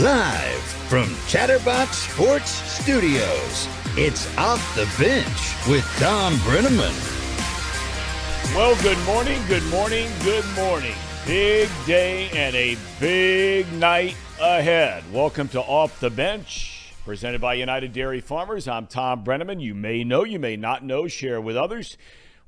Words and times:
Live 0.00 0.60
from 0.88 1.08
Chatterbox 1.28 1.96
Sports 1.98 2.50
Studios, 2.50 3.68
it's 3.96 4.26
Off 4.36 4.74
the 4.74 4.92
Bench 5.00 5.68
with 5.68 5.84
Thom 6.00 6.32
Brennaman. 6.38 6.92
Well, 8.56 8.74
good 8.82 8.98
morning, 9.06 9.40
good 9.46 9.62
morning, 9.66 10.10
good 10.24 10.44
morning. 10.56 10.96
Big 11.28 11.68
day 11.86 12.28
and 12.30 12.56
a 12.56 12.76
big 12.98 13.72
night 13.74 14.16
ahead. 14.40 15.04
Welcome 15.12 15.46
to 15.50 15.60
Off 15.60 16.00
the 16.00 16.10
Bench, 16.10 16.92
presented 17.04 17.40
by 17.40 17.54
United 17.54 17.92
Dairy 17.92 18.20
Farmers. 18.20 18.66
I'm 18.66 18.88
Thom 18.88 19.22
Brennaman. 19.22 19.60
You 19.60 19.76
may 19.76 20.02
know, 20.02 20.24
you 20.24 20.40
may 20.40 20.56
not 20.56 20.82
know, 20.82 21.06
share 21.06 21.40
with 21.40 21.56
others. 21.56 21.96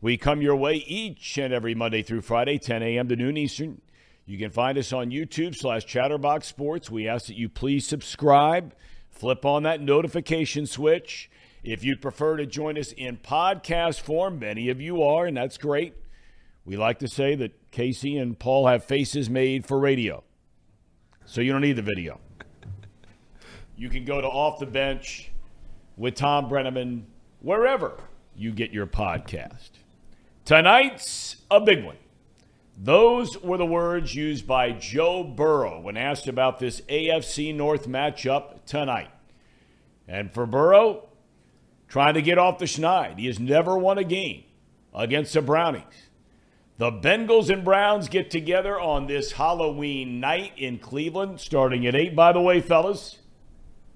We 0.01 0.17
come 0.17 0.43
your 0.43 0.57
way 0.57 0.75
each 0.75 1.39
and 1.39 1.55
every 1.55 1.77
Monday 1.77 2.03
through 2.03 2.23
Friday, 2.23 2.59
10 2.59 2.83
a.m. 2.83 3.09
to 3.09 3.15
noon 3.15 3.37
Eastern. 3.37 3.83
You 4.29 4.39
can 4.39 4.51
find 4.51 4.77
us 4.77 4.93
on 4.93 5.13
YouTube 5.13 5.55
slash 5.55 5.85
Chatterbox 5.85 6.49
Sports. 6.49 6.91
We 6.91 7.07
ask 7.07 7.27
that 7.27 7.37
you 7.37 7.49
please 7.49 7.87
subscribe, 7.87 8.75
flip 9.09 9.45
on 9.45 9.63
that 9.63 9.81
notification 9.81 10.67
switch. 10.67 11.31
If 11.63 11.85
you'd 11.85 12.03
prefer 12.03 12.37
to 12.37 12.45
join 12.45 12.77
us 12.77 12.91
in 12.91 13.19
podcast 13.19 14.01
form, 14.01 14.41
many 14.41 14.69
of 14.69 14.81
you 14.81 15.01
are, 15.03 15.27
and 15.27 15.37
that's 15.37 15.57
great. 15.57 15.95
We 16.65 16.77
like 16.77 16.99
to 16.99 17.09
say 17.09 17.37
that 17.37 17.71
Casey 17.71 18.19
and 18.19 18.37
Paul 18.37 18.67
have 18.67 18.83
faces 18.83 19.31
made 19.31 19.65
for 19.65 19.79
radio, 19.79 20.25
so 21.25 21.41
you 21.41 21.53
don't 21.53 21.61
need 21.61 21.77
the 21.77 21.83
video. 21.83 22.19
You 23.77 23.89
can 23.89 24.05
go 24.05 24.21
to 24.21 24.27
Off 24.27 24.59
the 24.59 24.67
Bench 24.67 25.31
with 25.97 26.17
Thom 26.17 26.49
Brennaman 26.49 27.05
wherever 27.41 28.01
you 28.35 28.51
get 28.51 28.73
your 28.73 28.87
podcast. 28.87 29.71
Tonight's 30.45 31.37
a 31.49 31.61
big 31.61 31.85
one. 31.85 31.97
Those 32.77 33.41
were 33.43 33.57
the 33.57 33.65
words 33.67 34.15
used 34.15 34.47
by 34.47 34.73
Joe 34.73 35.25
Burrow 35.25 35.81
when 35.81 35.97
asked 35.97 36.29
about 36.29 36.59
this 36.59 36.83
AFC 36.83 37.55
North 37.55 37.89
matchup 37.89 38.67
tonight. 38.67 39.11
And 40.07 40.33
for 40.33 40.45
Burrow, 40.45 41.09
trying 41.89 42.15
to 42.15 42.23
get 42.23 42.39
off 42.39 42.59
the 42.59 42.67
schneid, 42.67 43.19
he 43.19 43.27
has 43.27 43.41
never 43.41 43.79
won 43.79 43.97
a 43.97 44.05
game 44.05 44.45
against 44.95 45.33
the 45.33 45.41
Brownies. 45.41 45.83
The 46.79 46.93
Bengals 46.93 47.49
and 47.49 47.65
Browns 47.65 48.11
get 48.11 48.31
together 48.31 48.79
on 48.79 49.07
this 49.07 49.33
Halloween 49.33 50.21
night 50.21 50.53
in 50.59 50.79
Cleveland, 50.79 51.41
starting 51.41 51.87
at 51.87 51.95
8. 51.95 52.15
By 52.15 52.33
the 52.33 52.41
way, 52.43 52.61
fellas, 52.61 53.19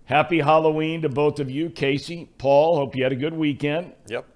happy 0.04 0.40
Halloween 0.40 1.02
to 1.02 1.10
both 1.10 1.38
of 1.38 1.50
you. 1.50 1.68
Casey, 1.68 2.30
Paul, 2.38 2.76
hope 2.76 2.96
you 2.96 3.02
had 3.02 3.12
a 3.12 3.16
good 3.16 3.34
weekend. 3.34 3.92
Yep. 4.08 4.26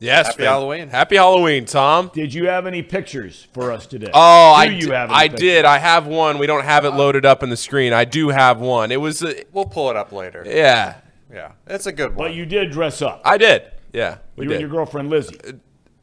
Yes, 0.00 0.28
Happy. 0.28 0.44
Halloween. 0.44 0.88
Happy 0.88 1.16
Halloween, 1.16 1.66
Thom. 1.66 2.10
Did 2.14 2.32
you 2.32 2.46
have 2.46 2.66
any 2.66 2.82
pictures 2.82 3.46
for 3.52 3.70
us 3.70 3.86
today? 3.86 4.10
Oh, 4.14 4.54
Do 4.54 4.60
I 4.60 4.64
you 4.64 4.80
d- 4.86 4.90
have 4.92 5.10
any 5.10 5.18
I 5.18 5.22
pictures? 5.28 5.40
did. 5.40 5.64
I 5.66 5.78
have 5.78 6.06
one. 6.06 6.38
We 6.38 6.46
don't 6.46 6.64
have 6.64 6.86
it 6.86 6.90
loaded 6.92 7.26
up 7.26 7.42
in 7.42 7.50
the 7.50 7.56
screen. 7.56 7.92
I 7.92 8.06
do 8.06 8.30
have 8.30 8.60
one. 8.60 8.90
It 8.92 9.00
was, 9.00 9.22
uh, 9.22 9.34
We'll 9.52 9.66
pull 9.66 9.90
it 9.90 9.96
up 9.96 10.10
later. 10.10 10.42
yeah, 10.46 10.94
Yeah, 11.30 11.52
it's 11.66 11.84
a 11.86 11.92
good 11.92 12.16
one. 12.16 12.28
But 12.28 12.34
you 12.34 12.46
did 12.46 12.70
dress 12.70 13.02
up. 13.02 13.20
I 13.26 13.36
did. 13.36 13.62
Yeah, 13.92 14.18
we 14.36 14.44
you 14.44 14.48
did. 14.48 14.54
and 14.54 14.60
your 14.62 14.70
girlfriend 14.70 15.10
Lizzie. 15.10 15.36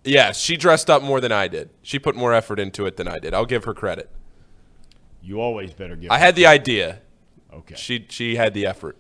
yeah, 0.04 0.32
she 0.32 0.58
dressed 0.58 0.90
up 0.92 1.02
more 1.02 1.20
than 1.20 1.32
I 1.32 1.48
did. 1.48 1.70
She 1.82 1.98
put 1.98 2.16
more 2.16 2.34
effort 2.34 2.60
into 2.60 2.86
it 2.86 2.98
than 2.98 3.08
I 3.08 3.18
did. 3.18 3.34
I'll 3.34 3.46
give 3.46 3.64
her 3.64 3.74
credit. 3.74 4.10
You 5.24 5.42
always 5.42 5.74
better 5.74 5.96
give. 5.96 6.12
I 6.12 6.20
had 6.20 6.36
the 6.36 6.46
idea. 6.46 7.00
okay. 7.52 7.76
She 7.76 8.06
she 8.10 8.36
had 8.36 8.54
the 8.54 8.66
effort. 8.68 8.96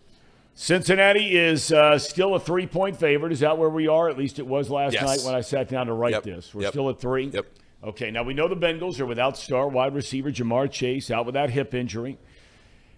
Cincinnati 0.59 1.37
is 1.37 1.71
uh, 1.71 1.99
still 1.99 2.33
a 2.33 2.39
three-point 2.39 2.97
favorite. 2.99 3.31
Is 3.31 3.41
that 3.41 3.59
where 3.59 3.69
we 3.69 3.87
are? 3.87 4.09
At 4.09 4.17
least 4.17 4.39
it 4.39 4.47
was 4.47 4.71
last 4.71 4.93
Yes. 4.93 5.03
night 5.03 5.19
when 5.23 5.35
I 5.35 5.41
sat 5.41 5.69
down 5.69 5.85
to 5.85 5.93
write 5.93 6.13
Yep. 6.13 6.23
this. 6.23 6.55
We're 6.55 6.63
Yep. 6.63 6.71
still 6.71 6.89
at 6.89 6.99
three. 6.99 7.27
Yep. 7.27 7.45
Okay. 7.83 8.09
Now 8.09 8.23
we 8.23 8.33
know 8.33 8.47
the 8.47 8.55
Bengals 8.55 8.99
are 8.99 9.05
without 9.05 9.37
star 9.37 9.67
wide 9.67 9.93
receiver 9.93 10.31
Ja'Marr 10.31 10.71
Chase 10.71 11.11
out 11.11 11.27
with 11.27 11.35
that 11.35 11.51
hip 11.51 11.75
injury, 11.75 12.17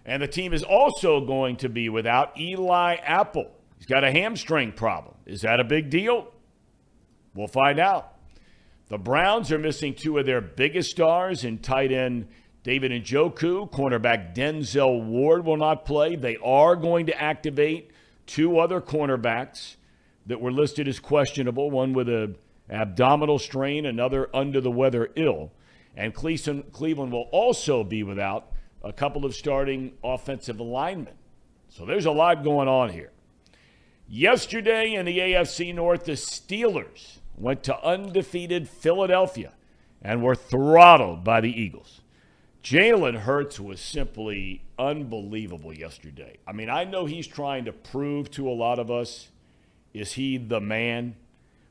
and 0.05 0.21
the 0.21 0.27
team 0.27 0.53
is 0.53 0.63
also 0.63 1.19
going 1.19 1.57
to 1.57 1.67
be 1.67 1.89
without 1.89 2.39
Eli 2.39 2.95
Apple. 3.03 3.51
He's 3.77 3.85
got 3.85 4.05
a 4.05 4.11
hamstring 4.11 4.71
problem. 4.71 5.15
Is 5.25 5.41
that 5.41 5.59
a 5.59 5.65
big 5.65 5.89
deal? 5.89 6.31
We'll 7.35 7.47
find 7.49 7.77
out. 7.77 8.13
The 8.87 8.97
Browns 8.97 9.51
are 9.51 9.59
missing 9.59 9.95
two 9.95 10.17
of 10.17 10.25
their 10.25 10.39
biggest 10.39 10.91
stars 10.91 11.43
in 11.43 11.57
tight 11.57 11.91
end 11.91 12.29
David 12.63 12.91
and 12.91 13.03
Njoku. 13.03 13.69
Cornerback 13.71 14.35
Denzel 14.35 15.05
Ward 15.05 15.45
will 15.45 15.57
not 15.57 15.85
play. 15.85 16.15
They 16.15 16.37
are 16.37 16.75
going 16.75 17.05
to 17.07 17.21
activate 17.21 17.91
two 18.25 18.59
other 18.59 18.81
cornerbacks 18.81 19.75
that 20.25 20.41
were 20.41 20.51
listed 20.51 20.87
as 20.87 20.99
questionable, 20.99 21.71
one 21.71 21.93
with 21.93 22.09
a 22.09 22.35
abdominal 22.69 23.39
strain, 23.39 23.85
another 23.85 24.29
under 24.35 24.61
the 24.61 24.69
weather 24.69 25.09
ill. 25.15 25.51
And 25.95 26.13
Cleveland 26.13 27.11
will 27.11 27.29
also 27.31 27.83
be 27.83 28.03
without 28.03 28.51
a 28.83 28.93
couple 28.93 29.25
of 29.25 29.33
starting 29.33 29.93
offensive 30.03 30.59
linemen. 30.59 31.15
So 31.69 31.85
there's 31.85 32.05
a 32.05 32.11
lot 32.11 32.43
going 32.43 32.67
on 32.67 32.89
here. 32.89 33.11
Yesterday 34.07 34.93
in 34.93 35.05
the 35.05 35.17
AFC 35.17 35.73
North, 35.73 36.05
the 36.05 36.13
Steelers 36.13 37.17
went 37.35 37.63
to 37.63 37.83
undefeated 37.83 38.69
Philadelphia 38.69 39.53
and 40.01 40.23
were 40.23 40.35
throttled 40.35 41.23
by 41.23 41.41
the 41.41 41.49
Eagles. 41.51 41.98
Jalen 42.63 43.21
Hurts 43.21 43.59
was 43.59 43.79
simply 43.79 44.63
unbelievable 44.77 45.73
yesterday. 45.73 46.37
I 46.45 46.51
mean, 46.51 46.69
I 46.69 46.83
know 46.83 47.05
he's 47.05 47.27
trying 47.27 47.65
to 47.65 47.71
prove 47.71 48.29
to 48.31 48.49
a 48.49 48.51
lot 48.51 48.79
of 48.79 48.91
us 48.91 49.29
is 49.93 50.13
he 50.13 50.37
the 50.37 50.61
man? 50.61 51.15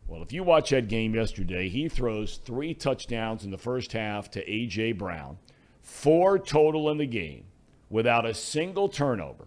Well, 0.07 0.23
if 0.23 0.33
you 0.33 0.43
watch 0.43 0.71
that 0.71 0.89
game 0.89 1.15
yesterday, 1.15 1.69
he 1.69 1.89
throws 1.89 2.39
three 2.39 2.75
touchdowns 2.75 3.45
in 3.45 3.51
the 3.51 3.59
first 3.59 3.93
half 3.93 4.31
to 4.33 4.51
A.J. 4.51 4.93
Brown, 4.93 5.39
four 5.83 6.39
total 6.39 6.91
in 6.91 6.99
the 6.99 7.07
game 7.07 7.45
without 7.91 8.27
a 8.27 8.35
single 8.35 8.89
turnover. 8.89 9.47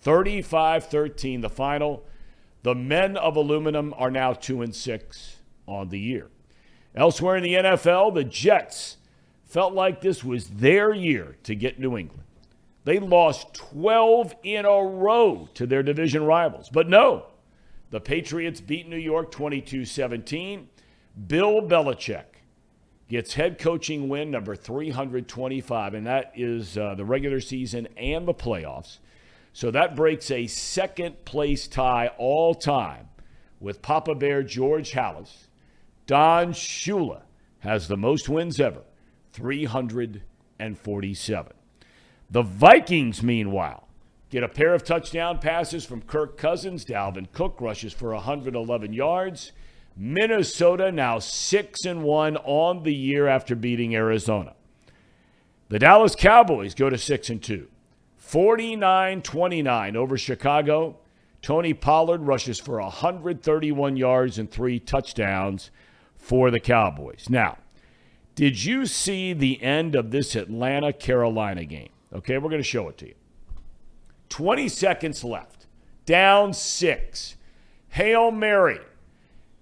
35 0.00 0.86
13 0.86 1.40
the 1.40 1.50
final. 1.50 2.04
The 2.62 2.74
men 2.74 3.16
of 3.16 3.36
aluminum 3.36 3.94
are 3.96 4.10
now 4.10 4.32
2 4.32 4.62
and 4.62 4.74
6 4.74 5.36
on 5.66 5.88
the 5.88 5.98
year. 5.98 6.30
Elsewhere 6.94 7.36
in 7.36 7.42
the 7.42 7.54
NFL, 7.54 8.14
the 8.14 8.24
Jets 8.24 8.96
felt 9.46 9.72
like 9.72 10.00
this 10.00 10.22
was 10.22 10.48
their 10.48 10.92
year 10.92 11.36
to 11.44 11.54
get 11.54 11.78
New 11.78 11.96
England. 11.96 12.24
They 12.84 12.98
lost 12.98 13.54
12 13.54 14.34
in 14.42 14.64
a 14.64 14.84
row 14.84 15.48
to 15.54 15.66
their 15.66 15.82
division 15.82 16.24
rivals. 16.24 16.68
But 16.68 16.88
no, 16.88 17.26
the 17.90 18.00
Patriots 18.00 18.60
beat 18.60 18.88
New 18.88 18.96
York 18.96 19.30
22 19.30 19.84
17. 19.84 20.68
Bill 21.26 21.62
Belichick 21.62 22.24
gets 23.08 23.34
head 23.34 23.58
coaching 23.58 24.08
win 24.08 24.30
number 24.30 24.54
325, 24.54 25.94
and 25.94 26.06
that 26.06 26.32
is 26.34 26.76
uh, 26.76 26.94
the 26.94 27.04
regular 27.04 27.40
season 27.40 27.88
and 27.96 28.26
the 28.26 28.34
playoffs. 28.34 28.98
So 29.52 29.70
that 29.70 29.96
breaks 29.96 30.30
a 30.30 30.46
second 30.46 31.24
place 31.24 31.66
tie 31.66 32.10
all 32.18 32.54
time 32.54 33.08
with 33.58 33.80
Papa 33.80 34.14
Bear 34.14 34.42
George 34.42 34.92
Halas. 34.92 35.46
Don 36.06 36.52
Shula 36.52 37.22
has 37.60 37.88
the 37.88 37.96
most 37.96 38.28
wins 38.28 38.60
ever 38.60 38.82
347. 39.36 41.52
The 42.30 42.42
Vikings, 42.42 43.22
meanwhile, 43.22 43.86
get 44.30 44.42
a 44.42 44.48
pair 44.48 44.72
of 44.74 44.82
touchdown 44.82 45.38
passes 45.38 45.84
from 45.84 46.00
Kirk 46.02 46.38
Cousins. 46.38 46.84
Dalvin 46.84 47.30
Cook 47.32 47.60
rushes 47.60 47.92
for 47.92 48.14
111 48.14 48.94
yards. 48.94 49.52
Minnesota 49.96 50.90
now 50.90 51.18
6 51.18 51.84
and 51.84 52.02
1 52.02 52.36
on 52.38 52.82
the 52.82 52.94
year 52.94 53.28
after 53.28 53.54
beating 53.54 53.94
Arizona. 53.94 54.54
The 55.68 55.78
Dallas 55.78 56.14
Cowboys 56.14 56.74
go 56.74 56.90
to 56.90 56.98
6 56.98 57.30
and 57.30 57.42
2. 57.42 57.68
49-29 58.22 59.96
over 59.96 60.18
Chicago. 60.18 60.98
Tony 61.42 61.74
Pollard 61.74 62.22
rushes 62.22 62.58
for 62.58 62.80
131 62.80 63.96
yards 63.96 64.38
and 64.38 64.50
3 64.50 64.80
touchdowns 64.80 65.70
for 66.16 66.50
the 66.50 66.58
Cowboys. 66.58 67.30
Now, 67.30 67.58
did 68.36 68.62
you 68.62 68.84
see 68.84 69.32
the 69.32 69.60
end 69.62 69.96
of 69.96 70.10
this 70.10 70.36
Atlanta 70.36 70.92
Carolina 70.92 71.64
game? 71.64 71.88
Okay, 72.14 72.38
we're 72.38 72.50
going 72.50 72.62
to 72.62 72.68
show 72.68 72.88
it 72.88 72.98
to 72.98 73.08
you. 73.08 73.14
20 74.28 74.68
seconds 74.68 75.24
left. 75.24 75.66
Down 76.04 76.52
6. 76.52 77.36
Hail 77.88 78.30
Mary. 78.30 78.80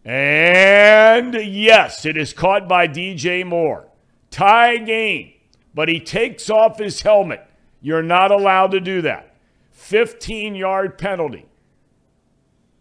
And 0.05 1.35
yes, 1.35 2.05
it 2.05 2.17
is 2.17 2.33
caught 2.33 2.69
by 2.69 2.89
DJ 2.89 3.47
Moore. 3.47 3.87
Tie 4.31 4.79
game, 4.79 5.35
but 5.73 5.89
he 5.89 6.01
takes 6.01 6.51
off 6.51 6.79
his 6.79 7.01
helmet. 7.03 7.47
You're 7.81 8.03
not 8.03 8.33
allowed 8.33 8.73
to 8.73 8.81
do 8.81 9.01
that. 9.03 9.37
15 9.71 10.57
yard 10.57 10.99
penalty. 10.99 11.47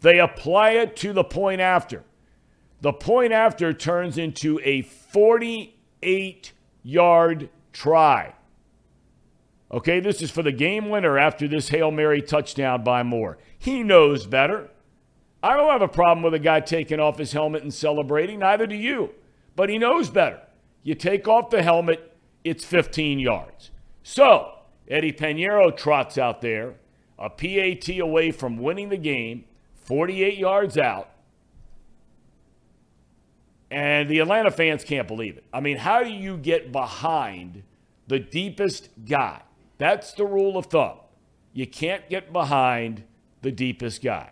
They 0.00 0.18
apply 0.18 0.70
it 0.70 0.96
to 0.96 1.12
the 1.12 1.24
point 1.24 1.60
after. 1.60 2.02
The 2.80 2.92
point 2.92 3.32
after 3.32 3.72
turns 3.72 4.18
into 4.18 4.60
a 4.64 4.82
48 6.04 6.52
yard 6.82 7.48
try. 7.72 8.34
Okay, 9.72 10.00
this 10.00 10.20
is 10.20 10.30
for 10.30 10.42
the 10.42 10.52
game 10.52 10.90
winner 10.90 11.18
after 11.18 11.48
this 11.48 11.70
Hail 11.70 11.90
Mary 11.90 12.20
touchdown 12.20 12.84
by 12.84 13.02
Moore. 13.02 13.38
He 13.58 13.82
knows 13.82 14.26
better. 14.26 14.68
I 15.42 15.56
don't 15.56 15.72
have 15.72 15.80
a 15.80 15.88
problem 15.88 16.22
with 16.22 16.34
a 16.34 16.38
guy 16.38 16.60
taking 16.60 17.00
off 17.00 17.18
his 17.18 17.32
helmet 17.32 17.62
and 17.62 17.72
celebrating, 17.72 18.40
neither 18.40 18.66
do 18.66 18.74
you. 18.74 19.12
But 19.56 19.70
he 19.70 19.78
knows 19.78 20.10
better. 20.10 20.40
You 20.82 20.94
take 20.94 21.26
off 21.26 21.48
the 21.48 21.62
helmet, 21.62 22.14
it's 22.44 22.66
15 22.66 23.18
yards. 23.18 23.70
So, 24.02 24.58
Eddie 24.86 25.12
Piñeiro 25.12 25.74
trots 25.74 26.18
out 26.18 26.42
there, 26.42 26.74
a 27.18 27.30
PAT 27.30 27.88
away 27.98 28.30
from 28.30 28.58
winning 28.58 28.90
the 28.90 28.98
game, 28.98 29.46
48 29.74 30.36
yards 30.36 30.76
out. 30.76 31.08
And 33.70 34.08
the 34.08 34.20
Atlanta 34.20 34.50
fans 34.50 34.84
can't 34.84 35.08
believe 35.08 35.36
it. 35.36 35.44
I 35.52 35.60
mean, 35.60 35.78
how 35.78 36.02
do 36.02 36.10
you 36.10 36.36
get 36.36 36.70
behind 36.70 37.62
the 38.06 38.18
deepest 38.18 38.88
guy? 39.06 39.42
That's 39.78 40.12
the 40.12 40.26
rule 40.26 40.56
of 40.56 40.66
thumb. 40.66 40.98
You 41.52 41.66
can't 41.66 42.08
get 42.08 42.32
behind 42.32 43.04
the 43.42 43.52
deepest 43.52 44.02
guy. 44.02 44.30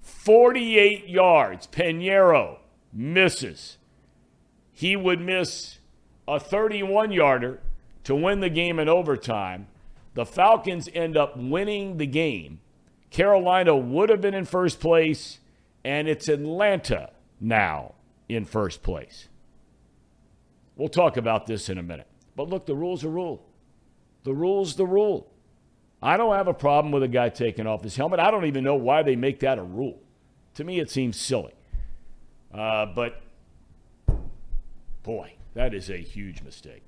48 0.00 1.08
yards. 1.08 1.66
Piñeiro 1.66 2.58
misses. 2.92 3.78
He 4.72 4.96
would 4.96 5.20
miss 5.20 5.78
a 6.26 6.38
31 6.38 7.12
yarder 7.12 7.60
to 8.04 8.14
win 8.14 8.40
the 8.40 8.50
game 8.50 8.78
in 8.78 8.88
overtime. 8.88 9.66
The 10.14 10.24
Falcons 10.24 10.88
end 10.94 11.16
up 11.16 11.36
winning 11.36 11.98
the 11.98 12.06
game. 12.06 12.60
Carolina 13.10 13.76
would 13.76 14.08
have 14.10 14.20
been 14.20 14.34
in 14.34 14.44
first 14.44 14.80
place, 14.80 15.38
and 15.84 16.08
it's 16.08 16.28
Atlanta 16.28 17.10
now 17.40 17.94
in 18.28 18.44
first 18.44 18.82
place. 18.82 19.28
We'll 20.76 20.88
talk 20.88 21.16
about 21.16 21.46
this 21.46 21.68
in 21.68 21.78
a 21.78 21.82
minute. 21.82 22.06
But 22.36 22.48
look, 22.48 22.66
the 22.66 22.74
rule's 22.74 23.02
a 23.02 23.08
rule. 23.08 23.44
The 24.24 24.32
rule's 24.32 24.76
the 24.76 24.86
rule. 24.86 25.32
I 26.00 26.16
don't 26.16 26.34
have 26.34 26.46
a 26.46 26.54
problem 26.54 26.92
with 26.92 27.02
a 27.02 27.08
guy 27.08 27.28
taking 27.30 27.66
off 27.66 27.82
his 27.82 27.96
helmet. 27.96 28.20
I 28.20 28.30
don't 28.30 28.44
even 28.44 28.62
know 28.62 28.76
why 28.76 29.02
they 29.02 29.16
make 29.16 29.40
that 29.40 29.58
a 29.58 29.62
rule. 29.62 30.00
To 30.54 30.64
me, 30.64 30.78
it 30.78 30.90
seems 30.90 31.18
silly. 31.18 31.52
Uh, 32.54 32.86
but 32.86 33.20
boy, 35.02 35.32
that 35.54 35.74
is 35.74 35.90
a 35.90 35.96
huge 35.96 36.42
mistake. 36.42 36.82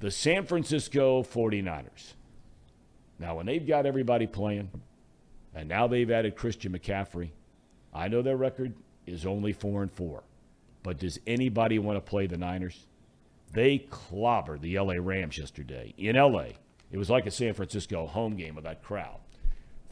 The 0.00 0.10
San 0.10 0.46
Francisco 0.46 1.22
49ers. 1.24 2.14
Now, 3.18 3.36
when 3.36 3.46
they've 3.46 3.66
got 3.66 3.84
everybody 3.84 4.28
playing, 4.28 4.70
and 5.54 5.68
now 5.68 5.88
they've 5.88 6.10
added 6.10 6.36
Christian 6.36 6.72
McCaffrey, 6.72 7.30
I 7.92 8.06
know 8.06 8.22
their 8.22 8.36
record 8.36 8.74
is 9.08 9.26
only 9.26 9.52
four 9.52 9.82
and 9.82 9.92
four. 9.92 10.22
But 10.82 10.98
does 10.98 11.18
anybody 11.26 11.78
want 11.78 11.96
to 11.96 12.10
play 12.10 12.26
the 12.26 12.36
Niners? 12.36 12.86
They 13.52 13.86
clobbered 13.90 14.60
the 14.60 14.78
LA 14.78 14.94
Rams 14.98 15.38
yesterday 15.38 15.94
in 15.96 16.16
LA 16.16 16.48
it 16.90 16.96
was 16.96 17.10
like 17.10 17.26
a 17.26 17.30
San 17.30 17.54
Francisco 17.54 18.06
home 18.06 18.36
game 18.36 18.54
with 18.54 18.64
that 18.64 18.82
crowd. 18.82 19.20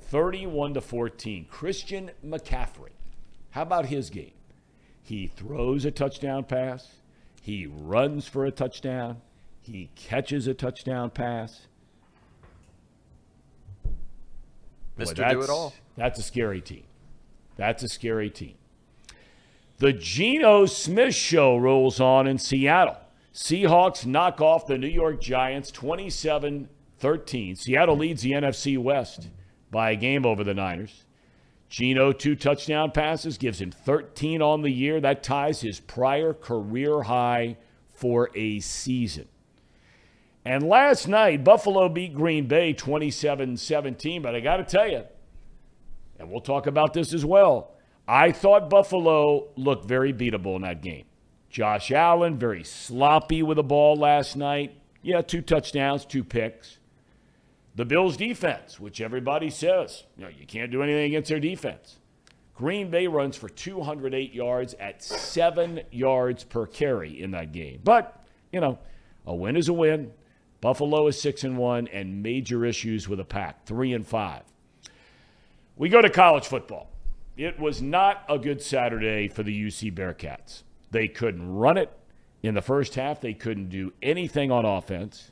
31 0.00 0.74
to 0.74 0.80
14. 0.80 1.46
Christian 1.50 2.10
McCaffrey. 2.24 2.92
How 3.50 3.62
about 3.62 3.86
his 3.86 4.10
game? 4.10 4.32
He 5.02 5.26
throws 5.26 5.84
a 5.84 5.90
touchdown 5.90 6.44
pass. 6.44 6.88
He 7.42 7.66
runs 7.66 8.26
for 8.26 8.44
a 8.44 8.50
touchdown. 8.50 9.20
He 9.60 9.90
catches 9.94 10.46
a 10.46 10.54
touchdown 10.54 11.10
pass. 11.10 11.66
Mr. 14.98 15.16
Boy, 15.16 15.32
Do 15.32 15.42
It 15.42 15.50
All. 15.50 15.74
That's 15.96 16.18
a 16.18 16.22
scary 16.22 16.60
team. 16.60 16.84
That's 17.56 17.82
a 17.82 17.88
scary 17.88 18.30
team. 18.30 18.54
The 19.78 19.92
Geno 19.92 20.64
Smith 20.64 21.14
show 21.14 21.58
rolls 21.58 22.00
on 22.00 22.26
in 22.26 22.38
Seattle. 22.38 22.96
Seahawks 23.34 24.06
knock 24.06 24.40
off 24.40 24.66
the 24.66 24.78
New 24.78 24.86
York 24.86 25.20
Giants 25.20 25.70
27 25.70 26.70
13. 26.98 27.56
Seattle 27.56 27.96
leads 27.96 28.22
the 28.22 28.32
NFC 28.32 28.78
West 28.78 29.28
by 29.70 29.90
a 29.90 29.96
game 29.96 30.24
over 30.24 30.42
the 30.42 30.54
Niners. 30.54 31.04
Geno, 31.68 32.12
two 32.12 32.34
touchdown 32.34 32.90
passes, 32.90 33.36
gives 33.36 33.60
him 33.60 33.70
13 33.70 34.40
on 34.40 34.62
the 34.62 34.70
year. 34.70 34.98
That 34.98 35.22
ties 35.22 35.60
his 35.60 35.78
prior 35.80 36.32
career 36.32 37.02
high 37.02 37.58
for 37.92 38.30
a 38.34 38.60
season. 38.60 39.28
And 40.42 40.66
last 40.66 41.06
night, 41.06 41.44
Buffalo 41.44 41.90
beat 41.90 42.14
Green 42.14 42.46
Bay 42.46 42.72
27 42.72 43.58
17. 43.58 44.22
But 44.22 44.34
I 44.34 44.40
got 44.40 44.56
to 44.56 44.64
tell 44.64 44.88
you, 44.88 45.04
and 46.18 46.30
we'll 46.30 46.40
talk 46.40 46.66
about 46.66 46.94
this 46.94 47.12
as 47.12 47.26
well, 47.26 47.75
I 48.08 48.32
thought 48.32 48.70
Buffalo 48.70 49.48
looked 49.56 49.86
very 49.86 50.12
beatable 50.12 50.56
in 50.56 50.62
that 50.62 50.82
game. 50.82 51.04
Josh 51.50 51.90
Allen, 51.90 52.38
very 52.38 52.62
sloppy 52.62 53.42
with 53.42 53.56
the 53.56 53.62
ball 53.62 53.96
last 53.96 54.36
night. 54.36 54.78
Yeah, 55.02 55.22
two 55.22 55.40
touchdowns, 55.40 56.04
two 56.04 56.22
picks. 56.22 56.78
The 57.74 57.84
Bills' 57.84 58.16
defense, 58.16 58.80
which 58.80 59.00
everybody 59.00 59.50
says, 59.50 60.04
you 60.16 60.24
know, 60.24 60.30
you 60.30 60.46
can't 60.46 60.70
do 60.70 60.82
anything 60.82 61.04
against 61.04 61.28
their 61.28 61.40
defense. 61.40 61.98
Green 62.54 62.90
Bay 62.90 63.06
runs 63.06 63.36
for 63.36 63.48
208 63.48 64.32
yards 64.32 64.74
at 64.74 65.02
seven 65.02 65.82
yards 65.90 66.42
per 66.44 66.66
carry 66.66 67.20
in 67.20 67.32
that 67.32 67.52
game. 67.52 67.80
But, 67.84 68.24
you 68.50 68.60
know, 68.60 68.78
a 69.26 69.34
win 69.34 69.56
is 69.56 69.68
a 69.68 69.74
win. 69.74 70.12
Buffalo 70.62 71.06
is 71.06 71.20
six 71.20 71.44
and 71.44 71.58
one, 71.58 71.86
and 71.88 72.22
major 72.22 72.64
issues 72.64 73.08
with 73.08 73.20
a 73.20 73.24
pack, 73.24 73.66
three 73.66 73.92
and 73.92 74.06
five. 74.06 74.42
We 75.76 75.90
go 75.90 76.00
to 76.00 76.08
college 76.08 76.46
football. 76.46 76.90
It 77.36 77.60
was 77.60 77.82
not 77.82 78.24
a 78.28 78.38
good 78.38 78.62
Saturday 78.62 79.28
for 79.28 79.42
the 79.42 79.66
UC 79.66 79.92
Bearcats. 79.94 80.62
They 80.90 81.08
couldn't 81.08 81.54
run 81.54 81.76
it 81.76 81.92
in 82.42 82.54
the 82.54 82.62
first 82.62 82.94
half. 82.94 83.20
They 83.20 83.34
couldn't 83.34 83.68
do 83.68 83.92
anything 84.02 84.50
on 84.50 84.64
offense. 84.64 85.30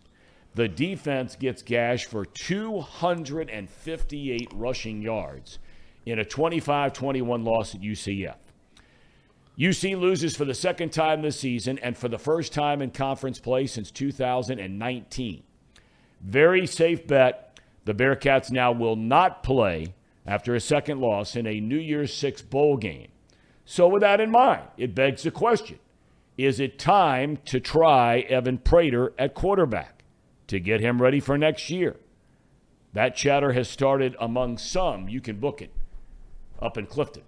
The 0.55 0.69
defense 0.69 1.35
gets 1.35 1.63
gashed 1.63 2.11
for 2.11 2.27
258 2.27 4.53
rushing 4.55 5.01
yards 5.01 5.59
in 6.05 6.19
a 6.19 6.25
25 6.25 6.93
21 6.93 7.45
loss 7.45 7.75
at 7.75 7.81
UCF. 7.81 8.37
UC 9.59 9.99
loses 9.99 10.37
for 10.37 10.45
the 10.45 10.53
second 10.53 10.93
time 10.93 11.23
this 11.23 11.41
season 11.41 11.79
and 11.79 11.97
for 11.97 12.09
the 12.09 12.19
first 12.19 12.53
time 12.53 12.83
in 12.83 12.91
conference 12.91 13.39
play 13.39 13.67
since 13.67 13.91
2019. 13.91 15.43
Very 16.21 16.67
safe 16.67 17.07
bet. 17.07 17.59
The 17.85 17.95
Bearcats 17.95 18.51
now 18.51 18.73
will 18.73 18.97
not 18.97 19.43
play 19.43 19.95
after 20.27 20.55
a 20.55 20.61
second 20.61 21.01
loss 21.01 21.37
in 21.37 21.47
a 21.47 21.61
New 21.61 21.79
Year's 21.79 22.13
Six 22.13 22.43
bowl 22.43 22.77
game. 22.77 23.09
So, 23.65 23.89
with 23.89 24.03
that 24.03 24.21
in 24.21 24.31
mind, 24.31 24.69
it 24.77 24.95
begs 24.95 25.23
the 25.23 25.31
question 25.31 25.79
is 26.37 26.59
it 26.61 26.79
time 26.79 27.39
to 27.45 27.61
try 27.61 28.21
Evan 28.21 28.59
Prater 28.59 29.13
at 29.19 29.35
quarterback? 29.35 29.95
to 30.47 30.61
get 30.61 30.81
him 30.81 31.01
ready 31.01 31.21
for 31.21 31.39
next 31.39 31.71
year. 31.71 31.97
That 32.93 33.17
chatter 33.17 33.53
has 33.53 33.69
started 33.69 34.17
among 34.21 34.59
some. 34.59 35.09
You 35.09 35.21
can 35.21 35.37
book 35.37 35.61
it 35.61 35.73
up 36.61 36.79
in 36.79 36.87
Clifton. 36.87 37.25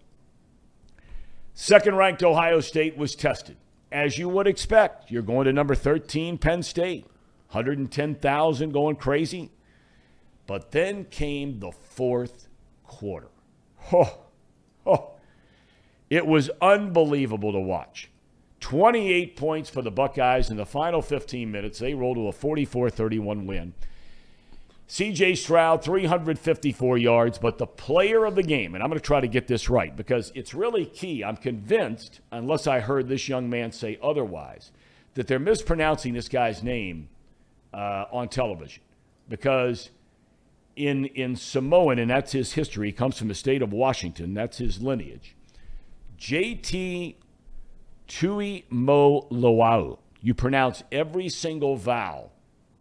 Second 1.55 1.97
ranked 1.97 2.23
Ohio 2.23 2.61
State 2.61 2.97
was 2.97 3.17
tested. 3.17 3.57
As 3.91 4.19
you 4.19 4.29
would 4.29 4.47
expect, 4.47 5.11
you're 5.11 5.23
going 5.23 5.47
to 5.47 5.53
number 5.53 5.75
13, 5.75 6.39
Penn 6.39 6.63
State. 6.63 7.07
110,000 7.51 8.73
going 8.73 8.97
crazy. 8.97 9.51
But 10.47 10.73
then 10.73 11.05
came 11.07 11.59
the 11.59 11.73
fourth 11.73 12.49
quarter. 12.87 13.29
Oh, 13.93 14.19
oh. 14.85 15.11
It 16.11 16.27
was 16.27 16.51
unbelievable 16.61 17.53
to 17.53 17.61
watch. 17.61 18.11
28 18.61 19.37
points 19.37 19.71
for 19.71 19.83
the 19.83 19.91
Buckeyes 19.91 20.51
in 20.51 20.57
the 20.57 20.67
final 20.67 21.03
15 21.03 21.51
minutes. 21.51 21.79
They 21.79 21.95
rolled 21.95 22.17
to 22.17 22.29
a 22.29 22.33
44 22.33 22.91
31 22.91 23.47
win. 23.47 23.75
CJ 24.89 25.37
Stroud, 25.37 25.83
354 25.83 26.99
yards, 26.99 27.39
but 27.39 27.59
the 27.59 27.67
player 27.67 28.25
of 28.25 28.37
the 28.37 28.43
game, 28.43 28.75
and 28.75 28.85
I'm 28.85 28.89
going 28.89 29.01
to 29.01 29.05
try 29.05 29.21
to 29.21 29.27
get 29.27 29.49
this 29.49 29.69
right 29.69 29.95
because 29.95 30.31
it's 30.37 30.55
really 30.55 30.87
key. 30.87 31.25
I'm 31.25 31.37
convinced, 31.37 32.21
unless 32.31 32.69
I 32.69 32.79
heard 32.79 33.09
this 33.09 33.29
young 33.29 33.51
man 33.51 33.73
say 33.73 33.99
otherwise, 34.01 34.71
that 35.15 35.27
they're 35.27 35.41
mispronouncing 35.41 36.13
this 36.13 36.29
guy's 36.29 36.63
name 36.63 37.09
uh, 37.75 38.05
on 38.13 38.29
television 38.29 38.83
because 39.29 39.91
in, 40.77 41.07
in 41.07 41.37
Samoan, 41.37 41.99
and 41.99 42.11
that's 42.11 42.33
his 42.33 42.53
history, 42.53 42.89
he 42.89 42.93
comes 42.93 43.19
from 43.19 43.29
the 43.29 43.35
state 43.35 43.63
of 43.63 43.73
Washington, 43.73 44.35
that's 44.35 44.59
his 44.59 44.81
lineage. 44.81 45.35
JT 46.19 47.17
Tuimoloau. 48.09 49.99
You 50.21 50.35
pronounce 50.35 50.83
every 50.91 51.29
single 51.29 51.77
vowel 51.77 52.33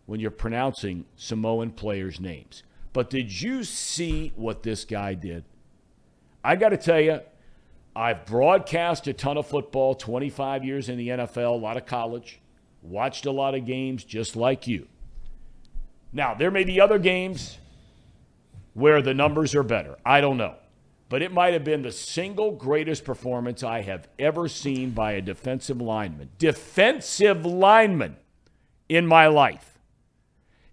when 0.06 0.20
you're 0.20 0.32
pronouncing 0.32 1.06
Samoan 1.16 1.72
players' 1.72 2.20
names. 2.20 2.64
But 2.94 3.10
did 3.10 3.42
you 3.42 3.64
see 3.64 4.32
what 4.36 4.64
this 4.64 4.86
guy 4.86 5.16
did? 5.16 5.44
I 6.44 6.56
got 6.56 6.70
to 6.70 6.78
tell 6.78 7.02
you, 7.02 7.22
I've 7.96 8.26
broadcast 8.26 9.08
a 9.08 9.14
ton 9.14 9.38
of 9.38 9.48
football, 9.48 9.96
25 9.96 10.64
years 10.64 10.90
in 10.90 10.98
the 10.98 11.10
NFL, 11.10 11.54
a 11.54 11.58
lot 11.58 11.78
of 11.78 11.86
college, 11.86 12.40
watched 12.82 13.26
a 13.26 13.32
lot 13.32 13.56
of 13.56 13.66
games 13.66 14.04
just 14.04 14.36
like 14.36 14.68
you. 14.68 14.88
Now, 16.14 16.34
there 16.34 16.52
may 16.52 16.64
be 16.64 16.80
other 16.80 17.00
games 17.00 17.58
where 18.76 19.02
the 19.02 19.16
numbers 19.16 19.56
are 19.56 19.64
better. 19.64 19.98
I 20.06 20.22
don't 20.22 20.38
know 20.38 20.56
but 21.08 21.22
it 21.22 21.32
might 21.32 21.54
have 21.54 21.64
been 21.64 21.84
the 21.84 21.92
single 21.92 22.52
greatest 22.52 23.06
performance 23.06 23.64
I 23.64 23.82
have 23.82 24.08
ever 24.18 24.48
seen 24.48 24.92
by 24.92 25.14
a 25.14 25.22
defensive 25.22 25.80
lineman. 25.80 26.32
Defensive 26.38 27.46
lineman 27.46 28.18
in 28.90 29.06
my 29.06 29.28
life. 29.28 29.80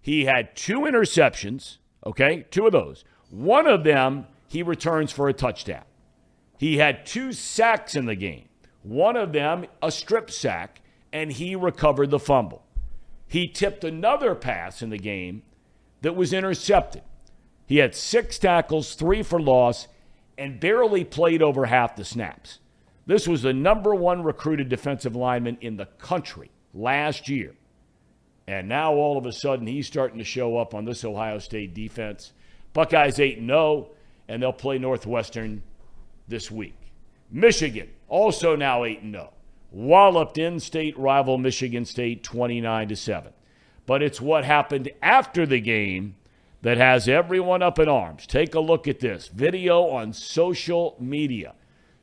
He 0.01 0.25
had 0.25 0.55
two 0.55 0.81
interceptions, 0.81 1.77
okay, 2.05 2.45
two 2.49 2.65
of 2.65 2.71
those. 2.71 3.05
One 3.29 3.67
of 3.67 3.83
them, 3.83 4.27
he 4.47 4.63
returns 4.63 5.11
for 5.11 5.29
a 5.29 5.33
touchdown. 5.33 5.85
He 6.57 6.77
had 6.77 7.05
two 7.05 7.31
sacks 7.31 7.95
in 7.95 8.05
the 8.05 8.15
game. 8.15 8.49
One 8.81 9.15
of 9.15 9.33
them, 9.33 9.65
a 9.81 9.91
strip 9.91 10.29
sack, 10.29 10.81
and 11.11 11.31
he 11.31 11.55
recovered 11.55 12.09
the 12.09 12.19
fumble. 12.19 12.65
he 13.27 13.47
tipped 13.47 13.83
another 13.83 14.35
pass 14.35 14.81
in 14.81 14.89
the 14.89 14.97
game 14.97 15.43
that 16.01 16.15
was 16.15 16.33
intercepted. 16.33 17.01
He 17.73 17.79
had 17.79 17.95
six 17.95 18.37
tackles, 18.37 18.93
three 18.93 19.23
for 19.23 19.41
loss, 19.41 19.87
and 20.37 20.59
barely 20.59 21.03
played 21.03 21.41
over 21.41 21.65
half 21.65 21.95
the 21.95 22.05
snaps. 22.05 22.59
This 23.07 23.27
was 23.27 23.41
the 23.41 23.51
number 23.51 23.95
one 23.95 24.21
recruited 24.21 24.69
defensive 24.69 25.15
lineman 25.15 25.57
in 25.59 25.77
the 25.77 25.87
country 25.87 26.51
last 26.75 27.27
year. 27.27 27.55
And 28.45 28.69
now 28.69 28.93
all 28.93 29.17
of 29.17 29.25
a 29.25 29.31
sudden 29.31 29.65
he's 29.65 29.87
starting 29.87 30.19
to 30.19 30.23
show 30.23 30.55
up 30.55 30.75
on 30.75 30.85
this 30.85 31.03
Ohio 31.03 31.39
State 31.39 31.73
defense. 31.73 32.33
Buckeyes 32.73 33.19
8 33.19 33.39
0, 33.43 33.89
and 34.27 34.43
they'll 34.43 34.53
play 34.53 34.77
Northwestern 34.77 35.63
this 36.27 36.51
week. 36.51 36.77
Michigan 37.31 37.89
also 38.07 38.55
now 38.55 38.83
8 38.83 39.01
0. 39.01 39.33
Walloped 39.71 40.37
in 40.37 40.59
state 40.59 40.95
rival 40.95 41.39
Michigan 41.39 41.85
State 41.85 42.23
29 42.23 42.89
to 42.89 42.95
7. 42.95 43.33
But 43.87 44.03
it's 44.03 44.21
what 44.21 44.45
happened 44.45 44.91
after 45.01 45.47
the 45.47 45.59
game 45.59 46.17
that 46.63 46.77
has 46.77 47.09
everyone 47.09 47.61
up 47.61 47.77
in 47.77 47.89
arms. 47.89 48.25
Take 48.25 48.55
a 48.55 48.59
look 48.59 48.87
at 48.87 49.01
this. 49.01 49.27
Video 49.27 49.89
on 49.89 50.13
social 50.13 50.95
media 50.97 51.53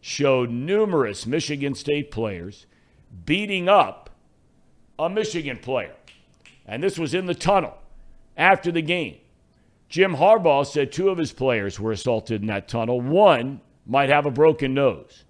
showed 0.03 0.51
numerous 0.51 1.27
Michigan 1.27 1.75
State 1.75 2.11
players 2.11 2.67
beating 3.25 3.71
up 3.71 4.11
a 4.99 5.09
Michigan 5.09 5.57
player. 5.57 5.95
And 6.67 6.83
this 6.83 6.99
was 6.99 7.15
in 7.15 7.25
the 7.25 7.35
tunnel 7.35 7.79
after 8.37 8.71
the 8.71 8.83
game. 8.83 9.17
Jim 9.89 10.17
Harbaugh 10.17 10.67
said 10.67 10.93
two 10.93 11.09
of 11.09 11.17
his 11.17 11.33
players 11.33 11.81
were 11.81 11.93
assaulted 11.93 12.43
in 12.43 12.47
that 12.49 12.69
tunnel. 12.69 13.01
One 13.01 13.63
might 13.87 14.11
have 14.11 14.27
a 14.27 14.31
broken 14.31 14.75
nose. 14.75 15.25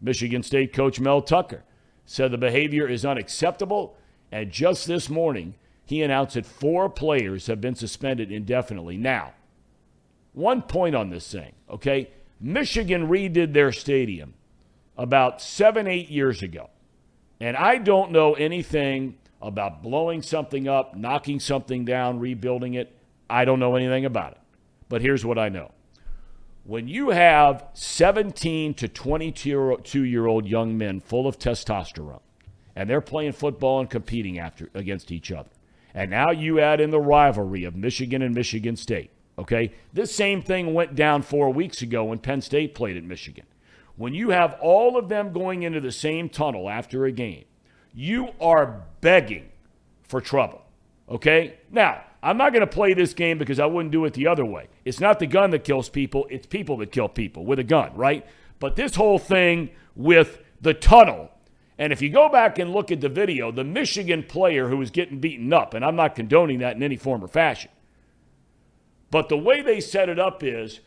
Michigan 0.00 0.44
State 0.44 0.72
coach 0.72 1.00
Mel 1.00 1.22
Tucker 1.22 1.64
said 2.06 2.30
the 2.30 2.38
behavior 2.38 2.88
is 2.88 3.04
unacceptable. 3.04 3.96
And 4.30 4.52
just 4.52 4.86
this 4.86 5.10
morning, 5.10 5.56
he 5.86 6.02
announced 6.02 6.34
that 6.34 6.44
four 6.44 6.90
players 6.90 7.46
have 7.46 7.60
been 7.60 7.76
suspended 7.76 8.30
indefinitely. 8.32 8.96
Now, 8.96 9.32
one 10.32 10.60
point 10.62 10.94
on 10.94 11.08
this 11.08 11.30
thing, 11.30 11.52
okay? 11.70 12.10
Michigan 12.40 13.08
redid 13.08 13.54
their 13.54 13.72
stadium 13.72 14.34
about 14.98 15.40
seven, 15.40 15.86
eight 15.86 16.10
years 16.10 16.42
ago. 16.42 16.68
And 17.40 17.56
I 17.56 17.78
don't 17.78 18.10
know 18.10 18.34
anything 18.34 19.16
about 19.40 19.82
blowing 19.82 20.22
something 20.22 20.66
up, 20.66 20.96
knocking 20.96 21.38
something 21.38 21.84
down, 21.84 22.18
rebuilding 22.18 22.74
it. 22.74 22.94
I 23.30 23.44
don't 23.44 23.60
know 23.60 23.76
anything 23.76 24.04
about 24.04 24.32
it. 24.32 24.40
But 24.88 25.02
here's 25.02 25.24
what 25.24 25.38
I 25.38 25.48
know. 25.48 25.72
When 26.64 26.88
you 26.88 27.10
have 27.10 27.64
17 27.74 28.74
to 28.74 28.88
22 28.88 30.02
year 30.04 30.26
old 30.26 30.46
young 30.46 30.76
men 30.76 31.00
full 31.00 31.28
of 31.28 31.38
testosterone, 31.38 32.20
and 32.74 32.90
they're 32.90 33.00
playing 33.00 33.32
football 33.32 33.80
and 33.80 33.88
competing 33.88 34.38
after, 34.38 34.68
against 34.74 35.12
each 35.12 35.30
other, 35.30 35.48
and 35.96 36.10
now 36.10 36.30
you 36.30 36.60
add 36.60 36.78
in 36.78 36.90
the 36.90 37.00
rivalry 37.00 37.64
of 37.64 37.74
Michigan 37.74 38.20
and 38.20 38.34
Michigan 38.34 38.76
State, 38.76 39.10
okay? 39.38 39.72
This 39.94 40.14
same 40.14 40.42
thing 40.42 40.74
went 40.74 40.94
down 40.94 41.22
four 41.22 41.50
weeks 41.50 41.80
ago 41.80 42.04
when 42.04 42.18
Penn 42.18 42.42
State 42.42 42.74
played 42.74 42.98
at 42.98 43.02
Michigan. 43.02 43.46
When 43.96 44.12
you 44.12 44.28
have 44.28 44.58
all 44.60 44.98
of 44.98 45.08
them 45.08 45.32
going 45.32 45.62
into 45.62 45.80
the 45.80 45.90
same 45.90 46.28
tunnel 46.28 46.68
after 46.68 47.06
a 47.06 47.12
game, 47.12 47.46
you 47.94 48.28
are 48.42 48.82
begging 49.00 49.50
for 50.02 50.20
trouble. 50.20 50.60
Okay? 51.08 51.58
Now, 51.70 52.04
I'm 52.22 52.36
not 52.36 52.52
going 52.52 52.60
to 52.60 52.66
play 52.66 52.92
this 52.92 53.14
game 53.14 53.38
because 53.38 53.58
I 53.58 53.64
wouldn't 53.64 53.90
do 53.90 54.04
it 54.04 54.12
the 54.12 54.26
other 54.26 54.44
way. 54.44 54.68
It's 54.84 55.00
not 55.00 55.18
the 55.18 55.26
gun 55.26 55.50
that 55.52 55.64
kills 55.64 55.88
people, 55.88 56.26
it's 56.28 56.46
people 56.46 56.76
that 56.78 56.92
kill 56.92 57.08
people 57.08 57.46
with 57.46 57.58
a 57.58 57.64
gun, 57.64 57.96
right? 57.96 58.26
But 58.58 58.76
this 58.76 58.96
whole 58.96 59.18
thing 59.18 59.70
with 59.94 60.42
the 60.60 60.74
tunnel, 60.74 61.30
and 61.78 61.92
if 61.92 62.00
you 62.00 62.08
go 62.08 62.28
back 62.28 62.58
and 62.58 62.72
look 62.72 62.90
at 62.90 63.00
the 63.00 63.08
video, 63.08 63.52
the 63.52 63.64
Michigan 63.64 64.22
player 64.22 64.68
who 64.68 64.78
was 64.78 64.90
getting 64.90 65.20
beaten 65.20 65.52
up, 65.52 65.74
and 65.74 65.84
I'm 65.84 65.96
not 65.96 66.14
condoning 66.14 66.60
that 66.60 66.76
in 66.76 66.82
any 66.82 66.96
form 66.96 67.22
or 67.22 67.28
fashion, 67.28 67.70
but 69.10 69.28
the 69.28 69.36
way 69.36 69.62
they 69.62 69.80
set 69.80 70.08
it 70.08 70.18
up 70.18 70.42
is 70.42 70.80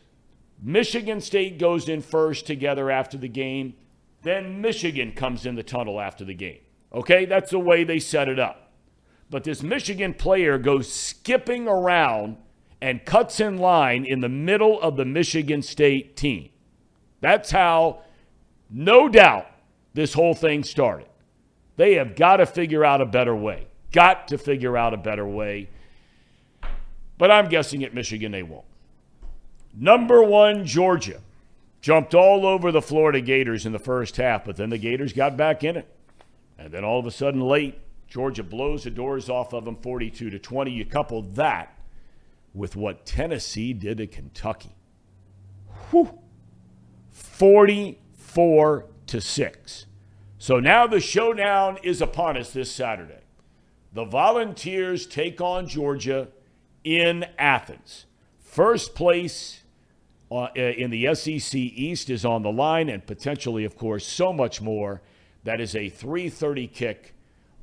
Michigan 0.62 1.20
State 1.20 1.58
goes 1.58 1.88
in 1.88 2.02
first 2.02 2.46
together 2.46 2.90
after 2.90 3.16
the 3.16 3.28
game, 3.28 3.74
then 4.22 4.60
Michigan 4.60 5.12
comes 5.12 5.46
in 5.46 5.54
the 5.54 5.62
tunnel 5.62 6.00
after 6.00 6.24
the 6.24 6.34
game. 6.34 6.60
Okay, 6.92 7.24
that's 7.24 7.50
the 7.50 7.58
way 7.58 7.84
they 7.84 7.98
set 7.98 8.28
it 8.28 8.38
up. 8.38 8.72
But 9.30 9.44
this 9.44 9.62
Michigan 9.62 10.12
player 10.12 10.58
goes 10.58 10.92
skipping 10.92 11.68
around 11.68 12.36
and 12.82 13.04
cuts 13.04 13.40
in 13.40 13.58
line 13.58 14.04
in 14.04 14.20
the 14.20 14.28
middle 14.28 14.80
of 14.80 14.96
the 14.96 15.04
Michigan 15.04 15.62
State 15.62 16.16
team. 16.16 16.50
That's 17.20 17.50
how, 17.50 18.02
no 18.68 19.08
doubt, 19.08 19.46
this 19.94 20.14
whole 20.14 20.34
thing 20.34 20.64
started. 20.64 21.08
They 21.76 21.94
have 21.94 22.14
got 22.16 22.36
to 22.36 22.46
figure 22.46 22.84
out 22.84 23.00
a 23.00 23.06
better 23.06 23.34
way. 23.34 23.66
Got 23.92 24.28
to 24.28 24.38
figure 24.38 24.76
out 24.76 24.94
a 24.94 24.98
better 24.98 25.26
way. 25.26 25.68
But 27.18 27.30
I'm 27.30 27.48
guessing 27.48 27.82
at 27.84 27.94
Michigan 27.94 28.32
they 28.32 28.42
won't. 28.42 28.64
Number 29.74 30.22
one, 30.22 30.64
Georgia. 30.64 31.20
Jumped 31.80 32.14
all 32.14 32.44
over 32.44 32.70
the 32.70 32.82
Florida 32.82 33.22
Gators 33.22 33.64
in 33.64 33.72
the 33.72 33.78
first 33.78 34.18
half, 34.18 34.44
but 34.44 34.56
then 34.56 34.68
the 34.68 34.76
Gators 34.76 35.14
got 35.14 35.36
back 35.36 35.64
in 35.64 35.76
it. 35.76 35.88
And 36.58 36.70
then 36.70 36.84
all 36.84 36.98
of 36.98 37.06
a 37.06 37.10
sudden, 37.10 37.40
late, 37.40 37.80
Georgia 38.06 38.42
blows 38.42 38.84
the 38.84 38.90
doors 38.90 39.30
off 39.30 39.54
of 39.54 39.64
them 39.64 39.76
42 39.76 40.28
to 40.28 40.38
20. 40.38 40.70
You 40.70 40.84
couple 40.84 41.22
that 41.22 41.78
with 42.52 42.76
what 42.76 43.06
Tennessee 43.06 43.72
did 43.72 43.96
to 43.98 44.06
Kentucky. 44.06 44.74
Whew. 45.90 46.18
44 47.10 48.84
to 49.10 49.20
6. 49.20 49.86
So 50.38 50.58
now 50.58 50.86
the 50.86 51.00
showdown 51.00 51.78
is 51.82 52.00
upon 52.00 52.36
us 52.36 52.52
this 52.52 52.72
Saturday. 52.72 53.20
The 53.92 54.04
Volunteers 54.04 55.06
take 55.06 55.40
on 55.40 55.66
Georgia 55.66 56.28
in 56.84 57.26
Athens. 57.38 58.06
First 58.38 58.94
place 58.94 59.62
uh, 60.30 60.48
in 60.54 60.90
the 60.90 61.14
SEC 61.14 61.54
East 61.54 62.08
is 62.08 62.24
on 62.24 62.42
the 62.42 62.52
line, 62.52 62.88
and 62.88 63.04
potentially, 63.04 63.64
of 63.64 63.76
course, 63.76 64.06
so 64.06 64.32
much 64.32 64.62
more 64.62 65.02
that 65.44 65.60
is 65.60 65.74
a 65.74 65.90
3:30 65.90 66.72
kick 66.72 67.14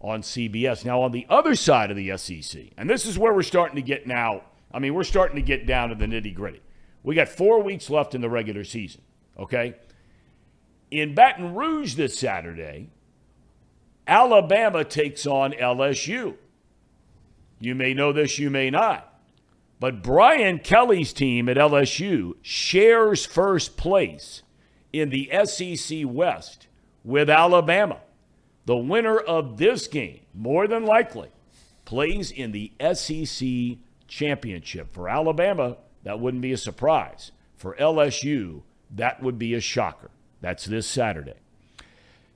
on 0.01 0.21
CBS. 0.21 0.83
Now 0.83 1.01
on 1.01 1.11
the 1.11 1.25
other 1.29 1.55
side 1.55 1.89
of 1.89 1.97
the 1.97 2.15
SEC, 2.17 2.73
and 2.77 2.89
this 2.89 3.05
is 3.05 3.17
where 3.17 3.33
we're 3.33 3.41
starting 3.41 3.77
to 3.77 3.81
get 3.81 4.05
now. 4.05 4.43
I 4.71 4.79
mean, 4.79 4.93
we're 4.93 5.03
starting 5.03 5.37
to 5.37 5.41
get 5.41 5.65
down 5.65 5.89
to 5.89 5.95
the 5.95 6.05
nitty 6.05 6.35
gritty. 6.35 6.61
We 7.03 7.15
got 7.15 7.29
four 7.29 7.63
weeks 7.63 7.89
left 7.89 8.13
in 8.13 8.21
the 8.21 8.29
regular 8.29 8.65
season. 8.65 9.01
Okay. 9.39 9.75
In 10.89 11.13
Baton 11.13 11.53
Rouge 11.53 11.95
this 11.95 12.17
Saturday, 12.17 12.89
Alabama 14.07 14.83
takes 14.83 15.27
on 15.27 15.51
LSU. 15.51 16.35
You 17.59 17.75
may 17.75 17.93
know 17.93 18.13
this, 18.13 18.39
you 18.39 18.49
may 18.49 18.69
not. 18.69 19.13
But 19.79 20.01
Brian 20.01 20.59
Kelly's 20.59 21.13
team 21.13 21.49
at 21.49 21.57
LSU 21.57 22.35
shares 22.41 23.25
first 23.25 23.77
place 23.77 24.43
in 24.93 25.09
the 25.09 25.29
SEC 25.45 25.99
West 26.05 26.67
with 27.03 27.29
Alabama. 27.29 27.99
The 28.65 28.77
winner 28.77 29.17
of 29.17 29.57
this 29.57 29.87
game, 29.87 30.21
more 30.33 30.67
than 30.67 30.85
likely, 30.85 31.29
plays 31.85 32.31
in 32.31 32.51
the 32.51 32.71
SEC 32.93 33.77
championship. 34.07 34.93
For 34.93 35.07
Alabama, 35.07 35.77
that 36.03 36.19
wouldn't 36.19 36.41
be 36.41 36.53
a 36.53 36.57
surprise. 36.57 37.31
For 37.55 37.75
LSU, 37.75 38.63
that 38.91 39.21
would 39.21 39.37
be 39.37 39.53
a 39.53 39.61
shocker. 39.61 40.09
That's 40.41 40.65
this 40.65 40.87
Saturday. 40.87 41.35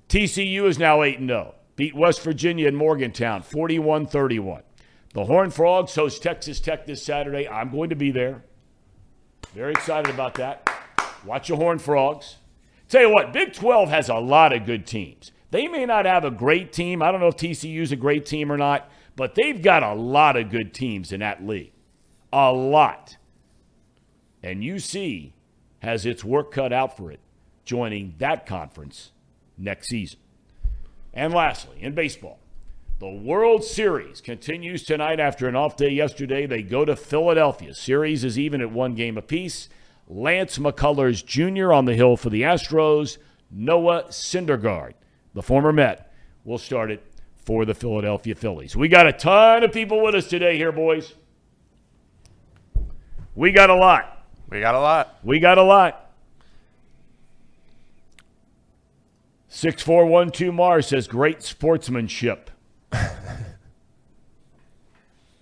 TCU 0.10 0.66
is 0.66 0.80
now 0.80 1.04
8 1.04 1.20
0. 1.20 1.56
Beat 1.76 1.96
West 1.96 2.22
Virginia 2.22 2.68
in 2.68 2.76
Morgantown 2.76 3.42
41 3.42 4.08
31. 4.08 4.64
The 5.14 5.26
Horned 5.26 5.54
Frogs 5.54 5.96
host 5.96 6.24
Texas 6.24 6.60
Tech 6.60 6.86
this 6.86 7.04
Saturday. 7.04 7.48
I'm 7.48 7.70
going 7.70 7.90
to 7.90 7.96
be 7.96 8.12
there. 8.12 8.44
Very 9.54 9.72
excited 9.72 10.14
about 10.14 10.36
that. 10.36 10.70
Watch 11.26 11.50
the 11.50 11.56
Horned 11.56 11.82
Frogs. 11.82 12.38
Tell 12.88 13.02
you 13.02 13.10
what, 13.10 13.34
Big 13.34 13.54
12 13.54 13.90
has 13.90 14.10
a 14.10 14.16
lot 14.16 14.54
of 14.54 14.66
good 14.66 14.86
teams. 14.86 15.32
They 15.52 15.68
may 15.68 15.86
not 15.86 16.06
have 16.06 16.24
a 16.24 16.32
great 16.32 16.72
team. 16.74 17.02
I 17.02 17.12
don't 17.12 17.22
know 17.22 17.28
if 17.28 17.38
TCU's 17.38 17.92
a 17.92 17.98
great 17.98 18.26
team 18.26 18.52
or 18.52 18.58
not, 18.58 18.90
but 19.16 19.36
they've 19.36 19.62
got 19.62 19.84
a 19.84 19.94
lot 19.94 20.38
of 20.38 20.50
good 20.50 20.74
teams 20.74 21.12
in 21.12 21.20
that 21.20 21.46
league. 21.46 21.74
A 22.32 22.52
lot. 22.52 23.18
And 24.42 24.62
UC 24.62 25.34
has 25.80 26.06
its 26.06 26.24
work 26.24 26.52
cut 26.52 26.72
out 26.72 26.96
for 26.96 27.12
it 27.12 27.20
joining 27.66 28.16
that 28.18 28.46
conference 28.46 29.12
next 29.58 29.90
season. 29.90 30.20
And 31.14 31.34
lastly, 31.34 31.78
in 31.82 31.94
baseball, 31.94 32.40
the 33.00 33.10
World 33.10 33.64
Series 33.64 34.22
continues 34.22 34.84
tonight 34.84 35.20
after 35.20 35.48
an 35.48 35.56
off 35.56 35.76
day 35.76 35.90
yesterday. 35.90 36.46
They 36.46 36.62
go 36.62 36.86
to 36.86 36.96
Philadelphia. 36.96 37.74
Series 37.74 38.24
is 38.24 38.38
even 38.38 38.62
at 38.62 38.72
one 38.72 38.94
game 38.96 39.18
apiece. 39.18 39.70
Lance 40.08 40.58
McCullers 40.58 41.26
Jr. 41.26 41.74
on 41.74 41.86
the 41.86 41.96
hill 41.96 42.16
for 42.16 42.30
the 42.30 42.44
Astros. 42.44 43.18
Noah 43.50 44.04
Syndergaard, 44.10 44.94
the 45.34 45.42
former 45.42 45.74
Met, 45.74 46.14
will 46.46 46.58
start 46.58 46.92
it 46.92 47.04
for 47.44 47.66
the 47.66 47.74
Philadelphia 47.74 48.36
Phillies. 48.36 48.76
We 48.76 48.88
got 48.88 49.08
a 49.08 49.14
ton 49.14 49.64
of 49.64 49.72
people 49.72 50.02
with 50.02 50.16
us 50.16 50.28
today 50.28 50.56
here, 50.58 50.72
boys. 50.72 51.14
We 53.36 53.52
got 53.52 53.70
a 53.70 53.76
lot. 53.76 54.26
We 54.50 54.60
got 54.60 54.76
a 54.76 54.80
lot. 54.80 55.18
We 55.24 55.40
got 55.40 55.58
a 55.58 55.64
lot. 55.64 56.11
6412 59.54 60.54
Mars 60.54 60.88
says 60.88 61.10
great 61.10 61.44
sportsmanship. 61.44 62.52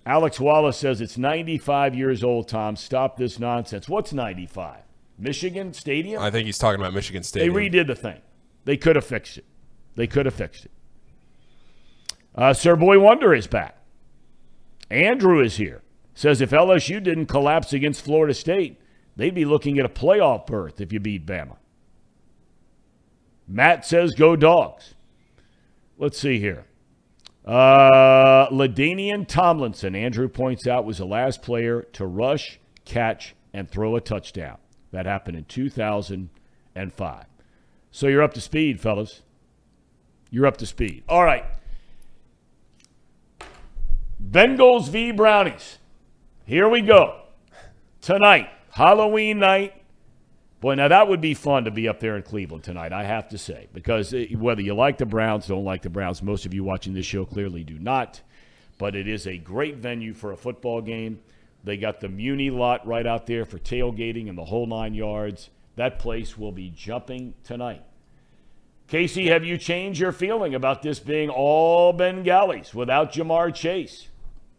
Alex 0.04 0.40
Wallace 0.40 0.76
says 0.76 1.00
it's 1.00 1.16
95 1.16 1.94
years 1.94 2.24
old, 2.24 2.48
Thom. 2.48 2.74
Stop 2.74 3.18
this 3.18 3.38
nonsense. 3.38 3.88
What's 3.88 4.12
95? 4.12 4.80
Michigan 5.16 5.72
Stadium? 5.72 6.20
I 6.20 6.32
think 6.32 6.46
he's 6.46 6.58
talking 6.58 6.80
about 6.80 6.92
Michigan 6.92 7.22
Stadium. 7.22 7.54
they 7.54 7.70
redid 7.70 7.86
the 7.86 7.94
thing. 7.94 8.20
They 8.64 8.76
could 8.76 8.96
have 8.96 9.04
fixed 9.04 9.38
it. 9.38 9.44
They 9.94 10.08
could 10.08 10.26
have 10.26 10.34
fixed 10.34 10.64
it. 10.64 10.72
Uh, 12.34 12.52
Sir 12.52 12.74
Boy 12.74 12.98
Wonder 12.98 13.32
is 13.32 13.46
back. 13.46 13.76
Andrew 14.90 15.40
is 15.40 15.56
here. 15.56 15.82
Says 16.14 16.40
if 16.40 16.50
LSU 16.50 17.00
didn't 17.00 17.26
collapse 17.26 17.72
against 17.72 18.04
Florida 18.04 18.34
State, 18.34 18.80
they'd 19.14 19.36
be 19.36 19.44
looking 19.44 19.78
at 19.78 19.86
a 19.86 19.88
playoff 19.88 20.48
berth 20.48 20.80
if 20.80 20.92
you 20.92 20.98
beat 20.98 21.24
Bama. 21.24 21.58
Matt 23.50 23.84
says 23.84 24.14
go 24.14 24.36
dogs. 24.36 24.94
Let's 25.98 26.18
see 26.18 26.38
here. 26.38 26.66
Uh, 27.44 28.48
LaDainian 28.50 29.26
Tomlinson, 29.26 29.96
Andrew 29.96 30.28
points 30.28 30.68
out, 30.68 30.84
was 30.84 30.98
the 30.98 31.04
last 31.04 31.42
player 31.42 31.82
to 31.94 32.06
rush, 32.06 32.60
catch, 32.84 33.34
and 33.52 33.68
throw 33.68 33.96
a 33.96 34.00
touchdown. 34.00 34.58
That 34.92 35.06
happened 35.06 35.36
in 35.36 35.44
2005. 35.44 37.24
So 37.90 38.06
you're 38.06 38.22
up 38.22 38.34
to 38.34 38.40
speed, 38.40 38.80
fellas. 38.80 39.22
You're 40.30 40.46
up 40.46 40.58
to 40.58 40.66
speed. 40.66 41.02
All 41.08 41.24
right. 41.24 41.44
Bengals 44.22 44.88
v. 44.90 45.10
Brownies. 45.10 45.78
Here 46.44 46.68
we 46.68 46.82
go. 46.82 47.22
Tonight, 48.00 48.48
Halloween 48.70 49.40
night. 49.40 49.79
Boy, 50.60 50.74
now 50.74 50.88
that 50.88 51.08
would 51.08 51.22
be 51.22 51.32
fun 51.32 51.64
to 51.64 51.70
be 51.70 51.88
up 51.88 52.00
there 52.00 52.16
in 52.16 52.22
Cleveland 52.22 52.64
tonight, 52.64 52.92
I 52.92 53.04
have 53.04 53.28
to 53.30 53.38
say, 53.38 53.68
because 53.72 54.12
it, 54.12 54.36
whether 54.38 54.60
you 54.60 54.74
like 54.74 54.98
the 54.98 55.06
Browns, 55.06 55.46
don't 55.46 55.64
like 55.64 55.80
the 55.80 55.88
Browns, 55.88 56.22
most 56.22 56.44
of 56.44 56.52
you 56.52 56.62
watching 56.62 56.92
this 56.92 57.06
show 57.06 57.24
clearly 57.24 57.64
do 57.64 57.78
not, 57.78 58.20
but 58.76 58.94
it 58.94 59.08
is 59.08 59.26
a 59.26 59.38
great 59.38 59.76
venue 59.76 60.12
for 60.12 60.32
a 60.32 60.36
football 60.36 60.82
game. 60.82 61.20
They 61.64 61.78
got 61.78 62.00
the 62.00 62.10
Muni 62.10 62.50
lot 62.50 62.86
right 62.86 63.06
out 63.06 63.26
there 63.26 63.46
for 63.46 63.58
tailgating 63.58 64.28
and 64.28 64.36
the 64.36 64.44
whole 64.44 64.66
nine 64.66 64.92
yards. 64.92 65.48
That 65.76 65.98
place 65.98 66.36
will 66.36 66.52
be 66.52 66.70
jumping 66.70 67.34
tonight. 67.42 67.82
Casey, 68.86 69.28
have 69.28 69.44
you 69.44 69.56
changed 69.56 70.00
your 70.00 70.12
feeling 70.12 70.54
about 70.54 70.82
this 70.82 70.98
being 70.98 71.30
all 71.30 71.92
Bengalis 71.92 72.74
without 72.74 73.12
Ja'Marr 73.12 73.54
Chase? 73.54 74.08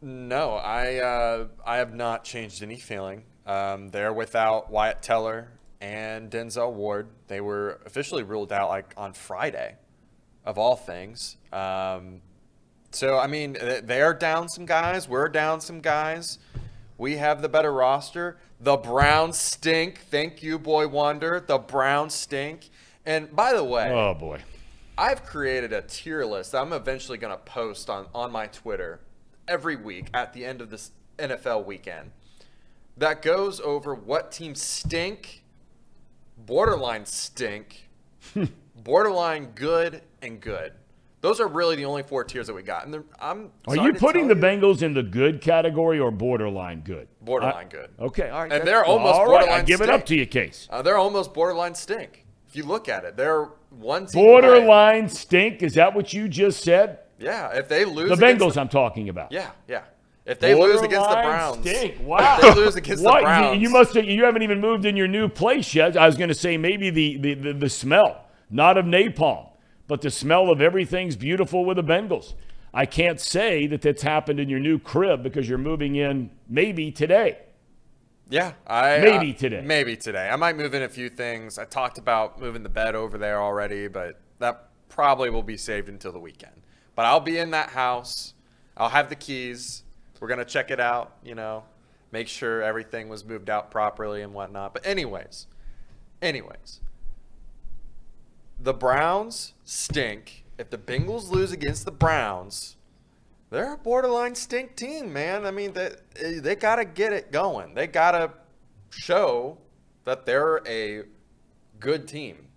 No, 0.01 0.53
I 0.53 0.95
uh, 0.95 1.47
I 1.65 1.77
have 1.77 1.93
not 1.93 2.23
changed 2.23 2.63
any 2.63 2.77
feeling. 2.77 3.23
Um, 3.45 3.89
they're 3.89 4.13
without 4.13 4.71
Wyatt 4.71 5.01
Teller 5.01 5.49
and 5.81 6.29
Denzel 6.29 6.71
Ward. 6.71 7.07
They 7.27 7.41
were 7.41 7.81
officially 7.85 8.23
ruled 8.23 8.53
out 8.53 8.69
like 8.69 8.93
on 8.95 9.13
Friday, 9.13 9.75
of 10.45 10.57
all 10.57 10.75
things. 10.75 11.37
Um, 11.51 12.21
so 12.91 13.17
I 13.17 13.27
mean, 13.27 13.57
they're 13.83 14.13
down 14.13 14.47
some 14.47 14.65
guys. 14.65 15.09
We're 15.09 15.27
down 15.29 15.59
some 15.59 15.81
guys. 15.81 16.39
We 16.97 17.17
have 17.17 17.41
the 17.41 17.49
better 17.49 17.73
roster. 17.73 18.37
The 18.59 18.77
Browns 18.77 19.37
stink. 19.39 19.99
Thank 20.11 20.43
you, 20.43 20.59
boy 20.59 20.87
wonder. 20.87 21.43
The 21.45 21.57
Browns 21.57 22.13
stink. 22.13 22.69
And 23.05 23.35
by 23.35 23.53
the 23.53 23.63
way, 23.63 23.91
Oh, 23.91 24.13
boy. 24.13 24.41
I've 24.97 25.25
created 25.25 25.73
a 25.73 25.81
tier 25.81 26.23
list 26.25 26.51
that 26.51 26.61
I'm 26.61 26.73
eventually 26.73 27.17
going 27.17 27.33
to 27.33 27.39
post 27.43 27.89
on, 27.89 28.05
on 28.13 28.31
my 28.31 28.45
Twitter 28.47 28.99
every 29.47 29.75
week 29.75 30.09
at 30.13 30.33
the 30.33 30.45
end 30.45 30.61
of 30.61 30.69
this 30.69 30.91
NFL 31.17 31.65
weekend 31.65 32.11
that 32.97 33.23
goes 33.23 33.59
over 33.59 33.95
what 33.95 34.31
teams 34.31 34.61
stink, 34.61 35.40
borderline 36.51 37.05
stink, 37.05 37.87
borderline 38.83 39.45
good, 39.55 40.01
and 40.21 40.41
good. 40.41 40.73
Those 41.21 41.39
are 41.39 41.47
really 41.47 41.77
the 41.77 41.85
only 41.85 42.03
four 42.03 42.25
tiers 42.25 42.47
that 42.47 42.53
we 42.53 42.61
got. 42.61 42.85
And 42.85 43.05
I'm 43.19 43.51
Are 43.67 43.77
you 43.77 43.93
putting 43.93 44.27
the 44.27 44.33
Bengals 44.33 44.81
in 44.81 44.93
the 44.93 45.03
good 45.03 45.39
category 45.39 45.97
or 45.97 46.11
borderline 46.11 46.81
good? 46.81 47.07
borderline 47.21 47.67
I- 47.67 47.69
good. 47.69 47.89
Okay, 47.99 48.29
all 48.29 48.41
right. 48.41 48.51
And 48.51 48.67
they're 48.67 48.83
almost 48.83 49.13
all 49.15 49.27
right, 49.27 49.35
I 49.35 49.39
borderline 49.39 49.65
give 49.65 49.81
it 49.81 49.89
up 49.89 50.05
to 50.07 50.15
you, 50.15 50.25
Case. 50.25 50.67
Uh, 50.69 50.81
they're 50.81 50.97
almost 50.97 51.33
borderline 51.33 51.73
stink. 51.73 52.25
If 52.49 52.57
you 52.57 52.63
look 52.63 52.89
at 52.89 53.05
it, 53.05 53.15
they're 53.15 53.45
one. 53.69 54.07
Borderline 54.11 55.07
stink. 55.07 55.63
Is 55.63 55.75
that 55.75 55.93
what 55.95 56.11
you 56.11 56.27
just 56.27 56.63
said? 56.63 56.99
Yeah, 57.17 57.53
if 57.53 57.69
they 57.69 57.85
lose 57.85 58.09
The 58.09 58.15
Bengals, 58.15 58.57
I'm 58.57 58.67
talking 58.67 59.07
about. 59.07 59.31
Yeah, 59.31 59.51
yeah. 59.69 59.83
If 60.31 60.39
they 60.39 60.55
lose 60.55 60.81
against 60.81 61.09
the 61.09 61.15
Browns, 61.15 61.59
Stink. 61.59 61.97
Wow. 62.01 62.37
if 62.41 62.41
they 62.41 62.61
lose 62.61 62.75
against 62.75 63.03
What? 63.03 63.15
the 63.15 63.19
You- 63.19 63.25
Browns, 63.25 63.61
You, 63.61 63.69
must 63.69 63.93
have, 63.95 64.05
you 64.05 64.23
haven't 64.23 64.43
even 64.43 64.61
moved 64.61 64.85
in 64.85 64.95
your 64.95 65.07
new 65.07 65.27
place 65.27 65.75
yet. 65.75 65.97
I 65.97 66.05
was 66.05 66.15
going 66.15 66.29
to 66.29 66.35
say 66.35 66.57
maybe 66.57 66.89
the, 66.89 67.17
the, 67.17 67.33
the, 67.33 67.53
the 67.53 67.69
smell, 67.69 68.25
not 68.49 68.77
of 68.77 68.85
napalm, 68.85 69.49
but 69.87 70.01
the 70.01 70.09
smell 70.09 70.49
of 70.49 70.61
everything's 70.61 71.17
beautiful 71.17 71.65
with 71.65 71.75
the 71.77 71.83
Bengals. 71.83 72.33
I 72.73 72.85
can't 72.85 73.19
say 73.19 73.67
that 73.67 73.81
that's 73.81 74.01
happened 74.01 74.39
in 74.39 74.47
your 74.47 74.59
new 74.59 74.79
crib 74.79 75.21
because 75.21 75.49
you're 75.49 75.57
moving 75.57 75.97
in 75.97 76.31
maybe 76.47 76.91
today. 76.91 77.39
Yeah, 78.29 78.53
I 78.65 78.99
Maybe 78.99 79.31
uh, 79.31 79.37
today. 79.37 79.61
Maybe 79.61 79.97
today. 79.97 80.29
I 80.29 80.37
might 80.37 80.55
move 80.55 80.73
in 80.73 80.83
a 80.83 80.87
few 80.87 81.09
things. 81.09 81.59
I 81.59 81.65
talked 81.65 81.97
about 81.97 82.39
moving 82.39 82.63
the 82.63 82.69
bed 82.69 82.95
over 82.95 83.17
there 83.17 83.41
already, 83.41 83.89
but 83.89 84.21
that 84.39 84.69
probably 84.87 85.29
will 85.29 85.43
be 85.43 85.57
saved 85.57 85.89
until 85.89 86.13
the 86.13 86.19
weekend. 86.19 86.61
But 86.95 87.05
I'll 87.05 87.19
be 87.19 87.37
in 87.37 87.51
that 87.51 87.71
house. 87.71 88.33
I'll 88.77 88.89
have 88.89 89.09
the 89.09 89.17
keys. 89.17 89.83
We're 90.21 90.29
gonna 90.29 90.45
check 90.45 90.71
it 90.71 90.79
out. 90.79 91.17
You 91.25 91.35
know, 91.35 91.63
make 92.13 92.29
sure 92.29 92.61
everything 92.61 93.09
was 93.09 93.25
moved 93.25 93.49
out 93.49 93.71
properly 93.71 94.21
and 94.21 94.33
whatnot. 94.33 94.73
But 94.73 94.85
anyways, 94.85 95.47
anyways, 96.21 96.79
the 98.57 98.73
Browns 98.73 99.53
stink. 99.65 100.45
If 100.57 100.69
the 100.69 100.77
Bengals 100.77 101.29
lose 101.31 101.51
against 101.51 101.85
the 101.85 101.91
Browns, 101.91 102.77
they're 103.49 103.73
a 103.73 103.77
borderline 103.77 104.35
stink 104.35 104.75
team, 104.75 105.11
man. 105.11 105.45
I 105.45 105.51
mean, 105.51 105.73
they 105.73 105.91
they 106.39 106.55
gotta 106.55 106.85
get 106.85 107.11
it 107.13 107.31
going. 107.31 107.73
They 107.73 107.87
gotta 107.87 108.31
show 108.91 109.57
that 110.05 110.25
they're 110.25 110.61
a 110.67 111.03
good 111.79 112.07
team, 112.07 112.47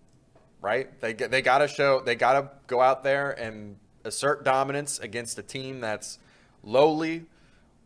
right? 0.60 1.00
They 1.00 1.14
they 1.14 1.40
gotta 1.40 1.66
show 1.66 2.00
they 2.00 2.14
gotta 2.14 2.50
go 2.66 2.82
out 2.82 3.02
there 3.02 3.30
and 3.32 3.76
assert 4.04 4.44
dominance 4.44 4.98
against 4.98 5.38
a 5.38 5.42
team 5.42 5.80
that's 5.80 6.18
lowly, 6.62 7.24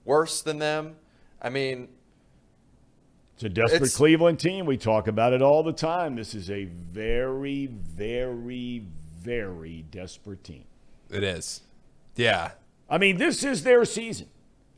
worse 0.08 0.40
than 0.42 0.58
them. 0.58 0.96
I 1.40 1.50
mean, 1.50 1.88
It's 3.34 3.44
a 3.44 3.48
desperate 3.48 3.76
It's- 3.82 3.96
Cleveland 3.96 4.40
team. 4.40 4.66
We 4.66 4.76
talk 4.76 5.06
about 5.06 5.32
it 5.32 5.42
all 5.42 5.62
the 5.62 5.72
time. 5.72 6.16
This 6.16 6.34
is 6.34 6.50
a 6.50 6.64
very, 6.64 7.66
very, 7.66 8.82
very 9.20 9.84
desperate 9.92 10.42
team. 10.42 10.64
It 11.08 11.22
is. 11.22 11.60
Yeah. 12.16 12.52
I 12.90 12.98
mean, 12.98 13.18
this 13.18 13.44
is 13.44 13.62
their 13.62 13.84
season 13.84 14.26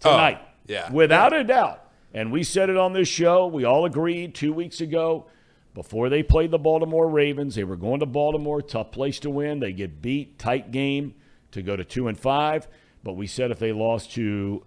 Oh, 0.05 0.11
tonight. 0.11 0.41
yeah. 0.67 0.93
Without 0.93 1.33
a 1.33 1.43
doubt. 1.43 1.89
And 2.13 2.31
we 2.31 2.43
said 2.43 2.69
it 2.69 2.77
on 2.77 2.93
this 2.93 3.09
show. 3.09 3.47
We 3.47 3.65
all 3.65 3.87
agreed 3.87 4.35
two 4.35 4.53
weeks 4.53 4.83
ago 4.83 5.25
before 5.73 6.11
they 6.11 6.23
played 6.23 6.51
the 6.51 6.59
Baltimore 6.59 7.09
Ravens. 7.09 7.55
They 7.55 7.65
were 7.65 7.77
going 7.77 8.01
to 8.01 8.07
Baltimore, 8.07 8.61
tough 8.61 8.91
place 8.91 9.19
to 9.21 9.31
win. 9.31 9.61
They 9.61 9.73
get 9.73 10.03
beat, 10.03 10.39
tight 10.39 10.71
game 10.71 11.15
to 11.53 11.63
go 11.63 11.77
to 11.77 11.85
two 11.85 12.09
and 12.09 12.19
five. 12.19 12.69
But 13.03 13.15
we 13.15 13.27
said 13.27 13.51
if 13.51 13.59
they 13.59 13.73
lost 13.73 14.13
to 14.17 14.65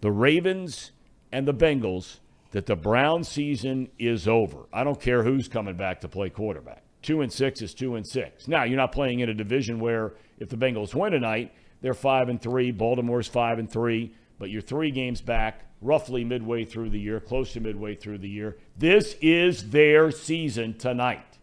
the 0.00 0.10
Ravens 0.10 0.92
and 1.32 1.46
the 1.46 1.54
Bengals, 1.54 2.18
that 2.52 2.66
the 2.66 2.76
Brown 2.76 3.22
season 3.22 3.88
is 3.98 4.26
over. 4.26 4.66
I 4.72 4.82
don't 4.82 5.00
care 5.00 5.22
who's 5.22 5.48
coming 5.48 5.76
back 5.76 6.00
to 6.00 6.08
play 6.08 6.30
quarterback. 6.30 6.82
Two 7.02 7.20
and 7.20 7.32
six 7.32 7.62
is 7.62 7.72
two 7.74 7.94
and 7.94 8.06
six. 8.06 8.48
Now 8.48 8.64
you're 8.64 8.76
not 8.76 8.92
playing 8.92 9.20
in 9.20 9.28
a 9.28 9.34
division 9.34 9.80
where 9.80 10.14
if 10.38 10.48
the 10.48 10.56
Bengals 10.56 10.94
win 10.94 11.12
tonight, 11.12 11.54
they're 11.80 11.94
five 11.94 12.28
and 12.28 12.40
three. 12.40 12.72
Baltimore's 12.72 13.28
five 13.28 13.58
and 13.58 13.70
three, 13.70 14.14
but 14.38 14.50
you're 14.50 14.60
three 14.60 14.90
games 14.90 15.20
back, 15.20 15.64
roughly 15.80 16.24
midway 16.24 16.64
through 16.64 16.90
the 16.90 17.00
year, 17.00 17.20
close 17.20 17.52
to 17.54 17.60
midway 17.60 17.94
through 17.94 18.18
the 18.18 18.28
year. 18.28 18.58
This 18.76 19.16
is 19.22 19.70
their 19.70 20.10
season 20.10 20.76
tonight. 20.76 21.38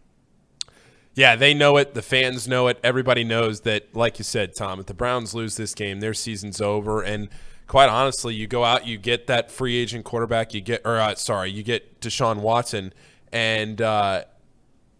Yeah, 1.14 1.34
they 1.34 1.54
know 1.54 1.78
it. 1.78 1.94
The 1.94 2.02
fans 2.02 2.46
know 2.46 2.68
it. 2.68 2.78
Everybody 2.84 3.24
knows 3.24 3.62
that, 3.62 3.96
like 3.96 4.18
you 4.18 4.24
said, 4.24 4.54
Thom, 4.54 4.78
if 4.78 4.86
the 4.86 4.94
Browns 4.94 5.34
lose 5.34 5.56
this 5.56 5.74
game, 5.74 5.98
their 5.98 6.14
season's 6.14 6.60
over. 6.60 7.02
And 7.02 7.28
quite 7.68 7.88
honestly, 7.90 8.34
you 8.34 8.46
go 8.46 8.64
out, 8.64 8.86
you 8.86 8.98
get 8.98 9.26
that 9.28 9.50
free 9.52 9.76
agent 9.76 10.04
quarterback, 10.04 10.54
you 10.54 10.60
get, 10.60 10.80
or 10.84 10.98
uh, 10.98 11.14
sorry, 11.14 11.50
you 11.50 11.62
get 11.62 12.00
Deshaun 12.00 12.38
Watson, 12.38 12.92
and, 13.30 13.80
uh, 13.80 14.24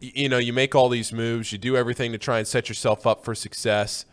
y- 0.00 0.12
you 0.14 0.28
know, 0.28 0.38
you 0.38 0.52
make 0.52 0.74
all 0.74 0.88
these 0.88 1.12
moves, 1.12 1.50
you 1.50 1.58
do 1.58 1.76
everything 1.76 2.12
to 2.12 2.18
try 2.18 2.38
and 2.38 2.46
set 2.46 2.68
yourself 2.68 3.06
up 3.06 3.24
for 3.24 3.34
success. 3.34 4.04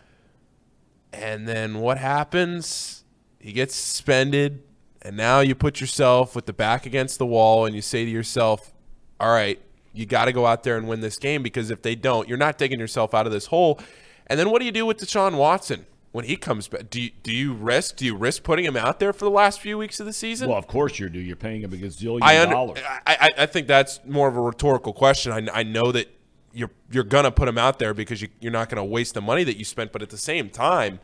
And 1.13 1.47
then 1.47 1.79
what 1.79 1.97
happens? 1.97 3.03
He 3.39 3.51
gets 3.51 3.75
suspended, 3.75 4.63
and 5.01 5.15
now 5.15 5.41
you 5.41 5.53
put 5.53 5.79
yourself 5.81 6.35
with 6.35 6.45
the 6.45 6.53
back 6.53 6.85
against 6.85 7.19
the 7.19 7.25
wall 7.25 7.65
and 7.65 7.75
you 7.75 7.81
say 7.81 8.05
to 8.05 8.11
yourself, 8.11 8.73
all 9.19 9.31
right, 9.31 9.61
you 9.93 10.05
got 10.05 10.25
to 10.25 10.33
go 10.33 10.45
out 10.45 10.63
there 10.63 10.77
and 10.77 10.87
win 10.87 11.01
this 11.01 11.17
game 11.17 11.43
because 11.43 11.69
if 11.69 11.81
they 11.81 11.95
don't, 11.95 12.27
you're 12.27 12.37
not 12.37 12.57
digging 12.57 12.79
yourself 12.79 13.13
out 13.13 13.25
of 13.25 13.31
this 13.31 13.45
hole. 13.47 13.79
And 14.27 14.39
then 14.39 14.49
what 14.49 14.59
do 14.59 14.65
you 14.65 14.71
do 14.71 14.85
with 14.85 14.97
Deshaun 14.97 15.37
Watson 15.37 15.85
when 16.15 16.23
he 16.23 16.37
comes 16.37 16.69
back? 16.69 16.89
Do 16.89 17.01
you, 17.01 17.11
do 17.23 17.35
you 17.35 17.53
risk? 17.53 17.97
Do 17.97 18.05
you 18.05 18.15
risk 18.15 18.43
putting 18.43 18.63
him 18.63 18.77
out 18.77 19.01
there 19.01 19.11
for 19.11 19.25
the 19.25 19.31
last 19.31 19.59
few 19.59 19.77
weeks 19.77 19.99
of 19.99 20.05
the 20.05 20.13
season? 20.13 20.47
Well, 20.47 20.57
of 20.57 20.65
course 20.65 20.97
you 20.97 21.09
do. 21.09 21.19
You're 21.19 21.35
paying 21.35 21.59
him 21.59 21.73
a 21.73 21.75
gazillion 21.75 22.19
I, 22.21 22.39
under, 22.39 22.53
dollars. 22.55 22.79
I, 23.05 23.17
I 23.19 23.29
I 23.39 23.45
think 23.47 23.67
that's 23.67 23.99
more 24.05 24.29
of 24.29 24.37
a 24.37 24.41
rhetorical 24.41 24.93
question. 24.93 25.33
I, 25.33 25.59
I 25.59 25.63
know 25.63 25.91
that 25.91 26.07
you're 26.53 26.71
you're 26.89 27.03
gonna 27.03 27.31
put 27.31 27.49
him 27.49 27.57
out 27.57 27.79
there 27.79 27.93
because 27.93 28.21
you, 28.21 28.29
you're 28.39 28.53
not 28.53 28.69
gonna 28.69 28.85
waste 28.85 29.13
the 29.13 29.19
money 29.21 29.43
that 29.43 29.57
you 29.57 29.65
spent, 29.65 29.91
but 29.91 30.01
at 30.01 30.09
the 30.09 30.17
same 30.17 30.49
time, 30.49 31.01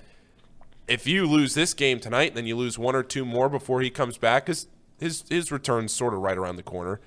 if 0.88 1.06
you 1.06 1.28
lose 1.28 1.56
this 1.56 1.74
game 1.74 2.00
tonight, 2.00 2.30
and 2.30 2.38
then 2.38 2.46
you 2.46 2.56
lose 2.56 2.80
one 2.80 2.96
or 2.96 3.04
two 3.04 3.26
more 3.26 3.50
before 3.50 3.82
he 3.82 3.90
comes 3.90 4.18
back, 4.18 4.46
because 4.46 4.68
his 4.98 5.26
his 5.30 5.52
return's 5.52 5.92
sort 5.92 6.14
of 6.14 6.22
right 6.22 6.38
around 6.38 6.56
the 6.56 6.64
corner. 6.64 7.02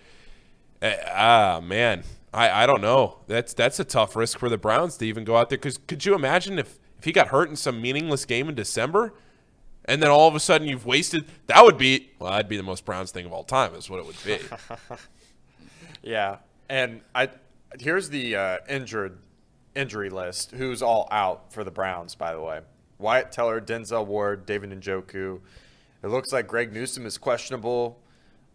Uh, 0.83 0.93
ah, 1.11 1.61
man, 1.65 2.05
I, 2.35 2.65
I 2.65 2.67
don't 2.67 2.83
know. 2.83 3.21
That's 3.29 3.55
that's 3.55 3.81
a 3.81 3.85
tough 3.85 4.15
risk 4.15 4.39
for 4.39 4.51
the 4.51 4.59
Browns 4.59 4.99
to 4.99 5.07
even 5.07 5.25
go 5.25 5.39
out 5.39 5.49
there. 5.49 5.57
Because 5.57 5.79
could 5.79 6.05
you 6.05 6.15
imagine 6.15 6.59
if 6.59 6.79
if 7.05 7.07
he 7.07 7.13
got 7.13 7.29
hurt 7.29 7.51
in 7.51 7.57
some 7.57 7.83
meaningless 7.83 8.25
game 8.25 8.49
in 8.49 8.55
December, 8.55 9.13
and 9.85 10.03
then 10.03 10.09
all 10.09 10.27
of 10.27 10.35
a 10.35 10.41
sudden 10.41 10.67
you've 10.67 10.87
wasted? 10.87 11.27
That 11.49 11.63
would 11.63 11.77
be 11.77 12.11
well, 12.19 12.31
that'd 12.33 12.49
be 12.49 12.57
the 12.57 12.63
most 12.63 12.87
Browns 12.87 13.11
thing 13.11 13.27
of 13.27 13.33
all 13.35 13.45
time. 13.45 13.75
Is 13.75 13.91
what 13.91 13.99
it 14.01 14.07
would 14.07 14.17
be. 14.25 14.39
Yeah, 16.03 16.39
and 16.69 17.01
I 17.15 17.29
here's 17.79 18.09
the 18.11 18.37
uh, 18.37 18.57
injured 18.69 19.19
injury 19.75 20.11
list. 20.11 20.53
Who's 20.53 20.83
all 20.83 21.09
out 21.11 21.53
for 21.53 21.65
the 21.65 21.71
Browns? 21.71 22.15
By 22.15 22.33
the 22.35 22.41
way, 22.41 22.61
Wyatt 22.99 23.33
Teller, 23.33 23.61
Denzel 23.61 24.07
Ward, 24.07 24.47
David 24.47 24.71
Njoku. 24.71 25.41
It 26.03 26.09
looks 26.09 26.33
like 26.33 26.47
Greg 26.47 26.73
Newsom 26.73 27.07
is 27.07 27.17
questionable. 27.19 27.99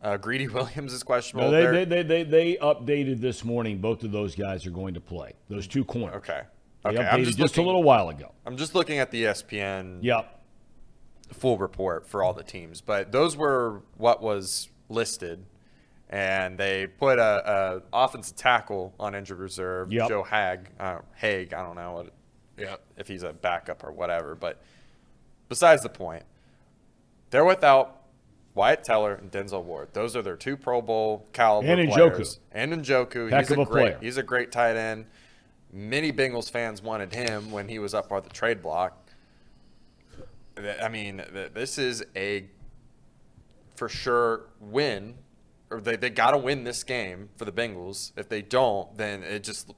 Uh, 0.02 0.18
Greedy 0.18 0.48
Williams 0.56 0.94
is 0.94 1.04
questionable. 1.04 1.52
No, 1.52 1.58
they, 1.58 1.62
They're- 1.64 1.86
they, 1.86 2.04
they, 2.04 2.24
they, 2.24 2.54
they 2.54 2.56
updated 2.58 3.20
this 3.20 3.44
morning. 3.44 3.80
Both 3.80 4.04
of 4.04 4.12
those 4.12 4.36
guys 4.36 4.66
are 4.66 4.72
going 4.72 4.94
to 4.94 5.02
play. 5.02 5.34
Those 5.50 5.68
two 5.68 5.84
corners. 5.84 6.16
okay. 6.18 6.42
They 6.84 6.92
Okay. 6.92 7.00
updated 7.00 7.14
I'm 7.14 7.24
just, 7.24 7.38
just, 7.38 7.58
a 7.58 7.62
little 7.62 7.84
while 7.84 8.10
ago. 8.10 8.32
I'm 8.46 8.58
just 8.58 8.74
looking 8.76 9.00
at 9.00 9.12
the 9.12 9.24
ESPN 9.26 10.00
Yep. 10.02 10.40
full 11.34 11.58
report 11.58 12.08
for 12.08 12.24
all 12.24 12.34
the 12.34 12.44
teams, 12.44 12.82
but 12.82 13.12
those 13.12 13.36
were 13.36 13.82
what 13.98 14.22
was 14.22 14.70
listed, 14.88 15.46
and 16.10 16.58
they 16.58 16.88
put 16.88 17.20
a, 17.20 17.82
a 17.82 17.82
offensive 17.94 18.36
tackle 18.38 18.94
on 19.00 19.14
injured 19.14 19.40
reserve, 19.40 19.92
Yep. 19.92 20.08
Joe 20.10 20.24
Hag, 20.24 20.70
uh, 20.80 21.00
Haeg. 21.22 21.54
I 21.54 21.62
don't 21.64 21.76
know 21.76 21.92
what, 21.94 22.14
yeah. 22.58 22.78
if 22.98 23.08
he's 23.08 23.24
a 23.24 23.34
backup 23.34 23.84
or 23.84 23.92
whatever, 23.92 24.34
but 24.36 24.62
besides 25.50 25.84
the 25.84 25.90
point, 25.90 26.24
they're 27.30 27.46
without 27.46 27.98
Wyatt 28.56 28.84
Teller 28.84 29.14
and 29.14 29.30
Denzel 29.32 29.64
Ward. 29.64 29.90
Those 29.94 30.16
are 30.16 30.22
their 30.24 30.36
two 30.36 30.58
Pro 30.58 30.82
Bowl 30.82 31.28
caliber 31.34 31.68
And 31.68 31.90
Njoku. 31.90 31.94
players. 32.14 32.40
And 32.52 32.74
Njoku, 32.74 33.30
Heck 33.30 33.42
he's 33.42 33.52
of 33.52 33.60
a 33.60 33.62
a 33.62 33.66
great, 33.66 33.82
player. 33.84 33.98
he's 34.02 34.18
a 34.18 34.24
great 34.24 34.52
tight 34.52 34.76
end. 34.78 35.06
Many 35.72 36.12
Bengals 36.12 36.50
fans 36.50 36.82
wanted 36.82 37.14
him 37.14 37.52
when 37.52 37.68
he 37.68 37.80
was 37.80 37.94
up 37.94 38.12
on 38.12 38.24
the 38.24 38.30
trade 38.30 38.62
block. 38.62 39.10
I 40.82 40.90
mean, 40.90 41.24
this 41.54 41.78
is 41.78 42.04
a 42.16 42.46
for 43.76 43.88
sure 43.88 44.48
win, 44.60 45.16
or 45.70 45.80
they, 45.80 45.96
they 45.96 46.10
got 46.10 46.32
to 46.32 46.38
win 46.38 46.64
this 46.64 46.84
game 46.84 47.30
for 47.38 47.46
the 47.46 47.52
Bengals. 47.52 48.12
If 48.18 48.28
they 48.28 48.42
don't, 48.42 48.98
then 48.98 49.24
it 49.24 49.44
just 49.44 49.72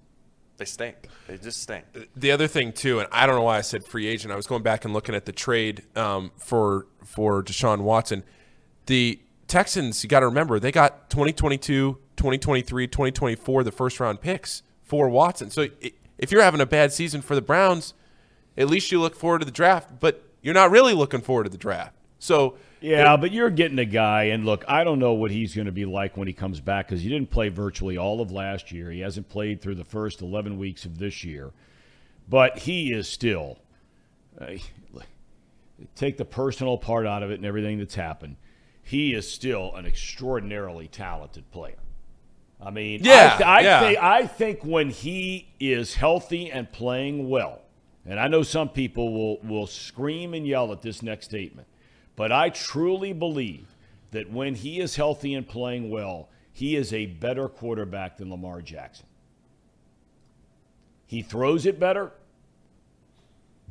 they 0.57 0.65
stink. 0.65 1.07
They 1.27 1.37
just 1.37 1.61
stink. 1.61 1.85
the 2.15 2.31
other 2.31 2.47
thing 2.47 2.71
too, 2.71 2.99
and 2.99 3.07
I 3.11 3.25
don't 3.25 3.35
know 3.35 3.43
why 3.43 3.57
I 3.57 3.61
said 3.61 3.83
free 3.83 4.07
agent. 4.07 4.31
I 4.31 4.35
was 4.35 4.47
going 4.47 4.63
back 4.63 4.85
and 4.85 4.93
looking 4.93 5.13
at 5.13 5.25
the 5.25 5.31
trade 5.31 5.83
um, 5.95 6.31
for 6.37 6.87
for 7.03 7.43
Deshaun 7.43 7.81
Watson. 7.81 8.23
The 8.85 9.19
Texans, 9.47 10.03
you 10.03 10.09
got 10.09 10.21
to 10.21 10.27
remember, 10.27 10.59
they 10.59 10.71
got 10.71 11.09
2022, 11.09 11.97
2023, 12.15 12.87
2024, 12.87 13.63
the 13.63 13.71
first 13.71 13.99
round 13.99 14.21
picks 14.21 14.63
for 14.91 15.07
Watson. 15.07 15.49
So 15.49 15.69
if 16.17 16.33
you're 16.33 16.43
having 16.43 16.59
a 16.59 16.65
bad 16.65 16.91
season 16.91 17.21
for 17.21 17.33
the 17.33 17.41
Browns, 17.41 17.93
at 18.57 18.67
least 18.67 18.91
you 18.91 18.99
look 18.99 19.15
forward 19.15 19.39
to 19.39 19.45
the 19.45 19.51
draft, 19.51 20.01
but 20.01 20.21
you're 20.41 20.53
not 20.53 20.69
really 20.69 20.93
looking 20.93 21.21
forward 21.21 21.45
to 21.45 21.49
the 21.49 21.57
draft. 21.57 21.95
So 22.19 22.57
Yeah, 22.81 23.15
but 23.15 23.31
you're 23.31 23.49
getting 23.49 23.79
a 23.79 23.85
guy, 23.85 24.23
and 24.23 24.45
look, 24.45 24.65
I 24.67 24.83
don't 24.83 24.99
know 24.99 25.13
what 25.13 25.31
he's 25.31 25.55
going 25.55 25.67
to 25.67 25.71
be 25.71 25.85
like 25.85 26.17
when 26.17 26.27
he 26.27 26.33
comes 26.33 26.59
back 26.59 26.89
because 26.89 27.01
he 27.01 27.07
didn't 27.07 27.29
play 27.29 27.47
virtually 27.47 27.97
all 27.97 28.19
of 28.19 28.33
last 28.33 28.73
year. 28.73 28.91
He 28.91 28.99
hasn't 28.99 29.29
played 29.29 29.61
through 29.61 29.75
the 29.75 29.85
first 29.85 30.21
11 30.21 30.57
weeks 30.57 30.83
of 30.83 30.97
this 30.97 31.23
year, 31.23 31.53
but 32.27 32.57
he 32.57 32.91
is 32.91 33.07
still. 33.07 33.59
Uh, 34.41 34.55
take 35.95 36.17
the 36.17 36.25
personal 36.25 36.77
part 36.77 37.07
out 37.07 37.23
of 37.23 37.31
it 37.31 37.35
and 37.35 37.45
everything 37.45 37.77
that's 37.77 37.95
happened. 37.95 38.35
He 38.83 39.13
is 39.13 39.31
still 39.31 39.73
an 39.73 39.85
extraordinarily 39.85 40.89
talented 40.89 41.49
player. 41.51 41.77
I 42.61 42.69
mean, 42.69 43.01
Yeah, 43.03 43.39
I, 43.39 43.43
I, 43.43 43.59
yeah. 43.61 43.79
think, 43.79 43.99
I 43.99 44.27
think 44.27 44.59
when 44.63 44.89
he 44.89 45.49
is 45.59 45.95
healthy 45.95 46.51
and 46.51 46.71
playing 46.71 47.29
well, 47.29 47.61
and 48.05 48.19
I 48.19 48.27
know 48.27 48.43
some 48.43 48.69
people 48.69 49.13
will, 49.13 49.39
will 49.41 49.67
scream 49.67 50.33
and 50.33 50.45
yell 50.47 50.71
at 50.71 50.81
this 50.81 51.01
next 51.01 51.25
statement, 51.25 51.67
but 52.15 52.31
I 52.31 52.49
truly 52.49 53.13
believe 53.13 53.75
that 54.11 54.31
when 54.31 54.55
he 54.55 54.79
is 54.79 54.95
healthy 54.95 55.33
and 55.33 55.47
playing 55.47 55.89
well, 55.89 56.29
he 56.53 56.75
is 56.75 56.93
a 56.93 57.05
better 57.07 57.47
quarterback 57.47 58.17
than 58.17 58.29
Lamar 58.29 58.61
Jackson. 58.61 59.05
He 61.07 61.21
throws 61.21 61.65
it 61.65 61.79
better. 61.79 62.11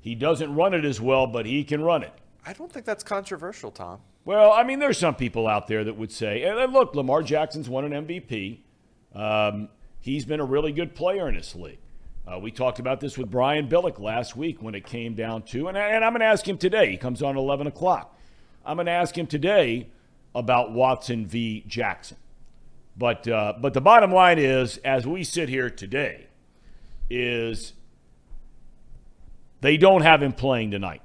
He 0.00 0.14
doesn't 0.14 0.54
run 0.54 0.74
it 0.74 0.84
as 0.84 1.00
well, 1.00 1.26
but 1.26 1.46
he 1.46 1.62
can 1.62 1.82
run 1.82 2.02
it. 2.02 2.12
I 2.44 2.54
don't 2.54 2.72
think 2.72 2.86
that's 2.86 3.04
controversial, 3.04 3.70
Thom. 3.70 4.00
Well, 4.24 4.52
I 4.52 4.62
mean, 4.64 4.78
there's 4.78 4.98
some 4.98 5.14
people 5.14 5.46
out 5.46 5.66
there 5.66 5.84
that 5.84 5.96
would 5.96 6.12
say, 6.12 6.42
and 6.42 6.72
look, 6.72 6.94
Lamar 6.94 7.22
Jackson's 7.22 7.68
won 7.68 7.90
an 7.90 8.06
MVP. 8.06 8.60
Um, 9.14 9.68
he's 10.00 10.24
been 10.24 10.40
a 10.40 10.44
really 10.44 10.72
good 10.72 10.94
player 10.94 11.28
in 11.28 11.34
this 11.34 11.54
league. 11.54 11.78
Uh, 12.26 12.38
we 12.38 12.50
talked 12.50 12.78
about 12.78 13.00
this 13.00 13.18
with 13.18 13.30
Brian 13.30 13.68
Billick 13.68 13.98
last 13.98 14.36
week 14.36 14.62
when 14.62 14.74
it 14.74 14.86
came 14.86 15.14
down 15.14 15.42
to, 15.42 15.68
and, 15.68 15.76
I- 15.76 15.88
and 15.88 16.04
I'm 16.04 16.12
going 16.12 16.20
to 16.20 16.26
ask 16.26 16.46
him 16.46 16.58
today. 16.58 16.90
He 16.90 16.96
comes 16.96 17.22
on 17.22 17.36
at 17.36 17.38
11 17.38 17.66
o'clock. 17.66 18.16
I'm 18.64 18.76
going 18.76 18.86
to 18.86 18.92
ask 18.92 19.16
him 19.16 19.26
today 19.26 19.88
about 20.34 20.70
Watson 20.72 21.26
v. 21.26 21.64
Jackson. 21.66 22.18
But 22.96 23.26
uh, 23.26 23.54
but 23.58 23.72
the 23.72 23.80
bottom 23.80 24.12
line 24.12 24.38
is, 24.38 24.76
as 24.78 25.06
we 25.06 25.24
sit 25.24 25.48
here 25.48 25.70
today, 25.70 26.26
is 27.08 27.72
they 29.62 29.76
don't 29.78 30.02
have 30.02 30.22
him 30.22 30.32
playing 30.32 30.70
tonight. 30.72 31.00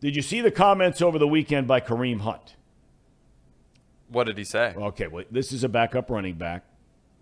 Did 0.00 0.16
you 0.16 0.22
see 0.22 0.40
the 0.40 0.50
comments 0.50 1.00
over 1.00 1.18
the 1.18 1.28
weekend 1.28 1.68
by 1.68 1.80
Kareem 1.80 2.20
Hunt? 2.22 2.56
What 4.12 4.26
did 4.26 4.36
he 4.36 4.44
say? 4.44 4.74
Okay, 4.76 5.06
well, 5.06 5.24
this 5.30 5.52
is 5.52 5.64
a 5.64 5.68
backup 5.68 6.10
running 6.10 6.34
back, 6.34 6.64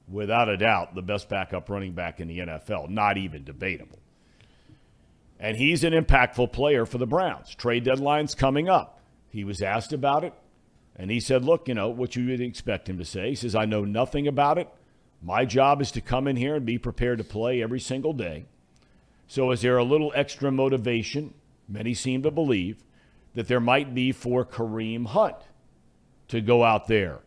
without 0.08 0.48
a 0.48 0.56
doubt, 0.56 0.94
the 0.94 1.02
best 1.02 1.28
backup 1.28 1.68
running 1.70 1.92
back 1.92 2.18
in 2.18 2.26
the 2.28 2.38
NFL, 2.38 2.88
not 2.88 3.16
even 3.16 3.44
debatable. 3.44 4.00
And 5.38 5.56
he's 5.56 5.84
an 5.84 5.92
impactful 5.92 6.52
player 6.52 6.84
for 6.84 6.98
the 6.98 7.06
Browns. 7.06 7.54
Trade 7.54 7.84
deadline's 7.84 8.34
coming 8.34 8.68
up. 8.68 9.00
He 9.30 9.44
was 9.44 9.62
asked 9.62 9.92
about 9.92 10.24
it, 10.24 10.34
and 10.96 11.10
he 11.10 11.20
said, 11.20 11.44
Look, 11.44 11.68
you 11.68 11.74
know, 11.74 11.88
what 11.88 12.16
you 12.16 12.26
would 12.26 12.40
expect 12.40 12.88
him 12.88 12.98
to 12.98 13.04
say. 13.04 13.30
He 13.30 13.34
says, 13.36 13.54
I 13.54 13.64
know 13.64 13.84
nothing 13.84 14.26
about 14.26 14.58
it. 14.58 14.68
My 15.22 15.44
job 15.44 15.80
is 15.80 15.92
to 15.92 16.00
come 16.00 16.26
in 16.26 16.36
here 16.36 16.56
and 16.56 16.66
be 16.66 16.78
prepared 16.78 17.18
to 17.18 17.24
play 17.24 17.62
every 17.62 17.80
single 17.80 18.12
day. 18.12 18.46
So, 19.28 19.52
is 19.52 19.62
there 19.62 19.78
a 19.78 19.84
little 19.84 20.12
extra 20.16 20.50
motivation? 20.50 21.34
Many 21.68 21.94
seem 21.94 22.22
to 22.24 22.30
believe 22.32 22.82
that 23.34 23.46
there 23.46 23.60
might 23.60 23.94
be 23.94 24.10
for 24.10 24.44
Kareem 24.44 25.06
Hunt 25.06 25.36
to 26.30 26.40
go 26.40 26.64
out 26.64 26.86
there 26.86 27.20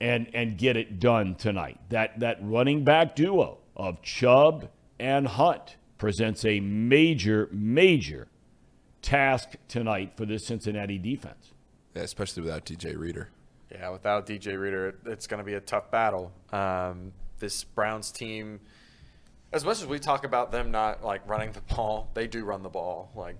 and 0.00 0.28
and 0.32 0.56
get 0.56 0.76
it 0.76 1.00
done 1.00 1.34
tonight. 1.34 1.78
That 1.90 2.20
that 2.20 2.38
running 2.40 2.84
back 2.84 3.14
duo 3.14 3.58
of 3.76 4.00
Chubb 4.02 4.68
and 4.98 5.26
Hunt 5.26 5.76
presents 5.98 6.44
a 6.44 6.60
major 6.60 7.48
major 7.52 8.28
task 9.02 9.50
tonight 9.68 10.12
for 10.16 10.24
this 10.24 10.46
Cincinnati 10.46 10.98
defense. 10.98 11.52
Yeah, 11.94 12.02
especially 12.02 12.44
without 12.44 12.64
DJ 12.64 12.96
Reader. 12.96 13.28
Yeah, 13.72 13.90
without 13.90 14.26
DJ 14.26 14.58
Reader, 14.58 14.96
it's 15.06 15.26
going 15.26 15.38
to 15.38 15.44
be 15.44 15.54
a 15.54 15.60
tough 15.60 15.90
battle. 15.90 16.32
Um, 16.52 17.12
this 17.38 17.64
Browns 17.64 18.10
team, 18.10 18.60
as 19.52 19.64
much 19.64 19.80
as 19.80 19.86
we 19.86 19.98
talk 19.98 20.24
about 20.24 20.52
them 20.52 20.70
not 20.70 21.04
like 21.04 21.28
running 21.28 21.52
the 21.52 21.60
ball, 21.74 22.08
they 22.14 22.26
do 22.26 22.44
run 22.44 22.62
the 22.62 22.68
ball. 22.68 23.10
Like 23.14 23.36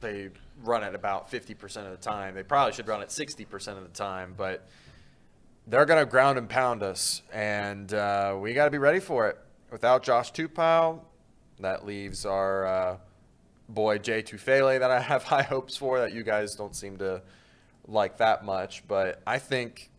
they 0.00 0.30
run 0.66 0.82
it 0.82 0.94
about 0.94 1.30
50% 1.30 1.62
of 1.84 1.90
the 1.90 1.96
time. 1.96 2.34
They 2.34 2.42
probably 2.42 2.72
should 2.72 2.88
run 2.88 3.02
it 3.02 3.08
60% 3.08 3.76
of 3.76 3.82
the 3.82 3.88
time, 3.88 4.34
but 4.36 4.66
they're 5.66 5.86
going 5.86 6.04
to 6.04 6.10
ground 6.10 6.38
and 6.38 6.48
pound 6.48 6.82
us, 6.82 7.22
and 7.32 7.92
uh, 7.94 8.36
we 8.38 8.52
got 8.54 8.66
to 8.66 8.70
be 8.70 8.78
ready 8.78 9.00
for 9.00 9.28
it. 9.28 9.38
Without 9.70 10.02
Josh 10.02 10.32
Tupou, 10.32 11.00
that 11.60 11.86
leaves 11.86 12.26
our 12.26 12.66
uh, 12.66 12.96
boy 13.68 13.98
Jay 13.98 14.22
Tufele 14.22 14.78
that 14.78 14.90
I 14.90 15.00
have 15.00 15.22
high 15.34 15.42
hopes 15.42 15.76
for 15.76 16.00
that 16.00 16.12
you 16.12 16.22
guys 16.22 16.54
don't 16.54 16.76
seem 16.76 16.98
to 16.98 17.22
like 17.86 18.18
that 18.18 18.44
much. 18.44 18.86
But 18.86 19.22
I 19.26 19.38
think 19.38 19.90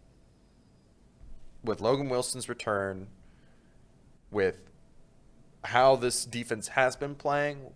with 1.63 1.81
Logan 1.81 2.09
Wilson's 2.09 2.47
return, 2.47 3.07
with 4.31 4.59
how 5.63 5.95
this 5.95 6.25
defense 6.25 6.69
has 6.69 6.95
been 6.95 7.15
playing, 7.15 7.71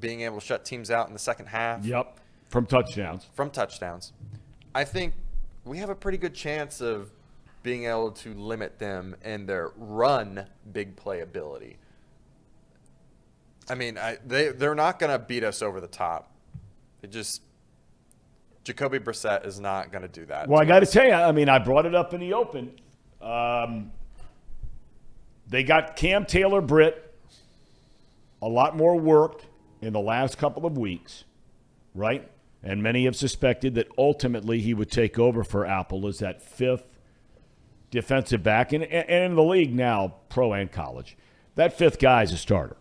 being 0.00 0.22
able 0.22 0.40
to 0.40 0.44
shut 0.46 0.64
teams 0.64 0.90
out 0.90 1.06
in 1.08 1.12
the 1.12 1.18
second 1.18 1.46
half 1.46 1.84
Yep, 1.84 2.18
from 2.48 2.66
touchdowns. 2.66 3.26
from 3.34 3.50
touchdowns, 3.50 4.12
I 4.74 4.84
think 4.84 5.14
we 5.64 5.78
have 5.78 5.90
a 5.90 5.94
pretty 5.94 6.18
good 6.18 6.34
chance 6.34 6.80
of 6.80 7.10
being 7.62 7.84
able 7.84 8.10
to 8.12 8.32
limit 8.34 8.78
them 8.78 9.16
and 9.22 9.48
their 9.48 9.72
run 9.76 10.46
big 10.72 10.96
play 10.96 11.20
ability. 11.20 11.76
I 13.68 13.74
mean, 13.74 13.98
I, 13.98 14.16
they 14.26 14.48
they're 14.48 14.74
not 14.74 14.98
going 14.98 15.12
to 15.12 15.18
beat 15.18 15.44
us 15.44 15.60
over 15.60 15.80
the 15.80 15.88
top. 15.88 16.30
It 17.02 17.10
just 17.12 17.42
Jacoby 18.64 18.98
Brissett 18.98 19.44
is 19.46 19.60
not 19.60 19.92
going 19.92 20.02
to 20.02 20.08
do 20.08 20.24
that. 20.26 20.48
Well, 20.48 20.60
I 20.60 20.64
got 20.64 20.80
to 20.80 20.86
tell 20.86 21.06
you, 21.06 21.12
I 21.12 21.32
mean, 21.32 21.48
I 21.48 21.58
brought 21.58 21.84
it 21.86 21.94
up 21.94 22.14
in 22.14 22.20
the 22.20 22.32
open. 22.34 22.72
Um, 23.20 23.90
they 25.48 25.62
got 25.64 25.96
Cam 25.96 26.24
Taylor 26.24 26.60
Britt, 26.60 27.14
a 28.40 28.48
lot 28.48 28.76
more 28.76 28.96
work 28.98 29.42
in 29.80 29.92
the 29.92 30.00
last 30.00 30.38
couple 30.38 30.66
of 30.66 30.76
weeks, 30.76 31.24
right? 31.94 32.28
And 32.62 32.82
many 32.82 33.04
have 33.04 33.16
suspected 33.16 33.74
that 33.76 33.88
ultimately 33.96 34.60
he 34.60 34.74
would 34.74 34.90
take 34.90 35.18
over 35.18 35.44
for 35.44 35.64
Apple 35.64 36.06
as 36.06 36.18
that 36.18 36.42
fifth 36.42 36.84
defensive 37.90 38.42
back. 38.42 38.72
And, 38.72 38.84
and 38.84 39.24
in 39.32 39.34
the 39.36 39.42
league 39.42 39.74
now, 39.74 40.14
pro 40.28 40.52
and 40.52 40.70
college, 40.70 41.16
that 41.54 41.76
fifth 41.76 41.98
guy 41.98 42.22
is 42.22 42.32
a 42.32 42.36
starter. 42.36 42.76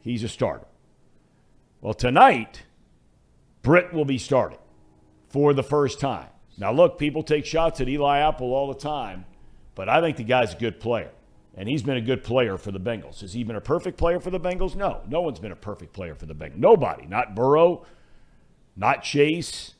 He's 0.00 0.22
a 0.22 0.28
starter. 0.28 0.66
Well, 1.80 1.94
tonight, 1.94 2.62
Britt 3.62 3.92
will 3.92 4.04
be 4.04 4.18
starting 4.18 4.58
for 5.28 5.52
the 5.52 5.62
first 5.62 6.00
time. 6.00 6.28
Now, 6.56 6.72
look, 6.72 6.98
people 6.98 7.22
take 7.22 7.44
shots 7.44 7.80
at 7.80 7.88
Eli 7.88 8.20
Apple 8.20 8.54
all 8.54 8.72
the 8.72 8.78
time, 8.78 9.26
but 9.74 9.88
I 9.88 10.00
think 10.00 10.16
the 10.16 10.24
guy's 10.24 10.54
a 10.54 10.56
good 10.56 10.80
player. 10.80 11.10
And 11.56 11.68
he's 11.68 11.82
been 11.82 11.96
a 11.96 12.02
good 12.02 12.22
player 12.22 12.58
for 12.58 12.70
the 12.70 12.80
Bengals. 12.80 13.20
Has 13.20 13.32
he 13.32 13.42
been 13.42 13.56
a 13.56 13.60
perfect 13.62 13.96
player 13.96 14.20
for 14.20 14.30
the 14.30 14.38
Bengals? 14.38 14.76
No. 14.76 15.00
No 15.08 15.22
one's 15.22 15.38
been 15.38 15.52
a 15.52 15.56
perfect 15.56 15.94
player 15.94 16.14
for 16.14 16.26
the 16.26 16.34
Bengals. 16.34 16.56
Nobody. 16.56 17.06
Not 17.06 17.34
Burrow, 17.34 17.86
not 18.76 19.02
Chase, 19.02 19.74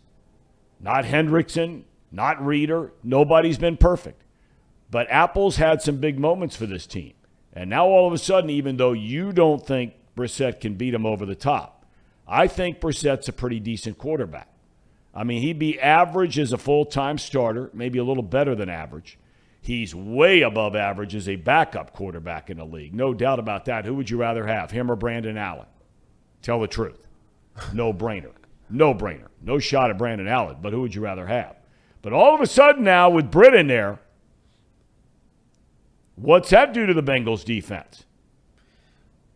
not 0.80 1.04
Hendrickson, 1.04 1.82
not 2.10 2.44
Reader. 2.44 2.92
Nobody's 3.04 3.58
been 3.58 3.76
perfect. 3.76 4.22
But 4.90 5.06
Apple's 5.10 5.56
had 5.56 5.82
some 5.82 5.98
big 5.98 6.18
moments 6.18 6.56
for 6.56 6.64
this 6.66 6.86
team. 6.86 7.12
And 7.52 7.68
now 7.68 7.86
all 7.86 8.06
of 8.06 8.12
a 8.12 8.18
sudden, 8.18 8.50
even 8.50 8.76
though 8.76 8.92
you 8.92 9.32
don't 9.32 9.66
think 9.66 9.94
Brissett 10.16 10.60
can 10.60 10.74
beat 10.74 10.94
him 10.94 11.04
over 11.04 11.26
the 11.26 11.34
top, 11.34 11.84
I 12.26 12.48
think 12.48 12.80
Brissett's 12.80 13.28
a 13.28 13.32
pretty 13.32 13.60
decent 13.60 13.98
quarterback. 13.98 14.48
I 15.14 15.24
mean, 15.24 15.42
he'd 15.42 15.58
be 15.58 15.80
average 15.80 16.38
as 16.38 16.52
a 16.52 16.58
full 16.58 16.84
time 16.84 17.18
starter, 17.18 17.70
maybe 17.72 17.98
a 17.98 18.04
little 18.04 18.22
better 18.22 18.54
than 18.54 18.68
average. 18.68 19.18
He's 19.66 19.96
way 19.96 20.42
above 20.42 20.76
average 20.76 21.16
as 21.16 21.28
a 21.28 21.34
backup 21.34 21.92
quarterback 21.92 22.50
in 22.50 22.58
the 22.58 22.64
league. 22.64 22.94
No 22.94 23.12
doubt 23.12 23.40
about 23.40 23.64
that. 23.64 23.84
Who 23.84 23.96
would 23.96 24.08
you 24.08 24.16
rather 24.16 24.46
have, 24.46 24.70
him 24.70 24.88
or 24.88 24.94
Brandon 24.94 25.36
Allen? 25.36 25.66
Tell 26.40 26.60
the 26.60 26.68
truth. 26.68 27.08
No 27.72 27.92
brainer. 27.92 28.30
No 28.70 28.94
brainer. 28.94 29.26
No 29.42 29.58
shot 29.58 29.90
at 29.90 29.98
Brandon 29.98 30.28
Allen, 30.28 30.58
but 30.62 30.72
who 30.72 30.82
would 30.82 30.94
you 30.94 31.00
rather 31.00 31.26
have? 31.26 31.56
But 32.00 32.12
all 32.12 32.32
of 32.32 32.40
a 32.40 32.46
sudden 32.46 32.84
now, 32.84 33.10
with 33.10 33.28
Britt 33.28 33.54
in 33.54 33.66
there, 33.66 33.98
what's 36.14 36.50
that 36.50 36.72
do 36.72 36.86
to 36.86 36.94
the 36.94 37.02
Bengals 37.02 37.44
defense? 37.44 38.04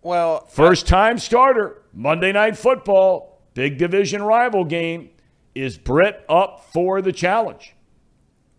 Well, 0.00 0.46
First 0.46 0.86
time 0.86 1.18
starter, 1.18 1.82
Monday 1.92 2.30
Night 2.30 2.56
Football, 2.56 3.42
big 3.54 3.78
division 3.78 4.22
rival 4.22 4.64
game. 4.64 5.10
Is 5.56 5.76
Britt 5.76 6.24
up 6.28 6.66
for 6.72 7.02
the 7.02 7.12
challenge? 7.12 7.74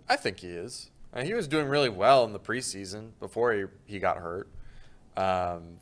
I 0.09 0.17
think 0.17 0.41
he 0.41 0.47
is. 0.47 0.90
Uh, 1.13 1.23
he 1.23 1.33
was 1.33 1.47
doing 1.47 1.67
really 1.67 1.89
well 1.89 2.23
in 2.23 2.33
the 2.33 2.39
preseason 2.39 3.11
before 3.19 3.53
he, 3.53 3.63
he 3.85 3.99
got 3.99 4.17
hurt. 4.17 4.47
Um, 5.17 5.77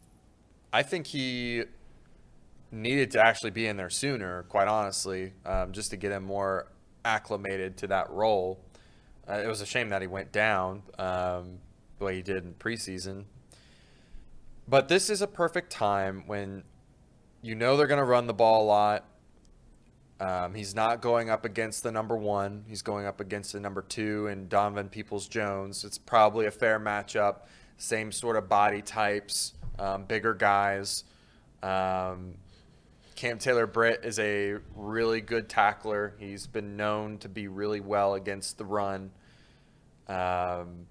I 0.74 0.84
think 0.84 1.08
he 1.08 1.64
needed 2.72 3.12
to 3.12 3.24
actually 3.24 3.52
be 3.52 3.68
in 3.68 3.78
there 3.78 3.90
sooner, 3.90 4.44
quite 4.44 4.68
honestly, 4.68 5.34
um, 5.46 5.72
just 5.72 5.92
to 5.92 5.98
get 5.98 6.12
him 6.12 6.24
more 6.24 6.68
acclimated 7.06 7.78
to 7.78 7.88
that 7.88 8.10
role. 8.10 8.60
Uh, 9.28 9.42
it 9.44 9.48
was 9.48 9.62
a 9.62 9.66
shame 9.66 9.90
that 9.90 10.02
he 10.02 10.08
went 10.08 10.32
down 10.32 10.82
um, 10.98 11.60
the 11.98 12.06
way 12.06 12.16
he 12.16 12.22
did 12.22 12.44
in 12.44 12.54
preseason. 12.54 13.26
But 14.68 14.88
this 14.88 15.10
is 15.10 15.22
a 15.22 15.28
perfect 15.28 15.72
time 15.72 16.24
when 16.28 16.64
you 17.42 17.56
know 17.56 17.78
they're 17.78 17.88
going 17.88 18.00
to 18.00 18.04
run 18.06 18.28
the 18.28 18.34
ball 18.34 18.64
a 18.64 18.68
lot. 18.68 19.06
Um, 20.20 20.54
he's 20.54 20.76
not 20.76 21.02
going 21.02 21.30
up 21.30 21.46
against 21.46 21.84
the 21.84 21.92
number 21.92 22.16
one. 22.18 22.66
He's 22.68 22.82
going 22.82 23.06
up 23.06 23.22
against 23.22 23.54
the 23.54 23.60
number 23.60 23.82
two 23.82 24.28
and 24.28 24.50
Donovan 24.50 24.90
Peoples 24.90 25.28
Jones. 25.28 25.86
It's 25.86 25.98
probably 25.98 26.46
a 26.46 26.52
fair 26.52 26.80
matchup. 26.80 27.42
Same 27.78 28.12
sort 28.12 28.36
of 28.36 28.50
body 28.50 28.82
types, 28.82 29.54
um, 29.78 30.04
bigger 30.04 30.34
guys. 30.34 31.06
Um, 31.64 32.36
Cam 33.16 33.38
Taylor 33.38 33.68
Britt 33.68 34.02
is 34.04 34.20
a 34.20 34.58
really 34.76 35.22
good 35.22 35.48
tackler. 35.48 36.16
He's 36.20 36.48
been 36.48 36.76
known 36.76 37.18
to 37.20 37.30
be 37.30 37.48
really 37.48 37.80
well 37.80 38.16
against 38.16 38.58
the 38.58 38.66
run. 38.66 39.12
Um, 40.08 40.88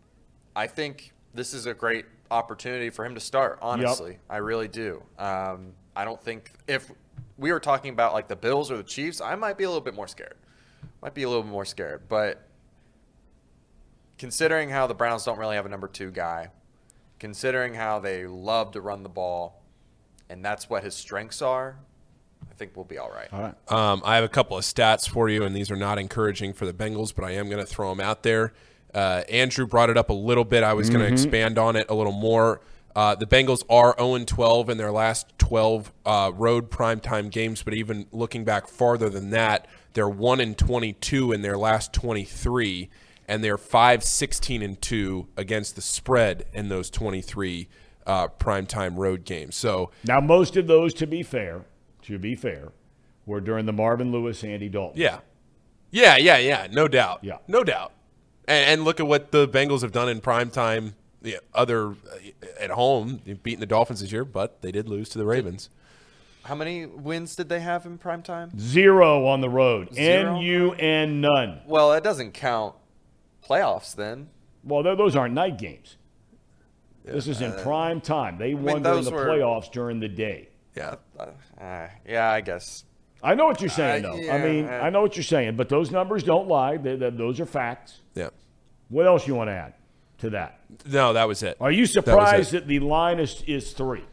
I 0.56 0.66
think 0.66 1.12
this 1.34 1.52
is 1.52 1.66
a 1.66 1.74
great 1.74 2.06
opportunity 2.30 2.90
for 2.90 3.04
him 3.04 3.14
to 3.14 3.20
start. 3.20 3.58
Honestly, 3.60 4.18
I 4.28 4.38
really 4.38 4.68
do. 4.68 5.02
Um, 5.18 5.72
I 5.96 6.04
don't 6.04 6.22
think 6.22 6.52
if 6.66 6.90
we 7.38 7.52
were 7.52 7.60
talking 7.60 7.92
about 7.92 8.12
like 8.12 8.28
the 8.28 8.36
Bills 8.36 8.70
or 8.70 8.76
the 8.76 8.82
Chiefs, 8.82 9.20
I 9.20 9.36
might 9.36 9.56
be 9.56 9.64
a 9.64 9.68
little 9.68 9.80
bit 9.80 9.94
more 9.94 10.08
scared. 10.08 10.36
Might 11.00 11.14
be 11.14 11.22
a 11.22 11.28
little 11.28 11.44
bit 11.44 11.52
more 11.52 11.64
scared, 11.64 12.02
but 12.08 12.48
considering 14.18 14.68
how 14.68 14.86
the 14.86 14.94
Browns 14.94 15.24
don't 15.24 15.38
really 15.38 15.56
have 15.56 15.64
a 15.64 15.68
number 15.68 15.88
two 15.88 16.10
guy, 16.10 16.48
considering 17.20 17.74
how 17.74 18.00
they 18.00 18.26
love 18.26 18.72
to 18.72 18.80
run 18.80 19.04
the 19.04 19.08
ball, 19.08 19.62
and 20.28 20.44
that's 20.44 20.68
what 20.68 20.82
his 20.82 20.94
strengths 20.94 21.40
are, 21.40 21.76
I 22.50 22.54
think 22.54 22.72
we'll 22.74 22.84
be 22.84 22.98
all 22.98 23.10
right. 23.10 23.28
All 23.32 23.40
right. 23.40 23.72
Um, 23.72 24.02
I 24.04 24.16
have 24.16 24.24
a 24.24 24.28
couple 24.28 24.56
of 24.56 24.64
stats 24.64 25.08
for 25.08 25.28
you, 25.28 25.44
and 25.44 25.54
these 25.54 25.70
are 25.70 25.76
not 25.76 25.98
encouraging 25.98 26.52
for 26.52 26.66
the 26.66 26.72
Bengals, 26.72 27.14
but 27.14 27.24
I 27.24 27.32
am 27.32 27.48
going 27.48 27.64
to 27.64 27.66
throw 27.66 27.90
them 27.90 28.00
out 28.00 28.22
there. 28.24 28.52
Uh, 28.92 29.22
Andrew 29.28 29.66
brought 29.66 29.90
it 29.90 29.96
up 29.96 30.10
a 30.10 30.14
little 30.14 30.44
bit. 30.44 30.64
I 30.64 30.72
was 30.72 30.90
going 30.90 31.04
to 31.06 31.12
expand 31.12 31.58
on 31.58 31.76
it 31.76 31.86
a 31.88 31.94
little 31.94 32.12
more. 32.12 32.60
Uh, 32.98 33.14
the 33.14 33.26
Bengals 33.26 33.62
are 33.70 33.94
0 33.96 34.24
12 34.24 34.68
in 34.68 34.76
their 34.76 34.90
last 34.90 35.32
12 35.38 35.92
uh, 36.04 36.32
road 36.34 36.68
primetime 36.68 37.30
games, 37.30 37.62
but 37.62 37.72
even 37.72 38.08
looking 38.10 38.42
back 38.42 38.66
farther 38.66 39.08
than 39.08 39.30
that, 39.30 39.68
they're 39.92 40.08
1 40.08 40.40
and 40.40 40.58
22 40.58 41.30
in 41.30 41.42
their 41.42 41.56
last 41.56 41.92
23, 41.92 42.90
and 43.28 43.44
they're 43.44 43.56
5 43.56 44.02
16 44.02 44.62
and 44.62 44.82
2 44.82 45.28
against 45.36 45.76
the 45.76 45.80
spread 45.80 46.46
in 46.52 46.70
those 46.70 46.90
23 46.90 47.68
uh, 48.04 48.26
primetime 48.26 48.96
road 48.96 49.24
games. 49.24 49.54
So, 49.54 49.92
Now, 50.02 50.20
most 50.20 50.56
of 50.56 50.66
those, 50.66 50.92
to 50.94 51.06
be 51.06 51.22
fair, 51.22 51.66
to 52.02 52.18
be 52.18 52.34
fair, 52.34 52.72
were 53.26 53.40
during 53.40 53.66
the 53.66 53.72
Marvin 53.72 54.10
Lewis, 54.10 54.42
Andy 54.42 54.68
Dalton. 54.68 55.00
Yeah. 55.00 55.20
Yeah, 55.92 56.16
yeah, 56.16 56.38
yeah. 56.38 56.66
No 56.72 56.88
doubt. 56.88 57.20
Yeah. 57.22 57.38
No 57.46 57.62
doubt. 57.62 57.92
And, 58.48 58.70
and 58.70 58.84
look 58.84 58.98
at 58.98 59.06
what 59.06 59.30
the 59.30 59.46
Bengals 59.46 59.82
have 59.82 59.92
done 59.92 60.08
in 60.08 60.20
prime 60.20 60.50
time. 61.22 61.30
The 61.30 61.40
other 61.54 61.90
uh, 61.90 61.94
at 62.60 62.70
home, 62.70 63.20
they've 63.24 63.42
the 63.42 63.66
Dolphins 63.66 64.00
this 64.00 64.12
year, 64.12 64.24
but 64.24 64.62
they 64.62 64.72
did 64.72 64.88
lose 64.88 65.08
to 65.10 65.18
the 65.18 65.26
Ravens. 65.26 65.70
How 66.44 66.54
many 66.54 66.86
wins 66.86 67.36
did 67.36 67.48
they 67.48 67.60
have 67.60 67.84
in 67.84 67.98
prime 67.98 68.22
time? 68.22 68.58
Zero 68.58 69.26
on 69.26 69.40
the 69.40 69.50
road. 69.50 69.94
Zero? 69.94 70.36
N 70.36 70.42
U 70.42 70.72
N 70.72 71.20
none. 71.20 71.60
Well, 71.66 71.90
that 71.90 72.02
doesn't 72.02 72.32
count 72.32 72.74
playoffs 73.46 73.94
then. 73.94 74.28
Well, 74.64 74.82
those 74.82 75.14
aren't 75.14 75.34
night 75.34 75.58
games. 75.58 75.96
This 77.04 77.26
is 77.26 77.40
in 77.40 77.52
prime 77.62 78.00
time. 78.00 78.38
They 78.38 78.54
won 78.54 78.82
during 78.82 79.04
the 79.04 79.10
were- 79.10 79.26
playoffs 79.26 79.70
during 79.70 80.00
the 80.00 80.08
day. 80.08 80.48
Yeah. 80.76 80.96
Uh, 81.18 81.88
yeah, 82.06 82.30
I 82.30 82.40
guess. 82.40 82.84
I 83.22 83.34
know 83.34 83.46
what 83.46 83.60
you're 83.60 83.70
saying, 83.70 84.04
Uh, 84.04 84.12
though. 84.12 84.30
I 84.30 84.38
mean, 84.38 84.66
uh, 84.66 84.70
I 84.70 84.90
know 84.90 85.00
what 85.02 85.16
you're 85.16 85.24
saying, 85.24 85.56
but 85.56 85.68
those 85.68 85.90
numbers 85.90 86.22
don't 86.22 86.46
lie. 86.46 86.76
They, 86.76 86.96
they, 86.96 87.10
those 87.10 87.40
are 87.40 87.46
facts. 87.46 88.00
Yeah. 88.14 88.28
What 88.88 89.06
else 89.06 89.26
you 89.26 89.34
want 89.34 89.48
to 89.48 89.54
add 89.54 89.74
to 90.18 90.30
that? 90.30 90.60
No, 90.86 91.12
that 91.12 91.28
was 91.28 91.42
it. 91.42 91.56
Are 91.60 91.70
you 91.70 91.86
surprised 91.86 92.54
it. 92.54 92.60
that, 92.60 92.68
the 92.68 92.80
line 92.80 93.18
is, 93.18 93.42
is 93.46 93.72
three? 93.72 94.04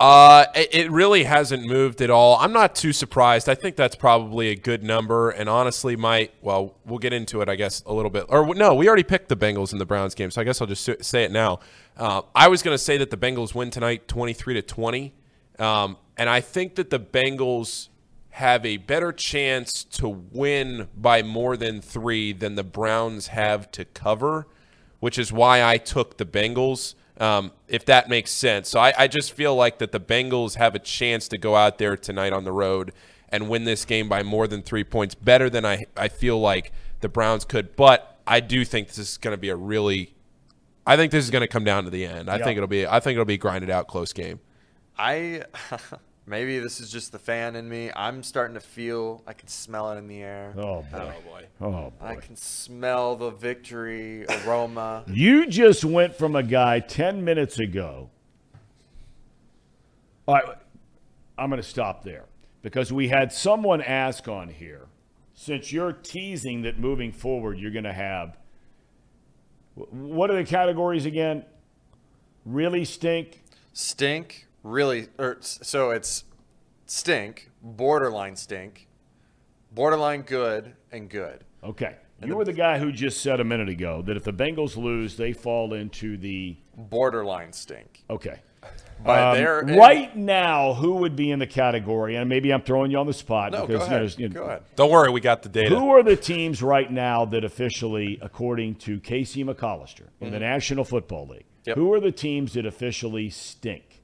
Uh, 0.00 0.46
it, 0.54 0.88
really 0.92 1.24
hasn't 1.24 1.66
moved 1.66 2.00
at 2.00 2.08
all. 2.08 2.36
I'm 2.36 2.52
not 2.52 2.76
too 2.76 2.92
surprised. 2.92 3.48
I 3.48 3.56
think 3.56 3.74
that's 3.74 3.96
probably 3.96 4.50
a 4.50 4.54
good 4.54 4.84
number, 4.84 5.30
and 5.30 5.48
honestly, 5.48 5.96
might 5.96 6.32
well, 6.40 6.76
we'll 6.86 7.00
get 7.00 7.12
into 7.12 7.40
it, 7.40 7.48
I 7.48 7.56
guess, 7.56 7.82
a 7.84 7.92
little 7.92 8.10
bit. 8.10 8.26
Or 8.28 8.54
no, 8.54 8.74
we 8.74 8.86
already 8.86 9.02
picked 9.02 9.28
the 9.28 9.36
Bengals 9.36 9.72
in 9.72 9.78
the 9.80 9.86
Browns 9.86 10.14
game, 10.14 10.30
so 10.30 10.40
I 10.40 10.44
guess 10.44 10.60
I'll 10.60 10.68
just 10.68 10.88
say 11.04 11.24
it 11.24 11.32
now. 11.32 11.58
Uh, 11.96 12.22
I 12.32 12.46
was 12.46 12.62
going 12.62 12.74
to 12.74 12.82
say 12.82 12.96
that 12.98 13.10
the 13.10 13.16
Bengals 13.16 13.56
win 13.56 13.70
tonight, 13.70 14.06
23 14.06 14.54
to 14.54 14.62
20, 14.62 15.14
um, 15.58 15.96
and 16.16 16.30
I 16.30 16.42
think 16.42 16.76
that 16.76 16.90
the 16.90 17.00
Bengals 17.00 17.88
have 18.30 18.64
a 18.64 18.76
better 18.76 19.10
chance 19.10 19.82
to 19.82 20.08
win 20.08 20.86
by 20.96 21.24
more 21.24 21.56
than 21.56 21.80
three 21.80 22.32
than 22.32 22.54
the 22.54 22.62
Browns 22.62 23.28
have 23.28 23.68
to 23.72 23.84
cover, 23.84 24.46
which 25.00 25.18
is 25.18 25.32
why 25.32 25.62
I 25.62 25.78
took 25.78 26.16
the 26.16 26.24
Bengals 26.26 26.94
um, 27.18 27.50
if 27.66 27.84
that 27.86 28.08
makes 28.08 28.30
sense. 28.30 28.68
So 28.68 28.78
I, 28.80 28.92
I 28.96 29.08
just 29.08 29.32
feel 29.32 29.54
like 29.54 29.78
that 29.78 29.90
the 29.92 30.00
Bengals 30.00 30.54
have 30.54 30.74
a 30.74 30.78
chance 30.78 31.26
to 31.28 31.38
go 31.38 31.56
out 31.56 31.78
there 31.78 31.96
tonight 31.96 32.32
on 32.32 32.44
the 32.44 32.52
road 32.52 32.92
and 33.28 33.48
win 33.48 33.64
this 33.64 33.84
game 33.84 34.08
by 34.08 34.22
more 34.22 34.46
than 34.46 34.62
three 34.62 34.84
points, 34.84 35.14
better 35.14 35.50
than 35.50 35.66
I, 35.66 35.86
I 35.96 36.08
feel 36.08 36.38
like 36.40 36.72
the 37.00 37.08
Browns 37.08 37.44
could. 37.44 37.74
But 37.76 38.18
I 38.26 38.40
do 38.40 38.64
think 38.64 38.88
this 38.88 38.98
is 38.98 39.18
going 39.18 39.32
to 39.34 39.40
be 39.40 39.48
a 39.48 39.56
really, 39.56 40.14
I 40.86 40.96
think 40.96 41.10
this 41.12 41.24
is 41.24 41.30
going 41.30 41.42
to 41.42 41.48
come 41.48 41.64
down 41.64 41.84
to 41.84 41.90
the 41.90 42.06
end. 42.06 42.30
I 42.30 42.38
Yeah. 42.38 42.44
think 42.44 42.56
it'll 42.56 42.68
be, 42.68 42.86
I 42.86 43.00
think 43.00 43.14
it'll 43.16 43.24
be 43.24 43.34
a 43.34 43.38
grinded 43.38 43.68
out 43.70 43.88
close 43.88 44.12
game. 44.12 44.38
I 44.96 45.42
maybe 46.28 46.58
this 46.58 46.80
is 46.80 46.90
just 46.90 47.12
the 47.12 47.18
fan 47.18 47.56
in 47.56 47.68
me. 47.68 47.90
I'm 47.94 48.22
starting 48.22 48.54
to 48.54 48.60
feel. 48.60 49.22
I 49.26 49.32
can 49.32 49.48
smell 49.48 49.90
it 49.92 49.96
in 49.96 50.06
the 50.06 50.22
air. 50.22 50.54
Oh, 50.56 50.82
boy. 50.82 50.86
Oh 50.92 51.30
boy. 51.30 51.44
Oh, 51.60 51.70
boy! 51.98 52.06
I 52.06 52.14
can 52.16 52.36
smell 52.36 53.16
the 53.16 53.30
victory 53.30 54.24
aroma. 54.26 55.04
You 55.18 55.46
just 55.46 55.84
went 55.84 56.14
from 56.14 56.36
a 56.36 56.42
guy 56.42 56.80
10 56.80 57.24
minutes 57.24 57.58
ago. 57.58 58.10
All 60.26 60.34
right, 60.34 60.44
I'm 61.38 61.48
going 61.48 61.60
to 61.60 61.66
stop 61.66 62.04
there 62.04 62.26
because 62.62 62.92
we 62.92 63.08
had 63.08 63.32
someone 63.32 63.80
ask 63.80 64.28
on 64.28 64.48
here 64.48 64.86
since 65.34 65.72
you're 65.72 65.92
teasing 65.92 66.62
that 66.62 66.78
moving 66.78 67.12
forward 67.12 67.58
you're 67.58 67.70
going 67.70 67.84
to 67.84 67.92
have 67.92 68.36
what 69.90 70.30
are 70.30 70.36
the 70.36 70.44
categories 70.44 71.06
again? 71.06 71.44
Really 72.44 72.84
stink? 72.84 73.42
Stink 73.72 74.47
really, 74.62 75.08
or 75.18 75.38
so 75.40 75.90
it's 75.90 76.24
stink, 76.86 77.50
borderline 77.62 78.36
stink, 78.36 78.88
borderline 79.72 80.22
good, 80.22 80.74
and 80.92 81.08
good. 81.08 81.44
Okay. 81.62 81.96
And 82.20 82.28
You 82.30 82.36
were 82.36 82.44
the 82.44 82.52
guy 82.52 82.78
who 82.78 82.90
just 82.90 83.20
said 83.22 83.38
a 83.40 83.44
minute 83.44 83.68
ago 83.68 84.02
that 84.02 84.16
if 84.16 84.24
the 84.24 84.32
Bengals 84.32 84.76
lose, 84.76 85.16
they 85.16 85.32
fall 85.32 85.74
into 85.74 86.16
the. 86.16 86.56
Borderline 86.76 87.52
stink. 87.52 88.02
Okay. 88.10 88.40
But 89.04 89.18
Um, 89.22 89.36
they're 89.36 89.60
in- 89.60 89.76
right 89.76 90.16
now, 90.16 90.74
who 90.74 90.96
would 90.96 91.14
be 91.14 91.30
in 91.30 91.38
the 91.38 91.46
category? 91.46 92.16
And 92.16 92.28
maybe 92.28 92.52
I'm 92.52 92.62
throwing 92.62 92.90
you 92.90 92.98
on 92.98 93.06
the 93.06 93.12
spot 93.12 93.52
No, 93.52 93.64
because 93.66 93.88
go 93.88 93.94
ahead. 93.94 94.02
you 94.02 94.06
know, 94.08 94.14
you 94.18 94.28
know, 94.30 94.34
go 94.40 94.46
ahead. 94.46 94.62
Don't 94.74 94.90
worry, 94.90 95.10
we 95.10 95.20
got 95.20 95.42
the 95.44 95.48
data. 95.48 95.78
Who 95.78 95.90
are 95.90 96.02
the 96.02 96.16
teams 96.16 96.60
right 96.60 96.90
now 96.90 97.24
that 97.26 97.44
officially, 97.44 98.18
according 98.20 98.74
to 98.76 98.98
Casey 98.98 99.44
McCollister 99.44 100.08
in 100.20 100.32
the 100.32 100.40
National 100.40 100.84
Football 100.84 101.28
League, 101.28 101.44
Mm-hmm. 101.44 101.70
Yep. 101.70 101.76
who 101.76 101.92
are 101.94 102.00
the 102.00 102.10
teams 102.12 102.54
that 102.54 102.64
officially 102.66 103.28
stink? 103.30 103.97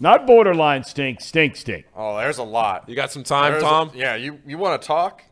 Not 0.00 0.26
borderline 0.26 0.84
stink, 0.84 1.20
stink, 1.20 1.56
stink. 1.56 1.84
Oh, 1.94 2.16
there's 2.16 2.38
a 2.38 2.42
lot. 2.42 2.88
You 2.88 2.96
got 2.96 3.12
some 3.12 3.22
time, 3.24 3.52
There's 3.52 3.62
a- 3.62 3.66
Thom? 3.66 3.90
yeah, 3.94 4.14
you 4.16 4.38
you 4.46 4.58
want 4.58 4.80
to 4.80 4.86
talk? 4.86 5.22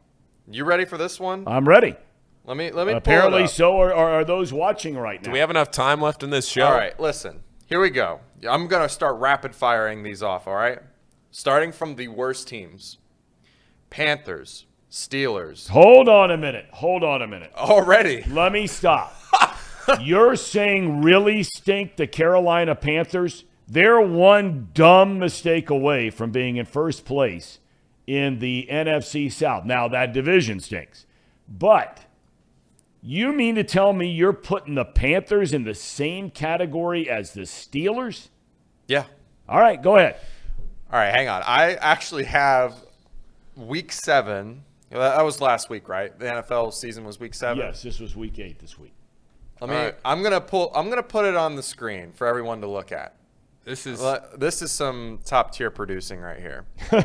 You 0.49 0.65
ready 0.65 0.85
for 0.85 0.99
this 0.99 1.19
one? 1.19 1.45
I'm 1.47 1.67
ready. 1.69 1.95
let 2.45 2.57
me 2.57 2.71
let 2.71 2.87
me. 2.87 2.93
pull 2.93 2.97
it 2.97 2.99
Apparently, 2.99 3.43
up. 3.45 3.51
so 3.51 3.79
are, 3.81 3.93
are, 3.95 4.11
are 4.21 4.25
those 4.25 4.53
watching 4.53 4.97
right 4.99 5.21
now. 5.21 5.27
Do 5.27 5.31
we 5.33 5.39
have 5.39 5.51
enough 5.51 5.71
time 5.71 6.01
left 6.01 6.23
in 6.23 6.31
this 6.31 6.47
show? 6.49 6.67
All 6.67 6.73
right, 6.75 6.99
listen. 7.01 7.41
Here 7.67 7.81
we 7.81 7.91
go. 7.91 8.21
I'm 8.49 8.67
gonna 8.69 8.89
start 8.89 9.17
rapid 9.17 9.55
firing 9.55 10.03
these 10.03 10.23
off. 10.23 10.47
All 10.47 10.55
right, 10.57 10.79
starting 11.31 11.73
from 11.73 11.97
the 11.97 12.09
worst 12.09 12.47
teams: 12.49 12.99
Panthers, 13.89 14.67
Steelers. 14.91 15.69
Hold 15.69 16.09
on 16.09 16.31
a 16.31 16.37
minute. 16.37 16.67
Hold 16.73 17.03
on 17.03 17.23
a 17.23 17.27
minute. 17.27 17.53
Already. 17.57 18.25
Let 18.29 18.53
me 18.53 18.67
stop. 18.67 19.17
You're 20.01 20.37
saying 20.37 21.03
really 21.03 21.43
stink 21.43 21.97
the 21.97 22.07
Carolina 22.07 22.75
Panthers? 22.75 23.45
They're 23.71 24.01
one 24.01 24.71
dumb 24.75 25.21
mistake 25.21 25.71
away 25.71 26.11
from 26.11 26.33
being 26.33 26.57
in 26.57 26.67
first 26.67 27.05
place 27.05 27.61
in 28.05 28.41
the 28.41 28.67
NFC 28.69 29.31
South. 29.31 29.65
Now, 29.65 29.87
that 29.87 30.13
division 30.13 30.59
stinks. 30.59 31.07
But 31.49 32.05
you 33.01 33.33
mean 33.33 33.55
to 33.55 33.63
tell 33.63 33.93
me 33.93 34.11
you're 34.11 34.33
putting 34.33 34.75
the 34.75 34.85
Panthers 34.85 35.53
in 35.53 35.63
the 35.63 35.77
same 35.77 36.31
category 36.31 37.09
as 37.09 37.33
the 37.33 37.43
Steelers? 37.43 38.31
Yeah. 38.89 39.05
All 39.49 39.61
right, 39.61 39.81
go 39.81 39.97
ahead. 39.97 40.17
All 40.93 40.99
right, 40.99 41.15
hang 41.15 41.29
on. 41.29 41.45
I 41.47 41.75
actually 41.75 42.25
have 42.25 42.75
week 43.55 43.93
seven. 43.93 44.65
That 44.91 45.25
was 45.25 45.41
last 45.41 45.71
week, 45.71 45.89
right? 45.89 46.19
The 46.19 46.27
NFL 46.27 46.73
season 46.75 47.05
was 47.05 47.21
week 47.21 47.35
seven. 47.35 47.59
Yes, 47.59 47.85
this 47.85 48.01
was 48.01 48.17
week 48.17 48.41
eight 48.41 48.59
this 48.59 48.77
week. 48.77 48.95
Let 49.61 49.71
me. 49.71 49.77
All 49.77 49.83
right. 49.85 49.95
I'm 50.05 50.25
gonna 50.25 50.41
pull. 50.41 50.73
I'm 50.75 50.89
gonna 50.89 51.05
put 51.05 51.25
it 51.25 51.37
on 51.37 51.55
the 51.55 51.63
screen 51.63 52.11
for 52.11 52.27
everyone 52.27 52.61
to 52.63 52.67
look 52.67 52.91
at. 52.91 53.15
This 53.71 53.87
is 53.87 54.01
Le- 54.01 54.23
This 54.37 54.63
is 54.63 54.73
some 54.73 55.21
top 55.25 55.53
tier 55.55 55.71
producing 55.71 56.19
right 56.21 56.41
here. 56.41 56.65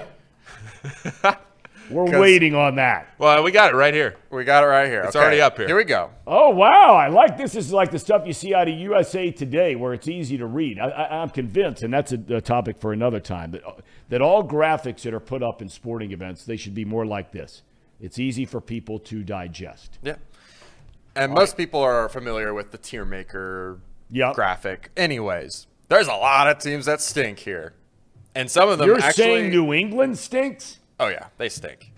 We're 1.92 2.06
'Cause- 2.08 2.16
waiting 2.20 2.56
on 2.56 2.78
that. 2.78 3.08
well, 3.20 3.44
we 3.44 3.52
got 3.52 3.72
it 3.72 3.76
right 3.76 3.94
here. 3.94 4.16
We 4.32 4.44
got 4.46 4.64
it 4.64 4.66
right 4.68 4.88
here. 4.88 5.02
It's 5.04 5.16
Okay, 5.16 5.24
already 5.24 5.42
up 5.42 5.56
here. 5.58 5.68
Here 5.68 5.78
we 5.78 5.84
go. 5.84 6.10
Oh 6.26 6.50
wow! 6.50 6.96
I 6.96 7.10
like 7.10 7.38
this. 7.38 7.54
This 7.54 7.68
is 7.68 7.72
like 7.72 7.92
the 7.92 8.00
stuff 8.00 8.26
you 8.26 8.34
see 8.34 8.56
out 8.56 8.68
of 8.68 8.74
USA 8.74 9.30
Today, 9.30 9.76
where 9.76 9.94
it's 9.94 10.08
easy 10.08 10.40
to 10.40 10.48
read. 10.48 10.80
I, 10.80 10.90
I, 10.90 11.22
I'm 11.22 11.30
convinced, 11.30 11.84
and 11.84 11.94
that's 11.94 12.12
a, 12.12 12.20
a 12.30 12.42
topic 12.42 12.80
for 12.80 12.92
another 12.92 13.20
time. 13.20 13.52
That 13.52 13.62
that 14.10 14.22
all 14.24 14.44
graphics 14.44 15.02
that 15.04 15.14
are 15.14 15.20
put 15.20 15.44
up 15.44 15.62
in 15.62 15.70
sporting 15.70 16.12
events, 16.12 16.44
they 16.46 16.58
should 16.58 16.74
be 16.74 16.86
more 16.86 17.06
like 17.06 17.32
this. 17.32 17.62
It's 18.02 18.18
easy 18.18 18.46
for 18.46 18.60
people 18.60 18.98
to 19.02 19.22
digest. 19.22 20.00
Yeah. 20.02 20.16
And 21.16 21.32
most 21.34 21.56
people 21.56 21.82
are 21.82 22.10
familiar 22.10 22.52
with 22.56 22.72
the 22.72 22.80
tier 22.80 23.06
maker 23.06 23.78
Yep. 24.10 24.34
graphic. 24.34 24.90
Anyways, 24.98 25.68
there's 25.88 26.08
a 26.08 26.14
lot 26.14 26.48
of 26.48 26.58
teams 26.60 26.86
that 26.86 27.02
stink 27.02 27.40
here, 27.40 27.74
and 28.34 28.50
some 28.50 28.70
of 28.70 28.78
them 28.78 28.88
You're 28.88 29.00
actually. 29.00 29.24
saying 29.24 29.50
New 29.52 29.74
England 29.74 30.18
stinks? 30.18 30.80
oh 31.00 31.08
yeah, 31.08 31.28
they 31.38 31.50
stink. 31.50 31.92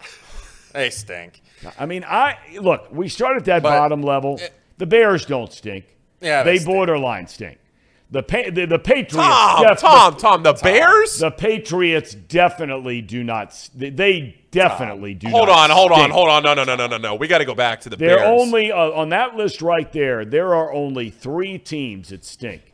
they 0.72 0.90
stink. 0.90 1.42
I 1.78 1.86
mean, 1.86 2.04
I 2.06 2.36
look. 2.60 2.88
We 2.92 3.08
start 3.08 3.36
at 3.36 3.44
that 3.46 3.62
But- 3.62 3.70
bottom 3.70 4.02
level. 4.02 4.40
The 4.76 4.86
Bears 4.86 5.24
don't 5.24 5.52
stink. 5.52 5.84
Yeah, 6.20 6.42
they, 6.42 6.52
they 6.52 6.58
stink. 6.58 6.74
borderline 6.74 7.26
stink. 7.28 7.58
The 8.10 8.22
pa- 8.22 8.50
the, 8.52 8.66
the 8.66 8.78
Patriots. 8.78 9.14
Thom, 9.14 9.62
def- 9.66 9.78
Thom, 9.80 10.16
Thom, 10.16 10.42
the 10.42 10.52
Bears? 10.54 11.18
The 11.18 11.30
Patriots 11.30 12.14
definitely 12.14 13.00
do 13.00 13.24
not. 13.24 13.68
They, 13.74 14.36
definitely 14.50 15.14
do. 15.14 15.28
hold 15.28 15.48
on, 15.48 15.70
hold 15.70 15.90
on, 15.90 16.10
hold 16.10 16.28
on. 16.28 16.42
No, 16.44 16.54
no, 16.54 16.62
no, 16.64 16.76
no, 16.76 16.86
no, 16.86 16.96
no. 16.98 17.14
We 17.16 17.26
got 17.28 17.38
to 17.38 17.44
go 17.44 17.54
back 17.54 17.80
to 17.82 17.88
the 17.88 17.96
There 17.96 18.18
Bears. 18.18 18.40
only 18.40 18.70
uh, 18.70 18.90
on 18.92 19.08
that 19.08 19.34
list 19.36 19.62
right 19.62 19.90
there. 19.92 20.24
There 20.24 20.54
are 20.54 20.72
only 20.72 21.10
three 21.10 21.58
teams 21.58 22.10
that 22.10 22.24
stink: 22.24 22.72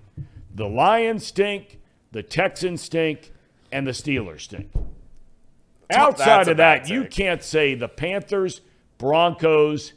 the 0.60 0.68
Lions 0.68 1.26
stink, 1.26 1.80
the 2.12 2.22
Texans 2.22 2.82
stink, 2.82 3.32
and 3.72 3.86
the 3.86 3.92
Steelers 3.92 4.42
stink. 4.42 4.70
Outside 5.90 6.48
of 6.48 6.58
that, 6.58 6.82
bad 6.82 6.88
you 6.90 7.04
can't 7.06 7.42
say 7.42 7.74
the 7.74 7.88
Panthers, 7.88 8.60
Broncos, 8.98 9.94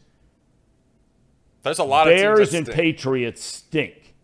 There's 1.63 1.79
a 1.79 1.83
lot 1.83 2.07
of 2.07 2.15
Bears, 2.15 2.53
and. 2.53 2.65
Patriots 2.65 3.43
stink. 3.43 4.15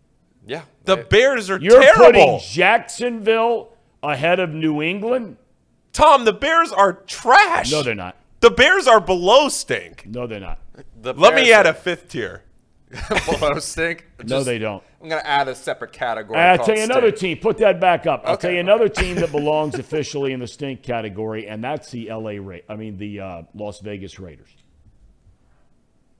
Yeah. 0.46 0.62
the 0.84 0.96
they- 0.96 1.02
Bears 1.02 1.50
are 1.50 1.60
You're 1.60 1.78
terrible. 1.82 2.04
putting 2.06 2.40
Jacksonville 2.40 3.74
ahead 4.02 4.40
of 4.40 4.48
New 4.54 4.80
England? 4.80 5.36
Thom, 5.92 6.24
the 6.24 6.32
Bears 6.32 6.72
are 6.72 6.94
trash. 6.94 7.70
No, 7.70 7.82
they're 7.82 7.94
not. 7.94 8.16
The 8.40 8.50
Bears 8.50 8.88
are 8.88 9.00
below 9.00 9.50
stink. 9.50 10.06
No, 10.06 10.26
they're 10.26 10.40
not. 10.40 10.58
the 11.02 11.12
Let 11.12 11.34
me 11.34 11.42
Bears 11.42 11.50
add 11.50 11.66
are 11.66 11.70
a 11.72 11.74
fifth 11.74 12.08
tier. 12.08 12.44
below 13.26 13.58
stink. 13.60 14.06
No, 14.24 14.42
they 14.42 14.58
don't. 14.58 14.82
I'm 15.00 15.08
gonna 15.08 15.22
add 15.24 15.46
a 15.48 15.54
separate 15.54 15.92
category. 15.92 16.38
I'll 16.38 16.58
tell 16.64 16.76
you 16.76 16.82
another 16.82 17.10
team. 17.12 17.38
Put 17.38 17.58
that 17.58 17.80
back 17.80 18.06
up. 18.06 18.22
I'll 18.24 18.34
Okay. 18.34 18.42
tell 18.48 18.50
you 18.52 18.60
another 18.60 18.88
team 18.88 19.16
that 19.16 19.30
belongs 19.32 19.76
officially 19.76 20.32
in 20.32 20.40
the 20.40 20.46
stink 20.46 20.82
category, 20.82 21.46
and 21.46 21.62
that's 21.62 21.90
the 21.90 22.10
LA 22.12 22.32
Ra- 22.40 22.58
I 22.68 22.76
mean 22.76 22.96
the 22.98 23.20
uh, 23.20 23.42
Las 23.54 23.80
Vegas 23.80 24.18
Raiders. 24.18 24.48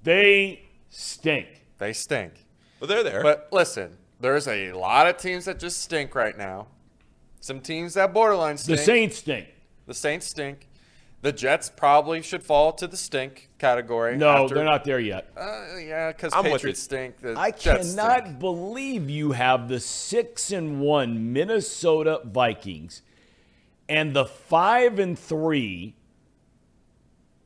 They 0.02 0.62
stink. 0.88 1.46
They 1.78 1.92
stink. 1.92 2.32
Well, 2.78 2.88
they're 2.88 3.02
there. 3.02 3.22
But 3.22 3.48
listen, 3.52 3.96
there's 4.20 4.48
a 4.48 4.72
lot 4.72 5.06
of 5.06 5.16
teams 5.16 5.44
that 5.46 5.58
just 5.58 5.82
stink 5.82 6.14
right 6.14 6.36
now. 6.36 6.68
Some 7.40 7.60
teams 7.60 7.94
that 7.94 8.12
borderline 8.12 8.56
stink. 8.58 8.78
The. 8.78 8.84
Saints 8.84 9.16
stink. 9.18 9.48
The 9.86 9.94
Saints 9.94 10.26
stink. 10.26 10.66
The 11.22 11.32
Jets 11.32 11.70
probably 11.74 12.22
should 12.22 12.42
fall 12.42 12.72
to 12.72 12.86
the 12.86 12.96
stink 12.96 13.50
category. 13.58 14.16
No, 14.16 14.44
after- 14.44 14.54
they're 14.54 14.64
not 14.64 14.84
there 14.84 15.00
yet. 15.00 15.30
Uh, 15.36 15.76
yeah, 15.76 16.12
because 16.12 16.32
I'm 16.32 16.44
with 16.44 16.52
Patriots 16.54 16.80
stink. 16.82 17.20
The 17.20 17.34
I 17.38 17.50
Jets 17.50 17.90
cannot 17.94 18.20
stink. 18.22 18.38
believe 18.38 19.10
you 19.10 19.32
have 19.32 19.68
the 19.68 19.80
six 19.80 20.50
and 20.50 20.80
one 20.80 21.32
Minnesota 21.32 22.22
Vikings 22.24 23.02
and 23.88 24.14
the 24.16 24.24
five 24.24 24.98
and 24.98 25.18
three 25.18 25.94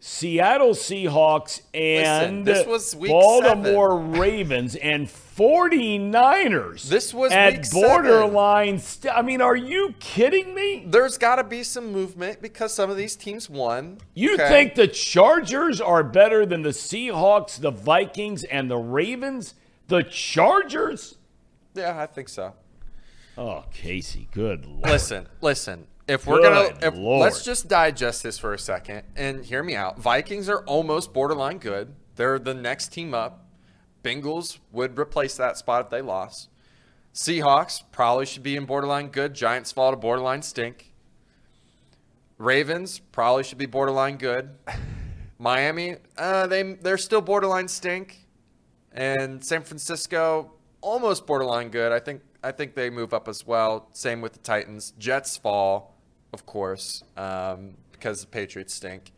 Seattle 0.06 0.72
Seahawks 0.72 1.62
and 1.72 2.44
this 2.46 2.66
was 2.66 2.94
week 2.94 3.10
Baltimore 3.10 3.98
Ravens 3.98 4.76
and 4.76 5.06
49ers. 5.08 6.90
This 6.90 7.14
was 7.14 7.32
at 7.32 7.54
week 7.54 7.64
seven. 7.64 7.88
borderline. 7.88 8.78
St- 8.80 9.16
I 9.16 9.22
mean, 9.22 9.40
are 9.40 9.56
you 9.56 9.94
kidding 10.00 10.54
me? 10.54 10.84
There's 10.86 11.16
got 11.16 11.36
to 11.36 11.44
be 11.44 11.62
some 11.62 11.90
movement 11.90 12.42
because 12.42 12.74
some 12.74 12.90
of 12.90 12.98
these 12.98 13.16
teams 13.16 13.48
won. 13.48 13.96
You 14.12 14.34
Okay. 14.34 14.46
think 14.46 14.74
the 14.74 14.88
Chargers 14.88 15.80
are 15.80 16.04
better 16.04 16.44
than 16.44 16.60
the 16.60 16.68
Seahawks, 16.74 17.58
the 17.58 17.70
Vikings, 17.70 18.44
and 18.44 18.70
the 18.70 18.76
Ravens? 18.76 19.54
The 19.88 20.02
Chargers? 20.02 21.16
Yeah, 21.72 21.98
I 21.98 22.04
think 22.04 22.28
so. 22.28 22.52
Oh, 23.38 23.64
Casey, 23.72 24.28
good 24.32 24.66
lord. 24.66 24.84
Listen, 24.84 25.28
listen. 25.40 25.86
If 26.06 26.26
we're 26.26 26.40
Good 26.40 26.80
gonna, 26.80 26.88
if, 26.88 26.94
let's 26.96 27.44
just 27.44 27.66
digest 27.66 28.22
this 28.22 28.38
for 28.38 28.52
a 28.52 28.58
second 28.58 29.04
and 29.16 29.44
hear 29.44 29.62
me 29.62 29.74
out. 29.74 29.98
Vikings 29.98 30.48
are 30.50 30.62
almost 30.64 31.14
borderline 31.14 31.58
good. 31.58 31.94
They're 32.16 32.38
the 32.38 32.54
next 32.54 32.88
team 32.88 33.14
up. 33.14 33.46
Bengals 34.02 34.58
would 34.70 34.98
replace 34.98 35.36
that 35.36 35.56
spot 35.56 35.86
if 35.86 35.90
they 35.90 36.02
lost. 36.02 36.50
Seahawks 37.14 37.82
probably 37.90 38.26
should 38.26 38.42
be 38.42 38.54
in 38.54 38.66
borderline 38.66 39.08
good. 39.08 39.34
Giants 39.34 39.72
fall 39.72 39.92
to 39.92 39.96
borderline 39.96 40.42
stink. 40.42 40.92
Ravens 42.37 42.98
probably 42.98 43.44
should 43.44 43.58
be 43.58 43.66
borderline 43.66 44.16
good. 44.18 44.50
Miami, 45.38 45.96
uh, 46.18 46.46
they 46.46 46.74
they're 46.74 46.98
still 46.98 47.20
borderline 47.20 47.68
stink, 47.68 48.26
and 48.92 49.44
San 49.44 49.62
Francisco 49.62 50.52
almost 50.81 51.26
borderline 51.26 51.70
good. 51.70 51.92
I 51.92 51.98
think 51.98 52.22
I 52.42 52.52
think 52.52 52.74
they 52.74 52.90
move 52.90 53.14
up 53.14 53.29
as 53.29 53.46
well. 53.46 53.88
Same 53.92 54.20
with 54.20 54.35
the 54.35 54.38
Titans. 54.40 54.92
Jets 54.98 55.37
fall, 55.37 55.93
of 56.35 56.44
course, 56.44 57.02
um, 57.16 57.76
because 57.92 58.20
the 58.20 58.26
Patriots 58.26 58.74
stink. 58.74 59.12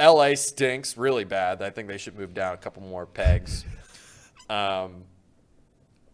LA 0.00 0.34
stinks 0.34 0.96
really 0.96 1.24
bad. 1.24 1.62
I 1.62 1.70
think 1.70 1.86
they 1.86 1.98
should 1.98 2.18
move 2.18 2.34
down 2.34 2.54
a 2.54 2.56
couple 2.56 2.82
more 2.82 3.06
pegs. 3.06 3.64
Um, 4.48 5.04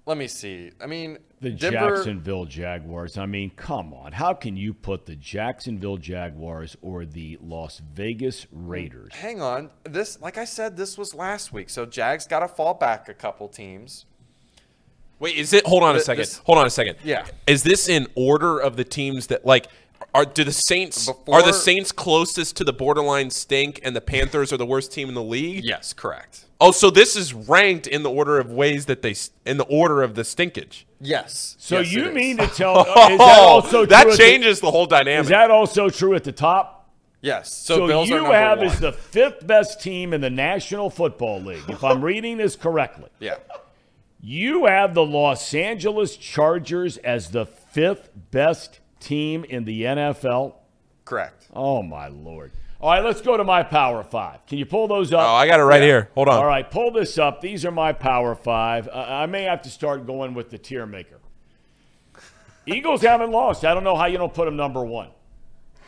let 0.05 0.19
me 0.19 0.27
see. 0.29 0.71
I 0.81 0.87
mean, 0.87 1.19
The 1.41 1.51
Denver, 1.51 1.97
Jacksonville 1.97 2.45
Jaguars. 2.45 3.17
I 3.17 3.27
mean, 3.27 3.51
come 3.57 3.95
on. 3.95 4.13
How 4.13 4.35
can 4.35 4.57
you 4.57 4.75
put 4.75 5.07
the 5.07 5.17
Jacksonville 5.17 5.97
Jaguars 5.97 6.77
or 6.83 7.05
the 7.05 7.39
Las 7.41 7.81
Vegas 7.95 8.47
Raiders? 8.53 9.13
Hang 9.15 9.41
on. 9.41 9.71
This, 9.85 10.21
like 10.21 10.37
I 10.37 10.45
said, 10.45 10.77
this 10.77 10.99
was 10.99 11.15
last 11.15 11.53
week. 11.53 11.71
So 11.71 11.87
Jags 11.87 12.27
got 12.27 12.41
to 12.41 12.49
fall 12.49 12.75
back 12.75 13.09
a 13.09 13.15
couple 13.15 13.49
teams. 13.49 14.05
Wait, 15.19 15.37
is 15.37 15.53
it? 15.53 15.65
Hold 15.67 15.83
on 15.83 15.97
a 15.97 16.01
second. 16.01 16.23
this- 16.23 16.39
hold 16.39 16.59
on 16.59 16.67
a 16.67 16.71
second. 16.71 16.97
Yeah. 17.03 17.27
Is 17.47 17.63
this 17.63 17.89
in 17.89 18.07
order 18.17 18.59
of 18.59 18.77
the 18.77 18.85
teams 18.85 19.29
that 19.29 19.47
like? 19.47 19.67
Are 20.15 20.25
do 20.25 20.45
the 20.45 20.53
Saints 20.53 21.07
Before- 21.07 21.35
are 21.35 21.43
the 21.43 21.53
Saints 21.53 21.93
closest 21.93 22.57
to 22.57 22.65
the 22.65 22.73
borderline 22.73 23.31
stink, 23.31 23.81
and 23.83 23.95
the 23.95 24.01
Panthers 24.01 24.53
are 24.53 24.57
the 24.57 24.65
worst 24.67 24.93
team 24.93 25.09
in 25.09 25.15
the 25.15 25.23
league? 25.23 25.65
Yes, 25.65 25.93
correct. 25.93 26.47
Oh, 26.59 26.71
so 26.71 26.89
this 26.89 27.17
is 27.17 27.35
ranked 27.35 27.87
in 27.87 28.03
the 28.03 28.11
order 28.11 28.39
of 28.39 28.51
ways 28.51 28.87
that 28.87 29.03
they 29.03 29.11
s- 29.11 29.31
in 29.45 29.59
the 29.59 29.65
order 29.65 30.03
of 30.03 30.15
the 30.15 30.23
stinkage. 30.23 30.85
Yes. 31.01 31.55
So 31.59 31.81
Yes, 31.81 31.93
you 31.93 32.05
it 32.05 32.09
is. 32.09 32.15
mean 32.15 32.37
to 32.39 32.47
tell 32.47 32.81
is 32.81 32.87
that 32.87 33.17
oh, 33.21 33.25
also 33.49 33.81
Oh, 33.83 33.87
that 33.87 34.05
true 34.05 34.17
changes 34.17 34.61
the, 34.61 34.71
whole 34.71 34.87
dynamic. 34.87 35.25
is 35.25 35.29
that 35.29 35.51
also 35.51 35.91
true 35.91 36.15
at 36.15 36.25
the 36.25 36.33
top? 36.33 36.89
Yes. 37.21 37.53
So, 37.53 37.77
So, 37.77 37.87
Bills 37.87 38.09
are 38.11 38.15
you 38.15 38.21
number 38.23 38.35
have 38.35 38.59
one. 38.59 38.69
as 38.69 38.81
the 38.81 38.93
fifth 38.93 39.47
best 39.47 39.83
team 39.83 40.15
in 40.15 40.23
the 40.23 40.31
National 40.31 40.89
Football 40.89 41.41
League, 41.43 41.65
if 41.69 41.85
I'm 41.85 42.03
reading 42.05 42.39
this 42.39 42.57
correctly. 42.57 43.11
yeah. 43.21 43.35
You 44.23 44.65
have 44.65 44.95
the 44.95 45.05
Los 45.05 45.53
Angeles 45.55 46.17
Chargers 46.17 46.97
as 46.99 47.31
the 47.31 47.45
fifth 47.47 48.09
best 48.31 48.81
team 49.01 49.45
in 49.45 49.65
the 49.65 49.83
NFL. 49.83 50.55
Correct. 51.05 51.47
Oh 51.53 51.83
my 51.83 52.09
lord! 52.09 52.53
All 52.81 52.91
right, 52.91 53.05
let's 53.05 53.21
go 53.21 53.37
to 53.37 53.45
my 53.45 53.63
Power 53.63 54.03
Five. 54.03 54.45
Can 54.47 54.59
you 54.59 54.67
pull 54.67 54.89
those 54.89 55.13
up? 55.13 55.21
oh, 55.21 55.35
I 55.35 55.47
got 55.47 55.61
it 55.61 55.65
right 55.65 55.83
here. 55.83 56.11
Hold 56.15 56.29
on. 56.29 56.35
All 56.35 56.47
right, 56.47 56.69
pull 56.71 56.91
this 56.91 57.17
up. 57.17 57.41
These 57.41 57.65
are 57.65 57.71
my 57.71 57.93
Power 57.93 58.35
Five. 58.35 58.89
Uh, 58.89 59.07
I 59.09 59.27
may 59.27 59.45
have 59.45 59.63
to 59.63 59.71
start 59.71 60.07
going 60.07 60.35
with 60.35 60.51
the 60.51 60.59
tier 60.59 60.85
maker. 60.85 61.21
Eagles 62.67 63.03
haven't 63.03 63.31
lost. 63.31 63.65
I 63.65 63.73
don't 63.75 63.85
know 63.85 63.97
how 63.97 64.07
you 64.07 64.19
don't 64.19 64.35
put 64.35 64.45
them 64.47 64.57
number 64.57 64.85
one. 64.85 65.09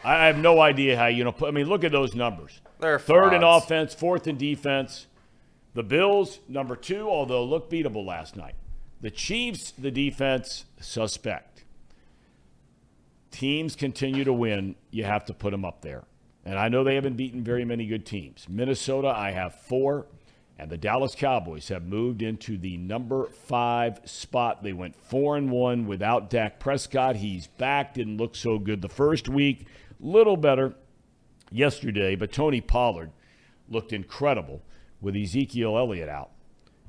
I 0.04 0.14
I 0.14 0.26
have 0.26 0.38
no 0.38 0.60
idea 0.60 0.96
how 0.96 1.06
you 1.06 1.24
don't 1.24 1.36
put. 1.36 1.48
I 1.48 1.50
mean, 1.50 1.66
look 1.66 1.84
at 1.84 1.92
those 1.92 2.14
numbers. 2.14 2.60
They're 2.80 2.98
Third 2.98 3.32
in 3.34 3.42
offense, 3.42 3.92
fourth 3.94 4.26
in 4.28 4.36
defense. 4.36 5.06
The 5.74 5.82
Bills, 5.82 6.40
number 6.48 6.76
two, 6.76 7.08
although 7.08 7.44
looked 7.44 7.70
beatable 7.72 8.06
last 8.06 8.36
night. 8.36 8.54
The 9.00 9.10
Chiefs, 9.10 9.72
the 9.72 9.90
defense, 9.90 10.64
suspect. 10.80 11.47
Teams 13.38 13.76
continue 13.76 14.24
to 14.24 14.32
win. 14.32 14.74
You 14.90 15.04
have 15.04 15.24
to 15.26 15.32
put 15.32 15.52
them 15.52 15.64
up 15.64 15.80
there. 15.80 16.02
And 16.44 16.58
I 16.58 16.68
know 16.68 16.82
they 16.82 16.96
haven't 16.96 17.16
beaten 17.16 17.44
very 17.44 17.64
many 17.64 17.86
good 17.86 18.04
teams. 18.04 18.48
Minnesota, 18.48 19.14
I 19.16 19.30
have 19.30 19.54
four. 19.54 20.06
And 20.58 20.68
the 20.68 20.76
Dallas 20.76 21.14
Cowboys 21.14 21.68
have 21.68 21.84
moved 21.84 22.20
into 22.20 22.58
the 22.58 22.76
number 22.78 23.26
five 23.26 24.00
spot. 24.06 24.64
They 24.64 24.72
went 24.72 24.96
four 24.96 25.36
and 25.36 25.52
one 25.52 25.86
without 25.86 26.30
Dak 26.30 26.58
Prescott. 26.58 27.14
He's 27.14 27.46
back. 27.46 27.94
Didn't 27.94 28.16
look 28.16 28.34
so 28.34 28.58
good 28.58 28.82
the 28.82 28.88
first 28.88 29.28
week. 29.28 29.68
Little 30.00 30.36
better 30.36 30.74
yesterday, 31.52 32.16
but 32.16 32.32
Tony 32.32 32.60
Pollard 32.60 33.12
looked 33.68 33.92
incredible 33.92 34.64
with 35.00 35.14
Ezekiel 35.14 35.78
Elliott 35.78 36.08
out. 36.08 36.30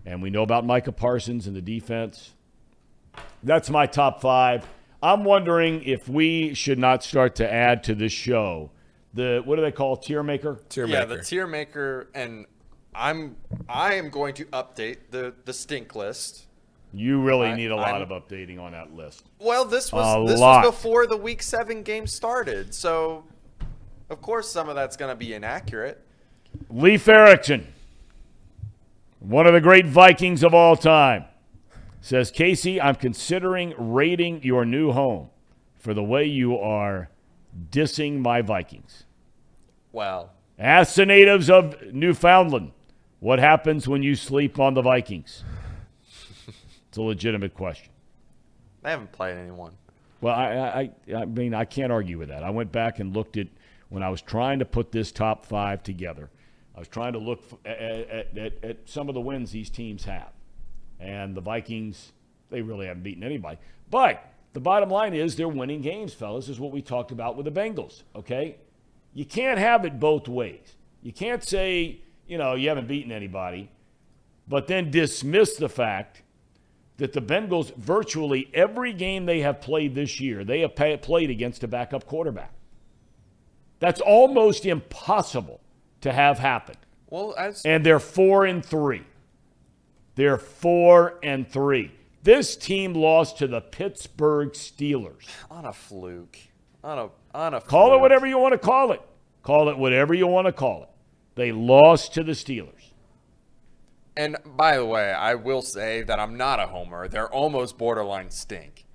And 0.03 0.19
we 0.19 0.31
know 0.31 0.41
about 0.41 0.65
Micah 0.65 0.93
Parsons 0.93 1.45
in 1.45 1.53
the 1.53 1.61
defense. 1.61 2.33
That's 3.43 3.69
my 3.69 3.85
top 3.85 4.19
five. 4.19 4.65
I'm 5.01 5.23
wondering 5.23 5.83
if 5.83 6.09
we 6.09 6.53
should 6.53 6.77
not 6.79 7.03
start 7.03 7.35
to 7.35 7.51
add 7.51 7.83
to 7.85 7.95
this 7.95 8.11
show 8.11 8.71
the 9.13 9.41
what 9.45 9.55
do 9.55 9.61
they 9.61 9.71
call 9.71 9.97
tier 9.97 10.21
maker? 10.23 10.59
Tier 10.69 10.85
yeah, 10.85 10.99
maker. 11.05 11.17
the 11.17 11.23
tier 11.23 11.47
maker, 11.47 12.09
and 12.13 12.45
I'm 12.93 13.37
I 13.67 13.93
am 13.95 14.09
going 14.09 14.33
to 14.35 14.45
update 14.45 14.97
the 15.11 15.33
the 15.45 15.53
stink 15.53 15.95
list. 15.95 16.45
You 16.93 17.21
really 17.21 17.47
I- 17.47 17.55
need 17.55 17.71
a 17.71 17.75
lot 17.75 17.93
I'm- 17.93 18.01
of 18.01 18.09
updating 18.09 18.59
on 18.59 18.71
that 18.73 18.93
list. 18.93 19.23
Well, 19.39 19.63
this 19.65 19.91
A 19.91 19.95
was 19.95 20.29
this 20.31 20.39
lot. 20.39 20.65
was 20.65 20.75
before 20.75 21.07
the 21.07 21.17
week 21.17 21.41
seven 21.41 21.81
game 21.83 22.05
started, 22.07 22.73
so 22.73 23.23
of 24.09 24.21
course 24.21 24.49
some 24.49 24.69
of 24.69 24.75
that's 24.75 24.97
going 24.97 25.09
to 25.11 25.15
be 25.15 25.33
inaccurate. 25.33 26.01
Leif 26.69 27.07
Erikson, 27.07 27.67
one 29.19 29.45
of 29.47 29.53
the 29.53 29.61
great 29.61 29.85
Vikings 29.85 30.43
of 30.43 30.53
all 30.53 30.75
time, 30.75 31.25
says, 32.01 32.31
Casey, 32.31 32.79
I'm 32.79 32.95
considering 32.95 33.73
raiding 33.77 34.43
your 34.43 34.65
new 34.65 34.91
home 34.91 35.29
for 35.77 35.93
the 35.93 36.03
way 36.03 36.25
you 36.25 36.57
are 36.57 37.09
dissing 37.71 38.19
my 38.19 38.41
Vikings. 38.41 39.03
Well, 39.91 40.31
Ask 40.57 40.95
the 40.95 41.05
natives 41.05 41.49
of 41.49 41.81
Newfoundland 41.93 42.73
what 43.21 43.39
happens 43.39 43.87
when 43.87 44.03
you 44.03 44.15
sleep 44.15 44.59
on 44.59 44.73
the 44.73 44.81
Vikings. 44.81 45.43
It's 46.89 46.97
a 46.97 47.01
legitimate 47.01 47.53
question. 47.53 47.91
they 48.83 48.89
haven't 48.89 49.11
played 49.13 49.37
anyone. 49.37 49.73
Well, 50.21 50.35
I, 50.35 50.91
I, 51.07 51.15
I 51.15 51.25
mean, 51.25 51.53
I 51.53 51.63
can't 51.63 51.91
argue 51.93 52.17
with 52.17 52.27
that. 52.27 52.43
I 52.43 52.49
went 52.49 52.71
back 52.73 52.99
and 52.99 53.15
looked 53.15 53.37
at 53.37 53.47
when 53.87 54.03
I 54.03 54.09
was 54.09 54.21
trying 54.21 54.59
to 54.59 54.65
put 54.65 54.91
this 54.91 55.11
top 55.11 55.45
five 55.45 55.81
together. 55.81 56.29
I 56.75 56.79
was 56.79 56.87
trying 56.89 57.13
to 57.13 57.19
look 57.19 57.41
at, 57.63 57.79
at, 57.79 58.37
at, 58.37 58.63
at 58.63 58.77
some 58.89 59.07
of 59.07 59.15
the 59.15 59.21
wins 59.21 59.51
these 59.51 59.69
teams 59.69 60.03
have, 60.05 60.31
and 60.99 61.35
the 61.35 61.41
Vikings 61.41 62.11
they 62.49 62.61
really 62.61 62.87
haven't 62.87 63.03
beaten 63.03 63.23
anybody. 63.23 63.57
But 63.89 64.23
the 64.53 64.59
bottom 64.59 64.89
line 64.89 65.13
is 65.13 65.35
they're 65.35 65.47
winning 65.47 65.81
games, 65.81 66.13
fellas. 66.13 66.49
Is 66.49 66.59
what 66.59 66.71
we 66.71 66.81
talked 66.81 67.11
about 67.11 67.35
with 67.35 67.45
the 67.45 67.51
Bengals. 67.51 68.03
Okay, 68.15 68.57
you 69.13 69.25
can't 69.25 69.59
have 69.59 69.85
it 69.85 69.99
both 69.99 70.27
ways. 70.27 70.75
You 71.01 71.13
can't 71.13 71.43
say 71.43 72.01
you 72.27 72.37
know 72.37 72.55
you 72.55 72.69
haven't 72.69 72.87
beaten 72.87 73.11
anybody, 73.11 73.69
but 74.47 74.67
then 74.67 74.91
dismiss 74.91 75.55
the 75.55 75.69
fact 75.69 76.23
that 76.97 77.13
the 77.13 77.21
Bengals, 77.21 77.73
virtually 77.75 78.49
every 78.53 78.93
game 78.93 79.25
they 79.25 79.39
have 79.39 79.61
played 79.61 79.95
this 79.95 80.19
year, 80.19 80.43
they 80.43 80.59
have 80.59 80.75
played 80.75 81.29
against 81.29 81.63
a 81.63 81.67
backup 81.67 82.05
quarterback. 82.05 82.51
That's 83.79 84.01
almost 84.01 84.65
impossible 84.65 85.61
to 86.01 86.11
have 86.11 86.39
happen. 86.39 86.75
Well, 87.09 87.33
as 87.37 87.63
And 87.65 87.85
they're 87.85 87.99
four 87.99 88.45
and 88.45 88.63
three. 88.63 89.03
They're 90.19 90.37
four 90.37 91.17
and 91.23 91.49
three. 91.49 91.93
This 92.23 92.57
team 92.57 92.93
lost 92.93 93.37
to 93.37 93.47
the 93.47 93.61
Pittsburgh 93.61 94.51
Steelers. 94.51 95.25
on 95.49 95.63
a 95.63 95.71
fluke, 95.71 96.37
on 96.83 96.99
a 96.99 97.09
on 97.33 97.53
a 97.53 97.61
Call 97.61 97.95
it 97.95 98.01
whatever 98.01 98.27
you 98.27 98.37
want 98.37 98.51
to 98.51 98.57
call 98.57 98.91
it. 98.91 99.01
Call 99.43 99.69
it 99.69 99.77
whatever 99.77 100.13
you 100.13 100.27
want 100.27 100.47
to 100.47 100.51
call 100.51 100.83
it. 100.83 100.89
They 101.35 101.53
lost 101.53 102.15
to 102.15 102.23
the 102.25 102.33
Steelers. 102.33 102.91
And 104.17 104.35
by 104.45 104.75
the 104.75 104.83
way, 104.83 105.09
I 105.13 105.35
will 105.35 105.61
say 105.61 106.01
that 106.01 106.19
I'm 106.19 106.35
not 106.35 106.59
a 106.59 106.67
homer. 106.67 107.07
They're 107.07 107.33
almost 107.33 107.77
borderline 107.77 108.29
stink. 108.29 108.85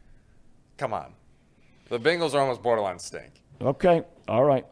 Come 0.76 0.92
on, 0.92 1.14
the 1.88 1.98
Bengals 1.98 2.34
are 2.34 2.40
almost 2.40 2.62
borderline 2.62 2.98
stink. 2.98 3.32
Okay. 3.62 4.02
All 4.28 4.44
right. 4.44 4.66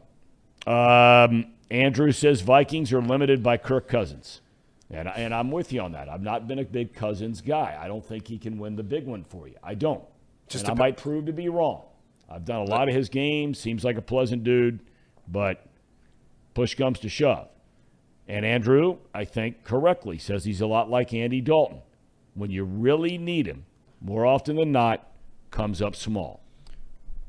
Um, 0.67 1.47
Andrew 1.71 2.11
says 2.11 2.41
Vikings 2.41 2.93
are 2.93 3.01
limited 3.01 3.41
by 3.41 3.57
Kirk 3.57 3.87
Cousins. 3.87 4.41
And, 4.93 5.07
and 5.07 5.33
I'm 5.33 5.49
with 5.49 5.73
you 5.73 5.81
on 5.81 5.93
that. 5.93 6.07
I've 6.07 6.21
not 6.21 6.47
been 6.47 6.59
a 6.59 6.63
big 6.63 6.93
Cousins 6.93 7.41
guy. 7.41 7.77
I 7.81 7.87
don't 7.87 8.05
think 8.05 8.27
he 8.27 8.37
can 8.37 8.59
win 8.59 8.75
the 8.75 8.83
big 8.83 9.07
one 9.07 9.23
for 9.23 9.47
you. 9.47 9.55
I 9.63 9.73
don't. 9.73 10.03
Just 10.47 10.65
and 10.65 10.71
I 10.71 10.73
a- 10.73 10.77
might 10.77 10.97
prove 10.97 11.25
to 11.25 11.33
be 11.33 11.49
wrong. 11.49 11.83
I've 12.29 12.45
done 12.45 12.61
a 12.61 12.65
lot 12.65 12.87
of 12.87 12.95
his 12.95 13.09
games. 13.09 13.59
Seems 13.59 13.83
like 13.83 13.97
a 13.97 14.01
pleasant 14.01 14.43
dude, 14.43 14.79
but 15.27 15.65
push 16.53 16.75
comes 16.75 16.99
to 16.99 17.09
shove. 17.09 17.47
And 18.27 18.45
Andrew, 18.45 18.97
I 19.13 19.25
think 19.25 19.63
correctly, 19.63 20.17
says 20.17 20.45
he's 20.45 20.61
a 20.61 20.67
lot 20.67 20.89
like 20.89 21.13
Andy 21.13 21.41
Dalton. 21.41 21.81
When 22.35 22.49
you 22.49 22.63
really 22.63 23.17
need 23.17 23.47
him, 23.47 23.65
more 24.01 24.25
often 24.25 24.55
than 24.55 24.71
not, 24.71 25.07
comes 25.51 25.81
up 25.81 25.95
small. 25.95 26.41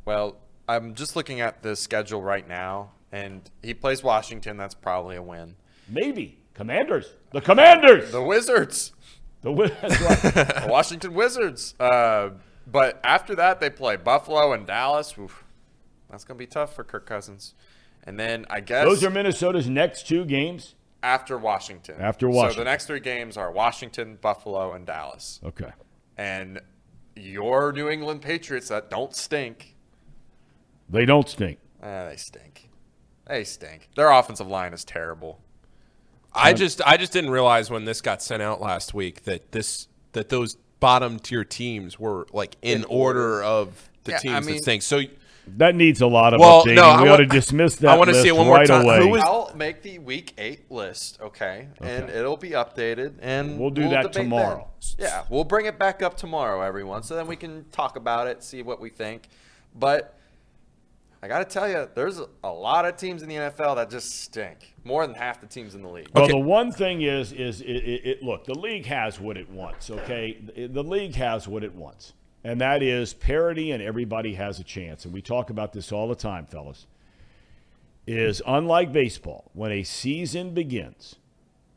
Well, 0.04 0.36
I'm 0.68 0.94
just 0.94 1.16
looking 1.16 1.40
at 1.40 1.62
the 1.62 1.76
schedule 1.76 2.22
right 2.22 2.46
now, 2.46 2.92
and 3.10 3.50
he 3.62 3.74
plays 3.74 4.02
Washington. 4.02 4.56
That's 4.56 4.74
probably 4.74 5.16
a 5.16 5.22
win. 5.22 5.56
Maybe. 5.88 6.38
Commanders. 6.54 7.14
The 7.34 7.40
Commanders. 7.40 8.12
The 8.12 8.22
Wizards, 8.22 8.92
The 9.42 9.50
wi- 9.50 9.68
the 9.82 10.66
Washington 10.68 11.14
Wizards. 11.14 11.74
Uh, 11.80 12.30
but 12.66 13.00
after 13.04 13.34
that, 13.34 13.60
they 13.60 13.70
play 13.70 13.96
Buffalo 13.96 14.52
and 14.52 14.66
Dallas. 14.66 15.14
Oof, 15.18 15.44
that's 16.08 16.24
gonna 16.24 16.38
be 16.38 16.46
tough 16.46 16.74
for 16.74 16.84
Kirk 16.84 17.06
Cousins. 17.06 17.54
And 18.04 18.18
then 18.20 18.46
I 18.50 18.60
guess 18.60 18.84
Those 18.86 19.02
are 19.02 19.10
Minnesota's 19.10 19.68
next 19.68 20.06
two 20.06 20.24
games. 20.24 20.74
after 21.02 21.36
Washington. 21.36 21.96
After 22.00 22.26
So 22.30 22.36
Washington. 22.36 22.64
the 22.64 22.70
next 22.70 22.86
three 22.86 23.00
games 23.00 23.36
are 23.36 23.50
Washington, 23.50 24.16
Buffalo, 24.20 24.72
and 24.72 24.86
Dallas. 24.86 25.40
Okay. 25.44 25.72
And 26.16 26.60
your 27.16 27.72
New 27.72 27.88
England 27.88 28.22
Patriots 28.22 28.68
that 28.68 28.90
don't 28.90 29.14
stink. 29.14 29.74
They 30.88 31.04
don't 31.04 31.28
stink. 31.28 31.58
Eh, 31.82 32.08
they 32.10 32.16
stink. 32.16 32.70
They 33.26 33.44
stink. 33.44 33.88
Their 33.96 34.10
offensive 34.10 34.46
line 34.46 34.72
is 34.72 34.84
terrible. 34.84 35.40
I 36.34 36.52
just 36.52 36.80
I 36.86 36.96
just 36.96 37.12
didn't 37.12 37.30
realize 37.30 37.70
when 37.70 37.84
this 37.84 38.00
got 38.00 38.22
sent 38.22 38.42
out 38.42 38.60
last 38.60 38.92
week 38.94 39.24
that 39.24 39.52
this 39.52 39.88
that 40.12 40.28
those 40.28 40.56
bottom 40.80 41.18
tier 41.18 41.44
teams 41.44 41.98
were 41.98 42.26
like 42.32 42.56
in, 42.62 42.80
In 42.80 42.84
order 42.86 43.42
of 43.42 43.88
the 44.04 44.12
Yeah, 44.12 44.16
I 44.16 44.20
teams 44.20 44.46
mean- 44.46 44.56
that 44.56 44.62
stink. 44.62 44.82
So 44.82 45.00
That 45.58 45.74
needs 45.74 46.00
a 46.00 46.06
lot 46.06 46.32
of 46.32 46.40
Well, 46.40 46.64
updating. 46.64 46.76
no, 46.76 46.82
I 46.84 47.02
we 47.02 47.08
ought 47.10 47.18
want- 47.20 47.30
to 47.30 47.38
dismiss 47.38 47.76
that 47.76 47.90
I 47.90 47.98
wanna 47.98 48.12
see 48.14 48.18
list 48.20 48.26
it 48.28 48.36
one 48.36 48.46
more 48.46 48.56
right 48.56 48.66
time. 48.66 48.84
away. 48.86 49.00
Who 49.00 49.16
I'll 49.18 49.52
make 49.54 49.82
the 49.82 49.98
week 49.98 50.32
eight 50.38 50.70
list, 50.70 51.18
okay, 51.20 51.68
and 51.82 52.08
it'll 52.08 52.38
be 52.38 52.50
updated, 52.50 53.14
and 53.20 53.58
We'll 53.58 53.68
do 53.70 53.88
that 53.90 54.12
tomorrow. 54.14 54.68
then. 54.96 55.06
Yeah, 55.06 55.22
we'll 55.28 55.44
bring 55.44 55.66
it 55.66 55.78
back 55.78 56.02
up 56.02 56.16
tomorrow, 56.16 56.62
everyone, 56.62 57.02
so 57.02 57.14
then 57.14 57.26
we 57.26 57.36
can 57.36 57.66
talk 57.72 57.96
about 57.96 58.26
it, 58.26 58.42
see 58.42 58.62
what 58.62 58.80
we 58.80 58.88
think. 58.88 59.28
But 59.74 60.14
I 61.24 61.28
got 61.28 61.38
to 61.38 61.46
tell 61.46 61.66
you, 61.66 61.88
there's 61.94 62.20
a 62.42 62.50
lot 62.50 62.84
of 62.84 62.98
teams 62.98 63.22
in 63.22 63.30
the 63.30 63.36
NFL 63.36 63.76
that 63.76 63.88
just 63.88 64.20
stink. 64.24 64.74
More 64.84 65.06
than 65.06 65.16
half 65.16 65.40
the 65.40 65.46
teams 65.46 65.74
in 65.74 65.80
the 65.80 65.88
league. 65.88 66.08
well, 66.12 66.24
Okay. 66.24 66.32
the 66.34 66.38
one 66.38 66.70
thing 66.70 67.00
is, 67.00 67.32
is 67.32 67.62
it, 67.62 67.66
it, 67.66 68.06
it, 68.06 68.22
look, 68.22 68.44
the 68.44 68.52
league 68.58 68.84
has 68.84 69.18
what 69.18 69.38
it 69.38 69.48
wants. 69.48 69.88
Okay, 69.88 70.38
the, 70.54 70.66
the 70.66 70.84
league 70.84 71.14
has 71.14 71.48
what 71.48 71.64
it 71.64 71.74
wants. 71.74 72.12
and 72.44 72.60
that 72.60 72.82
is 72.82 73.14
parity 73.14 73.70
and 73.70 73.82
everybody 73.82 74.34
has 74.34 74.58
a 74.60 74.64
chance. 74.64 75.06
And 75.06 75.14
we 75.14 75.22
talk 75.22 75.48
about 75.48 75.72
this 75.72 75.92
all 75.92 76.08
the 76.08 76.14
time, 76.14 76.44
fellas. 76.44 76.86
Is 78.06 78.42
unlike 78.46 78.92
baseball, 78.92 79.50
when 79.54 79.72
a 79.72 79.82
season 79.82 80.52
begins. 80.52 81.16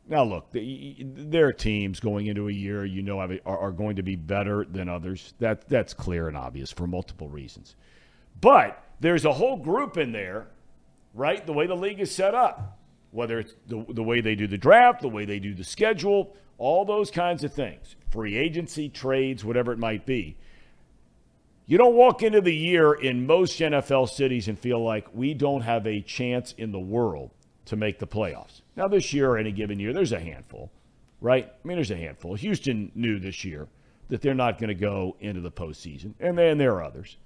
Now, 0.06 0.24
look, 0.24 0.50
the, 0.50 0.96
there 1.00 1.46
are 1.46 1.54
teams 1.54 2.00
going 2.00 2.26
into 2.26 2.48
a 2.48 2.52
year 2.52 2.84
you 2.84 3.00
know 3.00 3.18
are, 3.18 3.40
are 3.46 3.72
going 3.72 3.96
to 3.96 4.02
be 4.02 4.14
better 4.14 4.66
than 4.66 4.90
others. 4.90 5.32
That 5.38 5.66
that's 5.70 5.94
clear 5.94 6.28
and 6.28 6.36
obvious 6.36 6.70
for 6.70 6.86
multiple 6.86 7.30
reasons. 7.30 7.76
But 8.42 8.84
there's 9.00 9.24
a 9.24 9.32
whole 9.32 9.56
group 9.56 9.96
in 9.96 10.12
there, 10.12 10.48
right? 11.14 11.44
The 11.44 11.52
way 11.52 11.66
the 11.66 11.76
league 11.76 12.00
is 12.00 12.14
set 12.14 12.34
up, 12.34 12.78
whether 13.10 13.38
it's 13.38 13.54
the, 13.66 13.84
the 13.88 14.02
way 14.02 14.20
they 14.20 14.34
do 14.34 14.46
the 14.46 14.58
draft, 14.58 15.02
the 15.02 15.08
way 15.08 15.24
they 15.24 15.38
do 15.38 15.54
the 15.54 15.64
schedule, 15.64 16.34
all 16.58 16.84
those 16.84 17.10
kinds 17.10 17.44
of 17.44 17.52
things, 17.52 17.96
free 18.10 18.36
agency, 18.36 18.88
trades, 18.88 19.44
whatever 19.44 19.72
it 19.72 19.78
might 19.78 20.04
be. 20.04 20.36
You 21.66 21.76
don't 21.76 21.94
walk 21.94 22.22
into 22.22 22.40
the 22.40 22.54
year 22.54 22.94
in 22.94 23.26
most 23.26 23.60
NFL 23.60 24.08
cities 24.08 24.48
and 24.48 24.58
feel 24.58 24.82
like 24.82 25.06
we 25.12 25.34
don't 25.34 25.60
have 25.60 25.86
a 25.86 26.00
chance 26.00 26.54
in 26.56 26.72
the 26.72 26.78
world 26.78 27.30
to 27.66 27.76
make 27.76 27.98
the 27.98 28.06
playoffs. 28.06 28.62
Now, 28.74 28.88
this 28.88 29.12
year, 29.12 29.32
or 29.32 29.38
any 29.38 29.52
given 29.52 29.78
year, 29.78 29.92
there's 29.92 30.12
a 30.12 30.18
handful, 30.18 30.72
right? 31.20 31.44
I 31.46 31.68
mean, 31.68 31.76
there's 31.76 31.90
a 31.90 31.96
handful. 31.96 32.34
Houston 32.34 32.90
knew 32.94 33.18
this 33.18 33.44
year 33.44 33.68
that 34.08 34.22
they're 34.22 34.34
not 34.34 34.58
going 34.58 34.68
to 34.68 34.74
go 34.74 35.16
into 35.20 35.42
the 35.42 35.50
postseason, 35.50 36.14
and 36.18 36.38
then 36.38 36.56
there 36.56 36.74
are 36.76 36.82
others. 36.82 37.18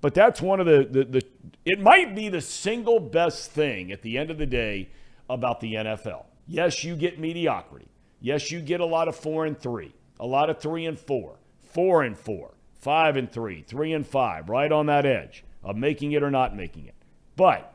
But 0.00 0.14
that's 0.14 0.40
one 0.40 0.60
of 0.60 0.66
the, 0.66 0.88
the, 0.90 1.04
the, 1.04 1.22
it 1.64 1.80
might 1.80 2.14
be 2.14 2.28
the 2.28 2.40
single 2.40 3.00
best 3.00 3.50
thing 3.50 3.92
at 3.92 4.02
the 4.02 4.16
end 4.16 4.30
of 4.30 4.38
the 4.38 4.46
day 4.46 4.88
about 5.28 5.60
the 5.60 5.74
NFL. 5.74 6.24
Yes, 6.46 6.82
you 6.84 6.96
get 6.96 7.18
mediocrity. 7.18 7.88
Yes, 8.20 8.50
you 8.50 8.60
get 8.60 8.80
a 8.80 8.86
lot 8.86 9.08
of 9.08 9.16
four 9.16 9.46
and 9.46 9.58
three, 9.58 9.94
a 10.18 10.26
lot 10.26 10.50
of 10.50 10.58
three 10.58 10.86
and 10.86 10.98
four, 10.98 11.36
four 11.60 12.02
and 12.02 12.16
four 12.16 12.54
five 12.80 13.16
and 13.16 13.30
three, 13.30 13.62
three 13.62 13.92
and 13.92 14.06
five, 14.06 14.48
right 14.48 14.72
on 14.72 14.86
that 14.86 15.06
edge 15.06 15.44
of 15.62 15.76
making 15.76 16.12
it 16.12 16.22
or 16.22 16.30
not 16.30 16.56
making 16.56 16.86
it. 16.86 16.94
But 17.36 17.72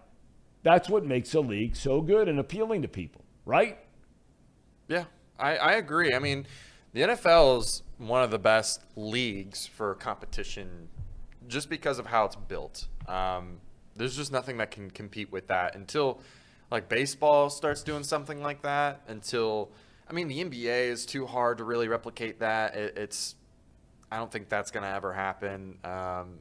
that's 0.63 0.89
what 0.89 1.05
makes 1.05 1.33
a 1.35 1.39
league 1.39 1.75
so 1.75 2.01
good 2.01 2.27
and 2.27 2.39
appealing 2.39 2.81
to 2.81 2.87
people, 2.87 3.23
right? 3.45 3.77
Yeah, 4.87 5.05
I, 5.39 5.57
I 5.57 5.71
agree. 5.73 6.13
I 6.13 6.19
mean, 6.19 6.47
the 6.93 7.01
NFL 7.01 7.59
is 7.59 7.83
one 7.97 8.23
of 8.23 8.31
the 8.31 8.39
best 8.39 8.81
leagues 8.95 9.67
for 9.67 9.93
competition 9.95 10.89
just 11.47 11.69
because 11.69 11.99
of 11.99 12.05
how 12.05 12.25
it's 12.25 12.35
built. 12.35 12.87
Um, 13.07 13.59
there's 13.95 14.15
just 14.15 14.31
nothing 14.31 14.57
that 14.57 14.71
can 14.71 14.91
compete 14.91 15.31
with 15.31 15.47
that 15.47 15.75
until 15.75 16.19
like 16.71 16.89
baseball 16.89 17.49
starts 17.49 17.83
doing 17.83 18.03
something 18.03 18.41
like 18.41 18.61
that. 18.63 19.01
Until 19.07 19.71
I 20.09 20.13
mean, 20.13 20.27
the 20.27 20.43
NBA 20.43 20.89
is 20.89 21.05
too 21.05 21.25
hard 21.25 21.59
to 21.59 21.63
really 21.63 21.87
replicate 21.87 22.39
that. 22.39 22.75
It, 22.75 22.97
it's 22.97 23.35
I 24.11 24.17
don't 24.17 24.31
think 24.31 24.49
that's 24.49 24.71
going 24.71 24.83
to 24.83 24.89
ever 24.89 25.13
happen. 25.13 25.77
Um, 25.83 26.39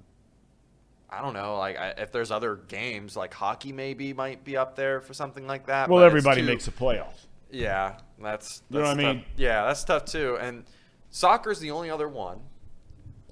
I 1.11 1.21
don't 1.21 1.35
know. 1.35 1.59
Like, 1.59 1.79
I, 1.79 1.89
if 1.91 2.13
there's 2.13 2.31
other 2.31 2.57
games, 2.57 3.17
like 3.17 3.33
hockey, 3.33 3.73
maybe 3.73 4.13
might 4.13 4.45
be 4.45 4.57
up 4.57 4.77
there 4.77 5.01
for 5.01 5.15
something 5.15 5.47
like 5.47 5.67
that. 5.67 5.89
Well, 5.89 6.03
everybody 6.03 6.41
too, 6.41 6.47
makes 6.47 6.65
the 6.67 6.73
playoffs. 6.73 7.27
Yeah, 7.51 7.99
that's, 8.21 8.61
that's 8.61 8.63
you 8.71 8.79
know 8.79 8.85
what 8.87 8.95
tough. 8.97 9.05
I 9.05 9.13
mean. 9.15 9.25
Yeah, 9.37 9.65
that's 9.65 9.85
tough 9.85 10.05
too. 10.07 10.39
And 10.41 10.65
soccer's 11.11 11.61
the 11.61 11.71
only 11.71 11.91
other 11.91 12.09
one. 12.09 12.41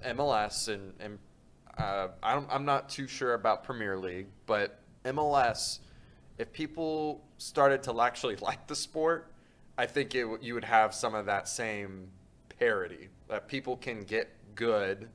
MLS 0.05 0.69
and 0.69 0.95
and 0.99 1.19
uh, 1.79 2.09
I'm 2.23 2.47
I'm 2.51 2.65
not 2.65 2.89
too 2.89 3.07
sure 3.07 3.35
about 3.35 3.65
Premier 3.65 3.97
League, 3.97 4.27
but 4.47 4.81
MLS. 5.05 5.79
If 6.39 6.53
people 6.53 7.25
started 7.39 7.83
to 7.85 8.01
actually 8.01 8.37
like 8.41 8.67
the 8.67 8.77
sport, 8.77 9.33
I 9.79 9.87
think 9.87 10.15
it 10.15 10.27
you 10.43 10.55
would 10.55 10.65
have 10.65 10.95
some 10.95 11.15
of 11.15 11.27
that 11.27 11.49
same 11.49 12.09
parity 12.59 13.09
that 13.29 13.49
people 13.49 13.77
can 13.77 14.03
get 14.03 14.29
good 14.55 15.09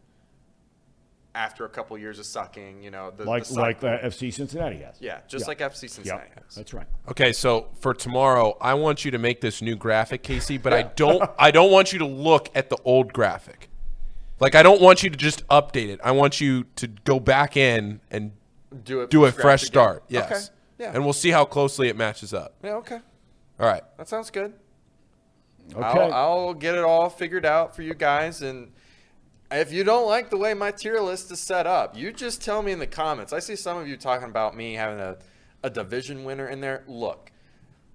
after 1.37 1.65
a 1.65 1.69
couple 1.69 1.95
years 1.99 2.17
of 2.17 2.25
sucking, 2.25 2.81
you 2.81 2.89
know, 2.89 3.11
the, 3.15 3.23
like 3.23 3.45
the 3.45 3.53
like 3.53 3.79
the 3.79 3.99
FC 4.03 4.33
Cincinnati 4.33 4.77
has. 4.77 4.95
Yeah, 4.99 5.19
just 5.27 5.43
yeah. 5.43 5.47
like 5.49 5.59
FC 5.59 5.89
Cincinnati 5.89 6.29
yep, 6.29 6.43
has. 6.43 6.55
That's 6.55 6.73
right. 6.73 6.87
Okay, 7.09 7.31
so 7.31 7.67
for 7.79 7.93
tomorrow, 7.93 8.57
I 8.59 8.73
want 8.73 9.05
you 9.05 9.11
to 9.11 9.19
make 9.19 9.39
this 9.39 9.61
new 9.61 9.75
graphic, 9.75 10.23
Casey, 10.23 10.57
but 10.57 10.73
I 10.73 10.81
don't 10.95 11.29
I 11.37 11.51
don't 11.51 11.71
want 11.71 11.93
you 11.93 11.99
to 11.99 12.07
look 12.07 12.49
at 12.55 12.69
the 12.69 12.77
old 12.83 13.13
graphic. 13.13 13.66
Like 14.39 14.55
I 14.55 14.63
don't 14.63 14.81
want 14.81 15.03
you 15.03 15.09
to 15.09 15.17
just 15.17 15.47
update 15.47 15.89
it. 15.89 15.99
I 16.03 16.11
want 16.11 16.39
you 16.39 16.65
to 16.75 16.87
go 16.87 17.19
back 17.19 17.57
in 17.57 18.01
and 18.11 18.31
do 18.83 19.01
it 19.01 19.09
do 19.09 19.25
a 19.25 19.31
fresh 19.31 19.63
again. 19.63 19.67
start. 19.71 20.03
Yes. 20.09 20.31
Okay. 20.31 20.41
Yeah. 20.79 20.91
And 20.93 21.03
we'll 21.03 21.13
see 21.13 21.31
how 21.31 21.43
closely 21.45 21.87
it 21.89 21.95
matches 21.95 22.33
up. 22.33 22.53
Yeah, 22.63 22.75
okay. 22.75 22.99
All 23.59 23.67
right. 23.67 23.81
That 23.97 24.07
sounds 24.07 24.29
good. 24.29 24.53
Okay. 25.73 25.83
I'll, 25.83 26.13
I'll 26.13 26.53
get 26.53 26.75
it 26.75 26.83
all 26.83 27.09
figured 27.09 27.45
out 27.45 27.75
for 27.75 27.81
you 27.81 27.93
guys. 27.95 28.41
And 28.43 28.71
if 29.51 29.71
you 29.73 29.83
don't 29.83 30.05
like 30.07 30.29
the 30.29 30.37
way 30.37 30.53
my 30.53 30.69
tier 30.71 30.99
list 30.99 31.31
is 31.31 31.39
set 31.39 31.65
up, 31.65 31.97
you 31.97 32.13
just 32.13 32.43
tell 32.43 32.61
me 32.61 32.71
in 32.71 32.79
the 32.79 32.87
comments. 32.87 33.33
I 33.33 33.39
see 33.39 33.55
some 33.55 33.77
of 33.77 33.87
you 33.87 33.97
talking 33.97 34.29
about 34.29 34.55
me 34.55 34.73
having 34.75 34.99
a, 34.99 35.17
a 35.63 35.69
division 35.69 36.23
winner 36.23 36.47
in 36.47 36.61
there. 36.61 36.83
Look, 36.87 37.31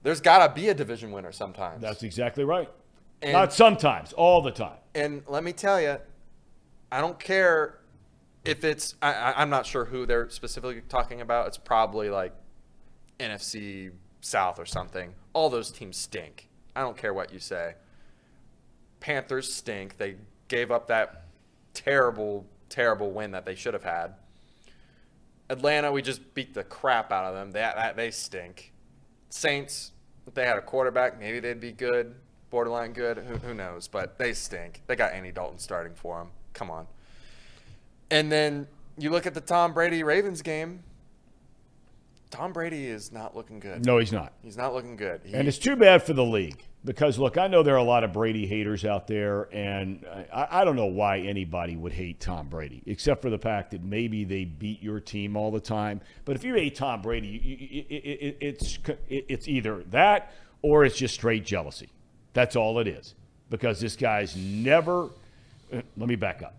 there's 0.03 0.21
got 0.21 0.47
to 0.47 0.53
be 0.61 0.69
a 0.69 0.75
division 0.75 1.13
winner 1.13 1.31
sometimes. 1.33 1.81
That's 1.81 2.03
exactly 2.03 2.43
right. 2.45 2.69
And- 3.23 3.33
Not 3.33 3.53
sometimes, 3.53 4.13
all 4.13 4.43
the 4.43 4.51
time. 4.51 4.79
And 4.95 5.23
let 5.29 5.45
me 5.45 5.53
tell 5.53 5.81
you, 5.81 5.99
I 6.93 7.01
don't 7.01 7.19
care 7.19 7.79
if 8.45 8.65
it's, 8.65 8.97
I, 9.01 9.33
I'm 9.39 9.49
not 9.49 9.65
sure 9.65 9.87
who 9.87 10.05
they're 10.05 10.29
specifically 10.29 10.83
talking 10.91 11.23
about. 11.23 11.47
It's 11.47 11.57
probably 11.57 12.11
like 12.11 12.35
NFC 13.19 13.93
South 14.21 14.59
or 14.59 14.67
something. 14.67 15.15
All 15.33 15.49
those 15.49 15.71
teams 15.71 15.97
stink. 15.97 16.51
I 16.77 16.83
don't 16.83 16.97
care 16.97 17.15
what 17.15 17.33
you 17.33 17.39
say. 17.39 17.77
Panthers 19.01 19.51
stink. 19.51 19.97
They 19.97 20.17
gave 20.49 20.71
up 20.71 20.89
that 20.89 21.25
terrible, 21.73 22.45
terrible 22.69 23.11
win 23.11 23.31
that 23.31 23.47
they 23.47 23.55
should 23.55 23.73
have 23.73 23.85
had. 23.85 24.13
Atlanta, 25.49 25.91
we 25.91 26.03
just 26.03 26.35
beat 26.35 26.53
the 26.53 26.63
crap 26.63 27.11
out 27.11 27.25
of 27.25 27.35
them. 27.35 27.53
They, 27.53 27.93
they 27.97 28.11
stink. 28.11 28.71
Saints, 29.31 29.93
if 30.27 30.35
they 30.35 30.45
had 30.45 30.59
a 30.59 30.63
quarterback, 30.63 31.19
maybe 31.19 31.41
they'd 31.41 31.59
be 31.59 31.73
good, 31.73 32.17
borderline 32.51 32.93
good. 32.93 33.17
Who, 33.17 33.37
who 33.39 33.55
knows? 33.55 33.89
But 33.89 34.19
they 34.19 34.35
stink. 34.35 34.83
They 34.87 34.95
got 34.95 35.13
Andy 35.13 35.33
Dalton 35.33 35.59
starting 35.59 35.95
for 35.95 36.19
them. 36.19 36.29
Come 36.53 36.71
on. 36.71 36.87
And 38.11 38.31
then 38.31 38.67
you 38.99 39.11
look 39.11 39.27
at 39.27 39.35
the 39.35 39.41
Tom 39.41 39.73
Brady 39.73 40.03
Ravens 40.03 40.43
game. 40.43 40.83
Tom 42.31 42.53
Brady 42.53 42.87
is 42.87 43.13
not 43.13 43.37
looking 43.37 43.61
good. 43.61 43.85
No, 43.85 43.99
he's 43.99 44.13
not. 44.13 44.33
He's 44.43 44.57
not 44.57 44.73
looking 44.73 44.97
good. 44.97 45.21
He, 45.25 45.35
and 45.35 45.47
it's 45.47 45.59
too 45.59 45.77
bad 45.77 46.03
for 46.03 46.15
the 46.15 46.25
league 46.25 46.63
because, 46.85 47.19
look, 47.19 47.37
I 47.37 47.47
know 47.47 47.63
there 47.63 47.75
are 47.75 47.79
a 47.79 47.83
lot 47.83 48.05
of 48.05 48.13
Brady 48.13 48.47
haters 48.47 48.87
out 48.87 49.07
there, 49.07 49.49
and 49.53 50.05
I, 50.33 50.49
I, 50.51 50.65
don't 50.65 50.75
know 50.75 50.87
why 50.87 51.19
anybody 51.19 51.77
would 51.77 51.93
hate 51.93 52.21
Tom 52.21 52.49
Brady, 52.49 52.83
except 52.87 53.21
for 53.21 53.29
the 53.29 53.39
fact 53.39 53.71
that 53.73 53.83
maybe 53.83 54.25
they 54.25 54.45
beat 54.47 54.83
your 54.83 54.99
team 54.99 55.37
all 55.37 55.51
the 55.51 55.61
time. 55.61 56.01
But 56.25 56.37
if 56.37 56.43
you 56.43 56.55
hate 56.55 56.75
Tom 56.75 57.03
Brady, 57.03 57.29
you, 57.29 57.57
you, 57.59 57.85
it, 57.89 57.95
it, 57.95 58.37
it's, 58.41 58.79
it's 59.09 59.47
either 59.47 59.85
that 59.91 60.33
or 60.63 60.85
it's 60.85 60.97
just 60.97 61.15
straight 61.15 61.45
jealousy. 61.45 61.91
That's 62.33 62.57
all 62.57 62.79
it 62.79 62.89
is 62.89 63.15
because 63.51 63.79
this 63.79 63.97
guy's 63.97 64.35
never. 64.37 65.11
Let 65.97 66.09
me 66.09 66.17
back 66.17 66.43
up. 66.43 66.57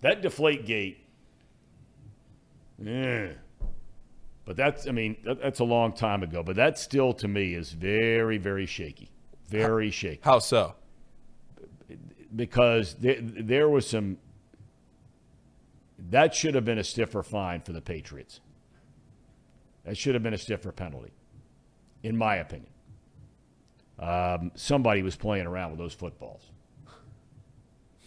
That 0.00 0.20
deflate 0.20 0.66
gate. 0.66 1.06
Yeah 2.82 3.28
but 4.44 4.56
that's, 4.56 4.88
I 4.88 4.90
mean, 4.90 5.16
that, 5.24 5.40
that's 5.40 5.60
a 5.60 5.64
long 5.64 5.92
time 5.92 6.22
ago. 6.22 6.42
But 6.42 6.56
that 6.56 6.78
still, 6.78 7.12
to 7.14 7.28
me, 7.28 7.54
is 7.54 7.72
very, 7.72 8.38
very 8.38 8.66
shaky. 8.66 9.10
Very 9.48 9.86
how, 9.86 9.92
shaky. 9.92 10.20
How 10.22 10.38
so? 10.40 10.74
Because 12.34 12.94
there, 12.94 13.18
there 13.20 13.68
was 13.68 13.88
some. 13.88 14.18
That 16.10 16.34
should 16.34 16.54
have 16.54 16.64
been 16.64 16.78
a 16.78 16.84
stiffer 16.84 17.22
fine 17.22 17.60
for 17.60 17.72
the 17.72 17.80
Patriots. 17.80 18.40
That 19.84 19.96
should 19.96 20.14
have 20.14 20.22
been 20.22 20.34
a 20.34 20.38
stiffer 20.38 20.72
penalty, 20.72 21.12
in 22.02 22.16
my 22.16 22.36
opinion. 22.36 22.70
Um, 23.98 24.50
somebody 24.54 25.02
was 25.02 25.14
playing 25.14 25.46
around 25.46 25.70
with 25.70 25.78
those 25.78 25.94
footballs. 25.94 26.50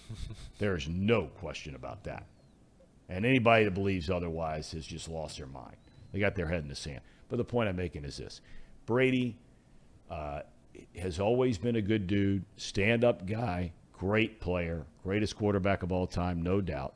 There's 0.60 0.88
no 0.88 1.26
question 1.40 1.76
about 1.76 2.04
that. 2.06 2.26
And 3.10 3.26
anybody 3.26 3.66
that 3.66 3.74
believes 3.74 4.10
otherwise 4.10 4.72
has 4.72 4.86
just 4.86 5.08
lost 5.08 5.38
their 5.38 5.48
mind. 5.48 5.76
They 6.12 6.20
got 6.20 6.36
their 6.36 6.48
head 6.48 6.64
in 6.64 6.70
the 6.70 6.76
sand. 6.76 7.02
But 7.30 7.38
the 7.38 7.44
point 7.44 7.70
I'm 7.70 7.76
making 7.76 8.06
is 8.06 8.18
this 8.18 8.42
Brady 8.86 9.38
uh, 10.10 10.42
has 10.98 11.20
always 11.20 11.58
been 11.58 11.76
a 11.76 11.82
good 11.82 12.08
dude, 12.08 12.44
stand 12.58 13.04
up 13.04 13.26
guy, 13.26 13.74
great 13.94 14.40
player, 14.40 14.86
greatest 15.04 15.36
quarterback 15.36 15.84
of 15.84 15.92
all 15.92 16.08
time, 16.08 16.42
no 16.42 16.62
doubt. 16.62 16.96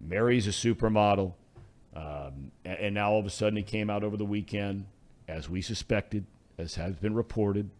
Mary's 0.00 0.46
a 0.46 0.50
supermodel. 0.50 1.34
Um, 1.94 2.50
and 2.64 2.94
now 2.94 3.10
all 3.12 3.20
of 3.20 3.26
a 3.26 3.30
sudden 3.30 3.56
he 3.56 3.62
came 3.62 3.90
out 3.90 4.02
over 4.02 4.16
the 4.16 4.24
weekend, 4.24 4.86
as 5.28 5.48
we 5.48 5.60
suspected, 5.60 6.24
as 6.58 6.74
has 6.76 6.96
been 6.96 7.14
reported, 7.14 7.70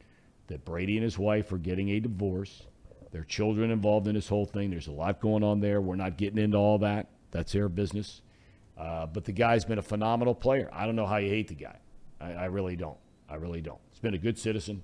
that 0.48 0.64
Brady 0.64 0.96
and 0.96 1.04
his 1.04 1.18
wife 1.18 1.50
are 1.52 1.58
getting 1.58 1.88
a 1.90 2.00
divorce. 2.00 2.66
There 3.12 3.20
are 3.20 3.24
children 3.24 3.70
involved 3.70 4.08
in 4.08 4.14
this 4.14 4.28
whole 4.28 4.46
thing. 4.46 4.70
There's 4.70 4.86
a 4.88 4.92
lot 4.92 5.20
going 5.20 5.44
on 5.44 5.60
there. 5.60 5.80
We're 5.80 5.96
not 5.96 6.16
getting 6.16 6.42
into 6.42 6.56
all 6.56 6.78
that. 6.78 7.08
That's 7.30 7.52
their 7.52 7.68
business. 7.68 8.22
Uh, 8.76 9.06
but 9.06 9.24
the 9.24 9.32
guy's 9.32 9.66
been 9.66 9.78
a 9.78 9.82
phenomenal 9.82 10.34
player. 10.34 10.70
I 10.72 10.86
don't 10.86 10.96
know 10.96 11.06
how 11.06 11.18
you 11.18 11.28
hate 11.28 11.48
the 11.48 11.54
guy. 11.54 11.76
I, 12.20 12.32
I, 12.32 12.44
really 12.46 12.74
don't. 12.74 12.96
I 13.28 13.34
really 13.34 13.60
don't. 13.60 13.78
He's 13.90 14.00
been 14.00 14.14
a 14.14 14.18
good 14.18 14.38
citizen. 14.38 14.82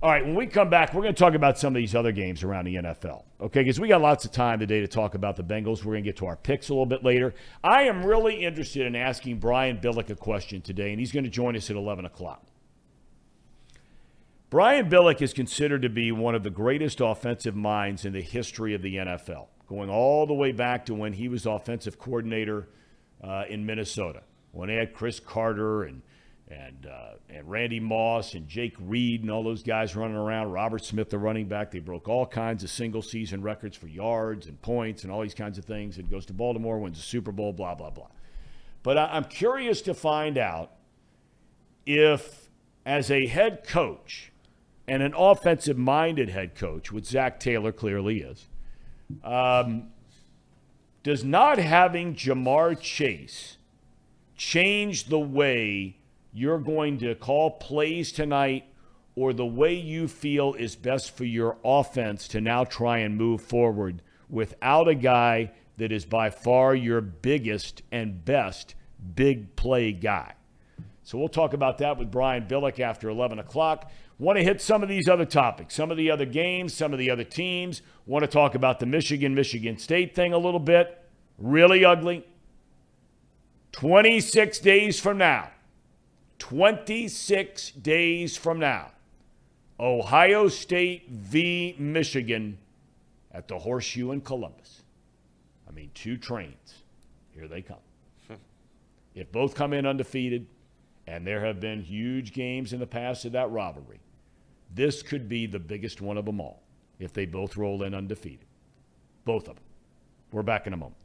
All 0.00 0.10
right, 0.10 0.24
when 0.24 0.36
we 0.36 0.46
come 0.46 0.70
back, 0.70 0.94
we're 0.94 1.02
going 1.02 1.14
to 1.14 1.18
talk 1.18 1.34
about 1.34 1.58
some 1.58 1.74
of 1.74 1.80
these 1.80 1.94
other 1.94 2.12
games 2.12 2.44
around 2.44 2.66
the 2.66 2.76
NFL. 2.76 3.24
Okay, 3.40 3.60
because 3.60 3.80
we 3.80 3.88
got 3.88 4.00
lots 4.00 4.24
of 4.24 4.30
time 4.30 4.60
today 4.60 4.80
to 4.80 4.86
talk 4.86 5.14
about 5.14 5.36
the 5.36 5.42
Bengals. 5.42 5.78
We're 5.84 5.94
going 5.94 6.04
to 6.04 6.08
get 6.08 6.18
to 6.18 6.26
our 6.26 6.36
picks 6.36 6.68
a 6.68 6.72
little 6.72 6.86
bit 6.86 7.02
later. 7.02 7.34
I 7.64 7.84
am 7.84 8.04
really 8.04 8.44
interested 8.44 8.86
in 8.86 8.94
asking 8.94 9.38
Brian 9.38 9.78
Billick 9.78 10.10
a 10.10 10.14
question 10.14 10.60
today, 10.60 10.90
and 10.90 11.00
he's 11.00 11.12
going 11.12 11.24
to 11.24 11.30
join 11.30 11.56
us 11.56 11.70
at 11.70 11.76
11 11.76 12.04
o'clock. 12.04 12.44
Brian 14.56 14.88
Billick 14.88 15.20
is 15.20 15.34
considered 15.34 15.82
to 15.82 15.90
be 15.90 16.10
one 16.10 16.34
of 16.34 16.42
the 16.42 16.48
greatest 16.48 17.02
offensive 17.02 17.54
minds 17.54 18.06
in 18.06 18.14
the 18.14 18.22
history 18.22 18.72
of 18.72 18.80
the 18.80 18.96
NFL, 18.96 19.48
going 19.68 19.90
all 19.90 20.26
the 20.26 20.32
way 20.32 20.50
back 20.50 20.86
to 20.86 20.94
when 20.94 21.12
he 21.12 21.28
was 21.28 21.44
offensive 21.44 21.98
coordinator 21.98 22.66
uh, 23.22 23.44
in 23.50 23.66
Minnesota, 23.66 24.22
when 24.52 24.68
they 24.68 24.76
had 24.76 24.94
Cris 24.94 25.20
Carter 25.20 25.82
and– 25.82 26.00
and 26.48 26.86
uh, 26.86 27.16
and 27.28 27.50
Randy 27.50 27.80
Moss 27.80 28.32
and 28.32 28.48
Jake 28.48 28.74
Reed 28.80 29.20
and 29.20 29.30
all 29.30 29.42
those 29.42 29.62
guys 29.62 29.94
running 29.94 30.16
around. 30.16 30.52
Robert 30.52 30.82
Smith, 30.82 31.10
the 31.10 31.18
running 31.18 31.48
back, 31.48 31.70
they 31.70 31.80
broke 31.80 32.08
all 32.08 32.24
kinds 32.24 32.64
of 32.64 32.70
single 32.70 33.02
season 33.02 33.42
records 33.42 33.76
for 33.76 33.88
yards 33.88 34.46
and 34.46 34.62
points 34.62 35.02
and 35.02 35.12
all 35.12 35.20
these 35.20 35.34
kinds 35.34 35.58
of 35.58 35.66
things. 35.66 35.98
It 35.98 36.10
goes 36.10 36.24
to 36.26 36.32
Baltimore, 36.32 36.78
wins 36.78 36.96
the 36.96 37.02
Super 37.02 37.32
Bowl, 37.32 37.52
blah 37.52 37.74
blah 37.74 37.90
blah. 37.90 38.08
But 38.82 38.96
I'm 38.96 39.24
curious 39.24 39.82
to 39.82 39.92
find 39.92 40.38
out 40.38 40.70
if, 41.84 42.48
as 42.86 43.10
a 43.10 43.26
head 43.26 43.66
coach 43.66 44.32
and 44.88 45.02
an 45.02 45.14
offensive 45.16 45.76
minded 45.76 46.28
head 46.28 46.54
coach, 46.54 46.92
which 46.92 47.06
Zac 47.06 47.40
Taylor 47.40 47.72
clearly 47.72 48.20
is, 48.20 48.46
um, 49.24 49.88
does 51.02 51.24
not 51.24 51.58
having 51.58 52.14
Ja'Marr 52.14 52.80
Chase 52.80 53.56
change 54.36 55.04
the 55.04 55.18
way 55.18 55.96
you're 56.32 56.58
going 56.58 56.98
to 56.98 57.14
call 57.14 57.50
plays 57.50 58.12
tonight 58.12 58.64
or 59.14 59.32
the 59.32 59.46
way 59.46 59.74
you 59.74 60.06
feel 60.06 60.52
is 60.54 60.76
best 60.76 61.16
for 61.16 61.24
your 61.24 61.56
offense 61.64 62.28
to 62.28 62.40
now 62.40 62.64
try 62.64 62.98
and 62.98 63.16
move 63.16 63.40
forward 63.40 64.02
without 64.28 64.88
a 64.88 64.94
guy 64.94 65.50
that 65.78 65.90
is 65.90 66.04
by 66.04 66.28
far 66.28 66.74
your 66.74 67.00
biggest 67.00 67.82
and 67.90 68.24
best 68.24 68.74
big 69.14 69.56
play 69.56 69.92
guy. 69.92 70.34
So 71.02 71.18
we'll 71.18 71.28
talk 71.28 71.52
about 71.52 71.78
that 71.78 71.98
with 71.98 72.10
Brian 72.10 72.46
Billick 72.46 72.80
after 72.80 73.08
11 73.08 73.38
o'clock. 73.38 73.90
Want 74.18 74.38
to 74.38 74.44
hit 74.44 74.62
some 74.62 74.82
of 74.82 74.88
these 74.88 75.08
other 75.08 75.26
topics, 75.26 75.74
some 75.74 75.90
of 75.90 75.98
the 75.98 76.10
other 76.10 76.24
games, 76.24 76.72
some 76.72 76.92
of 76.92 76.98
the 76.98 77.10
other 77.10 77.24
teams. 77.24 77.82
Want 78.06 78.22
to 78.22 78.28
talk 78.28 78.54
about 78.54 78.80
the 78.80 78.86
Michigan 78.86 79.34
Michigan 79.34 79.76
State 79.78 80.14
thing 80.14 80.32
a 80.32 80.38
little 80.38 80.60
bit. 80.60 81.02
Really 81.38 81.84
ugly. 81.84 82.24
26 83.72 84.58
days 84.60 84.98
from 84.98 85.18
now, 85.18 85.50
26 86.38 87.72
days 87.72 88.34
from 88.34 88.58
now, 88.58 88.90
Ohio 89.78 90.48
State 90.48 91.10
v. 91.10 91.76
Michigan 91.78 92.56
at 93.32 93.48
the 93.48 93.58
Horseshoe 93.58 94.12
in 94.12 94.22
Columbus. 94.22 94.80
I 95.68 95.72
mean, 95.72 95.90
two 95.92 96.16
trains. 96.16 96.84
Here 97.34 97.48
they 97.48 97.60
come. 97.60 97.76
if 99.14 99.30
both 99.30 99.54
come 99.54 99.74
in 99.74 99.84
undefeated, 99.84 100.46
and 101.06 101.26
there 101.26 101.44
have 101.44 101.60
been 101.60 101.82
huge 101.82 102.32
games 102.32 102.72
in 102.72 102.80
the 102.80 102.86
past 102.86 103.26
of 103.26 103.32
that 103.32 103.50
rivalry, 103.50 104.00
this 104.76 105.02
could 105.02 105.28
be 105.28 105.46
the 105.46 105.58
biggest 105.58 106.00
one 106.00 106.18
of 106.18 106.26
them 106.26 106.40
all 106.40 106.62
if 106.98 107.12
they 107.12 107.24
both 107.24 107.56
roll 107.56 107.82
in 107.82 107.94
undefeated. 107.94 108.46
Both 109.24 109.48
of 109.48 109.56
them. 109.56 109.64
We're 110.30 110.42
back 110.42 110.66
in 110.66 110.74
a 110.74 110.76
moment. 110.76 110.96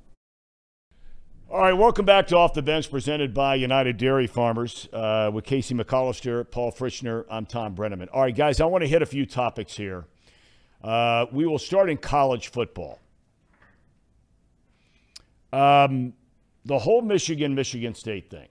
All 1.49 1.59
right, 1.59 1.73
welcome 1.73 2.05
back 2.05 2.27
to 2.27 2.37
Off 2.37 2.53
the 2.53 2.61
Bench, 2.61 2.89
presented 2.91 3.33
by 3.33 3.55
United 3.55 3.97
Dairy 3.97 4.27
Farmers 4.27 4.87
uh, 4.93 5.31
with 5.33 5.45
Casey 5.45 5.73
McAllister, 5.73 6.49
Paul 6.49 6.71
Fritchner. 6.71 7.25
I'm 7.29 7.45
Thom 7.45 7.75
Brennaman. 7.75 8.07
All 8.13 8.21
right, 8.21 8.35
guys, 8.35 8.61
I 8.61 8.65
want 8.65 8.83
to 8.83 8.87
hit 8.87 9.01
a 9.01 9.05
few 9.05 9.25
topics 9.25 9.75
here. 9.75 10.05
Uh, 10.83 11.25
we 11.31 11.45
will 11.45 11.59
start 11.59 11.89
in 11.89 11.97
college 11.97 12.49
football. 12.49 12.99
Um, 15.53 16.13
the 16.65 16.79
whole 16.79 17.01
Michigan 17.01 17.55
Michigan 17.55 17.95
State 17.95 18.29
thing. 18.29 18.47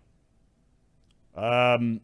Um, 1.35 2.01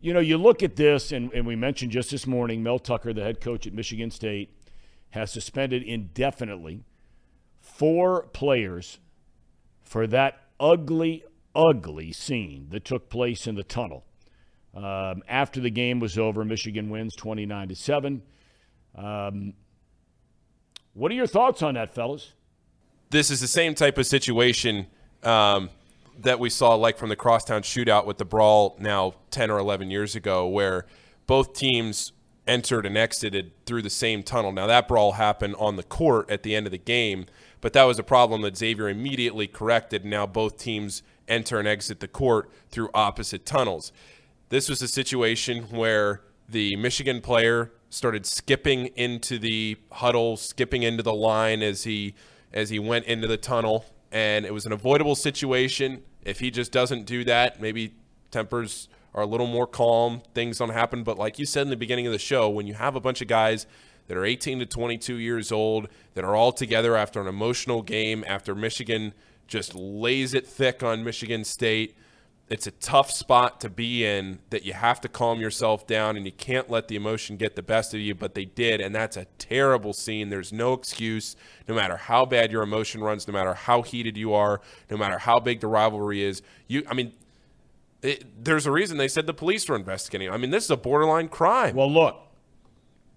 you 0.00 0.12
know, 0.12 0.20
you 0.20 0.38
look 0.38 0.62
at 0.62 0.76
this, 0.76 1.12
and, 1.12 1.32
and 1.32 1.46
we 1.46 1.56
mentioned 1.56 1.90
just 1.90 2.10
this 2.10 2.26
morning, 2.26 2.62
Mel 2.62 2.78
Tucker, 2.78 3.12
the 3.12 3.22
head 3.22 3.40
coach 3.40 3.66
at 3.66 3.72
Michigan 3.72 4.10
State, 4.10 4.54
has 5.10 5.32
suspended 5.32 5.82
indefinitely 5.82 6.84
four 7.60 8.22
players 8.32 8.98
for 9.82 10.06
that 10.06 10.42
ugly, 10.60 11.24
ugly 11.54 12.12
scene 12.12 12.68
that 12.70 12.84
took 12.84 13.08
place 13.08 13.46
in 13.46 13.54
the 13.54 13.62
tunnel. 13.64 14.04
Um, 14.74 15.22
after 15.28 15.60
the 15.60 15.70
game 15.70 15.98
was 15.98 16.18
over, 16.18 16.44
Michigan 16.44 16.90
wins 16.90 17.16
29 17.16 17.68
to 17.68 17.74
7. 17.74 18.22
Um, 18.94 19.54
what 20.94 21.10
are 21.10 21.14
your 21.14 21.26
thoughts 21.26 21.62
on 21.62 21.74
that, 21.74 21.94
fellas? 21.94 22.32
This 23.10 23.30
is 23.30 23.40
the 23.40 23.48
same 23.48 23.74
type 23.74 23.98
of 23.98 24.06
situation 24.06 24.86
um, 25.22 25.70
that 26.18 26.38
we 26.38 26.50
saw, 26.50 26.74
like 26.74 26.98
from 26.98 27.08
the 27.08 27.16
crosstown 27.16 27.62
shootout 27.62 28.06
with 28.06 28.18
the 28.18 28.24
brawl 28.24 28.76
now 28.80 29.14
10 29.30 29.50
or 29.50 29.58
11 29.58 29.90
years 29.90 30.16
ago, 30.16 30.46
where 30.46 30.86
both 31.26 31.52
teams 31.54 32.12
entered 32.46 32.86
and 32.86 32.96
exited 32.96 33.52
through 33.66 33.82
the 33.82 33.90
same 33.90 34.22
tunnel. 34.22 34.50
Now, 34.52 34.66
that 34.66 34.88
brawl 34.88 35.12
happened 35.12 35.54
on 35.58 35.76
the 35.76 35.82
court 35.82 36.30
at 36.30 36.42
the 36.42 36.56
end 36.56 36.66
of 36.66 36.72
the 36.72 36.78
game, 36.78 37.26
but 37.60 37.72
that 37.74 37.84
was 37.84 37.98
a 37.98 38.02
problem 38.02 38.42
that 38.42 38.56
Xavier 38.56 38.88
immediately 38.88 39.46
corrected. 39.46 40.04
Now 40.04 40.26
both 40.26 40.56
teams 40.56 41.02
enter 41.28 41.58
and 41.58 41.68
exit 41.68 42.00
the 42.00 42.08
court 42.08 42.50
through 42.70 42.90
opposite 42.94 43.44
tunnels. 43.44 43.92
This 44.48 44.68
was 44.68 44.80
a 44.80 44.88
situation 44.88 45.64
where 45.64 46.22
the 46.48 46.76
Michigan 46.76 47.20
player 47.20 47.72
started 47.90 48.24
skipping 48.26 48.86
into 48.96 49.38
the 49.38 49.76
huddle, 49.92 50.36
skipping 50.36 50.82
into 50.82 51.02
the 51.02 51.14
line 51.14 51.62
as 51.62 51.84
he 51.84 52.14
as 52.50 52.70
he 52.70 52.78
went 52.78 53.04
into 53.04 53.26
the 53.26 53.36
tunnel, 53.36 53.84
and 54.10 54.46
it 54.46 54.54
was 54.54 54.64
an 54.64 54.72
avoidable 54.72 55.14
situation. 55.14 56.02
If 56.22 56.40
he 56.40 56.50
just 56.50 56.72
doesn't 56.72 57.04
do 57.04 57.24
that, 57.24 57.60
maybe 57.60 57.94
tempers 58.30 58.88
are 59.14 59.22
a 59.22 59.26
little 59.26 59.46
more 59.46 59.66
calm, 59.66 60.22
things 60.34 60.58
don't 60.58 60.70
happen. 60.70 61.02
But 61.02 61.18
like 61.18 61.38
you 61.38 61.46
said 61.46 61.62
in 61.62 61.70
the 61.70 61.76
beginning 61.76 62.06
of 62.06 62.12
the 62.12 62.18
show, 62.18 62.48
when 62.48 62.66
you 62.66 62.74
have 62.74 62.94
a 62.94 63.00
bunch 63.00 63.22
of 63.22 63.28
guys 63.28 63.66
that 64.06 64.16
are 64.16 64.24
18 64.24 64.58
to 64.60 64.66
22 64.66 65.14
years 65.16 65.52
old 65.52 65.88
that 66.14 66.24
are 66.24 66.34
all 66.34 66.52
together 66.52 66.96
after 66.96 67.20
an 67.20 67.26
emotional 67.26 67.82
game 67.82 68.24
after 68.26 68.54
Michigan 68.54 69.14
just 69.46 69.74
lays 69.74 70.34
it 70.34 70.46
thick 70.46 70.82
on 70.82 71.04
Michigan 71.04 71.44
State. 71.44 71.96
It's 72.50 72.66
a 72.66 72.70
tough 72.70 73.10
spot 73.10 73.60
to 73.60 73.68
be 73.68 74.06
in 74.06 74.38
that 74.48 74.64
you 74.64 74.72
have 74.72 75.02
to 75.02 75.08
calm 75.08 75.38
yourself 75.38 75.86
down 75.86 76.16
and 76.16 76.24
you 76.24 76.32
can't 76.32 76.70
let 76.70 76.88
the 76.88 76.96
emotion 76.96 77.36
get 77.36 77.56
the 77.56 77.62
best 77.62 77.92
of 77.92 78.00
you, 78.00 78.14
but 78.14 78.34
they 78.34 78.46
did. 78.46 78.80
And 78.80 78.94
that's 78.94 79.18
a 79.18 79.26
terrible 79.38 79.92
scene. 79.92 80.30
There's 80.30 80.52
no 80.52 80.72
excuse, 80.72 81.36
no 81.68 81.74
matter 81.74 81.98
how 81.98 82.24
bad 82.24 82.50
your 82.50 82.62
emotion 82.62 83.02
runs, 83.02 83.28
no 83.28 83.34
matter 83.34 83.52
how 83.52 83.82
heated 83.82 84.16
you 84.16 84.32
are, 84.32 84.62
no 84.90 84.96
matter 84.96 85.18
how 85.18 85.38
big 85.38 85.60
the 85.60 85.66
rivalry 85.66 86.22
is. 86.22 86.40
You, 86.68 86.84
I 86.88 86.94
mean, 86.94 87.12
it, 88.00 88.44
there's 88.44 88.66
a 88.66 88.70
reason 88.70 88.96
they 88.96 89.08
said 89.08 89.26
the 89.26 89.34
police 89.34 89.68
were 89.68 89.76
investigating. 89.76 90.30
I 90.30 90.38
mean, 90.38 90.50
this 90.50 90.64
is 90.64 90.70
a 90.70 90.76
borderline 90.76 91.28
crime. 91.28 91.74
Well, 91.74 91.92
look, 91.92 92.16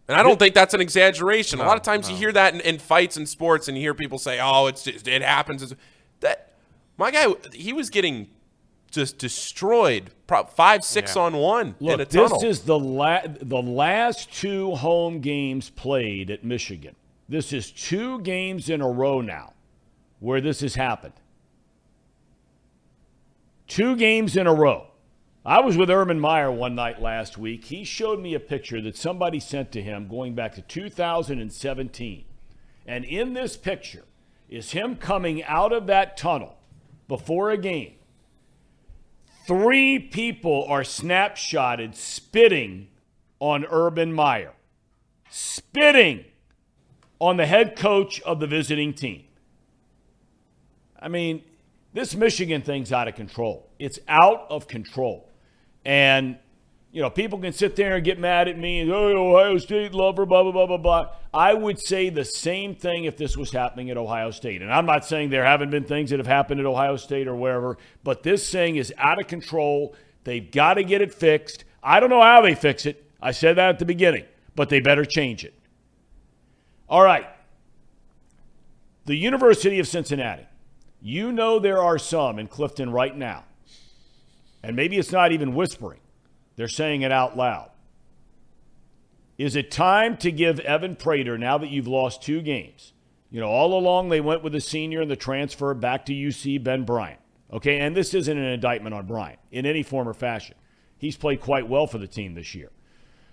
and 0.07 0.19
I 0.19 0.23
don't 0.23 0.39
think 0.39 0.55
that's 0.55 0.73
an 0.73 0.81
exaggeration. 0.81 1.59
No, 1.59 1.65
a 1.65 1.67
lot 1.67 1.77
of 1.77 1.83
times 1.83 2.07
no. 2.07 2.13
you 2.13 2.19
hear 2.19 2.31
that 2.33 2.53
in, 2.53 2.59
in, 2.61 2.79
fights 2.79 3.15
and 3.15 3.29
sports, 3.29 3.69
and 3.69 3.77
you 3.77 3.81
hear 3.81 3.93
people 3.93 4.17
say, 4.17 4.39
"Oh, 4.41 4.67
it's 4.67 4.83
just, 4.83 5.07
it 5.07 5.21
happens." 5.21 5.73
That 6.19 6.53
my 6.97 7.11
guy, 7.11 7.27
he 7.53 7.71
was 7.71 7.89
getting 7.89 8.29
just 8.91 9.17
destroyed, 9.17 10.11
five 10.27 10.83
six 10.83 11.15
yeah. 11.15 11.21
on 11.23 11.37
one 11.37 11.75
Look, 11.79 11.93
in 11.93 11.99
a 12.01 12.05
tunnel. 12.05 12.39
This 12.39 12.59
is 12.59 12.65
the 12.65 12.77
la- 12.77 13.25
the 13.25 13.61
last 13.61 14.31
two 14.33 14.75
home 14.75 15.19
games 15.21 15.69
played 15.69 16.29
at 16.29 16.43
Michigan. 16.43 16.95
This 17.27 17.53
is 17.53 17.71
two 17.71 18.19
games 18.21 18.69
in 18.69 18.81
a 18.81 18.89
row 18.89 19.21
now 19.21 19.53
where 20.19 20.41
this 20.41 20.59
has 20.59 20.75
happened. 20.75 21.13
Two 23.67 23.95
games 23.95 24.35
in 24.35 24.47
a 24.47 24.53
row. 24.53 24.87
I 25.45 25.61
was 25.61 25.75
with 25.75 25.89
Urban 25.89 26.19
Meyer 26.19 26.51
one 26.51 26.75
night 26.75 27.01
last 27.01 27.37
week. 27.37 27.65
He 27.65 27.83
showed 27.83 28.19
me 28.19 28.35
a 28.35 28.39
picture 28.39 28.79
that 28.81 28.95
somebody 28.95 29.39
sent 29.39 29.71
to 29.71 29.81
him 29.81 30.07
going 30.07 30.35
back 30.35 30.53
to 30.55 30.61
2017. 30.61 32.25
And 32.85 33.05
in 33.05 33.33
this 33.33 33.57
picture 33.57 34.03
is 34.49 34.71
him 34.71 34.97
coming 34.97 35.43
out 35.45 35.71
of 35.71 35.87
that 35.87 36.15
tunnel 36.15 36.57
before 37.07 37.49
a 37.49 37.57
game. 37.57 37.93
Three 39.51 39.99
people 39.99 40.63
are 40.69 40.79
snapshotted 40.79 41.93
spitting 41.93 42.87
on 43.41 43.65
Urban 43.69 44.13
Meyer, 44.13 44.53
spitting 45.29 46.23
on 47.19 47.35
the 47.35 47.45
head 47.45 47.75
coach 47.75 48.21
of 48.21 48.39
the 48.39 48.47
visiting 48.47 48.93
team. 48.93 49.25
I 50.97 51.09
mean, 51.09 51.43
this 51.91 52.15
Michigan 52.15 52.61
thing's 52.61 52.93
out 52.93 53.09
of 53.09 53.15
control. 53.15 53.69
It's 53.77 53.99
out 54.07 54.45
of 54.49 54.69
control. 54.69 55.29
And, 55.83 56.37
you 56.91 57.01
know, 57.01 57.09
people 57.09 57.39
can 57.39 57.53
sit 57.53 57.75
there 57.77 57.95
and 57.95 58.03
get 58.03 58.19
mad 58.19 58.49
at 58.49 58.57
me 58.57 58.81
and, 58.81 58.91
oh, 58.91 59.33
Ohio 59.33 59.57
State 59.57 59.93
lover, 59.93 60.25
blah, 60.25 60.43
blah, 60.43 60.51
blah, 60.51 60.65
blah, 60.65 60.77
blah. 60.77 61.09
I 61.33 61.53
would 61.53 61.79
say 61.79 62.09
the 62.09 62.25
same 62.25 62.75
thing 62.75 63.05
if 63.05 63.15
this 63.15 63.37
was 63.37 63.51
happening 63.51 63.89
at 63.89 63.97
Ohio 63.97 64.31
State. 64.31 64.61
And 64.61 64.71
I'm 64.71 64.85
not 64.85 65.05
saying 65.05 65.29
there 65.29 65.45
haven't 65.45 65.69
been 65.69 65.85
things 65.85 66.09
that 66.09 66.19
have 66.19 66.27
happened 66.27 66.59
at 66.59 66.65
Ohio 66.65 66.97
State 66.97 67.27
or 67.29 67.35
wherever, 67.35 67.77
but 68.03 68.23
this 68.23 68.51
thing 68.51 68.75
is 68.75 68.93
out 68.97 69.21
of 69.21 69.27
control. 69.27 69.95
They've 70.25 70.51
got 70.51 70.73
to 70.73 70.83
get 70.83 71.01
it 71.01 71.13
fixed. 71.13 71.63
I 71.81 72.01
don't 72.01 72.09
know 72.09 72.21
how 72.21 72.41
they 72.41 72.55
fix 72.55 72.85
it. 72.85 73.09
I 73.21 73.31
said 73.31 73.55
that 73.55 73.69
at 73.69 73.79
the 73.79 73.85
beginning, 73.85 74.25
but 74.55 74.67
they 74.67 74.81
better 74.81 75.05
change 75.05 75.45
it. 75.45 75.53
All 76.89 77.03
right. 77.03 77.25
The 79.05 79.15
University 79.15 79.79
of 79.79 79.87
Cincinnati. 79.87 80.45
You 81.01 81.31
know 81.31 81.57
there 81.57 81.81
are 81.81 81.97
some 81.97 82.37
in 82.37 82.47
Clifton 82.47 82.91
right 82.91 83.15
now, 83.15 83.45
and 84.61 84.75
maybe 84.75 84.97
it's 84.97 85.11
not 85.13 85.31
even 85.31 85.55
whispering, 85.55 86.00
they're 86.61 86.67
saying 86.67 87.01
it 87.01 87.11
out 87.11 87.35
loud. 87.35 87.71
Is 89.39 89.55
it 89.55 89.71
time 89.71 90.15
to 90.17 90.31
give 90.31 90.59
Evan 90.59 90.95
Prater, 90.95 91.35
now 91.35 91.57
that 91.57 91.71
you've 91.71 91.87
lost 91.87 92.21
two 92.21 92.39
games? 92.43 92.93
You 93.31 93.39
know, 93.39 93.47
all 93.47 93.73
along 93.75 94.09
they 94.09 94.21
went 94.21 94.43
with 94.43 94.53
the 94.53 94.61
senior 94.61 95.01
and 95.01 95.09
the 95.09 95.15
transfer 95.15 95.73
back 95.73 96.05
to 96.05 96.13
UC, 96.13 96.63
Ben 96.63 96.83
Bryant. 96.83 97.19
Okay, 97.51 97.79
and 97.79 97.97
this 97.97 98.13
isn't 98.13 98.37
an 98.37 98.43
indictment 98.43 98.93
on 98.93 99.07
Bryant 99.07 99.39
in 99.51 99.65
any 99.65 99.81
form 99.81 100.07
or 100.07 100.13
fashion. 100.13 100.53
He's 100.99 101.17
played 101.17 101.41
quite 101.41 101.67
well 101.67 101.87
for 101.87 101.97
the 101.97 102.05
team 102.05 102.35
this 102.35 102.53
year. 102.53 102.69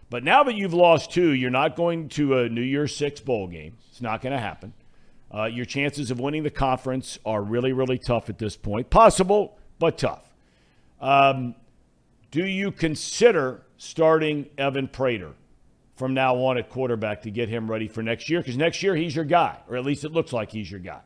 But 0.09 0.25
now 0.25 0.43
that 0.45 0.55
you've 0.55 0.73
lost 0.73 1.13
two, 1.13 1.33
you're 1.33 1.51
not 1.51 1.77
going 1.77 2.09
to 2.11 2.39
a 2.39 2.49
New 2.49 2.63
Year's 2.63 2.97
Six 2.97 3.21
bowl 3.21 3.47
game. 3.47 3.77
It's 3.91 4.01
not 4.01 4.23
going 4.23 4.33
to 4.33 4.41
happen. 4.41 4.73
Uh, 5.31 5.45
your 5.45 5.67
chances 5.67 6.11
of 6.11 6.19
winning 6.19 6.45
the 6.45 6.51
conference 6.51 7.19
are 7.27 7.43
really, 7.43 7.75
really 7.75 7.99
tough 7.99 8.31
at 8.31 8.39
this 8.39 8.57
point. 8.57 8.89
Possible, 8.89 9.59
but 9.79 9.99
tough. 9.99 10.33
Um, 10.99 11.55
do 12.31 12.47
you 12.47 12.71
consider 12.71 13.63
starting 13.77 14.49
Evan 14.59 14.89
Prater 14.89 15.33
from 15.97 16.15
now 16.15 16.37
on 16.37 16.59
at 16.59 16.69
quarterback 16.69 17.23
to 17.23 17.31
get 17.31 17.49
him 17.49 17.71
ready 17.71 17.89
for 17.89 18.03
next 18.03 18.29
year? 18.29 18.41
Because 18.41 18.57
next 18.57 18.83
year 18.83 18.95
he's 18.95 19.17
your 19.17 19.25
guy, 19.25 19.59
or 19.69 19.77
at 19.77 19.85
least 19.85 20.05
it 20.05 20.13
looks 20.13 20.33
like 20.33 20.51
he's 20.51 20.71
your 20.71 20.81
guy. 20.81 21.01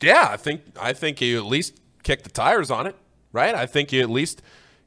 Yeah, 0.00 0.28
I 0.30 0.36
think 0.36 0.62
I 0.80 0.92
think 0.92 1.20
you 1.20 1.38
at 1.38 1.46
least 1.46 1.80
kick 2.02 2.22
the 2.22 2.30
tires 2.30 2.70
on 2.70 2.86
it, 2.86 2.96
right? 3.32 3.54
I 3.54 3.66
think 3.66 3.92
you 3.92 4.00
at 4.00 4.10
least 4.10 4.42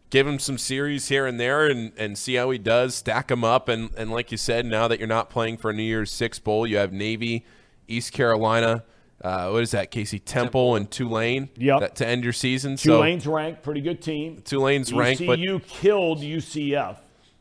give 0.10 0.28
him 0.28 0.40
some 0.40 0.58
series 0.58 1.08
here 1.08 1.26
and 1.26 1.40
there 1.40 1.68
and, 1.68 1.92
and 1.98 2.18
see 2.18 2.36
how 2.36 2.50
he 2.52 2.58
does, 2.58 2.96
stack 2.96 3.32
him 3.32 3.44
up. 3.44 3.68
And, 3.68 3.90
and 3.98 4.12
like 4.12 4.32
you 4.32 4.38
said, 4.38 4.66
now 4.66 4.88
that 4.88 5.00
you're 5.00 5.08
not 5.08 5.30
playing 5.30 5.58
for 5.58 5.72
a 5.72 5.74
New 5.74 5.84
Year's 5.84 6.12
Six 6.12 6.40
Bowl, 6.40 6.68
you 6.68 6.78
have 6.78 6.94
Navy, 6.94 7.46
East 7.88 8.12
Carolina. 8.14 8.84
Uh, 9.26 9.50
what 9.50 9.64
is 9.64 9.72
that, 9.72 9.90
Casey? 9.90 10.20
Temple, 10.20 10.44
Temple. 10.44 10.76
and 10.76 10.92
Tulane 10.92 11.50
yep. 11.58 11.96
to 11.96 12.06
end 12.06 12.24
your 12.24 12.32
season. 12.32 12.76
Tulane's 12.76 13.24
so, 13.24 13.34
ranked, 13.34 13.64
pretty 13.64 13.82
good 13.82 14.00
team. 14.00 14.40
Tulane's 14.46 14.90
ECU 14.90 15.00
ranked. 15.00 15.26
But 15.26 15.40
you 15.40 15.60
killed 15.62 16.20
UCF. 16.20 16.98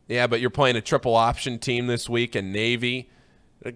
Yeah, 0.09 0.27
but 0.27 0.41
you're 0.41 0.49
playing 0.49 0.77
a 0.77 0.81
triple 0.81 1.15
option 1.15 1.59
team 1.59 1.87
this 1.87 2.09
week 2.09 2.35
and 2.35 2.55
Navy. 2.55 3.11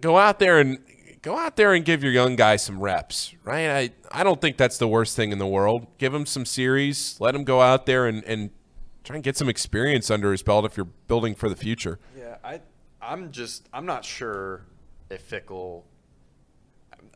Go 0.01 0.17
out 0.17 0.39
there 0.39 0.59
and 0.59 0.79
go 1.21 1.37
out 1.37 1.57
there 1.57 1.75
and 1.75 1.85
give 1.85 2.03
your 2.03 2.13
young 2.13 2.35
guys 2.35 2.65
some 2.65 2.81
reps, 2.81 3.35
right? 3.45 3.69
I, 3.69 3.91
I 4.21 4.25
don't 4.25 4.41
think 4.41 4.57
that's 4.57 4.79
the 4.79 4.89
worst 4.89 5.15
thing 5.15 5.31
in 5.31 5.39
the 5.39 5.47
world. 5.47 5.87
Give 5.99 6.13
them 6.13 6.25
some 6.25 6.47
series. 6.47 7.19
Let 7.21 7.33
them 7.33 7.45
go 7.45 7.61
out 7.61 7.85
there 7.85 8.07
and, 8.07 8.25
and 8.25 8.49
try 9.05 9.17
and 9.17 9.23
get 9.23 9.37
some 9.37 9.51
experience 9.51 10.11
under 10.11 10.33
his 10.33 10.43
belt 10.43 10.65
if 10.65 10.79
you're 10.79 10.89
building 11.09 11.35
for 11.35 11.51
the 11.51 11.57
future. 11.57 11.99
Yeah, 12.17 12.37
I 12.43 12.61
I'm 13.03 13.33
just 13.33 13.69
I'm 13.71 13.85
not 13.85 14.07
sure 14.07 14.65
if 15.11 15.29
Fickell. 15.29 15.83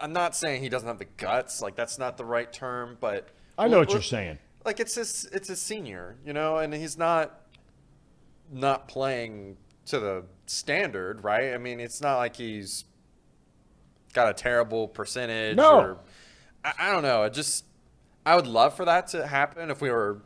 I'm 0.02 0.12
not 0.12 0.34
saying 0.34 0.62
he 0.62 0.68
doesn't 0.68 0.88
have 0.88 0.98
the 0.98 1.06
guts. 1.16 1.62
Like 1.62 1.76
that's 1.76 1.96
not 1.96 2.16
the 2.16 2.24
right 2.24 2.52
term, 2.52 2.98
but 3.00 3.28
I 3.56 3.68
know 3.68 3.78
what 3.78 3.92
you're 3.92 4.02
saying. 4.02 4.38
Like 4.64 4.80
it's 4.80 4.96
his 4.96 5.28
it's 5.32 5.48
a 5.48 5.56
senior, 5.56 6.16
you 6.26 6.32
know, 6.32 6.58
and 6.58 6.74
he's 6.74 6.98
not 6.98 7.40
not 8.50 8.88
playing 8.88 9.56
to 9.86 10.00
the 10.00 10.24
standard, 10.46 11.22
right? 11.22 11.54
I 11.54 11.58
mean, 11.58 11.78
it's 11.78 12.00
not 12.00 12.16
like 12.16 12.34
he's 12.34 12.84
got 14.12 14.28
a 14.28 14.34
terrible 14.34 14.88
percentage. 14.88 15.56
No. 15.56 15.78
Or, 15.78 15.98
I, 16.64 16.72
I 16.80 16.92
don't 16.92 17.02
know. 17.02 17.22
It 17.22 17.32
just 17.32 17.64
I 18.26 18.34
would 18.34 18.48
love 18.48 18.74
for 18.74 18.84
that 18.84 19.06
to 19.08 19.24
happen 19.24 19.70
if 19.70 19.80
we 19.80 19.90
were 19.90 20.20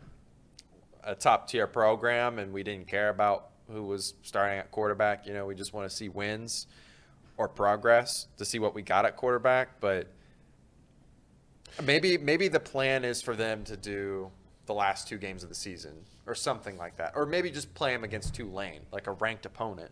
a 1.04 1.14
top 1.14 1.48
tier 1.48 1.66
program 1.66 2.38
and 2.38 2.50
we 2.50 2.62
didn't 2.62 2.88
care 2.88 3.10
about 3.10 3.50
who 3.70 3.82
was 3.82 4.14
starting 4.22 4.58
at 4.58 4.70
quarterback. 4.70 5.26
You 5.26 5.34
know, 5.34 5.44
we 5.44 5.54
just 5.54 5.74
want 5.74 5.88
to 5.88 5.94
see 5.94 6.08
wins 6.08 6.66
or 7.36 7.48
progress 7.48 8.28
to 8.38 8.44
see 8.44 8.58
what 8.58 8.74
we 8.74 8.82
got 8.82 9.04
at 9.04 9.16
quarterback. 9.16 9.80
But 9.80 10.08
maybe 11.82 12.18
maybe 12.18 12.48
the 12.48 12.60
plan 12.60 13.04
is 13.04 13.22
for 13.22 13.34
them 13.34 13.64
to 13.64 13.76
do 13.76 14.30
the 14.66 14.74
last 14.74 15.08
two 15.08 15.18
games 15.18 15.42
of 15.42 15.48
the 15.48 15.54
season 15.54 15.92
or 16.26 16.34
something 16.34 16.76
like 16.76 16.96
that, 16.96 17.12
or 17.14 17.24
maybe 17.24 17.50
just 17.50 17.72
play 17.74 17.92
them 17.92 18.04
against 18.04 18.34
Tulane, 18.34 18.80
like 18.92 19.06
a 19.06 19.12
ranked 19.12 19.46
opponent. 19.46 19.90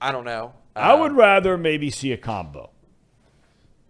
I 0.00 0.12
don't 0.12 0.24
know. 0.24 0.54
I 0.74 0.94
would 0.94 1.12
um, 1.12 1.16
rather 1.16 1.56
maybe 1.56 1.90
see 1.90 2.12
a 2.12 2.16
combo 2.16 2.70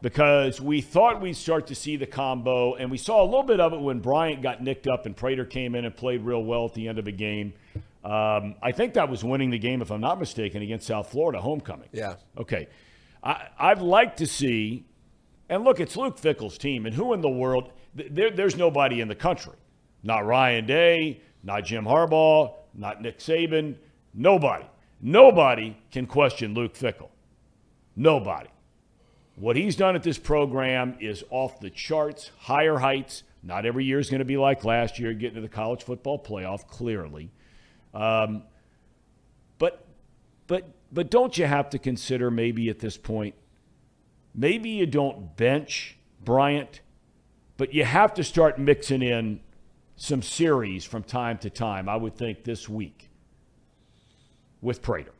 because 0.04 0.60
we 0.60 0.82
thought 0.82 1.22
we'd 1.22 1.34
start 1.34 1.68
to 1.68 1.74
see 1.74 1.96
the 1.96 2.06
combo, 2.06 2.74
and 2.74 2.90
we 2.90 2.98
saw 2.98 3.22
a 3.22 3.24
little 3.24 3.42
bit 3.42 3.58
of 3.58 3.72
it 3.72 3.80
when 3.80 4.00
Bryant 4.00 4.42
got 4.42 4.62
nicked 4.62 4.86
up 4.86 5.06
and 5.06 5.16
Prater 5.16 5.46
came 5.46 5.74
in 5.74 5.86
and 5.86 5.96
played 5.96 6.20
real 6.20 6.44
well 6.44 6.66
at 6.66 6.74
the 6.74 6.88
end 6.88 6.98
of 6.98 7.06
the 7.06 7.12
game. 7.12 7.54
Um, 8.04 8.54
I 8.62 8.72
think 8.72 8.94
that 8.94 9.08
was 9.08 9.24
winning 9.24 9.50
the 9.50 9.58
game, 9.58 9.80
if 9.80 9.90
I'm 9.90 10.00
not 10.00 10.20
mistaken, 10.20 10.62
against 10.62 10.86
South 10.86 11.10
Florida 11.10 11.40
homecoming. 11.40 11.88
Yeah. 11.92 12.16
Okay. 12.36 12.68
I, 13.22 13.48
I'd 13.58 13.80
like 13.80 14.16
to 14.16 14.26
see, 14.26 14.84
and 15.48 15.64
look, 15.64 15.80
it's 15.80 15.96
Luke 15.96 16.18
Fickell's 16.18 16.58
team, 16.58 16.84
and 16.84 16.94
who 16.94 17.14
in 17.14 17.22
the 17.22 17.30
world? 17.30 17.72
There, 17.94 18.30
there's 18.30 18.56
nobody 18.56 19.00
in 19.00 19.08
the 19.08 19.14
country, 19.14 19.54
not 20.02 20.26
Ryan 20.26 20.66
Day, 20.66 21.22
not 21.42 21.64
Jim 21.64 21.84
Harbaugh, 21.84 22.52
not 22.74 23.00
Nick 23.00 23.20
Saban, 23.20 23.76
nobody, 24.12 24.66
nobody 25.00 25.76
can 25.90 26.06
question 26.06 26.52
Luke 26.52 26.74
Fickell. 26.74 27.08
Nobody. 27.96 28.50
What 29.36 29.56
he's 29.56 29.76
done 29.76 29.96
at 29.96 30.02
this 30.02 30.18
program 30.18 30.96
is 31.00 31.24
off 31.30 31.58
the 31.60 31.70
charts, 31.70 32.30
higher 32.38 32.76
heights. 32.78 33.22
Not 33.42 33.66
every 33.66 33.84
year 33.84 33.98
is 33.98 34.10
going 34.10 34.20
to 34.20 34.24
be 34.24 34.36
like 34.36 34.64
last 34.64 34.98
year, 34.98 35.12
getting 35.12 35.36
to 35.36 35.40
the 35.40 35.48
college 35.48 35.82
football 35.82 36.18
playoff, 36.18 36.66
clearly. 36.66 37.30
Um, 37.94 38.42
but, 39.58 39.86
but, 40.46 40.68
but 40.92 41.10
don't 41.10 41.36
you 41.38 41.46
have 41.46 41.70
to 41.70 41.78
consider 41.78 42.30
maybe 42.30 42.68
at 42.68 42.78
this 42.80 42.96
point, 42.96 43.34
maybe 44.34 44.70
you 44.70 44.86
don't 44.86 45.36
bench 45.36 45.96
Bryant, 46.24 46.80
but 47.56 47.72
you 47.72 47.84
have 47.84 48.14
to 48.14 48.24
start 48.24 48.58
mixing 48.58 49.02
in 49.02 49.40
some 49.96 50.22
series 50.22 50.84
from 50.84 51.02
time 51.02 51.38
to 51.38 51.50
time, 51.50 51.88
I 51.88 51.96
would 51.96 52.16
think 52.16 52.44
this 52.44 52.68
week 52.68 53.10
with 54.60 54.82
Prater 54.82 55.12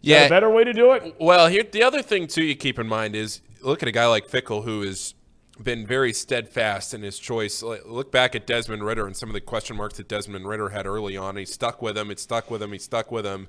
yeah, 0.00 0.24
a 0.24 0.28
better 0.28 0.50
way 0.50 0.64
to 0.64 0.72
do 0.72 0.92
it? 0.92 1.16
Well, 1.18 1.48
here 1.48 1.62
the 1.62 1.82
other 1.82 2.02
thing 2.02 2.26
too 2.26 2.44
you 2.44 2.56
keep 2.56 2.78
in 2.78 2.86
mind 2.86 3.14
is 3.14 3.40
look 3.60 3.82
at 3.82 3.88
a 3.88 3.92
guy 3.92 4.06
like 4.06 4.28
Fickell 4.28 4.64
who 4.64 4.82
has 4.82 5.14
been 5.62 5.86
very 5.86 6.12
steadfast 6.12 6.94
in 6.94 7.02
his 7.02 7.18
choice. 7.18 7.62
Look 7.62 8.12
back 8.12 8.34
at 8.34 8.46
Desmond 8.46 8.84
Ridder 8.84 9.06
and 9.06 9.16
some 9.16 9.28
of 9.28 9.34
the 9.34 9.40
question 9.40 9.76
marks 9.76 9.96
that 9.96 10.08
Desmond 10.08 10.46
Ridder 10.46 10.70
had 10.70 10.86
early 10.86 11.16
on. 11.16 11.36
He 11.36 11.44
stuck 11.44 11.82
with 11.82 11.96
him. 11.96 12.10
It 12.10 12.20
stuck 12.20 12.50
with 12.50 12.62
him. 12.62 12.72
He 12.72 12.78
stuck 12.78 13.10
with 13.10 13.26
him. 13.26 13.48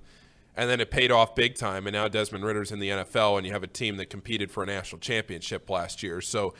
And 0.55 0.69
then 0.69 0.81
it 0.81 0.91
paid 0.91 1.11
off 1.11 1.35
big 1.35 1.55
time. 1.55 1.87
And 1.87 1.93
now 1.93 2.07
Desmond 2.07 2.43
Ridder's 2.43 2.71
in 2.71 2.79
the 2.79 2.89
NFL, 2.89 3.37
and 3.37 3.47
you 3.47 3.53
have 3.53 3.63
a 3.63 3.67
team 3.67 3.97
that 3.97 4.09
competed 4.09 4.51
for 4.51 4.63
a 4.63 4.65
national 4.65 4.99
championship 4.99 5.69
last 5.69 6.03
year. 6.03 6.19
So 6.21 6.53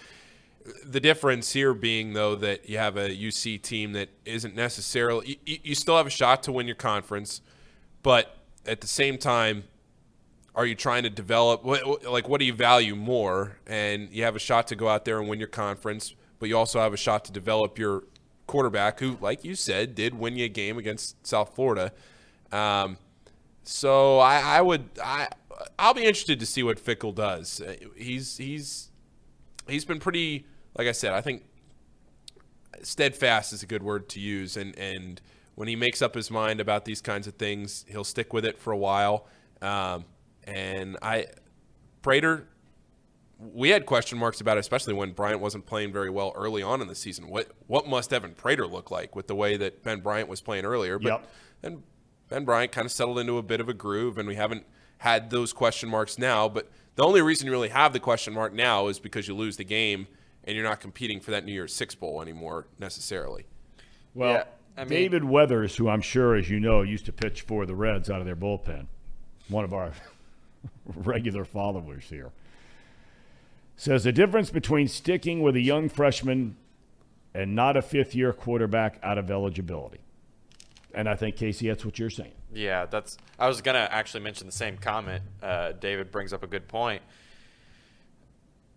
the 0.85 0.99
difference 0.99 1.51
here 1.51 1.73
being, 1.73 2.13
though, 2.13 2.35
that 2.35 2.69
you 2.69 2.77
have 2.77 2.97
a 2.97 3.09
UC 3.09 3.61
team 3.61 3.93
that 3.93 4.09
isn't 4.25 4.55
necessarily, 4.55 5.39
you, 5.45 5.57
you 5.63 5.75
still 5.75 5.97
have 5.97 6.07
a 6.07 6.11
shot 6.11 6.43
to 6.43 6.51
win 6.51 6.67
your 6.67 6.75
conference, 6.75 7.41
but 8.03 8.37
at 8.65 8.81
the 8.81 8.87
same 8.87 9.17
time, 9.17 9.63
are 10.55 10.65
you 10.65 10.75
trying 10.75 11.03
to 11.03 11.09
develop 11.09 11.63
like 11.63 12.27
what 12.27 12.39
do 12.39 12.45
you 12.45 12.53
value 12.53 12.95
more 12.95 13.57
and 13.67 14.09
you 14.11 14.23
have 14.23 14.35
a 14.35 14.39
shot 14.39 14.67
to 14.67 14.75
go 14.75 14.87
out 14.87 15.05
there 15.05 15.19
and 15.19 15.29
win 15.29 15.39
your 15.39 15.47
conference 15.47 16.15
but 16.39 16.49
you 16.49 16.57
also 16.57 16.79
have 16.79 16.93
a 16.93 16.97
shot 16.97 17.23
to 17.25 17.31
develop 17.31 17.77
your 17.77 18.03
quarterback 18.47 18.99
who 18.99 19.17
like 19.21 19.43
you 19.43 19.55
said 19.55 19.93
did 19.95 20.13
win 20.17 20.35
you 20.35 20.45
a 20.45 20.49
game 20.49 20.77
against 20.77 21.15
south 21.25 21.55
florida 21.55 21.91
um, 22.51 22.97
so 23.63 24.17
I, 24.19 24.39
I, 24.39 24.61
would 24.61 24.89
I 25.03 25.27
I'll 25.77 25.93
be 25.93 26.01
interested 26.01 26.39
to 26.39 26.45
see 26.45 26.63
what 26.63 26.83
Fickell 26.83 27.13
does. 27.13 27.61
He's 27.95 28.37
he's 28.37 28.89
he's 29.67 29.85
been 29.85 29.99
pretty 29.99 30.45
like 30.77 30.87
I 30.87 30.91
said. 30.91 31.13
I 31.13 31.21
think 31.21 31.43
steadfast 32.81 33.53
is 33.53 33.63
a 33.63 33.65
good 33.65 33.83
word 33.83 34.09
to 34.09 34.19
use, 34.19 34.57
and 34.57 34.77
and 34.77 35.21
when 35.55 35.67
he 35.67 35.75
makes 35.75 36.01
up 36.01 36.15
his 36.15 36.31
mind 36.31 36.59
about 36.59 36.85
these 36.85 37.01
kinds 37.01 37.27
of 37.27 37.35
things, 37.35 37.85
he'll 37.89 38.03
stick 38.03 38.33
with 38.33 38.45
it 38.45 38.57
for 38.57 38.71
a 38.71 38.77
while. 38.77 39.27
Um, 39.61 40.05
and 40.49 40.97
I, 41.01 41.27
Prater, 42.01 42.47
we 43.39 43.69
had 43.69 43.85
question 43.85 44.17
marks 44.17 44.41
about 44.41 44.57
it, 44.57 44.61
especially 44.61 44.93
when 44.93 45.11
Bryant 45.11 45.39
wasn't 45.39 45.65
playing 45.65 45.93
very 45.93 46.09
well 46.09 46.33
early 46.35 46.61
on 46.61 46.81
in 46.81 46.87
the 46.87 46.95
season. 46.95 47.29
What 47.29 47.51
what 47.67 47.87
must 47.87 48.11
Evan 48.11 48.33
Prater 48.33 48.67
look 48.67 48.91
like 48.91 49.15
with 49.15 49.27
the 49.27 49.35
way 49.35 49.57
that 49.57 49.83
Ben 49.83 50.01
Bryant 50.01 50.27
was 50.27 50.41
playing 50.41 50.65
earlier? 50.65 50.99
But 50.99 51.09
yep. 51.09 51.27
and 51.63 51.83
Ben 52.27 52.45
Bryant 52.45 52.71
kind 52.71 52.85
of 52.85 52.91
settled 52.91 53.19
into 53.19 53.37
a 53.37 53.43
bit 53.43 53.61
of 53.61 53.69
a 53.69 53.73
groove, 53.73 54.17
and 54.17 54.27
we 54.27 54.35
haven't 54.35 54.65
had 54.99 55.29
those 55.29 55.53
question 55.53 55.89
marks 55.89 56.17
now. 56.17 56.49
But 56.49 56.69
the 56.95 57.03
only 57.03 57.21
reason 57.21 57.45
you 57.45 57.51
really 57.51 57.69
have 57.69 57.93
the 57.93 57.99
question 57.99 58.33
mark 58.33 58.53
now 58.53 58.87
is 58.87 58.99
because 58.99 59.27
you 59.27 59.35
lose 59.35 59.57
the 59.57 59.63
game 59.63 60.07
and 60.43 60.55
you're 60.55 60.65
not 60.65 60.79
competing 60.79 61.19
for 61.19 61.31
that 61.31 61.45
New 61.45 61.53
Year's 61.53 61.73
Six 61.73 61.95
Bowl 61.95 62.21
anymore 62.21 62.67
necessarily. 62.77 63.45
Well, 64.13 64.33
yeah, 64.33 64.43
I 64.75 64.81
mean, 64.81 64.89
David 64.89 65.23
Weathers, 65.23 65.75
who 65.75 65.87
I'm 65.87 66.01
sure, 66.01 66.35
as 66.35 66.49
you 66.49 66.59
know, 66.59 66.81
used 66.81 67.05
to 67.05 67.13
pitch 67.13 67.41
for 67.41 67.65
the 67.65 67.75
Reds 67.75 68.09
out 68.09 68.19
of 68.19 68.25
their 68.25 68.35
bullpen, 68.35 68.87
one 69.47 69.63
of 69.63 69.73
our 69.73 69.93
regular 70.95 71.45
followers 71.45 72.05
here. 72.09 72.31
Says 73.75 74.03
the 74.03 74.11
difference 74.11 74.49
between 74.49 74.87
sticking 74.87 75.41
with 75.41 75.55
a 75.55 75.61
young 75.61 75.87
freshman 75.87 76.57
and 77.33 77.55
not 77.55 77.77
a 77.77 77.81
fifth 77.81 78.13
year 78.15 78.33
quarterback 78.33 78.99
out 79.03 79.17
of 79.17 79.31
eligibility. 79.31 79.99
And 80.93 81.07
I 81.07 81.15
think 81.15 81.35
Casey, 81.35 81.67
that's 81.67 81.85
what 81.85 81.99
you're 81.99 82.09
saying. 82.09 82.33
Yeah, 82.51 82.87
that's. 82.87 83.17
I 83.37 83.47
was 83.47 83.61
gonna 83.61 83.87
actually 83.91 84.23
mention 84.23 84.47
the 84.47 84.53
same 84.53 84.77
comment. 84.77 85.23
Uh, 85.41 85.73
David 85.73 86.11
brings 86.11 86.33
up 86.33 86.43
a 86.43 86.47
good 86.47 86.67
point. 86.67 87.01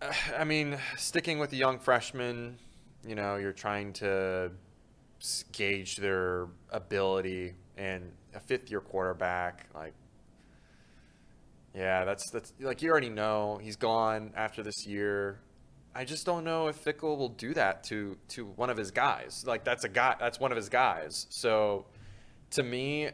I 0.37 0.43
mean, 0.43 0.77
sticking 0.97 1.39
with 1.39 1.51
a 1.53 1.55
young 1.55 1.79
freshman, 1.79 2.57
you 3.05 3.15
know, 3.15 3.37
you're 3.37 3.51
trying 3.51 3.93
to 3.93 4.51
gauge 5.51 5.97
their 5.97 6.47
ability, 6.69 7.53
and 7.77 8.11
a 8.35 8.39
fifth-year 8.39 8.81
quarterback, 8.81 9.67
like, 9.73 9.93
yeah, 11.75 12.05
that's 12.05 12.29
that's 12.29 12.53
like 12.59 12.81
you 12.81 12.91
already 12.91 13.09
know 13.09 13.59
he's 13.61 13.75
gone 13.75 14.31
after 14.35 14.61
this 14.61 14.85
year. 14.85 15.39
I 15.95 16.05
just 16.05 16.25
don't 16.25 16.43
know 16.43 16.67
if 16.67 16.83
Fickell 16.83 17.17
will 17.17 17.29
do 17.29 17.53
that 17.53 17.83
to 17.85 18.17
to 18.29 18.45
one 18.45 18.69
of 18.69 18.77
his 18.77 18.91
guys. 18.91 19.43
Like 19.45 19.63
that's 19.63 19.83
a 19.83 19.89
guy, 19.89 20.15
that's 20.19 20.39
one 20.39 20.51
of 20.51 20.55
his 20.55 20.69
guys. 20.69 21.27
So, 21.29 21.85
to 22.51 22.63
me, 22.63 23.09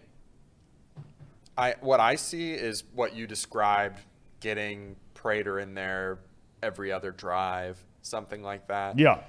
I 1.58 1.76
what 1.80 2.00
I 2.00 2.16
see 2.16 2.52
is 2.52 2.84
what 2.94 3.16
you 3.16 3.28
described, 3.28 4.02
getting 4.40 4.98
Prater 5.14 5.60
in 5.60 5.74
there 5.74 6.20
every 6.62 6.92
other 6.92 7.12
drive, 7.12 7.78
something 8.02 8.42
like 8.42 8.68
that. 8.68 9.00
Yeah. 9.00 9.22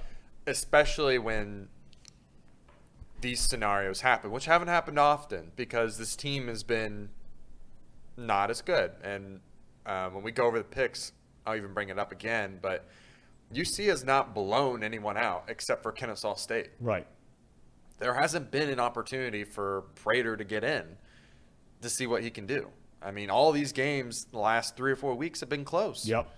Especially 0.47 1.19
when 1.19 1.69
these 3.21 3.41
scenarios 3.41 4.01
happen, 4.01 4.31
which 4.31 4.47
haven't 4.47 4.69
happened 4.69 4.99
often 4.99 5.53
because 5.55 5.99
this 5.99 6.17
team 6.17 6.49
has 6.49 6.63
been 6.63 7.11
not 8.21 8.51
as 8.51 8.63
good. 8.63 8.93
And 9.03 9.41
um, 9.87 10.15
when 10.15 10.23
we 10.23 10.31
go 10.33 10.45
over 10.47 10.59
the 10.59 10.65
picks, 10.65 11.13
I'll 11.47 11.57
even 11.57 11.73
bring 11.75 11.89
it 11.89 11.99
up 11.99 12.13
again. 12.13 12.59
But 12.61 12.87
UC 13.53 13.87
has 13.89 14.05
not 14.05 14.35
blown 14.35 14.83
anyone 14.85 15.17
out 15.17 15.45
except 15.49 15.83
for 15.83 15.91
Kennesaw 15.93 16.35
State 16.35 16.69
Right. 16.81 17.07
there 17.99 18.15
hasn't 18.15 18.51
been 18.51 18.69
an 18.69 18.79
opportunity 18.81 19.43
for 19.45 19.83
Prater 19.97 20.37
to 20.37 20.45
get 20.45 20.63
in 20.65 20.85
to 21.83 21.89
see 21.91 22.07
what 22.07 22.23
he 22.23 22.31
can 22.31 22.47
do. 22.47 22.69
I 23.03 23.11
mean, 23.11 23.31
all 23.31 23.51
these 23.53 23.73
games 23.73 24.27
the 24.27 24.39
last 24.39 24.77
three 24.77 24.93
or 24.93 24.97
four 24.97 25.15
weeks 25.15 25.41
have 25.41 25.49
been 25.49 25.65
close. 25.65 26.07
Yep. 26.07 26.29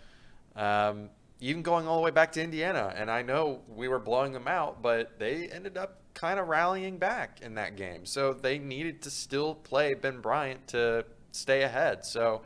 Um, 0.57 1.11
even 1.41 1.63
going 1.63 1.89
all 1.89 1.97
the 1.97 2.03
way 2.03 2.13
back 2.13 2.31
to 2.33 2.43
Indiana, 2.43 2.95
and 2.97 3.11
I 3.11 3.23
know 3.23 3.63
we 3.69 3.89
were 3.89 3.99
blowing 3.99 4.33
them 4.33 4.47
out, 4.47 4.81
but 4.81 5.19
they 5.19 5.49
ended 5.49 5.77
up 5.77 5.99
kind 6.15 6.39
of 6.39 6.47
rallying 6.47 6.99
back 6.99 7.41
in 7.43 7.55
that 7.57 7.75
game. 7.77 8.07
So 8.07 8.33
they 8.33 8.59
needed 8.59 9.03
to 9.03 9.11
still 9.11 9.55
play 9.57 9.95
Ben 9.95 10.21
Bryant 10.21 10.69
to 10.69 11.05
stay 11.33 11.63
ahead. 11.63 12.05
So 12.05 12.43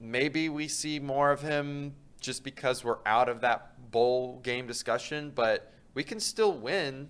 maybe 0.00 0.48
we 0.48 0.68
see 0.68 0.98
more 0.98 1.30
of 1.32 1.42
him 1.42 1.94
just 2.20 2.44
because 2.44 2.84
we're 2.84 2.98
out 3.06 3.28
of 3.28 3.40
that 3.40 3.90
bowl 3.90 4.40
game 4.42 4.66
discussion, 4.66 5.32
but 5.34 5.72
we 5.94 6.04
can 6.04 6.20
still 6.20 6.52
win 6.52 7.08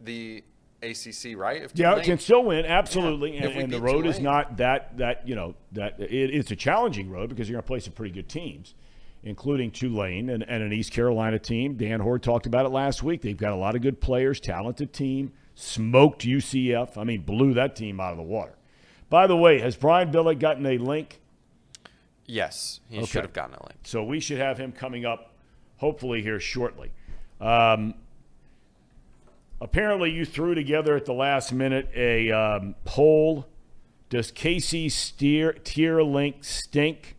the 0.00 0.42
ACC, 0.82 1.36
right? 1.36 1.62
If 1.62 1.72
Yeah, 1.74 1.90
Tulane- 1.90 2.04
can 2.04 2.18
still 2.18 2.44
win 2.44 2.66
absolutely, 2.66 3.34
Yeah, 3.34 3.46
and, 3.46 3.62
and 3.62 3.72
the 3.72 3.80
road 3.80 4.06
is 4.06 4.20
not 4.20 4.58
that 4.58 4.96
that 4.98 5.26
you 5.26 5.34
know 5.34 5.54
that 5.72 5.98
it, 5.98 6.30
it's 6.34 6.50
a 6.50 6.56
challenging 6.56 7.10
road 7.10 7.30
because 7.30 7.48
you're 7.48 7.54
going 7.54 7.62
to 7.62 7.66
play 7.66 7.80
some 7.80 7.94
pretty 7.94 8.12
good 8.12 8.28
teams, 8.28 8.74
including 9.22 9.70
Tulane 9.70 10.28
and, 10.30 10.42
and 10.48 10.62
an 10.62 10.72
East 10.72 10.92
Carolina 10.92 11.38
team. 11.38 11.74
Dan 11.74 12.00
Hoard 12.00 12.22
talked 12.22 12.46
about 12.46 12.66
it 12.66 12.70
last 12.70 13.02
week. 13.02 13.22
They've 13.22 13.36
got 13.36 13.52
a 13.52 13.56
lot 13.56 13.74
of 13.74 13.82
good 13.82 14.00
players, 14.00 14.40
talented 14.40 14.92
team. 14.92 15.32
Smoked 15.54 16.22
UCF. 16.22 16.98
I 16.98 17.04
mean, 17.04 17.22
blew 17.22 17.54
that 17.54 17.76
team 17.76 18.00
out 18.00 18.10
of 18.10 18.16
the 18.16 18.24
water. 18.24 18.56
By 19.14 19.28
the 19.28 19.36
way, 19.36 19.60
has 19.60 19.76
Brian 19.76 20.10
Billick 20.10 20.40
gotten 20.40 20.66
a 20.66 20.76
link? 20.76 21.20
Yes, 22.26 22.80
he 22.90 22.96
Okay. 22.96 23.06
should 23.06 23.22
have 23.22 23.32
gotten 23.32 23.54
a 23.54 23.62
link. 23.62 23.78
So 23.84 24.02
we 24.02 24.18
should 24.18 24.38
have 24.38 24.58
him 24.58 24.72
coming 24.72 25.04
up, 25.06 25.36
hopefully 25.76 26.20
here 26.20 26.40
shortly. 26.40 26.90
Um, 27.40 27.94
apparently, 29.60 30.10
you 30.10 30.24
threw 30.24 30.56
together 30.56 30.96
at 30.96 31.04
the 31.04 31.12
last 31.12 31.52
minute 31.52 31.88
a 31.94 32.32
um, 32.32 32.74
poll. 32.84 33.46
Does 34.08 34.32
Casey's 34.32 34.96
steer, 34.96 35.52
tier 35.52 36.02
link 36.02 36.42
stink? 36.42 37.14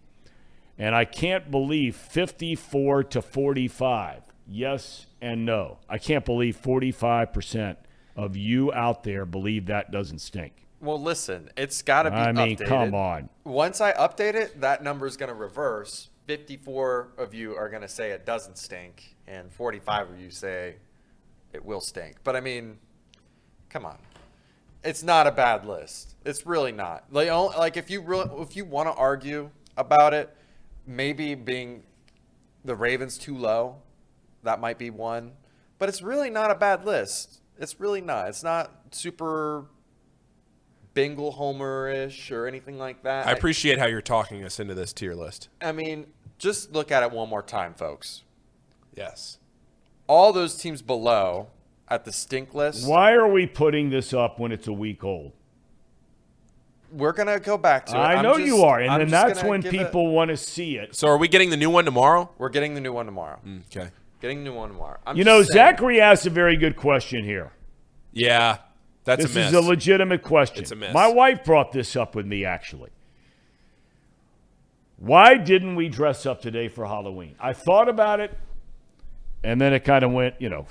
And 0.78 0.93
I 0.93 1.06
can't 1.06 1.50
believe 1.50 1.96
54 1.96 3.06
to 3.06 3.22
45. 3.22 4.22
Yes 4.50 5.06
and 5.22 5.46
no. 5.46 5.78
I 5.88 5.98
can't 5.98 6.26
believe 6.26 6.62
45% 6.62 7.78
of 8.18 8.36
you 8.36 8.74
out 8.74 9.04
there 9.04 9.26
believe 9.26 9.68
that 9.68 9.91
doesn't 9.91 10.20
stink. 10.20 10.64
Well, 10.86 11.01
listen, 11.01 11.49
it's 11.57 11.81
got 11.81 12.03
to 12.03 12.11
be 12.11 12.17
I 12.17 12.31
mean, 12.31 12.57
updated. 12.57 12.67
come 12.67 12.93
on. 12.93 13.29
Once 13.43 13.81
I 13.81 13.91
update 13.93 14.36
it, 14.36 14.61
that 14.61 14.83
number 14.83 15.07
is 15.07 15.17
going 15.17 15.29
to 15.29 15.36
reverse. 15.36 16.09
54 16.27 17.09
of 17.17 17.33
you 17.33 17.55
are 17.55 17.69
going 17.69 17.81
to 17.81 17.88
say 17.88 18.11
it 18.11 18.25
doesn't 18.25 18.57
stink, 18.57 19.15
and 19.27 19.51
45 19.51 20.11
of 20.11 20.19
you 20.19 20.29
say 20.29 20.75
it 21.53 21.63
will 21.63 21.81
stink. 21.81 22.17
But 22.23 22.36
I 22.36 22.41
mean, 22.41 22.77
come 23.69 23.86
on. 23.86 23.97
It's 24.83 25.01
not 25.01 25.25
a 25.25 25.31
bad 25.31 25.65
list. 25.65 26.15
It's 26.25 26.45
really 26.45 26.71
not. 26.71 27.05
Like, 27.11 27.31
like 27.31 27.77
if 27.77 27.89
you 27.89 28.01
really, 28.01 28.29
if 28.41 28.55
you 28.55 28.65
want 28.65 28.88
to 28.88 28.93
argue 28.93 29.49
about 29.77 30.13
it, 30.13 30.36
maybe 30.86 31.33
being 31.33 31.83
the 32.63 32.75
Ravens 32.75 33.17
too 33.17 33.38
low, 33.38 33.77
that 34.43 34.59
might 34.59 34.77
be 34.77 34.89
one. 34.91 35.31
But 35.79 35.89
it's 35.89 36.01
really 36.01 36.29
not 36.29 36.51
a 36.51 36.55
bad 36.55 36.86
list. 36.86 37.41
It's 37.59 37.79
really 37.79 38.01
not. 38.01 38.27
It's 38.29 38.43
not 38.43 38.71
super 38.91 39.65
Bengal 40.96 41.34
Homer 41.34 41.88
ish 41.89 42.32
or 42.32 42.48
anything 42.48 42.80
like 42.80 43.04
that. 43.04 43.28
I 43.28 43.32
appreciate 43.32 43.78
how 43.78 43.86
you're 43.86 44.02
talking 44.02 44.43
us 44.43 44.60
into 44.60 44.74
this 44.74 44.91
tier 44.93 45.14
list. 45.14 45.50
I 45.62 45.72
mean, 45.72 46.08
just 46.39 46.74
look 46.74 46.91
at 46.91 47.04
it 47.04 47.12
one 47.12 47.30
more 47.30 47.43
time, 47.43 47.76
folks. 47.76 48.24
Yes. 48.96 49.38
All 50.08 50.34
those 50.34 50.58
teams 50.58 50.82
below 50.82 51.50
at 51.89 52.06
the 52.06 52.12
stink 52.12 52.56
list, 52.56 52.88
Why 52.88 53.12
are 53.12 53.28
we 53.28 53.46
putting 53.46 53.89
this 53.91 54.14
up 54.14 54.39
when 54.39 54.52
it's 54.52 54.66
a 54.68 54.74
week 54.74 55.04
old? 55.04 55.34
we're 56.91 57.12
gonna 57.12 57.39
go 57.41 57.58
back 57.58 57.86
to 57.88 57.93
it. 57.93 57.98
I 58.00 58.14
I'm 58.16 58.24
know 58.24 58.36
just- 58.38 58.46
you 58.46 58.64
are, 58.64 58.80
and 58.80 58.89
I'm 58.89 59.00
then 59.00 59.10
that's 59.10 59.43
when 59.43 59.60
give 59.60 59.74
it- 59.74 59.78
people 59.78 60.12
want 60.12 60.30
to 60.30 60.38
see 60.38 60.78
it. 60.78 60.96
So 60.96 61.08
are 61.10 61.18
we 61.18 61.28
getting 61.28 61.50
the 61.50 61.58
new 61.58 61.70
one 61.70 61.84
tomorrow? 61.84 62.30
we're 62.38 62.48
getting 62.50 62.74
the 62.74 62.80
new 62.80 62.93
one 62.93 63.06
tomorrow. 63.06 63.39
Mm, 63.46 63.64
okay. 63.76 63.89
Getting 64.22 64.43
the 64.46 64.50
new 64.52 64.56
one 64.56 64.70
tomorrow. 64.70 64.98
I'm 65.06 65.18
You 65.18 65.26
know, 65.26 65.41
saying. 65.41 65.52
Zachary 65.54 66.00
asked 66.00 66.26
a 66.26 66.30
very 66.30 66.56
good 66.56 66.78
question 66.78 67.26
here. 67.26 67.52
Yeah. 68.14 68.60
That's 69.06 69.24
This 69.24 69.36
a 69.36 69.47
is 69.47 69.53
a 69.53 69.62
legitimate 69.62 70.24
question. 70.24 70.64
It's 70.64 70.72
a 70.72 70.76
miss. 70.76 70.93
My 70.93 71.08
wife 71.08 71.45
brought 71.45 71.72
this 71.72 71.95
up 71.95 72.16
with 72.16 72.26
me, 72.26 72.43
actually. 72.43 72.89
Why 74.97 75.38
didn't 75.38 75.76
we 75.76 75.89
dress 75.89 76.26
up 76.26 76.41
today 76.41 76.68
for 76.68 76.86
Halloween? 76.86 77.36
I 77.39 77.53
thought 77.53 77.88
about 77.88 78.20
it, 78.20 78.38
and 79.43 79.62
then 79.62 79.74
it 79.74 79.82
kind 79.82 80.03
of 80.03 80.12
went, 80.12 80.36
you 80.39 80.49
know, 80.49 80.66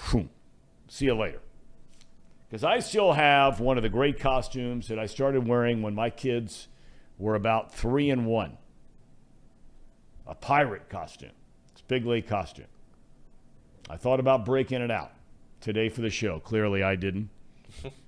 see 0.88 1.04
you 1.04 1.14
later. 1.14 1.40
Because 2.48 2.64
I 2.64 2.80
still 2.80 3.12
have 3.12 3.60
one 3.60 3.76
of 3.76 3.82
the 3.82 3.88
great 3.88 4.18
costumes 4.18 4.88
that 4.88 4.98
I 4.98 5.06
started 5.06 5.46
wearing 5.46 5.82
when 5.82 5.94
my 5.94 6.10
kids 6.10 6.68
were 7.18 7.36
about 7.36 7.72
three 7.72 8.10
and 8.10 8.26
one 8.26 8.58
a 10.26 10.34
pirate 10.34 10.88
costume. 10.88 11.32
It's 11.72 11.82
a 11.82 11.84
big 11.84 12.06
league 12.06 12.26
costume. 12.26 12.66
I 13.90 13.96
thought 13.96 14.20
about 14.20 14.46
breaking 14.46 14.80
it 14.80 14.90
out 14.90 15.12
today 15.60 15.90
for 15.90 16.00
the 16.00 16.08
show. 16.10 16.40
Clearly, 16.40 16.82
I 16.82 16.96
didn't. 16.96 17.28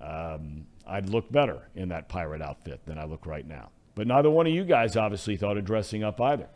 um, 0.00 0.66
I'd 0.86 1.08
look 1.08 1.30
better 1.30 1.68
in 1.74 1.88
that 1.90 2.08
pirate 2.08 2.42
outfit 2.42 2.80
than 2.86 2.98
I 2.98 3.04
look 3.04 3.26
right 3.26 3.46
now. 3.46 3.70
But 3.94 4.06
neither 4.06 4.30
one 4.30 4.46
of 4.46 4.52
you 4.52 4.64
guys 4.64 4.96
obviously 4.96 5.36
thought 5.36 5.56
of 5.56 5.64
dressing 5.64 6.02
up 6.02 6.20
either. 6.20 6.48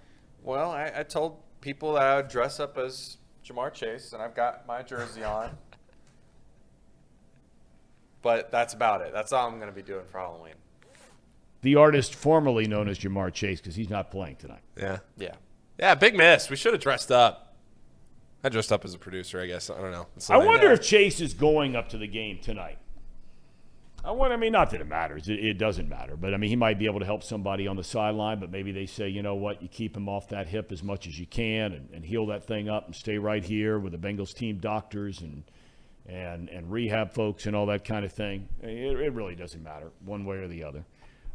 Well, 0.43 0.71
I, 0.71 0.93
I 0.97 1.03
told 1.03 1.39
people 1.61 1.95
that 1.95 2.03
I 2.03 2.17
would 2.17 2.29
dress 2.29 2.61
up 2.61 2.79
as 2.79 3.17
Ja'Marr 3.45 3.73
Chase, 3.73 4.13
and 4.13 4.23
I've 4.23 4.35
got 4.35 4.67
my 4.67 4.83
jersey 4.83 5.25
on. 5.25 5.51
But 8.23 8.51
that's 8.51 8.73
about 8.73 9.03
it. 9.03 9.13
That's 9.13 9.33
all 9.33 9.47
I'm 9.47 9.57
going 9.57 9.69
to 9.69 9.75
be 9.75 9.83
doing 9.83 10.05
for 10.11 10.19
Halloween. 10.19 10.55
The 11.61 11.77
artist 11.77 12.15
formerly 12.15 12.67
known 12.67 12.89
as 12.89 12.99
Ja'Marr 12.99 13.33
Chase, 13.33 13.61
because 13.61 13.75
he's 13.75 13.91
not 13.91 14.11
playing 14.11 14.37
tonight. 14.37 14.63
Yeah. 14.77 14.99
Yeah. 15.19 15.35
Yeah, 15.79 15.95
big 15.95 16.15
miss. 16.15 16.49
We 16.49 16.57
should 16.57 16.73
have 16.73 16.83
dressed 16.83 17.11
up. 17.11 17.57
I 18.43 18.49
dressed 18.51 18.73
up 18.73 18.85
as 18.85 18.95
a 18.95 18.99
producer, 18.99 19.41
I 19.41 19.47
guess. 19.47 19.71
I 19.71 19.81
don't 19.81 19.91
know. 19.91 20.07
I 20.29 20.37
wonder 20.37 20.71
if 20.73 20.83
Chase 20.83 21.21
is 21.21 21.33
going 21.35 21.75
up 21.75 21.89
to 21.91 21.99
the 21.99 22.07
game 22.07 22.39
tonight. 22.43 22.79
I 24.05 24.11
wonder, 24.11 24.35
I 24.35 24.37
mean, 24.37 24.53
not 24.53 24.71
that 24.71 24.83
it 24.83 24.87
matters. 24.87 25.29
It, 25.31 25.43
it 25.43 25.59
doesn't 25.59 25.89
matter. 25.89 26.15
But, 26.17 26.35
I 26.35 26.37
mean, 26.37 26.51
he 26.51 26.57
might 26.57 26.79
be 26.79 26.85
able 26.85 27.01
to 27.01 27.07
help 27.07 27.23
somebody 27.23 27.67
on 27.67 27.77
the 27.77 27.85
sideline, 27.85 28.39
but 28.39 28.51
maybe 28.51 28.71
they 28.71 28.85
say, 28.85 29.09
you 29.09 29.23
know 29.23 29.35
what, 29.35 29.63
you 29.63 29.69
keep 29.69 29.97
him 29.97 30.09
off 30.09 30.29
that 30.29 30.47
hip 30.47 30.71
as 30.73 30.83
much 30.83 31.07
as 31.07 31.19
you 31.19 31.27
can 31.27 31.73
and, 31.73 31.89
and 31.91 32.05
heal 32.05 32.27
that 32.27 32.45
thing 32.45 32.69
up 32.69 32.85
and 32.85 32.95
stay 32.95 33.17
right 33.17 33.43
here 33.43 33.79
with 33.79 33.93
the 33.93 33.99
Bengals 33.99 34.35
team 34.35 34.59
doctors 34.59 35.23
and, 35.23 35.45
and, 36.07 36.51
and 36.51 36.71
rehab 36.71 37.15
folks 37.15 37.47
and 37.47 37.57
all 37.57 37.65
that 37.67 37.85
kind 37.85 38.05
of 38.05 38.13
thing. 38.13 38.47
It, 38.63 39.01
it 39.01 39.13
really 39.15 39.35
doesn't 39.35 39.63
matter 39.63 39.91
one 40.05 40.27
way 40.27 40.37
or 40.37 40.49
the 40.49 40.65
other. 40.65 40.85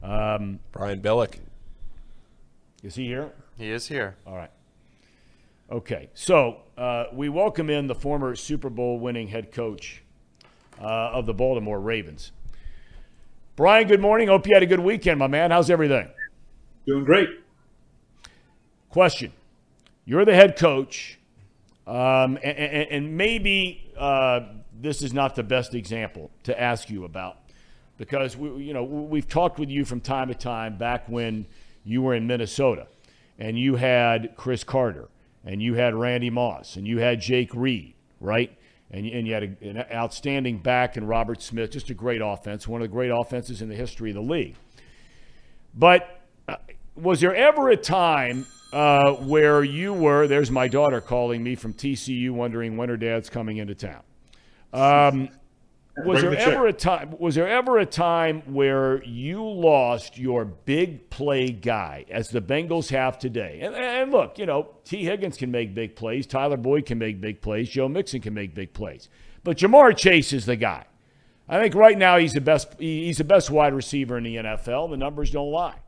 Um, 0.04 0.60
Brian 0.72 1.02
Billick. 1.02 1.40
is 2.84 2.94
he 2.96 3.08
here? 3.08 3.32
He 3.58 3.72
is 3.72 3.88
here. 3.88 4.16
All 4.28 4.36
right. 4.36 4.52
Okay, 5.72 6.10
so 6.14 6.62
uh, 6.78 7.06
we 7.14 7.30
welcome 7.30 7.70
in 7.70 7.88
the 7.88 7.96
former 7.96 8.36
Super 8.36 8.70
Bowl 8.70 9.00
winning 9.00 9.28
head 9.28 9.52
coach 9.52 10.02
uh, 10.80 10.84
of 10.84 11.26
the 11.26 11.34
Baltimore 11.34 11.80
Ravens. 11.80 12.32
Brian, 13.60 13.90
good 13.90 14.00
morning. 14.00 14.30
Hope 14.30 14.48
you 14.48 14.54
had 14.54 14.64
a 14.64 14.66
good 14.66 14.80
weekend, 14.80 15.20
my 15.20 15.28
man. 15.28 15.52
How's 15.52 15.70
everything? 15.70 16.08
Doing 16.88 17.04
great. 17.04 17.28
Question 18.90 19.34
You're 20.06 20.24
the 20.24 20.34
head 20.34 20.56
coach, 20.56 21.20
um, 21.86 22.40
and, 22.42 22.58
and, 22.58 22.90
and 22.90 23.18
maybe 23.18 23.92
uh, 23.98 24.46
this 24.80 25.02
is 25.02 25.14
not 25.14 25.36
the 25.36 25.44
best 25.44 25.76
example 25.76 26.32
to 26.44 26.58
ask 26.58 26.90
you 26.90 27.04
about, 27.04 27.40
because 27.98 28.38
we, 28.38 28.64
you 28.64 28.74
know 28.74 28.86
we've 28.86 29.28
talked 29.28 29.60
with 29.60 29.70
you 29.70 29.84
from 29.84 30.00
time 30.00 30.30
to 30.30 30.36
time 30.36 30.78
back 30.78 31.10
when 31.10 31.46
you 31.84 32.02
were 32.02 32.16
in 32.16 32.28
Minnesota, 32.28 32.88
and 33.40 33.60
you 33.60 33.76
had 33.76 34.38
Chris 34.38 34.64
Carter, 34.64 35.10
and 35.44 35.62
you 35.62 35.74
had 35.74 35.94
Randy 35.94 36.30
Moss, 36.30 36.78
and 36.78 36.88
you 36.88 37.00
had 37.00 37.20
Jake 37.20 37.54
Reed, 37.54 37.94
right? 38.22 38.58
And, 38.92 39.06
and 39.06 39.28
you 39.28 39.34
had 39.34 39.44
a, 39.44 39.68
an 39.68 39.86
outstanding 39.94 40.58
back 40.58 40.98
in 40.98 41.06
Robert 41.06 41.42
Smith, 41.42 41.72
just 41.72 41.90
a 41.90 41.94
great 41.94 42.22
offense, 42.24 42.68
one 42.68 42.82
of 42.82 42.88
the 42.88 42.92
great 42.92 43.12
offenses 43.12 43.62
in 43.62 43.70
the 43.70 43.76
history 43.76 44.10
of 44.10 44.16
the 44.16 44.22
league. 44.22 44.56
But 45.76 46.22
uh, 46.48 46.56
was 46.96 47.22
there 47.22 47.36
ever 47.36 47.70
a 47.70 47.78
time 47.78 48.48
uh, 48.74 49.14
where 49.14 49.64
you 49.64 49.94
were? 49.94 50.28
There's 50.28 50.52
my 50.52 50.68
daughter 50.68 51.02
calling 51.02 51.44
me 51.44 51.56
from 51.56 51.74
TCU, 51.74 52.32
wondering 52.32 52.78
when 52.78 52.90
her 52.90 52.98
dad's 52.98 53.30
coming 53.30 53.58
into 53.58 53.76
town. 53.76 54.02
Um, 54.74 55.30
was 56.06 56.22
there 56.22 56.36
ever 56.36 56.68
a 56.68 56.74
time? 56.74 57.16
Was 57.20 57.36
there 57.36 57.48
ever 57.48 57.78
a 57.78 57.86
time 57.86 58.42
where 58.46 59.04
you 59.04 59.44
lost 59.44 60.18
your 60.18 60.46
big 60.46 61.10
play 61.10 61.50
guy, 61.50 62.06
as 62.10 62.30
the 62.30 62.42
Bengals 62.42 62.90
have 62.90 63.18
today? 63.20 63.60
And, 63.62 63.76
and 63.76 64.12
look, 64.12 64.38
you 64.38 64.46
know, 64.46 64.70
Tee 64.84 65.04
Higgins 65.04 65.38
can 65.38 65.52
make 65.52 65.74
big 65.74 65.96
plays. 65.96 66.26
Tyler 66.28 66.58
Boyd 66.58 66.86
can 66.86 66.98
make 66.98 67.22
big 67.22 67.42
plays. 67.42 67.70
Joe 67.70 67.88
Mixon 67.88 68.22
can 68.22 68.34
make 68.34 68.54
big 68.54 68.74
plays. 68.74 69.10
But 69.44 69.58
Ja'Marr 69.58 69.96
Chase 69.96 70.34
is 70.34 70.46
the 70.46 70.56
guy. 70.56 70.86
I 71.48 71.60
think 71.60 71.74
right 71.74 71.98
now 71.98 72.18
he's 72.18 72.34
the 72.34 72.42
best. 72.42 72.76
He's 72.78 73.18
the 73.18 73.24
best 73.24 73.50
wide 73.50 73.74
receiver 73.74 74.18
in 74.18 74.24
the 74.24 74.36
NFL. 74.36 74.92
The 74.92 74.98
numbers 74.98 75.32
don't 75.32 75.52
lie. 75.52 75.80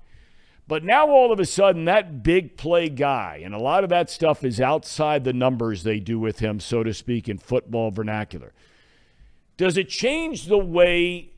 But 0.67 0.83
now 0.83 1.09
all 1.09 1.31
of 1.31 1.39
a 1.39 1.45
sudden, 1.45 1.85
that 1.85 2.23
big 2.23 2.55
play 2.55 2.87
guy, 2.87 3.41
and 3.43 3.53
a 3.53 3.59
lot 3.59 3.83
of 3.83 3.89
that 3.89 4.09
stuff 4.09 4.43
is 4.43 4.61
outside 4.61 5.23
the 5.23 5.33
numbers 5.33 5.83
they 5.83 5.99
do 5.99 6.17
with 6.17 6.39
him, 6.39 6.59
so 6.59 6.81
to 6.81 6.93
speak, 6.93 7.27
in 7.27 7.37
football 7.37 7.91
vernacular. 7.91 8.53
Does 9.61 9.77
it 9.77 9.89
change 9.89 10.47
the 10.47 10.57
way 10.57 11.33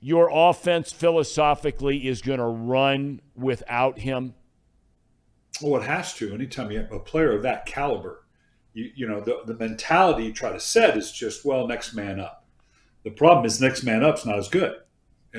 your 0.00 0.30
offense 0.32 0.90
philosophically 0.90 2.08
is 2.08 2.22
going 2.22 2.38
to 2.38 2.46
run 2.46 3.20
without 3.36 3.98
him? 3.98 4.32
Well, 5.60 5.82
it 5.82 5.84
has 5.84 6.14
to. 6.14 6.32
Anytime 6.32 6.70
you 6.70 6.78
have 6.78 6.90
a 6.90 6.98
player 6.98 7.36
of 7.36 7.42
that 7.42 7.66
caliber, 7.66 8.24
you, 8.72 8.90
you 8.94 9.06
know, 9.06 9.20
the, 9.20 9.42
the 9.44 9.52
mentality 9.52 10.24
you 10.24 10.32
try 10.32 10.52
to 10.52 10.58
set 10.58 10.96
is 10.96 11.12
just, 11.12 11.44
well, 11.44 11.66
next 11.66 11.92
man 11.92 12.18
up. 12.18 12.46
The 13.02 13.10
problem 13.10 13.44
is, 13.44 13.60
next 13.60 13.82
man 13.82 14.02
up's 14.02 14.24
not 14.24 14.38
as 14.38 14.48
good. 14.48 14.74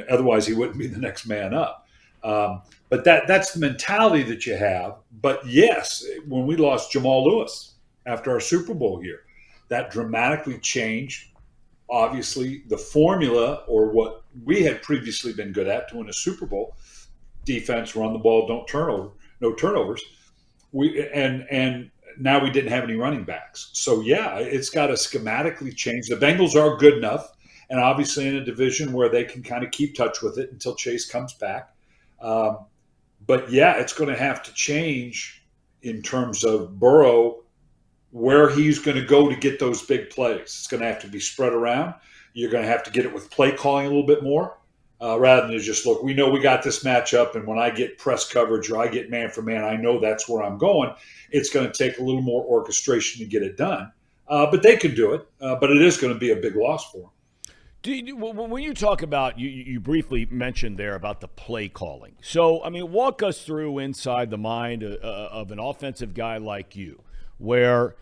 Otherwise, 0.08 0.46
he 0.46 0.54
wouldn't 0.54 0.78
be 0.78 0.86
the 0.86 1.00
next 1.00 1.26
man 1.26 1.56
up. 1.56 1.88
Um, 2.24 2.62
but 2.90 3.04
that 3.06 3.26
that's 3.26 3.52
the 3.52 3.62
mentality 3.62 4.22
that 4.22 4.46
you 4.46 4.58
have. 4.58 4.98
But 5.24 5.44
yes, 5.48 6.06
when 6.28 6.46
we 6.46 6.56
lost 6.56 6.92
Jamal 6.92 7.28
Lewis 7.28 7.74
after 8.06 8.30
our 8.30 8.40
Super 8.40 8.76
Bowl 8.76 9.04
year, 9.04 9.25
that 9.76 9.92
dramatically 9.92 10.58
changed, 10.60 11.32
obviously, 11.90 12.64
the 12.70 12.78
formula 12.78 13.66
or 13.68 13.92
what 13.92 14.24
we 14.46 14.64
had 14.64 14.82
previously 14.82 15.34
been 15.34 15.52
good 15.52 15.68
at 15.68 15.90
to 15.90 15.98
win 15.98 16.08
a 16.08 16.14
Super 16.14 16.46
Bowl 16.46 16.78
defense, 17.44 17.94
run 17.94 18.14
the 18.14 18.20
ball, 18.20 18.48
don't 18.48 18.66
turnover, 18.68 19.10
no 19.42 19.54
turnovers. 19.54 20.02
We 20.72 21.06
and 21.10 21.46
and 21.52 21.92
now 22.18 22.42
we 22.42 22.52
didn't 22.52 22.70
have 22.70 22.86
any 22.86 22.96
running 22.96 23.26
backs. 23.26 23.70
So 23.74 24.00
yeah, 24.00 24.38
it's 24.38 24.70
got 24.70 24.88
to 24.88 24.94
schematically 24.94 25.76
change. 25.76 26.08
The 26.08 26.16
Bengals 26.16 26.56
are 26.56 26.78
good 26.78 26.98
enough, 26.98 27.34
and 27.70 27.78
obviously 27.78 28.30
in 28.30 28.36
a 28.36 28.46
division 28.46 28.94
where 28.94 29.10
they 29.10 29.26
can 29.26 29.44
kind 29.44 29.66
of 29.66 29.72
keep 29.72 29.94
touch 29.94 30.22
with 30.22 30.38
it 30.38 30.54
until 30.54 30.76
Chase 30.76 31.06
comes 31.06 31.34
back. 31.34 31.76
Um, 32.22 32.60
but 33.28 33.52
yeah, 33.52 33.74
it's 33.74 33.94
going 33.94 34.10
to 34.10 34.18
have 34.18 34.42
to 34.44 34.54
change 34.54 35.44
in 35.82 36.02
terms 36.02 36.46
of 36.46 36.80
Burrow 36.80 37.45
where 38.16 38.50
he's 38.50 38.80
going 38.80 38.96
to 38.96 39.04
go 39.04 39.28
to 39.28 39.36
get 39.36 39.60
those 39.60 39.82
big 39.82 40.10
plays. 40.10 40.40
It's 40.40 40.68
going 40.68 40.80
to 40.80 40.88
have 40.88 41.02
to 41.02 41.08
be 41.08 41.20
spread 41.20 41.52
around. 41.52 41.96
You're 42.32 42.50
going 42.50 42.64
to 42.64 42.70
have 42.70 42.82
to 42.84 42.90
get 42.90 43.04
it 43.04 43.14
with 43.14 43.30
play 43.30 43.52
calling 43.52 43.88
a 43.88 43.90
little 43.90 44.06
bit 44.06 44.24
more 44.24 44.58
uh, 45.02 45.20
rather 45.20 45.48
than 45.48 45.60
just 45.60 45.86
look, 45.86 46.02
we 46.02 46.14
know 46.14 46.30
we 46.30 46.40
got 46.40 46.64
this 46.64 46.86
matchup, 46.86 47.36
and 47.36 47.46
when 47.46 47.60
I 47.60 47.70
get 47.70 47.98
press 47.98 48.32
coverage 48.32 48.70
or 48.72 48.82
I 48.82 48.88
get 48.88 49.10
man 49.10 49.30
for 49.30 49.42
man, 49.42 49.66
I 49.66 49.76
know 49.76 50.00
that's 50.00 50.30
where 50.30 50.44
I'm 50.44 50.58
going. 50.58 50.94
It's 51.32 51.50
going 51.50 51.70
to 51.70 51.74
take 51.74 52.00
a 52.00 52.04
little 52.04 52.22
more 52.22 52.42
orchestration 52.46 53.20
to 53.20 53.30
get 53.30 53.44
it 53.44 53.58
done. 53.58 53.92
Uh, 54.30 54.50
but 54.50 54.64
they 54.64 54.78
can 54.78 54.96
do 54.96 55.14
it, 55.14 55.28
uh, 55.42 55.56
but 55.56 55.70
it 55.70 55.82
is 55.82 55.98
going 55.98 56.14
to 56.14 56.18
be 56.18 56.32
a 56.32 56.38
big 56.38 56.56
loss 56.56 56.90
for 56.94 57.00
them. 57.00 57.10
You, 57.84 58.16
when 58.16 58.64
you 58.64 58.74
talk 58.74 59.02
about, 59.02 59.38
you, 59.38 59.50
you 59.50 59.82
briefly 59.82 60.26
mentioned 60.32 60.80
there 60.80 60.96
about 60.96 61.20
the 61.20 61.28
play 61.28 61.68
calling. 61.68 62.16
So, 62.22 62.64
I 62.64 62.70
mean, 62.70 62.94
walk 62.94 63.22
us 63.22 63.42
through 63.42 63.80
inside 63.80 64.30
the 64.30 64.38
mind 64.38 64.84
of, 64.84 65.04
uh, 65.04 65.30
of 65.32 65.52
an 65.52 65.60
offensive 65.60 66.14
guy 66.14 66.38
like 66.38 66.78
you, 66.78 67.02
where 67.40 67.96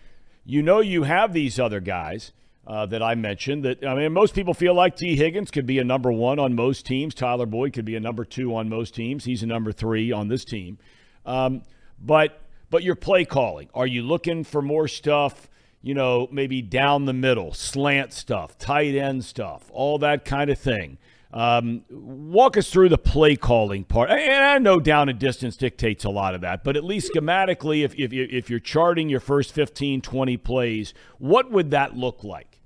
you 0.46 0.62
know 0.62 0.80
you 0.80 1.04
have 1.04 1.34
these 1.34 1.60
other 1.60 1.80
guys 1.80 2.32
uh, 2.66 2.86
that 2.88 3.02
I 3.02 3.16
mentioned. 3.16 3.64
That 3.66 3.86
I 3.86 3.96
mean, 3.96 4.14
most 4.14 4.36
people 4.36 4.54
feel 4.54 4.74
like 4.74 4.96
Tee 4.96 5.16
Higgins 5.16 5.52
could 5.52 5.66
be 5.66 5.80
a 5.80 5.84
number 5.84 6.12
one 6.12 6.40
on 6.40 6.56
most 6.56 6.86
teams. 6.86 7.14
Tyler 7.14 7.46
Boyd 7.46 7.74
could 7.74 7.86
be 7.86 7.96
a 7.96 8.00
number 8.00 8.26
two 8.26 8.56
on 8.56 8.70
most 8.70 8.96
teams. 8.96 9.26
He's 9.26 9.44
a 9.44 9.48
number 9.48 9.72
three 9.72 10.12
on 10.12 10.28
this 10.28 10.46
team. 10.46 10.78
Um, 11.26 11.64
but 12.00 12.42
but 12.70 12.84
your 12.84 12.96
play 12.96 13.26
calling, 13.26 13.70
are 13.74 13.88
you 13.88 14.02
looking 14.02 14.44
for 14.44 14.62
more 14.62 14.88
stuff? 14.88 15.50
You 15.82 15.94
know, 15.94 16.30
maybe 16.32 16.62
down 16.62 17.06
the 17.06 17.14
middle, 17.14 17.54
slant 17.54 18.14
stuff, 18.14 18.58
tight 18.58 18.96
end 18.96 19.26
stuff, 19.26 19.70
all 19.74 19.98
that 20.00 20.24
kind 20.24 20.50
of 20.50 20.58
thing. 20.58 20.98
Um, 21.34 21.84
walk 21.90 22.58
us 22.58 22.70
through 22.70 22.90
the 22.90 22.98
play 23.00 23.36
calling 23.36 23.86
part. 23.86 24.12
And 24.12 24.44
I 24.46 24.60
know 24.60 24.80
down 24.80 25.10
and 25.10 25.18
distance 25.18 25.58
dictates 25.58 26.06
a 26.06 26.10
lot 26.12 26.36
of 26.36 26.42
that, 26.42 26.64
but 26.64 26.78
at 26.78 26.84
least 26.84 27.12
schematically, 27.12 27.84
if, 27.84 27.96
if, 27.96 28.14
if 28.14 28.52
you're 28.52 28.60
charting 28.60 29.10
your 29.10 29.20
first 29.20 29.52
15, 29.52 30.02
20 30.02 30.38
plays, 30.38 30.94
what 31.18 31.50
would 31.50 31.72
that 31.72 31.98
look 31.98 32.24
like? 32.24 32.60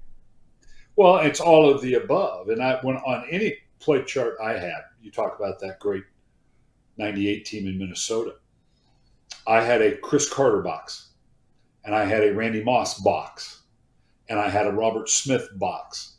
Well, 0.97 1.19
it's 1.19 1.39
all 1.39 1.69
of 1.69 1.81
the 1.81 1.93
above. 1.93 2.49
And 2.49 2.61
I, 2.61 2.79
when 2.81 2.97
on 2.97 3.25
any 3.31 3.55
play 3.79 4.03
chart 4.03 4.35
I 4.43 4.57
had, 4.57 4.81
you 5.01 5.11
talk 5.11 5.39
about 5.39 5.61
that 5.61 5.79
great 5.79 6.03
98 6.97 7.45
team 7.45 7.67
in 7.67 7.77
Minnesota. 7.77 8.35
I 9.47 9.63
had 9.63 9.81
a 9.81 9.95
Cris 9.95 10.29
Carter 10.29 10.61
box, 10.61 11.11
and 11.85 11.95
I 11.95 12.03
had 12.03 12.21
a 12.21 12.33
Randy 12.33 12.61
Moss 12.65 12.99
box, 12.99 13.61
and 14.27 14.37
I 14.37 14.49
had 14.49 14.67
a 14.67 14.73
Robert 14.73 15.07
Smith 15.07 15.47
box 15.55 16.16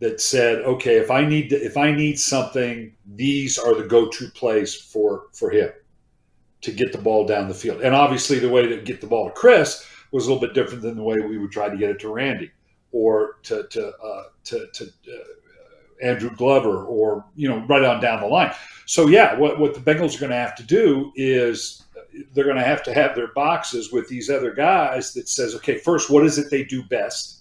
that 0.00 0.20
said, 0.20 0.62
okay, 0.62 0.96
if 0.96 1.10
I 1.10 1.24
need 1.24 1.50
to, 1.50 1.56
if 1.56 1.76
I 1.76 1.92
need 1.92 2.18
something, 2.18 2.94
these 3.14 3.58
are 3.58 3.74
the 3.74 3.86
go-to 3.86 4.28
plays 4.30 4.74
for 4.74 5.26
for 5.32 5.50
him 5.50 5.70
to 6.62 6.72
get 6.72 6.92
the 6.92 6.98
ball 6.98 7.26
down 7.26 7.48
the 7.48 7.54
field. 7.54 7.82
And 7.82 7.94
obviously, 7.94 8.38
the 8.38 8.48
way 8.48 8.66
to 8.66 8.80
get 8.82 9.00
the 9.00 9.06
ball 9.06 9.26
to 9.26 9.32
Cris 9.32 9.86
was 10.10 10.26
a 10.26 10.32
little 10.32 10.46
bit 10.46 10.54
different 10.54 10.82
than 10.82 10.96
the 10.96 11.02
way 11.02 11.20
we 11.20 11.38
would 11.38 11.52
try 11.52 11.68
to 11.68 11.76
get 11.76 11.90
it 11.90 12.00
to 12.00 12.12
Randy 12.12 12.50
or 12.92 13.36
to 13.44 13.66
to 13.68 13.88
uh, 13.96 14.22
to, 14.44 14.66
to 14.72 14.84
uh, 14.84 16.06
Andrew 16.06 16.30
Glover 16.34 16.84
or 16.84 17.24
you 17.36 17.48
know 17.48 17.64
right 17.66 17.84
on 17.84 18.00
down 18.00 18.20
the 18.20 18.26
line. 18.26 18.52
So 18.86 19.06
yeah, 19.06 19.34
what 19.38 19.60
what 19.60 19.74
the 19.74 19.80
Bengals 19.80 20.16
are 20.16 20.20
going 20.20 20.30
to 20.30 20.36
have 20.36 20.56
to 20.56 20.62
do 20.62 21.12
is 21.14 21.84
they're 22.32 22.44
going 22.44 22.56
to 22.56 22.62
have 22.62 22.82
to 22.84 22.94
have 22.94 23.14
their 23.14 23.32
boxes 23.34 23.92
with 23.92 24.08
these 24.08 24.30
other 24.30 24.52
guys 24.52 25.12
that 25.14 25.28
says, 25.28 25.54
okay, 25.54 25.78
first, 25.78 26.10
what 26.10 26.24
is 26.24 26.38
it 26.38 26.50
they 26.50 26.64
do 26.64 26.82
best? 26.84 27.39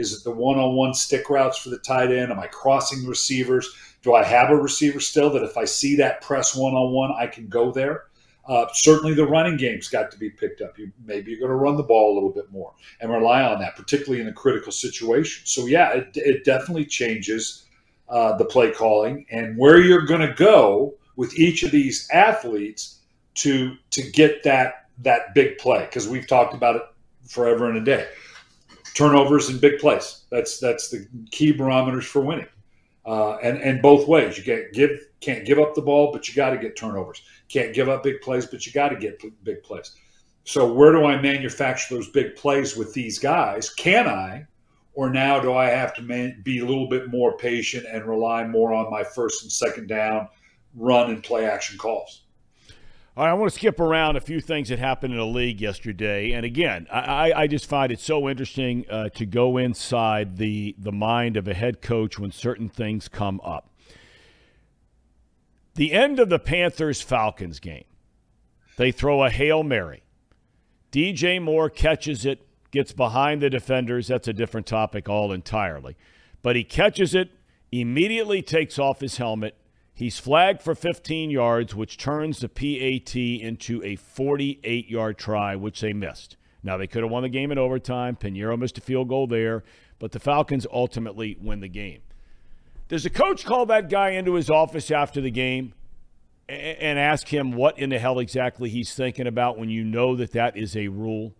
Is 0.00 0.14
it 0.14 0.24
the 0.24 0.30
one-on-one 0.30 0.94
stick 0.94 1.28
routes 1.28 1.58
for 1.58 1.68
the 1.68 1.78
tight 1.78 2.10
end? 2.10 2.32
Am 2.32 2.40
I 2.40 2.46
crossing 2.46 3.06
receivers? 3.06 3.68
Do 4.02 4.14
I 4.14 4.24
have 4.24 4.50
a 4.50 4.56
receiver 4.56 4.98
still 4.98 5.30
that 5.30 5.42
if 5.42 5.58
I 5.58 5.66
see 5.66 5.94
that 5.96 6.22
press 6.22 6.56
one-on-one, 6.56 7.12
I 7.18 7.26
can 7.26 7.48
go 7.48 7.70
there? 7.70 8.04
Uh, 8.46 8.66
certainly, 8.72 9.12
the 9.12 9.26
running 9.26 9.58
game's 9.58 9.88
got 9.88 10.10
to 10.10 10.18
be 10.18 10.30
picked 10.30 10.62
up. 10.62 10.78
You, 10.78 10.90
maybe 11.04 11.30
you're 11.30 11.38
going 11.38 11.50
to 11.50 11.56
run 11.56 11.76
the 11.76 11.82
ball 11.82 12.12
a 12.12 12.14
little 12.14 12.30
bit 12.32 12.50
more 12.50 12.72
and 13.00 13.12
rely 13.12 13.42
on 13.42 13.60
that, 13.60 13.76
particularly 13.76 14.22
in 14.22 14.28
a 14.28 14.32
critical 14.32 14.72
situation. 14.72 15.44
So, 15.44 15.66
yeah, 15.66 15.90
it, 15.92 16.08
it 16.14 16.44
definitely 16.44 16.86
changes 16.86 17.66
uh, 18.08 18.36
the 18.38 18.44
play 18.46 18.72
calling 18.72 19.26
and 19.30 19.56
where 19.58 19.80
you're 19.80 20.06
going 20.06 20.26
to 20.26 20.34
go 20.34 20.94
with 21.16 21.38
each 21.38 21.62
of 21.62 21.70
these 21.70 22.08
athletes 22.10 23.00
to 23.34 23.76
to 23.90 24.02
get 24.10 24.42
that 24.42 24.86
that 25.02 25.34
big 25.34 25.58
play 25.58 25.84
because 25.84 26.08
we've 26.08 26.26
talked 26.26 26.54
about 26.54 26.76
it 26.76 26.82
forever 27.28 27.68
and 27.68 27.78
a 27.78 27.84
day 27.84 28.08
turnovers 28.94 29.48
and 29.48 29.60
big 29.60 29.78
plays. 29.78 30.24
That's 30.30 30.58
that's 30.58 30.90
the 30.90 31.06
key 31.30 31.52
barometers 31.52 32.06
for 32.06 32.20
winning. 32.20 32.48
Uh, 33.06 33.36
and 33.36 33.58
and 33.58 33.82
both 33.82 34.06
ways, 34.06 34.36
you 34.36 34.44
can't 34.44 34.72
give 34.72 34.90
can't 35.20 35.44
give 35.44 35.58
up 35.58 35.74
the 35.74 35.82
ball, 35.82 36.12
but 36.12 36.28
you 36.28 36.34
got 36.34 36.50
to 36.50 36.58
get 36.58 36.76
turnovers. 36.76 37.22
Can't 37.48 37.74
give 37.74 37.88
up 37.88 38.02
big 38.02 38.20
plays, 38.20 38.46
but 38.46 38.66
you 38.66 38.72
got 38.72 38.90
to 38.90 38.96
get 38.96 39.22
big 39.44 39.62
plays. 39.62 39.94
So 40.44 40.72
where 40.72 40.92
do 40.92 41.04
I 41.04 41.20
manufacture 41.20 41.94
those 41.94 42.08
big 42.08 42.36
plays 42.36 42.76
with 42.76 42.92
these 42.94 43.18
guys? 43.18 43.70
Can 43.70 44.08
I, 44.08 44.46
or 44.94 45.10
now 45.10 45.38
do 45.38 45.52
I 45.52 45.66
have 45.66 45.94
to 45.94 46.02
man, 46.02 46.40
be 46.42 46.60
a 46.60 46.64
little 46.64 46.88
bit 46.88 47.08
more 47.08 47.36
patient 47.36 47.86
and 47.90 48.04
rely 48.04 48.46
more 48.46 48.72
on 48.72 48.90
my 48.90 49.04
first 49.04 49.42
and 49.42 49.52
second 49.52 49.88
down 49.88 50.28
run 50.74 51.10
and 51.10 51.22
play 51.22 51.46
action 51.46 51.78
calls? 51.78 52.24
All 53.16 53.24
right, 53.24 53.32
I 53.32 53.34
want 53.34 53.50
to 53.52 53.58
skip 53.58 53.80
around 53.80 54.14
a 54.14 54.20
few 54.20 54.40
things 54.40 54.68
that 54.68 54.78
happened 54.78 55.12
in 55.12 55.18
the 55.18 55.26
league 55.26 55.60
yesterday. 55.60 56.30
And 56.30 56.46
again, 56.46 56.86
I, 56.92 57.32
I 57.34 57.46
just 57.48 57.66
find 57.66 57.90
it 57.90 57.98
so 57.98 58.28
interesting 58.28 58.86
uh, 58.88 59.08
to 59.10 59.26
go 59.26 59.56
inside 59.56 60.36
the, 60.36 60.76
the 60.78 60.92
mind 60.92 61.36
of 61.36 61.48
a 61.48 61.54
head 61.54 61.82
coach 61.82 62.20
when 62.20 62.30
certain 62.30 62.68
things 62.68 63.08
come 63.08 63.40
up. 63.42 63.68
The 65.74 65.92
end 65.92 66.20
of 66.20 66.28
the 66.28 66.38
Panthers 66.38 67.00
Falcons 67.02 67.58
game, 67.58 67.84
they 68.76 68.92
throw 68.92 69.24
a 69.24 69.30
Hail 69.30 69.64
Mary. 69.64 70.04
DJ 70.92 71.42
Moore 71.42 71.68
catches 71.68 72.24
it, 72.24 72.46
gets 72.70 72.92
behind 72.92 73.42
the 73.42 73.50
defenders. 73.50 74.06
That's 74.06 74.28
a 74.28 74.32
different 74.32 74.68
topic 74.68 75.08
all 75.08 75.32
entirely. 75.32 75.96
But 76.42 76.54
he 76.54 76.62
catches 76.62 77.16
it 77.16 77.30
immediately 77.72 78.40
takes 78.40 78.78
off 78.78 79.00
his 79.00 79.16
helmet. 79.16 79.56
He's 80.00 80.18
flagged 80.18 80.62
for 80.62 80.74
15 80.74 81.28
yards, 81.28 81.74
which 81.74 81.98
turns 81.98 82.38
the 82.38 82.48
PAT 82.48 83.14
into 83.14 83.82
a 83.84 83.96
48 83.96 84.88
yard 84.88 85.18
try, 85.18 85.54
which 85.56 85.82
they 85.82 85.92
missed. 85.92 86.38
Now, 86.62 86.78
they 86.78 86.86
could 86.86 87.02
have 87.02 87.12
won 87.12 87.22
the 87.22 87.28
game 87.28 87.52
in 87.52 87.58
overtime. 87.58 88.16
Piñeiro 88.16 88.58
missed 88.58 88.78
a 88.78 88.80
field 88.80 89.08
goal 89.10 89.26
there, 89.26 89.62
but 89.98 90.12
the 90.12 90.18
Falcons 90.18 90.66
ultimately 90.72 91.36
win 91.38 91.60
the 91.60 91.68
game. 91.68 92.00
Does 92.88 93.02
the 93.02 93.10
coach 93.10 93.44
call 93.44 93.66
that 93.66 93.90
guy 93.90 94.12
into 94.12 94.36
his 94.36 94.48
office 94.48 94.90
after 94.90 95.20
the 95.20 95.30
game 95.30 95.74
and 96.48 96.98
ask 96.98 97.28
him 97.28 97.52
what 97.52 97.78
in 97.78 97.90
the 97.90 97.98
hell 97.98 98.20
exactly 98.20 98.70
he's 98.70 98.94
thinking 98.94 99.26
about 99.26 99.58
when 99.58 99.68
you 99.68 99.84
know 99.84 100.16
that 100.16 100.32
that 100.32 100.56
is 100.56 100.78
a 100.78 100.88
rule? 100.88 101.34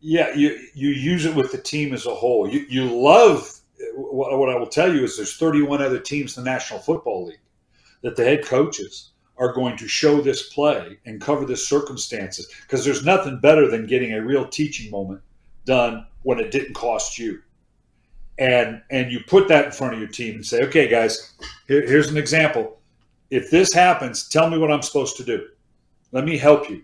Yeah, 0.00 0.34
you 0.34 0.58
you 0.74 0.88
use 0.88 1.26
it 1.26 1.36
with 1.36 1.52
the 1.52 1.58
team 1.58 1.94
as 1.94 2.06
a 2.06 2.14
whole. 2.14 2.50
You 2.50 2.66
you 2.68 2.86
love 2.86 3.59
what, 3.94 4.38
what 4.38 4.48
I 4.48 4.56
will 4.56 4.66
tell 4.66 4.94
you 4.94 5.04
is 5.04 5.16
there's 5.16 5.36
31 5.36 5.82
other 5.82 5.98
teams 5.98 6.36
in 6.36 6.44
the 6.44 6.50
National 6.50 6.80
Football 6.80 7.26
League 7.26 7.40
that 8.02 8.16
the 8.16 8.24
head 8.24 8.44
coaches 8.44 9.10
are 9.38 9.52
going 9.52 9.76
to 9.78 9.88
show 9.88 10.20
this 10.20 10.52
play 10.52 10.98
and 11.06 11.20
cover 11.20 11.46
the 11.46 11.56
circumstances 11.56 12.48
because 12.62 12.84
there's 12.84 13.04
nothing 13.04 13.40
better 13.40 13.68
than 13.68 13.86
getting 13.86 14.12
a 14.12 14.22
real 14.22 14.46
teaching 14.46 14.90
moment 14.90 15.22
done 15.64 16.06
when 16.22 16.38
it 16.38 16.50
didn't 16.50 16.74
cost 16.74 17.18
you. 17.18 17.40
And 18.38 18.82
and 18.90 19.10
you 19.10 19.20
put 19.26 19.48
that 19.48 19.66
in 19.66 19.72
front 19.72 19.94
of 19.94 20.00
your 20.00 20.08
team 20.08 20.36
and 20.36 20.46
say, 20.46 20.60
okay, 20.64 20.88
guys, 20.88 21.34
here, 21.68 21.86
here's 21.86 22.10
an 22.10 22.16
example. 22.16 22.78
If 23.30 23.50
this 23.50 23.72
happens, 23.72 24.28
tell 24.28 24.48
me 24.48 24.58
what 24.58 24.70
I'm 24.70 24.82
supposed 24.82 25.16
to 25.18 25.24
do. 25.24 25.48
Let 26.12 26.24
me 26.24 26.36
help 26.36 26.68
you. 26.68 26.82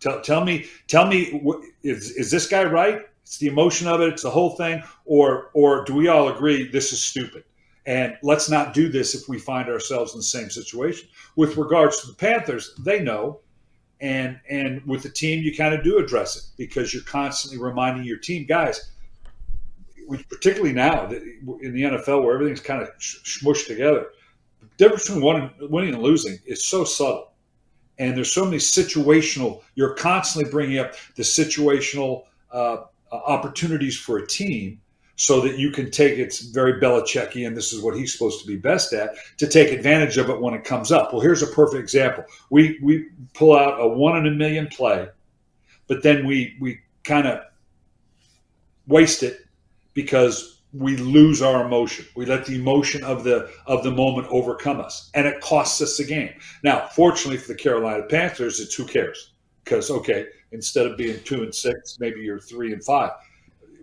Tell, 0.00 0.20
tell 0.20 0.44
me, 0.44 0.66
tell 0.88 1.06
me, 1.06 1.42
is, 1.82 2.10
is 2.12 2.30
this 2.30 2.48
guy 2.48 2.64
right? 2.64 3.02
It's 3.22 3.38
the 3.38 3.48
emotion 3.48 3.86
of 3.86 4.00
it. 4.00 4.08
It's 4.08 4.22
the 4.22 4.30
whole 4.30 4.50
thing. 4.56 4.82
Or, 5.04 5.50
or 5.54 5.84
do 5.84 5.94
we 5.94 6.08
all 6.08 6.28
agree 6.28 6.68
this 6.68 6.92
is 6.92 7.02
stupid? 7.02 7.44
And 7.86 8.16
let's 8.22 8.48
not 8.48 8.74
do 8.74 8.88
this 8.88 9.14
if 9.14 9.28
we 9.28 9.38
find 9.38 9.68
ourselves 9.68 10.12
in 10.12 10.18
the 10.18 10.24
same 10.24 10.50
situation. 10.50 11.08
With 11.36 11.56
regards 11.56 12.00
to 12.00 12.08
the 12.08 12.14
Panthers, 12.14 12.74
they 12.78 13.00
know. 13.00 13.40
And, 14.00 14.40
and 14.48 14.84
with 14.84 15.02
the 15.02 15.08
team, 15.08 15.42
you 15.42 15.54
kind 15.56 15.74
of 15.74 15.84
do 15.84 15.98
address 15.98 16.36
it 16.36 16.44
because 16.56 16.92
you're 16.92 17.04
constantly 17.04 17.64
reminding 17.64 18.04
your 18.04 18.18
team, 18.18 18.46
guys, 18.46 18.90
particularly 20.28 20.72
now 20.72 21.04
in 21.08 21.72
the 21.72 21.82
NFL 21.82 22.24
where 22.24 22.34
everything's 22.34 22.60
kind 22.60 22.82
of 22.82 22.88
smushed 22.98 23.68
together, 23.68 24.08
the 24.60 24.66
difference 24.76 25.08
between 25.08 25.50
winning 25.70 25.94
and 25.94 26.02
losing 26.02 26.38
is 26.46 26.66
so 26.66 26.84
subtle 26.84 27.32
and 27.98 28.16
there's 28.16 28.32
so 28.32 28.44
many 28.44 28.56
situational 28.56 29.62
you're 29.74 29.94
constantly 29.94 30.50
bringing 30.50 30.78
up 30.78 30.94
the 31.16 31.22
situational 31.22 32.24
uh, 32.50 32.78
Uh, 33.12 33.16
opportunities 33.26 33.98
for 33.98 34.16
a 34.16 34.26
team 34.26 34.80
so 35.16 35.42
that 35.42 35.58
you 35.58 35.70
can 35.70 35.90
take 35.90 36.18
it's 36.18 36.40
very 36.40 36.80
Belichickian. 36.80 37.54
This 37.54 37.70
is 37.70 37.82
what 37.82 37.94
he's 37.94 38.10
supposed 38.10 38.40
to 38.40 38.46
be 38.46 38.56
best 38.56 38.94
at 38.94 39.10
to 39.36 39.46
take 39.46 39.70
advantage 39.70 40.16
of 40.16 40.30
it 40.30 40.40
when 40.40 40.54
it 40.54 40.64
comes 40.64 40.90
up. 40.90 41.12
Well, 41.12 41.20
here's 41.20 41.42
a 41.42 41.46
perfect 41.48 41.82
example. 41.82 42.24
We 42.48 42.78
we 42.82 43.08
pull 43.34 43.54
out 43.54 43.78
a 43.78 43.86
one 43.86 44.16
in 44.16 44.26
a 44.26 44.30
million 44.30 44.66
play, 44.68 45.08
but 45.88 46.02
then 46.02 46.26
we 46.26 46.56
we 46.58 46.80
kind 47.04 47.26
of 47.26 47.42
waste 48.86 49.22
it 49.22 49.40
because 49.92 50.62
we 50.72 50.96
lose 50.96 51.42
our 51.42 51.66
emotion. 51.66 52.06
We 52.16 52.24
let 52.24 52.46
the 52.46 52.54
emotion 52.54 53.04
of 53.04 53.24
the 53.24 53.50
of 53.66 53.84
the 53.84 53.90
moment 53.90 54.28
overcome 54.30 54.80
us, 54.80 55.10
and 55.12 55.26
it 55.26 55.42
costs 55.42 55.82
us 55.82 55.98
the 55.98 56.04
game. 56.04 56.32
Now, 56.64 56.88
fortunately 56.88 57.36
for 57.36 57.48
the 57.48 57.58
Carolina 57.58 58.04
Panthers, 58.04 58.58
it's 58.58 58.74
who 58.74 58.86
cares 58.86 59.34
because 59.64 59.90
okay, 59.90 60.28
instead 60.52 60.86
of 60.86 60.96
being 60.96 61.20
two 61.24 61.42
and 61.42 61.54
six, 61.54 61.98
maybe 61.98 62.20
you're 62.20 62.40
three 62.40 62.72
and 62.72 62.84
five. 62.84 63.10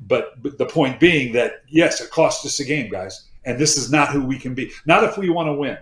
But, 0.08 0.42
but 0.42 0.58
the 0.58 0.66
point 0.66 1.00
being 1.00 1.34
that 1.34 1.64
yes, 1.68 2.02
it 2.02 2.10
costs 2.10 2.46
us 2.46 2.60
a 2.60 2.66
game, 2.66 2.90
guys, 2.90 3.28
and 3.46 3.60
this 3.60 3.78
is 3.78 3.92
not 3.92 4.10
who 4.10 4.24
we 4.24 4.40
can 4.40 4.54
be. 4.54 4.72
Not 4.86 5.04
if 5.04 5.18
we 5.18 5.30
want 5.30 5.48
to 5.48 5.54
win, 5.54 5.78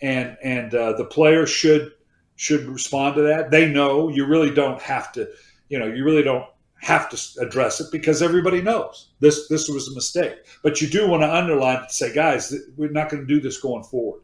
and 0.00 0.36
and 0.42 0.74
uh, 0.74 0.92
the 0.94 1.04
players 1.04 1.50
should 1.50 1.92
should 2.36 2.66
respond 2.66 3.16
to 3.16 3.22
that. 3.22 3.50
They 3.50 3.68
know 3.68 4.08
you 4.08 4.26
really 4.26 4.54
don't 4.54 4.80
have 4.80 5.12
to. 5.12 5.28
You 5.68 5.78
know, 5.78 5.86
you 5.86 6.04
really 6.04 6.22
don't 6.22 6.46
have 6.82 7.08
to 7.08 7.40
address 7.40 7.80
it 7.80 7.86
because 7.92 8.22
everybody 8.22 8.60
knows 8.60 9.10
this 9.20 9.48
this 9.48 9.68
was 9.68 9.88
a 9.88 9.94
mistake. 9.94 10.34
But 10.62 10.80
you 10.80 10.88
do 10.88 11.08
want 11.08 11.22
to 11.22 11.34
underline 11.34 11.78
and 11.78 11.90
say, 11.90 12.12
guys, 12.12 12.54
we're 12.76 12.90
not 12.90 13.08
going 13.08 13.26
to 13.26 13.34
do 13.34 13.40
this 13.40 13.60
going 13.60 13.84
forward. 13.84 14.22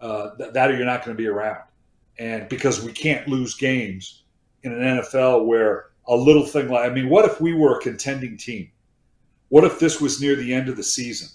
Uh, 0.00 0.30
that 0.38 0.70
or 0.70 0.76
you're 0.76 0.86
not 0.86 1.04
going 1.04 1.16
to 1.16 1.22
be 1.22 1.28
around. 1.28 1.60
And 2.18 2.48
because 2.48 2.82
we 2.82 2.92
can't 2.92 3.28
lose 3.28 3.54
games 3.54 4.19
in 4.62 4.72
an 4.72 4.98
NFL 4.98 5.46
where 5.46 5.86
a 6.08 6.16
little 6.16 6.44
thing 6.44 6.68
like 6.68 6.90
I 6.90 6.92
mean, 6.92 7.08
what 7.08 7.24
if 7.24 7.40
we 7.40 7.54
were 7.54 7.78
a 7.78 7.80
contending 7.80 8.36
team? 8.36 8.70
What 9.48 9.64
if 9.64 9.78
this 9.78 10.00
was 10.00 10.20
near 10.20 10.36
the 10.36 10.54
end 10.54 10.68
of 10.68 10.76
the 10.76 10.82
season? 10.82 11.28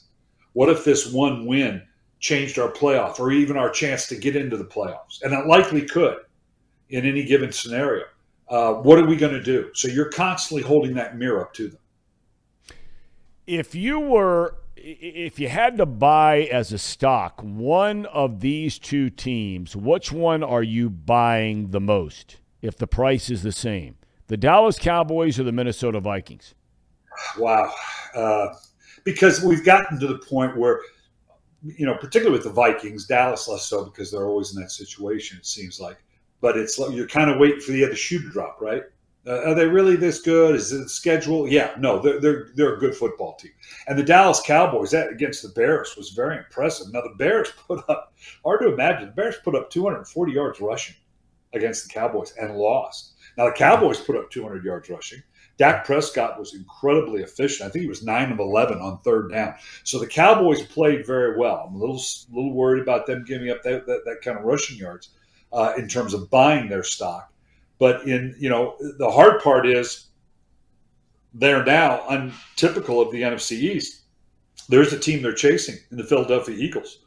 What 0.53 0.69
if 0.69 0.85
this 0.85 1.11
one 1.11 1.45
win 1.45 1.81
changed 2.19 2.57
our 2.57 2.71
playoff 2.71 3.19
or 3.19 3.31
even 3.31 3.57
our 3.57 3.69
chance 3.69 4.07
to 4.07 4.15
get 4.15 4.35
into 4.35 4.57
the 4.57 4.65
playoffs? 4.65 5.21
And 5.21 5.33
it 5.33 5.47
likely 5.47 5.81
could 5.81 6.17
in 6.89 7.05
any 7.05 7.25
given 7.25 7.51
scenario 7.51 8.05
uh, 8.47 8.73
what 8.73 8.99
are 8.99 9.05
we 9.05 9.15
going 9.15 9.33
to 9.33 9.41
do? 9.41 9.71
So 9.73 9.87
you're 9.87 10.09
constantly 10.09 10.63
holding 10.63 10.93
that 10.95 11.17
mirror 11.17 11.41
up 11.41 11.53
to 11.55 11.69
them. 11.69 11.79
If 13.47 13.75
you 13.75 13.99
were, 13.99 14.55
if 14.75 15.39
you 15.39 15.49
had 15.49 15.77
to 15.77 15.85
buy 15.85 16.49
as 16.51 16.71
a 16.71 16.77
stock 16.77 17.41
one 17.41 18.05
of 18.07 18.39
these 18.39 18.79
two 18.79 19.09
teams, 19.09 19.75
which 19.75 20.11
one 20.11 20.43
are 20.43 20.63
you 20.63 20.89
buying 20.89 21.71
the 21.71 21.81
most 21.81 22.37
if 22.65 22.77
the 22.77 22.87
price 22.87 23.29
is 23.29 23.43
the 23.43 23.51
same? 23.51 23.95
The 24.27 24.37
Dallas 24.37 24.79
Cowboys 24.79 25.39
or 25.39 25.43
the 25.43 25.51
Minnesota 25.51 25.99
Vikings? 25.99 26.55
Wow. 27.37 27.71
Uh, 28.13 28.47
because 29.03 29.41
we've 29.41 29.63
gotten 29.63 29.99
to 29.99 30.07
the 30.07 30.17
point 30.17 30.57
where, 30.57 30.81
you 31.61 31.85
know, 31.85 31.95
particularly 31.95 32.37
with 32.37 32.43
the 32.43 32.53
Vikings, 32.53 33.05
Dallas 33.05 33.47
less 33.47 33.65
so 33.65 33.85
because 33.85 34.11
they're 34.11 34.27
always 34.27 34.55
in 34.55 34.61
that 34.61 34.71
situation, 34.71 35.37
it 35.37 35.45
seems 35.45 35.79
like 35.79 35.97
but 36.45 36.57
it's 36.57 36.77
you're 36.77 37.07
kind 37.07 37.31
of 37.31 37.39
waiting 37.39 37.59
for 37.59 37.71
the 37.71 37.83
other 37.83 37.95
shoe 37.95 38.19
to 38.21 38.29
drop, 38.29 38.61
right? 38.61 38.83
Uh, 39.27 39.41
are 39.49 39.55
they 39.55 39.65
really 39.65 39.95
this 39.95 40.21
good? 40.21 40.53
Is 40.53 40.71
it 40.71 40.89
schedule? 40.89 41.47
Yeah, 41.47 41.73
no, 41.79 41.99
they're, 41.99 42.19
they're 42.19 42.49
they're 42.53 42.75
a 42.75 42.79
good 42.79 42.95
football 42.95 43.35
team. 43.35 43.53
And 43.87 43.97
the 43.97 44.03
Dallas 44.03 44.41
Cowboys 44.45 44.91
that 44.91 45.09
against 45.09 45.41
the 45.41 45.49
Bears 45.49 45.95
was 45.97 46.11
very 46.11 46.37
impressive. 46.37 46.93
Now 46.93 47.01
the 47.01 47.15
Bears 47.17 47.49
put 47.67 47.89
up 47.89 48.13
hard 48.43 48.61
to 48.61 48.71
imagine. 48.71 49.07
The 49.07 49.13
Bears 49.13 49.37
put 49.43 49.55
up 49.55 49.71
240 49.71 50.31
yards 50.31 50.61
rushing 50.61 50.95
against 51.55 51.87
the 51.87 51.93
Cowboys 51.93 52.33
and 52.39 52.55
lost. 52.55 53.13
Now 53.37 53.45
the 53.45 53.51
Cowboys 53.51 53.99
put 53.99 54.15
up 54.15 54.31
200 54.31 54.63
yards 54.63 54.89
rushing. 54.89 55.21
Dak 55.57 55.85
Prescott 55.85 56.37
was 56.37 56.53
incredibly 56.53 57.21
efficient. 57.21 57.67
I 57.67 57.71
think 57.71 57.83
he 57.83 57.89
was 57.89 58.03
nine 58.03 58.31
of 58.31 58.39
11 58.39 58.79
on 58.79 58.99
third 58.99 59.31
down. 59.31 59.55
So 59.83 59.99
the 59.99 60.07
Cowboys 60.07 60.61
played 60.63 61.07
very 61.07 61.37
well. 61.37 61.65
I'm 61.67 61.75
a 61.75 61.77
little 61.77 62.01
little 62.31 62.53
worried 62.53 62.81
about 62.81 63.07
them 63.07 63.23
giving 63.25 63.49
up 63.49 63.63
that, 63.63 63.85
that, 63.85 64.01
that 64.05 64.21
kind 64.21 64.37
of 64.37 64.43
rushing 64.43 64.77
yards 64.77 65.09
uh, 65.53 65.73
in 65.77 65.87
terms 65.87 66.13
of 66.13 66.29
buying 66.29 66.67
their 66.67 66.83
stock. 66.83 67.31
But 67.79 68.07
in 68.07 68.35
you 68.37 68.49
know 68.49 68.75
the 68.97 69.09
hard 69.09 69.41
part 69.41 69.65
is 69.65 70.07
they're 71.33 71.65
now 71.65 72.05
untypical 72.09 73.01
of 73.01 73.11
the 73.11 73.21
NFC 73.21 73.53
East. 73.53 74.01
There's 74.67 74.93
a 74.93 74.99
team 74.99 75.21
they're 75.21 75.33
chasing 75.33 75.75
in 75.91 75.97
the 75.97 76.03
Philadelphia 76.03 76.55
Eagles. 76.55 77.04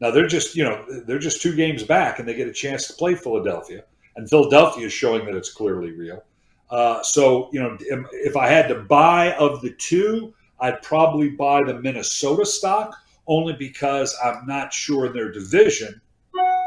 Now 0.00 0.10
they're 0.10 0.26
just 0.26 0.54
you 0.54 0.64
know 0.64 0.84
they're 1.06 1.18
just 1.18 1.40
two 1.40 1.54
games 1.54 1.82
back 1.82 2.18
and 2.18 2.28
they 2.28 2.34
get 2.34 2.48
a 2.48 2.52
chance 2.52 2.86
to 2.88 2.94
play 2.94 3.14
Philadelphia, 3.14 3.84
and 4.16 4.28
Philadelphia 4.28 4.86
is 4.86 4.92
showing 4.92 5.24
that 5.26 5.34
it's 5.34 5.52
clearly 5.52 5.92
real. 5.92 6.22
Uh, 6.70 7.02
so 7.02 7.48
you 7.52 7.60
know 7.60 7.76
if 7.80 8.36
I 8.36 8.48
had 8.48 8.68
to 8.68 8.74
buy 8.74 9.32
of 9.34 9.62
the 9.62 9.70
two, 9.70 10.34
I'd 10.60 10.82
probably 10.82 11.30
buy 11.30 11.62
the 11.62 11.80
Minnesota 11.80 12.44
stock 12.44 12.94
only 13.26 13.54
because 13.54 14.16
I'm 14.22 14.46
not 14.46 14.72
sure 14.72 15.06
in 15.06 15.12
their 15.12 15.32
division 15.32 16.00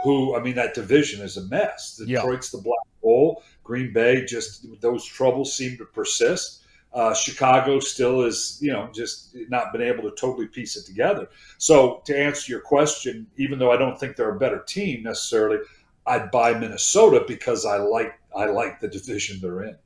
who 0.04 0.36
I 0.36 0.42
mean 0.42 0.56
that 0.56 0.74
division 0.74 1.22
is 1.22 1.38
a 1.38 1.46
mess. 1.46 1.98
Detroit's 1.98 2.54
yeah. 2.54 2.58
the 2.58 2.64
black 2.64 2.88
hole. 3.02 3.44
Green 3.64 3.94
Bay 3.94 4.26
just 4.26 4.66
those 4.82 5.06
troubles 5.06 5.54
seem 5.54 5.78
to 5.78 5.86
persist. 5.86 6.59
Uh, 6.91 7.14
Chicago 7.14 7.80
still 7.80 8.24
is, 8.24 8.57
you 8.61 8.72
know, 8.72 8.90
just 8.94 9.36
not 9.48 9.72
been 9.72 9.82
able 9.82 10.02
to 10.03 10.11
totally 10.16 10.48
piece 10.48 10.76
it 10.76 10.86
together. 10.86 11.30
So 11.60 12.02
to 12.06 12.18
answer 12.18 12.52
your 12.52 12.61
question, 12.61 13.28
even 13.38 13.60
though 13.60 13.72
I 13.72 13.78
don't 13.78 13.99
think 13.99 14.16
they're 14.16 14.36
a 14.36 14.40
better 14.40 14.64
team 14.68 15.03
necessarily, 15.03 15.60
I'd 16.07 16.32
buy 16.32 16.53
Minnesota 16.53 17.24
because 17.28 17.66
I 17.66 17.78
like 17.78 18.20
I 18.36 18.45
like 18.45 18.80
the 18.80 18.88
division 18.88 19.40
they're 19.40 19.64
in. 19.64 19.78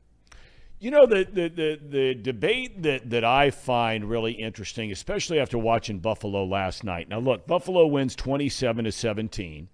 You 0.79 0.91
know 0.91 1.05
the, 1.05 1.25
the 1.31 1.49
the 1.49 1.79
the, 1.89 2.13
debate 2.15 2.83
that 2.83 3.09
that 3.09 3.23
I 3.23 3.51
find 3.51 4.09
really 4.09 4.33
interesting, 4.33 4.91
especially 4.91 5.39
after 5.39 5.57
watching 5.57 5.99
Buffalo 5.99 6.45
last 6.45 6.83
night. 6.83 7.09
Now 7.09 7.19
look, 7.19 7.47
Buffalo 7.47 7.87
wins 7.87 8.15
twenty 8.15 8.49
seven 8.49 8.85
to 8.85 8.91
seventeen. 8.91 9.69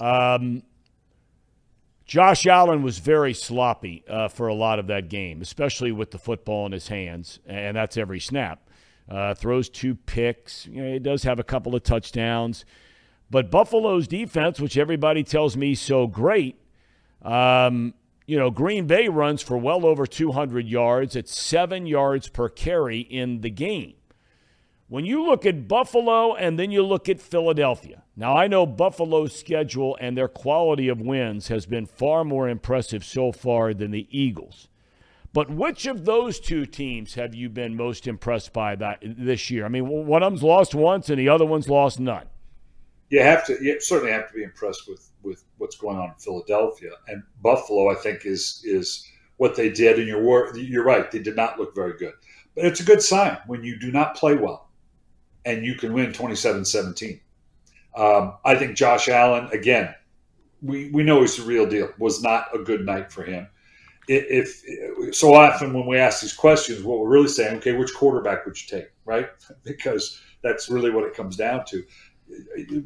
Um, 0.00 0.62
Josh 2.06 2.46
Allen 2.46 2.82
was 2.82 2.98
very 2.98 3.32
sloppy 3.32 4.04
uh, 4.08 4.28
for 4.28 4.46
a 4.46 4.54
lot 4.54 4.78
of 4.78 4.86
that 4.88 5.08
game, 5.08 5.40
especially 5.40 5.90
with 5.90 6.10
the 6.10 6.18
football 6.18 6.66
in 6.66 6.72
his 6.72 6.88
hands, 6.88 7.38
and 7.46 7.76
that's 7.76 7.96
every 7.96 8.20
snap. 8.20 8.68
Uh, 9.08 9.34
throws 9.34 9.68
two 9.68 9.94
picks. 9.94 10.66
You 10.66 10.82
know, 10.82 10.92
he 10.92 10.98
does 10.98 11.22
have 11.24 11.38
a 11.38 11.44
couple 11.44 11.74
of 11.74 11.82
touchdowns. 11.82 12.64
But 13.30 13.50
Buffalo's 13.50 14.06
defense, 14.06 14.60
which 14.60 14.76
everybody 14.76 15.22
tells 15.24 15.56
me 15.56 15.72
is 15.72 15.80
so 15.80 16.06
great, 16.06 16.60
um, 17.22 17.94
you 18.26 18.38
know, 18.38 18.50
Green 18.50 18.86
Bay 18.86 19.08
runs 19.08 19.42
for 19.42 19.58
well 19.58 19.84
over 19.84 20.06
200 20.06 20.66
yards. 20.66 21.16
It's 21.16 21.38
seven 21.38 21.86
yards 21.86 22.28
per 22.28 22.48
carry 22.48 23.00
in 23.00 23.40
the 23.40 23.50
game. 23.50 23.94
When 24.94 25.04
you 25.04 25.26
look 25.26 25.44
at 25.44 25.66
Buffalo 25.66 26.36
and 26.36 26.56
then 26.56 26.70
you 26.70 26.86
look 26.86 27.08
at 27.08 27.20
Philadelphia, 27.20 28.04
now 28.14 28.36
I 28.36 28.46
know 28.46 28.64
Buffalo's 28.64 29.36
schedule 29.36 29.98
and 30.00 30.16
their 30.16 30.28
quality 30.28 30.86
of 30.86 31.00
wins 31.00 31.48
has 31.48 31.66
been 31.66 31.84
far 31.84 32.22
more 32.22 32.48
impressive 32.48 33.04
so 33.04 33.32
far 33.32 33.74
than 33.74 33.90
the 33.90 34.06
Eagles. 34.16 34.68
But 35.32 35.50
which 35.50 35.86
of 35.86 36.04
those 36.04 36.38
two 36.38 36.64
teams 36.64 37.14
have 37.14 37.34
you 37.34 37.48
been 37.48 37.76
most 37.76 38.06
impressed 38.06 38.52
by 38.52 38.76
that 38.76 39.02
this 39.02 39.50
year? 39.50 39.64
I 39.64 39.68
mean, 39.68 39.88
one 39.88 40.22
of 40.22 40.30
them's 40.30 40.44
lost 40.44 40.76
once 40.76 41.10
and 41.10 41.18
the 41.18 41.28
other 41.28 41.44
one's 41.44 41.68
lost 41.68 41.98
none. 41.98 42.26
You 43.08 43.20
have 43.20 43.44
to 43.46 43.58
you 43.60 43.80
certainly 43.80 44.12
have 44.12 44.28
to 44.28 44.34
be 44.34 44.44
impressed 44.44 44.88
with 44.88 45.10
with 45.24 45.42
what's 45.58 45.76
going 45.76 45.96
on 45.96 46.10
in 46.10 46.14
Philadelphia 46.20 46.90
and 47.08 47.24
Buffalo. 47.42 47.90
I 47.90 47.96
think 47.96 48.24
is 48.24 48.62
is 48.64 49.04
what 49.38 49.56
they 49.56 49.70
did. 49.70 49.98
And 49.98 50.06
you're 50.06 50.56
you're 50.56 50.84
right; 50.84 51.10
they 51.10 51.18
did 51.18 51.34
not 51.34 51.58
look 51.58 51.74
very 51.74 51.98
good. 51.98 52.14
But 52.54 52.66
it's 52.66 52.78
a 52.78 52.84
good 52.84 53.02
sign 53.02 53.38
when 53.48 53.64
you 53.64 53.76
do 53.76 53.90
not 53.90 54.14
play 54.14 54.36
well 54.36 54.63
and 55.44 55.64
you 55.64 55.74
can 55.74 55.92
win 55.92 56.12
27 56.12 56.64
17. 56.64 57.20
Um, 57.96 58.34
I 58.44 58.56
think 58.56 58.76
Josh 58.76 59.08
Allen, 59.08 59.48
again, 59.52 59.94
we, 60.62 60.90
we 60.90 61.02
know 61.02 61.20
he's 61.20 61.36
the 61.36 61.44
real 61.44 61.66
deal, 61.66 61.90
was 61.98 62.22
not 62.22 62.46
a 62.54 62.58
good 62.58 62.84
night 62.84 63.12
for 63.12 63.22
him. 63.22 63.46
If, 64.08 64.62
if 64.66 65.14
so 65.14 65.34
often 65.34 65.72
when 65.72 65.86
we 65.86 65.96
ask 65.96 66.20
these 66.20 66.34
questions, 66.34 66.82
what 66.82 66.98
we're 66.98 67.08
really 67.08 67.28
saying, 67.28 67.58
okay, 67.58 67.72
which 67.72 67.94
quarterback 67.94 68.44
would 68.44 68.60
you 68.60 68.78
take, 68.78 68.90
right? 69.04 69.28
Because 69.64 70.20
that's 70.42 70.68
really 70.68 70.90
what 70.90 71.04
it 71.04 71.14
comes 71.14 71.36
down 71.36 71.64
to. 71.66 71.84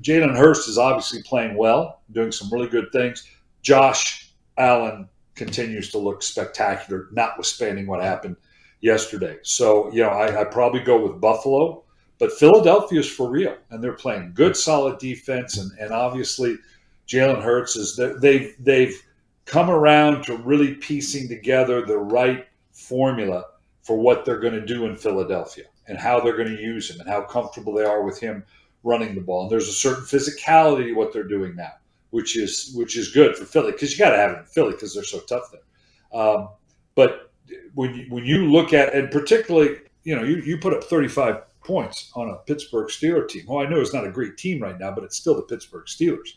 Jalen 0.00 0.36
Hurts 0.36 0.68
is 0.68 0.78
obviously 0.78 1.22
playing 1.22 1.56
well, 1.56 2.02
doing 2.12 2.32
some 2.32 2.50
really 2.52 2.68
good 2.68 2.90
things. 2.92 3.26
Josh 3.62 4.32
Allen 4.56 5.08
continues 5.34 5.90
to 5.92 5.98
look 5.98 6.22
spectacular, 6.22 7.08
notwithstanding 7.12 7.86
what 7.86 8.02
happened 8.02 8.36
yesterday. 8.80 9.38
So, 9.42 9.90
you 9.92 10.02
know, 10.02 10.10
I, 10.10 10.40
I 10.42 10.44
probably 10.44 10.80
go 10.80 11.00
with 11.06 11.20
Buffalo. 11.20 11.84
But 12.18 12.32
Philadelphia 12.32 13.00
is 13.00 13.08
for 13.08 13.30
real, 13.30 13.56
and 13.70 13.82
they're 13.82 13.92
playing 13.92 14.32
good, 14.34 14.56
solid 14.56 14.98
defense, 14.98 15.56
and, 15.56 15.70
and 15.78 15.92
obviously 15.92 16.58
Jalen 17.06 17.42
Hurts 17.42 17.76
is 17.76 17.98
they've 18.20 18.54
they've 18.58 19.00
come 19.44 19.70
around 19.70 20.24
to 20.24 20.36
really 20.36 20.74
piecing 20.74 21.28
together 21.28 21.84
the 21.84 21.98
right 21.98 22.46
formula 22.72 23.44
for 23.82 23.96
what 23.96 24.24
they're 24.24 24.40
going 24.40 24.54
to 24.54 24.66
do 24.66 24.86
in 24.86 24.96
Philadelphia 24.96 25.64
and 25.86 25.96
how 25.96 26.20
they're 26.20 26.36
going 26.36 26.54
to 26.54 26.62
use 26.62 26.90
him 26.90 27.00
and 27.00 27.08
how 27.08 27.22
comfortable 27.22 27.72
they 27.72 27.84
are 27.84 28.02
with 28.02 28.20
him 28.20 28.44
running 28.82 29.14
the 29.14 29.20
ball. 29.20 29.42
And 29.42 29.50
there's 29.50 29.68
a 29.68 29.72
certain 29.72 30.04
physicality 30.04 30.88
to 30.88 30.92
what 30.92 31.12
they're 31.12 31.24
doing 31.24 31.56
now, 31.56 31.72
which 32.10 32.36
is 32.36 32.72
which 32.74 32.96
is 32.96 33.10
good 33.10 33.36
for 33.36 33.46
Philly 33.46 33.72
because 33.72 33.92
you 33.92 33.98
got 33.98 34.10
to 34.10 34.18
have 34.18 34.32
it 34.32 34.38
in 34.40 34.44
Philly 34.44 34.72
because 34.72 34.94
they're 34.94 35.04
so 35.04 35.20
tough 35.20 35.50
there. 35.50 36.20
Um, 36.20 36.50
but 36.94 37.32
when 37.74 37.94
you, 37.94 38.06
when 38.10 38.24
you 38.24 38.50
look 38.50 38.74
at 38.74 38.94
and 38.94 39.10
particularly 39.10 39.76
you 40.04 40.14
know 40.14 40.22
you, 40.22 40.36
you 40.36 40.58
put 40.58 40.74
up 40.74 40.84
35 40.84 41.42
points 41.68 42.10
on 42.14 42.30
a 42.30 42.36
Pittsburgh 42.38 42.88
Steelers 42.88 43.28
team. 43.28 43.44
Well, 43.46 43.64
I 43.64 43.68
know 43.68 43.78
it's 43.78 43.92
not 43.92 44.06
a 44.06 44.10
great 44.10 44.38
team 44.38 44.60
right 44.60 44.78
now, 44.80 44.90
but 44.90 45.04
it's 45.04 45.16
still 45.16 45.36
the 45.36 45.42
Pittsburgh 45.42 45.84
Steelers. 45.86 46.30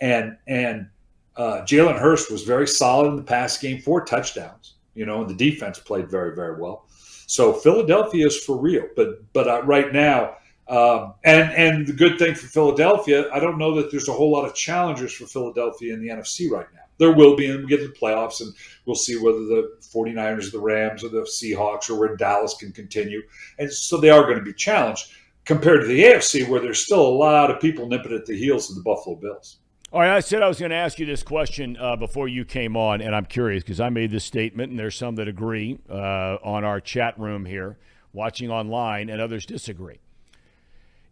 And 0.00 0.36
and 0.48 0.88
uh, 1.36 1.60
Jalen 1.62 1.98
Hurts 1.98 2.30
was 2.30 2.42
very 2.42 2.66
solid 2.66 3.08
in 3.08 3.16
the 3.16 3.22
pass 3.22 3.58
game, 3.58 3.80
four 3.80 4.04
touchdowns. 4.04 4.76
You 4.94 5.06
know, 5.06 5.20
and 5.20 5.30
the 5.30 5.34
defense 5.34 5.78
played 5.78 6.10
very 6.10 6.34
very 6.34 6.60
well. 6.60 6.86
So 7.26 7.52
Philadelphia 7.52 8.26
is 8.26 8.42
for 8.42 8.56
real. 8.56 8.88
But 8.96 9.32
but 9.34 9.46
uh, 9.46 9.62
right 9.64 9.92
now, 9.92 10.36
um, 10.68 11.14
and 11.24 11.52
and 11.52 11.86
the 11.86 11.92
good 11.92 12.18
thing 12.18 12.34
for 12.34 12.46
Philadelphia, 12.46 13.30
I 13.32 13.38
don't 13.38 13.58
know 13.58 13.74
that 13.76 13.90
there's 13.90 14.08
a 14.08 14.12
whole 14.12 14.32
lot 14.32 14.46
of 14.46 14.54
challengers 14.54 15.12
for 15.12 15.26
Philadelphia 15.26 15.92
in 15.92 16.00
the 16.00 16.08
NFC 16.08 16.50
right 16.50 16.66
now 16.74 16.80
there 17.00 17.12
will 17.12 17.34
be, 17.34 17.50
and 17.50 17.62
we 17.62 17.66
get 17.66 17.78
to 17.78 17.88
the 17.88 17.94
playoffs, 17.94 18.40
and 18.40 18.54
we'll 18.84 18.94
see 18.94 19.16
whether 19.16 19.38
the 19.38 19.72
49ers, 19.80 20.52
the 20.52 20.60
Rams, 20.60 21.02
or 21.02 21.08
the 21.08 21.22
Seahawks, 21.22 21.88
or 21.88 21.98
where 21.98 22.14
Dallas 22.14 22.54
can 22.54 22.70
continue. 22.72 23.22
And 23.58 23.72
so 23.72 23.96
they 23.96 24.10
are 24.10 24.22
going 24.22 24.38
to 24.38 24.44
be 24.44 24.52
challenged 24.52 25.10
compared 25.46 25.80
to 25.80 25.86
the 25.86 26.04
AFC, 26.04 26.46
where 26.46 26.60
there's 26.60 26.84
still 26.84 27.04
a 27.04 27.08
lot 27.08 27.50
of 27.50 27.58
people 27.58 27.88
nipping 27.88 28.12
at 28.12 28.26
the 28.26 28.38
heels 28.38 28.68
of 28.68 28.76
the 28.76 28.82
Buffalo 28.82 29.16
Bills. 29.16 29.56
All 29.92 30.00
right, 30.00 30.14
I 30.14 30.20
said 30.20 30.42
I 30.42 30.46
was 30.46 30.60
going 30.60 30.70
to 30.70 30.76
ask 30.76 31.00
you 31.00 31.06
this 31.06 31.22
question 31.24 31.76
uh, 31.80 31.96
before 31.96 32.28
you 32.28 32.44
came 32.44 32.76
on, 32.76 33.00
and 33.00 33.16
I'm 33.16 33.24
curious 33.24 33.64
because 33.64 33.80
I 33.80 33.88
made 33.88 34.10
this 34.10 34.24
statement, 34.24 34.70
and 34.70 34.78
there's 34.78 34.94
some 34.94 35.16
that 35.16 35.26
agree 35.26 35.80
uh, 35.88 36.36
on 36.44 36.64
our 36.64 36.80
chat 36.80 37.18
room 37.18 37.46
here, 37.46 37.78
watching 38.12 38.50
online, 38.50 39.08
and 39.08 39.20
others 39.20 39.46
disagree. 39.46 39.98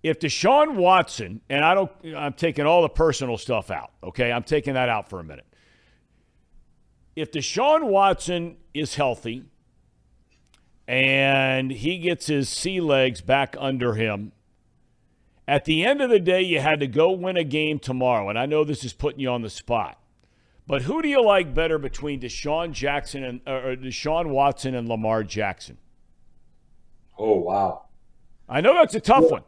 If 0.03 0.21
Deshaun 0.21 0.77
Watson, 0.77 1.41
and 1.49 1.65
I 1.65 1.75
don't, 1.75 1.91
I'm 2.17 2.35
taking 2.35 2.67
all 2.67 2.83
the 2.83 2.89
personal 2.89 3.37
stuff 3.37 3.73
out, 3.73 3.91
okay? 4.05 4.31
I'm 4.31 4.45
taking 4.45 4.75
that 4.75 4.89
out 4.89 5.09
for 5.09 5.19
a 5.19 5.25
minute 5.25 5.48
if 7.19 7.33
Deshaun 7.33 7.89
Watson 7.89 8.57
is 8.73 8.95
healthy 8.95 9.45
and 10.87 11.71
he 11.71 11.99
gets 11.99 12.29
his 12.29 12.49
sea 12.49 12.81
legs 12.81 13.21
back 13.21 13.57
under 13.59 13.95
him, 13.95 14.31
at 15.49 15.65
the 15.65 15.85
end 15.85 16.01
of 16.01 16.11
the 16.11 16.21
day, 16.21 16.43
you 16.43 16.61
had 16.61 16.79
to 16.79 16.87
go 16.87 17.11
win 17.11 17.37
a 17.37 17.43
game 17.43 17.81
tomorrow. 17.81 18.29
And 18.29 18.39
I 18.39 18.47
know 18.47 18.63
this 18.63 18.85
is 18.85 18.93
putting 18.93 19.19
you 19.19 19.31
on 19.31 19.43
the 19.43 19.51
spot. 19.51 19.99
But 20.69 20.83
who 20.83 21.03
do 21.03 21.09
you 21.09 21.25
like 21.25 21.55
better 21.55 21.79
between 21.79 22.21
Deshaun 22.21 22.73
Jackson 22.73 23.25
and 23.25 23.41
or 23.47 23.75
Deshaun 23.75 24.29
Watson 24.29 24.75
and 24.75 24.87
Lamar 24.87 25.25
Jackson? 25.25 25.79
Oh 27.19 27.39
wow! 27.39 27.87
I 28.49 28.61
know 28.61 28.75
that's 28.75 28.95
a 28.95 29.01
tough 29.01 29.23
well, 29.23 29.31
one. 29.31 29.43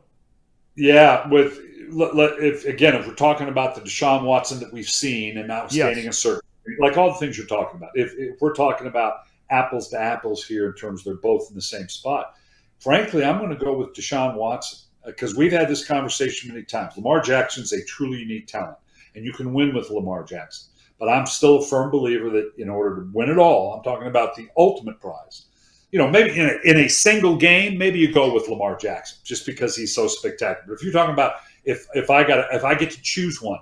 Yeah, 0.76 1.28
with 1.28 1.60
if 1.62 2.64
again, 2.64 2.94
if 2.94 3.06
we're 3.06 3.14
talking 3.14 3.48
about 3.48 3.74
the 3.74 3.82
Deshaun 3.82 4.24
Watson 4.24 4.60
that 4.60 4.72
we've 4.72 4.88
seen 4.88 5.36
and 5.36 5.46
now 5.46 5.66
standing 5.68 6.04
yes. 6.04 6.16
a 6.16 6.18
certain 6.18 6.49
like 6.78 6.96
all 6.96 7.12
the 7.12 7.18
things 7.18 7.36
you're 7.36 7.46
talking 7.46 7.76
about. 7.76 7.90
If, 7.94 8.12
if 8.16 8.40
we're 8.40 8.54
talking 8.54 8.86
about 8.86 9.20
apples 9.50 9.88
to 9.88 10.00
apples 10.00 10.44
here 10.44 10.66
in 10.66 10.74
terms 10.74 11.04
they're 11.04 11.14
both 11.14 11.48
in 11.48 11.54
the 11.54 11.62
same 11.62 11.88
spot, 11.88 12.34
frankly, 12.78 13.24
I'm 13.24 13.38
going 13.38 13.50
to 13.50 13.56
go 13.56 13.76
with 13.76 13.94
Deshaun 13.94 14.36
Watson 14.36 14.80
because 15.04 15.34
uh, 15.34 15.38
we've 15.38 15.52
had 15.52 15.68
this 15.68 15.86
conversation 15.86 16.52
many 16.52 16.64
times. 16.64 16.96
Lamar 16.96 17.20
Jackson's 17.20 17.72
a 17.72 17.84
truly 17.84 18.18
unique 18.18 18.46
talent, 18.46 18.76
and 19.14 19.24
you 19.24 19.32
can 19.32 19.52
win 19.52 19.74
with 19.74 19.90
Lamar 19.90 20.24
Jackson. 20.24 20.70
But 20.98 21.08
I'm 21.08 21.26
still 21.26 21.58
a 21.58 21.64
firm 21.64 21.90
believer 21.90 22.28
that 22.30 22.52
in 22.58 22.68
order 22.68 22.96
to 22.96 23.10
win 23.12 23.30
it 23.30 23.38
all, 23.38 23.72
I'm 23.72 23.82
talking 23.82 24.08
about 24.08 24.36
the 24.36 24.48
ultimate 24.56 25.00
prize. 25.00 25.46
You 25.92 25.98
know, 25.98 26.08
maybe 26.08 26.38
in 26.38 26.46
a, 26.46 26.70
in 26.70 26.76
a 26.76 26.88
single 26.88 27.36
game, 27.36 27.78
maybe 27.78 27.98
you 27.98 28.12
go 28.12 28.32
with 28.32 28.48
Lamar 28.48 28.76
Jackson 28.76 29.18
just 29.24 29.46
because 29.46 29.74
he's 29.74 29.94
so 29.94 30.06
spectacular. 30.06 30.62
But 30.68 30.74
if 30.74 30.82
you're 30.84 30.92
talking 30.92 31.14
about 31.14 31.36
if 31.64 31.86
if 31.94 32.10
I 32.10 32.22
got 32.22 32.54
if 32.54 32.64
I 32.64 32.74
get 32.74 32.90
to 32.92 33.02
choose 33.02 33.42
one 33.42 33.60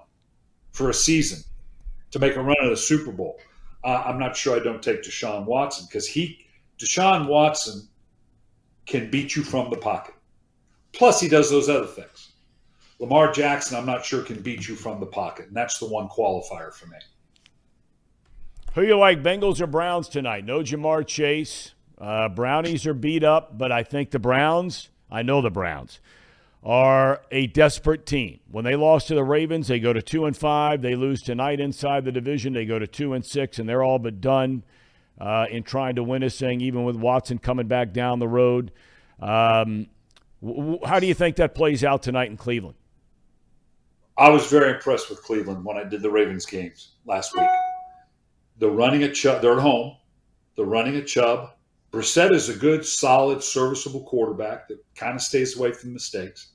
for 0.73 0.91
a 0.91 0.95
season, 0.95 1.43
to 2.11 2.19
make 2.19 2.37
a 2.37 2.43
run 2.43 2.57
at 2.63 2.73
a 2.73 2.77
Super 2.77 3.13
Bowl. 3.13 3.39
Uh, 3.85 4.03
I'm 4.05 4.19
not 4.19 4.37
sure 4.37 4.57
I 4.57 4.63
don't 4.63 4.83
take 4.83 5.03
Deshaun 5.03 5.45
Watson 5.45 5.87
because 5.89 6.07
he 6.07 6.47
Deshaun 6.79 7.27
Watson 7.27 7.89
can 8.87 9.11
beat 9.11 9.37
you 9.37 9.43
from 9.43 9.71
the 9.71 9.77
pocket. 9.77 10.15
Plus, 10.93 11.21
he 11.21 11.29
does 11.29 11.51
those 11.51 11.69
other 11.69 11.87
things. 11.87 12.33
Lamar 12.99 13.31
Jackson, 13.31 13.77
I'm 13.77 13.87
not 13.87 14.05
sure 14.05 14.23
can 14.23 14.41
beat 14.43 14.67
you 14.67 14.75
from 14.75 14.99
the 14.99 15.07
pocket, 15.07 15.49
and 15.49 15.57
that's 15.57 15.79
the 15.79 15.87
one 15.87 16.09
qualifier 16.09 16.73
for 16.73 16.87
me. 16.87 16.97
Who 18.75 18.83
you 18.83 18.97
like, 18.99 19.23
Bengals 19.23 19.61
or 19.61 19.67
Browns 19.67 20.09
tonight? 20.09 20.45
No 20.45 20.61
Ja'Marr 20.61 21.07
Chase. 21.07 21.75
Uh, 21.97 22.29
Brownies 22.29 22.87
are 22.87 22.95
beat 22.95 23.25
up, 23.25 23.57
but 23.59 23.71
I 23.71 23.83
think 23.83 24.11
the 24.11 24.19
Browns. 24.19 24.89
I 25.11 25.23
know 25.23 25.41
the 25.41 25.51
Browns 25.51 26.01
are 26.63 27.23
a 27.31 27.47
desperate 27.47 28.05
team. 28.05 28.41
When 28.51 28.65
they 28.65 28.75
lost 28.75 29.09
to 29.09 29.15
the 29.15 29.25
Ravens, 29.25 29.69
they 29.69 29.81
go 29.81 29.93
to 29.93 30.03
2 30.03 30.27
and 30.27 30.37
5. 30.37 30.83
They 30.83 30.95
lose 30.95 31.23
tonight 31.23 31.61
inside 31.61 32.05
the 32.05 32.13
division, 32.13 32.53
they 32.53 32.67
go 32.67 32.79
to 32.79 32.87
2 32.87 33.15
and 33.15 33.25
6 33.25 33.59
and 33.59 33.69
they're 33.69 33.83
all 33.83 33.99
but 33.99 34.21
done 34.21 34.65
uh, 35.21 35.47
in 35.51 35.63
trying 35.63 35.97
to 35.97 36.03
win 36.03 36.23
this 36.23 36.39
thing 36.39 36.61
even 36.61 36.85
with 36.85 36.97
Watson 36.97 37.39
coming 37.39 37.69
back 37.69 37.93
down 37.93 38.19
the 38.19 38.29
road. 38.29 38.73
Um, 39.21 39.87
w- 40.43 40.79
how 40.85 41.01
do 41.01 41.07
you 41.07 41.15
think 41.15 41.37
that 41.37 41.55
plays 41.55 41.85
out 41.85 42.03
tonight 42.03 42.31
in 42.31 42.37
Cleveland? 42.37 42.77
I 44.17 44.31
was 44.31 44.47
very 44.49 44.73
impressed 44.73 45.11
with 45.11 45.23
Cleveland 45.23 45.65
when 45.65 45.77
I 45.77 45.85
did 45.85 46.03
the 46.03 46.11
Ravens 46.11 46.45
games 46.45 46.93
last 47.07 47.37
week. 47.37 47.49
They're 48.59 48.69
running 48.69 49.05
a 49.05 49.13
Chubb. 49.13 49.43
They're 49.43 49.53
at 49.53 49.63
home. 49.63 49.97
They're 50.57 50.67
running 50.67 50.97
a 50.97 51.05
Chubb. 51.05 51.53
Brissett 51.93 52.33
is 52.33 52.49
a 52.49 52.55
good, 52.55 52.85
solid, 52.85 53.43
serviceable 53.43 54.03
quarterback 54.05 54.69
that 54.69 54.85
kind 54.95 55.15
of 55.15 55.23
stays 55.23 55.57
away 55.57 55.73
from 55.73 55.93
mistakes. 55.93 56.53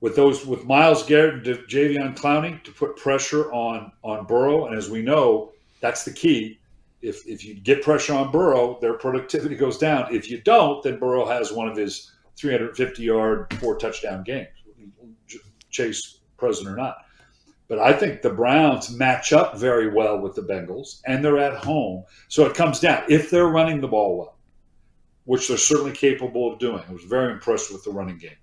With 0.00 0.16
those, 0.16 0.46
with 0.46 0.64
Myles 0.64 1.02
Garrett 1.02 1.46
and 1.46 1.58
Jadeveon 1.68 2.16
Clowney 2.16 2.62
to 2.64 2.72
put 2.72 2.96
pressure 2.96 3.52
on 3.52 3.92
on 4.02 4.26
Burrow, 4.26 4.66
and 4.66 4.76
as 4.76 4.88
we 4.88 5.02
know, 5.02 5.52
that's 5.80 6.04
the 6.04 6.12
key. 6.12 6.58
If 7.02 7.26
if 7.26 7.44
you 7.44 7.54
get 7.54 7.82
pressure 7.82 8.14
on 8.14 8.30
Burrow, 8.30 8.78
their 8.80 8.94
productivity 8.94 9.56
goes 9.56 9.76
down. 9.76 10.14
If 10.14 10.30
you 10.30 10.40
don't, 10.40 10.82
then 10.82 10.98
Burrow 10.98 11.26
has 11.26 11.52
one 11.52 11.68
of 11.68 11.76
his 11.76 12.12
350 12.36 13.02
yard, 13.02 13.52
four 13.60 13.76
touchdown 13.76 14.22
games. 14.22 14.48
Chase 15.70 16.20
present 16.38 16.68
or 16.68 16.76
not. 16.76 17.04
But 17.70 17.78
I 17.78 17.92
think 17.92 18.20
the 18.20 18.30
Browns 18.30 18.90
match 18.90 19.32
up 19.32 19.56
very 19.56 19.94
well 19.94 20.18
with 20.18 20.34
the 20.34 20.42
Bengals, 20.42 21.00
and 21.06 21.24
they're 21.24 21.38
at 21.38 21.62
home. 21.62 22.02
So 22.26 22.44
it 22.44 22.52
comes 22.52 22.80
down 22.80 23.04
if 23.08 23.30
they're 23.30 23.46
running 23.46 23.80
the 23.80 23.86
ball 23.86 24.18
well, 24.18 24.38
which 25.24 25.46
they're 25.46 25.56
certainly 25.56 25.92
capable 25.92 26.52
of 26.52 26.58
doing. 26.58 26.82
I 26.88 26.92
was 26.92 27.04
very 27.04 27.32
impressed 27.32 27.72
with 27.72 27.84
the 27.84 27.92
running 27.92 28.18
game. 28.18 28.36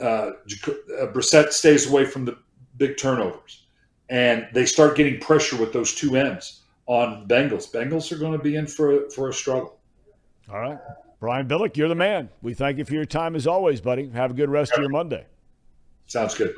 Uh, 0.00 0.04
uh, 0.06 1.06
Brissett 1.12 1.50
stays 1.50 1.90
away 1.90 2.04
from 2.04 2.26
the 2.26 2.38
big 2.76 2.96
turnovers, 2.96 3.66
and 4.08 4.46
they 4.54 4.66
start 4.66 4.96
getting 4.96 5.18
pressure 5.18 5.56
with 5.56 5.72
those 5.72 5.92
two 5.92 6.14
ends 6.14 6.60
on 6.86 7.26
Bengals. 7.26 7.68
Bengals 7.72 8.12
are 8.12 8.18
going 8.18 8.38
to 8.38 8.38
be 8.38 8.54
in 8.54 8.68
for 8.68 9.06
a, 9.06 9.10
for 9.10 9.30
a 9.30 9.34
struggle. 9.34 9.80
All 10.48 10.60
right. 10.60 10.78
Brian 11.18 11.48
Billick, 11.48 11.76
you're 11.76 11.88
the 11.88 11.96
man. 11.96 12.28
We 12.40 12.54
thank 12.54 12.78
you 12.78 12.84
for 12.84 12.94
your 12.94 13.04
time 13.04 13.34
as 13.34 13.48
always, 13.48 13.80
buddy. 13.80 14.08
Have 14.10 14.30
a 14.30 14.34
good 14.34 14.48
rest 14.48 14.74
of 14.74 14.78
your 14.78 14.90
Monday. 14.90 15.26
Sounds 16.06 16.36
good. 16.36 16.54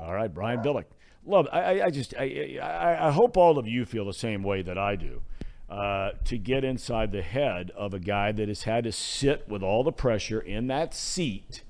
All 0.00 0.14
right, 0.14 0.32
Brian 0.32 0.60
Billick. 0.60 0.86
Love. 1.28 1.46
I, 1.52 1.82
I 1.82 1.90
just. 1.90 2.14
I, 2.18 2.58
I, 2.60 3.08
I 3.08 3.10
hope 3.10 3.36
all 3.36 3.58
of 3.58 3.68
you 3.68 3.84
feel 3.84 4.06
the 4.06 4.14
same 4.14 4.42
way 4.42 4.62
that 4.62 4.78
I 4.78 4.96
do. 4.96 5.20
Uh, 5.68 6.12
to 6.24 6.38
get 6.38 6.64
inside 6.64 7.12
the 7.12 7.20
head 7.20 7.70
of 7.76 7.92
a 7.92 7.98
guy 7.98 8.32
that 8.32 8.48
has 8.48 8.62
had 8.62 8.84
to 8.84 8.90
sit 8.90 9.46
with 9.46 9.62
all 9.62 9.84
the 9.84 9.92
pressure 9.92 10.40
in 10.40 10.66
that 10.68 10.94
seat 10.94 11.62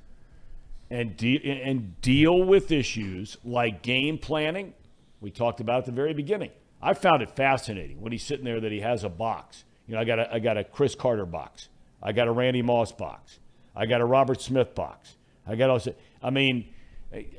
and 0.89 1.17
de- 1.17 1.45
and 1.45 2.01
deal 2.01 2.41
with 2.41 2.71
issues 2.71 3.37
like 3.45 3.83
game 3.83 4.17
planning. 4.17 4.73
We 5.21 5.33
talked 5.33 5.59
about 5.59 5.79
at 5.79 5.87
the 5.87 5.93
very 5.93 6.15
beginning. 6.15 6.53
I 6.81 6.95
found 6.95 7.23
it 7.23 7.31
fascinating 7.35 8.01
when 8.01 8.13
he's 8.13 8.23
sitting 8.23 8.45
there 8.45 8.61
that 8.61 8.71
he 8.71 8.79
has 8.79 9.03
a 9.03 9.09
box. 9.09 9.65
You 9.89 9.97
know, 9.97 10.01
I 10.01 10.05
got 10.05 10.21
a, 10.21 10.33
I 10.33 10.39
got 10.39 10.57
a 10.57 10.63
Cris 10.63 10.95
Carter 10.95 11.27
box. 11.27 11.69
I 12.01 12.13
got 12.13 12.29
a 12.29 12.33
Randy 12.33 12.63
Moss 12.63 12.93
box. 12.93 13.41
I 13.75 13.87
got 13.87 14.01
a 14.01 14.05
Robert 14.05 14.41
Smith 14.41 14.77
box. 14.77 15.17
I 15.45 15.57
got 15.57 15.71
also. 15.71 15.93
I 16.23 16.31
mean 16.31 16.69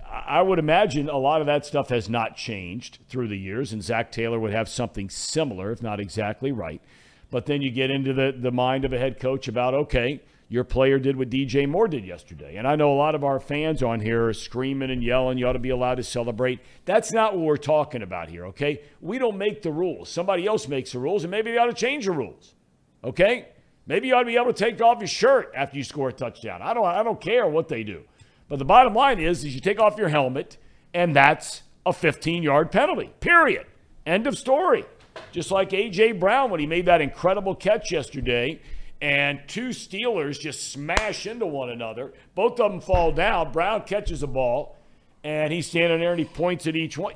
I 0.09 0.41
would 0.41 0.57
imagine 0.57 1.09
a 1.09 1.17
lot 1.17 1.41
of 1.41 1.47
that 1.47 1.65
stuff 1.65 1.89
has 1.89 2.09
not 2.09 2.35
changed 2.35 2.99
through 3.07 3.27
the 3.27 3.37
years, 3.37 3.71
and 3.71 3.83
Zac 3.83 4.11
Taylor 4.11 4.39
would 4.39 4.51
have 4.51 4.67
something 4.67 5.09
similar, 5.09 5.71
if 5.71 5.83
not 5.83 5.99
exactly 5.99 6.51
right. 6.51 6.81
But 7.29 7.45
then 7.45 7.61
you 7.61 7.69
get 7.69 7.91
into 7.91 8.13
the, 8.13 8.35
the 8.35 8.51
mind 8.51 8.83
of 8.83 8.93
a 8.93 8.97
head 8.97 9.19
coach 9.19 9.47
about, 9.47 9.75
okay, 9.75 10.21
your 10.47 10.63
player 10.63 10.97
did 10.97 11.15
what 11.15 11.29
DJ 11.29 11.69
Moore 11.69 11.87
did 11.87 12.03
yesterday. 12.03 12.55
And 12.55 12.67
I 12.67 12.75
know 12.75 12.91
a 12.91 12.97
lot 12.97 13.13
of 13.13 13.23
our 13.23 13.39
fans 13.39 13.83
on 13.83 13.99
here 13.99 14.29
are 14.29 14.33
screaming 14.33 14.89
and 14.89 15.03
yelling, 15.03 15.37
you 15.37 15.47
ought 15.47 15.53
to 15.53 15.59
be 15.59 15.69
allowed 15.69 15.95
to 15.95 16.03
celebrate. 16.03 16.59
That's 16.85 17.11
not 17.11 17.35
what 17.35 17.45
we're 17.45 17.57
talking 17.57 18.01
about 18.01 18.29
here, 18.29 18.47
okay? 18.47 18.81
We 18.99 19.19
don't 19.19 19.37
make 19.37 19.61
the 19.61 19.71
rules. 19.71 20.09
Somebody 20.09 20.47
else 20.47 20.67
makes 20.67 20.93
the 20.93 20.99
rules, 20.99 21.23
and 21.23 21.29
maybe 21.29 21.51
they 21.51 21.57
ought 21.59 21.67
to 21.67 21.73
change 21.73 22.05
the 22.05 22.11
rules, 22.11 22.55
okay? 23.03 23.49
Maybe 23.85 24.07
you 24.07 24.15
ought 24.15 24.21
to 24.21 24.25
be 24.25 24.37
able 24.37 24.51
to 24.51 24.65
take 24.65 24.81
off 24.81 24.99
your 24.99 25.07
shirt 25.07 25.51
after 25.55 25.77
you 25.77 25.83
score 25.83 26.09
a 26.09 26.13
touchdown. 26.13 26.63
I 26.63 26.73
don't, 26.73 26.85
I 26.85 27.03
don't 27.03 27.21
care 27.21 27.47
what 27.47 27.67
they 27.67 27.83
do. 27.83 28.03
But 28.49 28.59
the 28.59 28.65
bottom 28.65 28.93
line 28.93 29.19
is, 29.19 29.43
is 29.43 29.53
you 29.53 29.61
take 29.61 29.79
off 29.79 29.97
your 29.97 30.09
helmet, 30.09 30.57
and 30.93 31.15
that's 31.15 31.61
a 31.85 31.91
15-yard 31.91 32.71
penalty. 32.71 33.11
Period. 33.19 33.67
End 34.05 34.27
of 34.27 34.37
story. 34.37 34.85
Just 35.31 35.51
like 35.51 35.71
A.J. 35.71 36.13
Brown 36.13 36.49
when 36.49 36.59
he 36.59 36.65
made 36.65 36.85
that 36.87 37.01
incredible 37.01 37.55
catch 37.55 37.91
yesterday, 37.91 38.59
and 39.01 39.39
two 39.47 39.69
Steelers 39.69 40.39
just 40.39 40.71
smash 40.71 41.25
into 41.27 41.45
one 41.45 41.69
another. 41.69 42.11
Both 42.35 42.59
of 42.59 42.71
them 42.71 42.81
fall 42.81 43.11
down. 43.11 43.51
Brown 43.51 43.83
catches 43.83 44.23
a 44.23 44.27
ball, 44.27 44.77
and 45.23 45.53
he's 45.53 45.67
standing 45.67 45.99
there 45.99 46.11
and 46.11 46.19
he 46.19 46.25
points 46.25 46.67
at 46.67 46.75
each 46.75 46.97
one. 46.97 47.13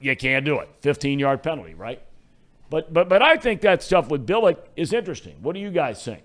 You 0.00 0.16
can't 0.16 0.44
do 0.44 0.58
it. 0.58 0.68
15-yard 0.82 1.42
penalty, 1.42 1.74
right? 1.74 2.02
But 2.70 2.90
but 2.90 3.10
but 3.10 3.20
I 3.22 3.36
think 3.36 3.60
that 3.60 3.82
stuff 3.82 4.08
with 4.08 4.26
Billick 4.26 4.56
is 4.76 4.94
interesting. 4.94 5.36
What 5.42 5.52
do 5.52 5.60
you 5.60 5.70
guys 5.70 6.02
think? 6.02 6.22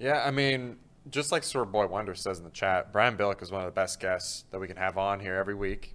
Yeah, 0.00 0.24
I 0.24 0.32
mean, 0.32 0.78
just 1.10 1.32
like 1.32 1.42
Sir 1.42 1.64
Boy 1.64 1.86
Wonder 1.86 2.14
says 2.14 2.38
in 2.38 2.44
the 2.44 2.50
chat, 2.50 2.92
Brian 2.92 3.16
Billick 3.16 3.42
is 3.42 3.50
one 3.50 3.60
of 3.60 3.66
the 3.66 3.72
best 3.72 4.00
guests 4.00 4.44
that 4.50 4.58
we 4.58 4.66
can 4.66 4.76
have 4.76 4.98
on 4.98 5.20
here 5.20 5.34
every 5.34 5.54
week. 5.54 5.94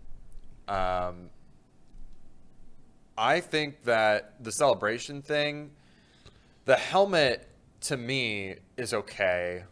Um, 0.68 1.30
I 3.18 3.40
think 3.40 3.84
that 3.84 4.44
the 4.44 4.52
celebration 4.52 5.22
thing, 5.22 5.72
the 6.66 6.76
helmet 6.76 7.48
to 7.82 7.98
me 7.98 8.56
is 8.78 8.94
okay. 8.94 9.64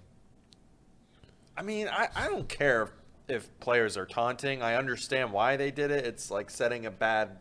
I 1.57 1.63
mean, 1.63 1.87
I, 1.87 2.07
I 2.15 2.27
don't 2.27 2.47
care 2.47 2.91
if 3.27 3.47
players 3.59 3.97
are 3.97 4.05
taunting. 4.05 4.61
I 4.61 4.75
understand 4.75 5.31
why 5.31 5.57
they 5.57 5.71
did 5.71 5.91
it. 5.91 6.05
It's 6.05 6.29
like 6.29 6.49
setting 6.49 6.85
a 6.85 6.91
bad 6.91 7.37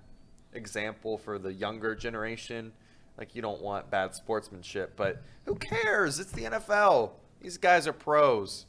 example 0.52 1.18
for 1.18 1.38
the 1.38 1.52
younger 1.52 1.94
generation. 1.94 2.72
Like, 3.18 3.34
you 3.34 3.42
don't 3.42 3.60
want 3.60 3.90
bad 3.90 4.14
sportsmanship, 4.14 4.94
but 4.96 5.22
who 5.44 5.54
cares? 5.56 6.18
It's 6.18 6.32
the 6.32 6.44
NFL. 6.44 7.10
These 7.40 7.58
guys 7.58 7.86
are 7.86 7.92
pros. 7.92 8.66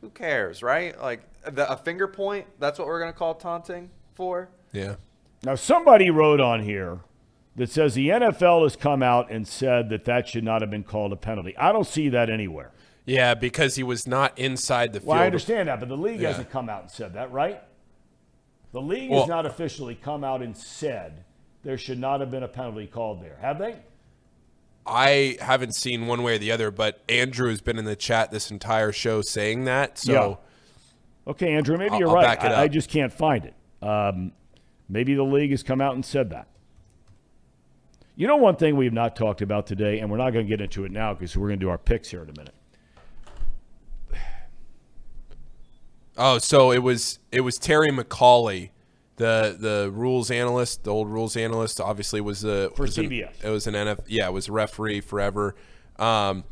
Who 0.00 0.10
cares, 0.10 0.62
right? 0.62 1.00
Like 1.00 1.22
the, 1.44 1.70
a 1.70 1.76
finger 1.76 2.06
point. 2.06 2.46
That's 2.58 2.78
what 2.78 2.88
we're 2.88 3.00
gonna 3.00 3.12
call 3.12 3.34
taunting 3.34 3.90
for. 4.14 4.48
Yeah. 4.72 4.96
Now 5.42 5.54
somebody 5.54 6.10
wrote 6.10 6.40
on 6.40 6.62
here 6.62 7.00
that 7.56 7.70
says 7.70 7.94
the 7.94 8.08
NFL 8.08 8.64
has 8.64 8.76
come 8.76 9.02
out 9.02 9.30
and 9.30 9.46
said 9.46 9.88
that 9.90 10.04
that 10.04 10.28
should 10.28 10.44
not 10.44 10.60
have 10.60 10.70
been 10.70 10.82
called 10.82 11.12
a 11.12 11.16
penalty. 11.16 11.56
I 11.56 11.72
don't 11.72 11.86
see 11.86 12.08
that 12.10 12.28
anywhere. 12.28 12.72
Yeah, 13.06 13.34
because 13.34 13.76
he 13.76 13.82
was 13.82 14.06
not 14.06 14.38
inside 14.38 14.92
the 14.92 15.00
field. 15.00 15.08
Well, 15.08 15.18
I 15.18 15.26
understand 15.26 15.68
that, 15.68 15.78
but 15.78 15.88
the 15.88 15.96
league 15.96 16.20
yeah. 16.20 16.28
hasn't 16.28 16.50
come 16.50 16.68
out 16.68 16.82
and 16.82 16.90
said 16.90 17.14
that, 17.14 17.30
right? 17.32 17.62
The 18.72 18.80
league 18.80 19.10
well, 19.10 19.20
has 19.20 19.28
not 19.28 19.46
officially 19.46 19.94
come 19.94 20.24
out 20.24 20.42
and 20.42 20.56
said 20.56 21.24
there 21.62 21.78
should 21.78 21.98
not 21.98 22.20
have 22.20 22.30
been 22.30 22.42
a 22.42 22.48
penalty 22.48 22.86
called 22.86 23.22
there, 23.22 23.36
have 23.40 23.58
they? 23.58 23.76
I 24.86 25.38
haven't 25.40 25.74
seen 25.74 26.06
one 26.06 26.22
way 26.22 26.36
or 26.36 26.38
the 26.38 26.52
other, 26.52 26.70
but 26.70 27.02
Andrew 27.08 27.48
has 27.48 27.60
been 27.60 27.78
in 27.78 27.84
the 27.84 27.96
chat 27.96 28.30
this 28.30 28.50
entire 28.50 28.92
show 28.92 29.22
saying 29.22 29.64
that. 29.64 29.98
So, 29.98 30.40
yeah. 31.26 31.30
okay, 31.30 31.54
Andrew, 31.54 31.78
maybe 31.78 31.92
I'll, 31.92 31.98
you're 32.00 32.08
I'll 32.08 32.14
right. 32.16 32.42
I, 32.44 32.62
I, 32.62 32.68
just 32.68 32.90
can't 32.90 33.12
find 33.12 33.46
it. 33.46 33.54
Um, 33.82 34.32
maybe 34.88 35.14
the 35.14 35.22
league 35.22 35.50
has 35.52 35.62
come 35.62 35.80
out 35.80 35.94
and 35.94 36.04
said 36.04 36.30
that. 36.30 36.48
You 38.16 38.28
know, 38.28 38.36
one 38.36 38.56
thing 38.56 38.76
we've 38.76 38.92
not 38.92 39.16
talked 39.16 39.42
about 39.42 39.66
today, 39.66 40.00
and 40.00 40.10
we're 40.10 40.18
not 40.18 40.30
going 40.32 40.46
to 40.46 40.48
get 40.48 40.60
into 40.60 40.84
it 40.84 40.92
now 40.92 41.14
because 41.14 41.36
we're 41.36 41.48
going 41.48 41.58
to 41.58 41.64
do 41.64 41.70
our 41.70 41.78
picks 41.78 42.10
here 42.10 42.22
in 42.22 42.28
a 42.28 42.34
minute. 42.36 42.54
Oh, 46.16 46.38
so 46.38 46.70
it 46.70 46.78
was 46.78 47.18
it 47.32 47.40
was 47.40 47.58
Terry 47.58 47.90
McAulay 47.90 48.70
the 49.16 49.56
the 49.58 49.90
rules 49.92 50.30
analyst, 50.30 50.84
the 50.84 50.90
old 50.90 51.08
rules 51.08 51.36
analyst, 51.36 51.80
obviously 51.80 52.20
was 52.20 52.44
a 52.44 52.70
for 52.70 52.82
was 52.82 52.96
CBS. 52.96 53.28
An, 53.42 53.48
it 53.48 53.50
was 53.50 53.66
an 53.66 53.74
NF, 53.74 54.00
yeah, 54.06 54.26
it 54.26 54.32
was 54.32 54.48
a 54.48 54.52
referee 54.52 55.00
forever. 55.00 55.54
Um, 55.98 56.44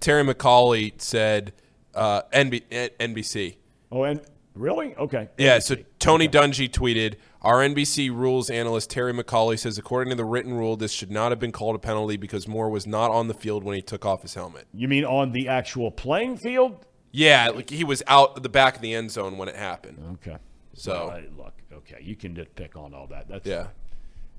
Terry 0.00 0.22
McAulay 0.24 1.00
said 1.00 1.52
uh, 1.94 2.22
NB, 2.32 2.62
NBC. 2.98 3.56
Oh, 3.90 4.02
and 4.02 4.20
really? 4.54 4.94
Okay. 4.96 5.28
Yeah. 5.38 5.58
NBC. 5.58 5.62
So 5.62 5.76
Tony 5.98 6.28
okay. 6.28 6.38
Dungy 6.38 6.70
tweeted. 6.70 7.14
Our 7.42 7.60
NBC 7.60 8.10
rules 8.10 8.50
analyst 8.50 8.90
Terry 8.90 9.12
McAulay 9.12 9.56
says, 9.56 9.78
according 9.78 10.10
to 10.10 10.16
the 10.16 10.24
written 10.24 10.54
rule, 10.54 10.76
this 10.76 10.90
should 10.90 11.12
not 11.12 11.30
have 11.30 11.38
been 11.38 11.52
called 11.52 11.76
a 11.76 11.78
penalty 11.78 12.16
because 12.16 12.48
Moore 12.48 12.68
was 12.68 12.88
not 12.88 13.12
on 13.12 13.28
the 13.28 13.34
field 13.34 13.62
when 13.62 13.76
he 13.76 13.82
took 13.82 14.04
off 14.04 14.22
his 14.22 14.34
helmet. 14.34 14.66
You 14.74 14.88
mean 14.88 15.04
on 15.04 15.30
the 15.30 15.46
actual 15.46 15.92
playing 15.92 16.38
field? 16.38 16.84
Yeah, 17.12 17.50
like 17.50 17.70
he 17.70 17.84
was 17.84 18.02
out 18.08 18.42
the 18.42 18.48
back 18.48 18.76
of 18.76 18.82
the 18.82 18.94
end 18.94 19.12
zone 19.12 19.38
when 19.38 19.48
it 19.48 19.54
happened. 19.54 20.18
Okay. 20.26 20.38
So 20.74 21.08
well, 21.08 21.44
look, 21.44 21.55
okay, 21.76 21.98
you 22.02 22.16
can 22.16 22.34
pick 22.54 22.76
on 22.76 22.94
all 22.94 23.06
that. 23.08 23.28
That's 23.28 23.46
yeah, 23.46 23.68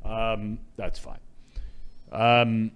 um, 0.03 0.59
that's 0.75 0.99
fine. 0.99 1.19
Um, 2.11 2.71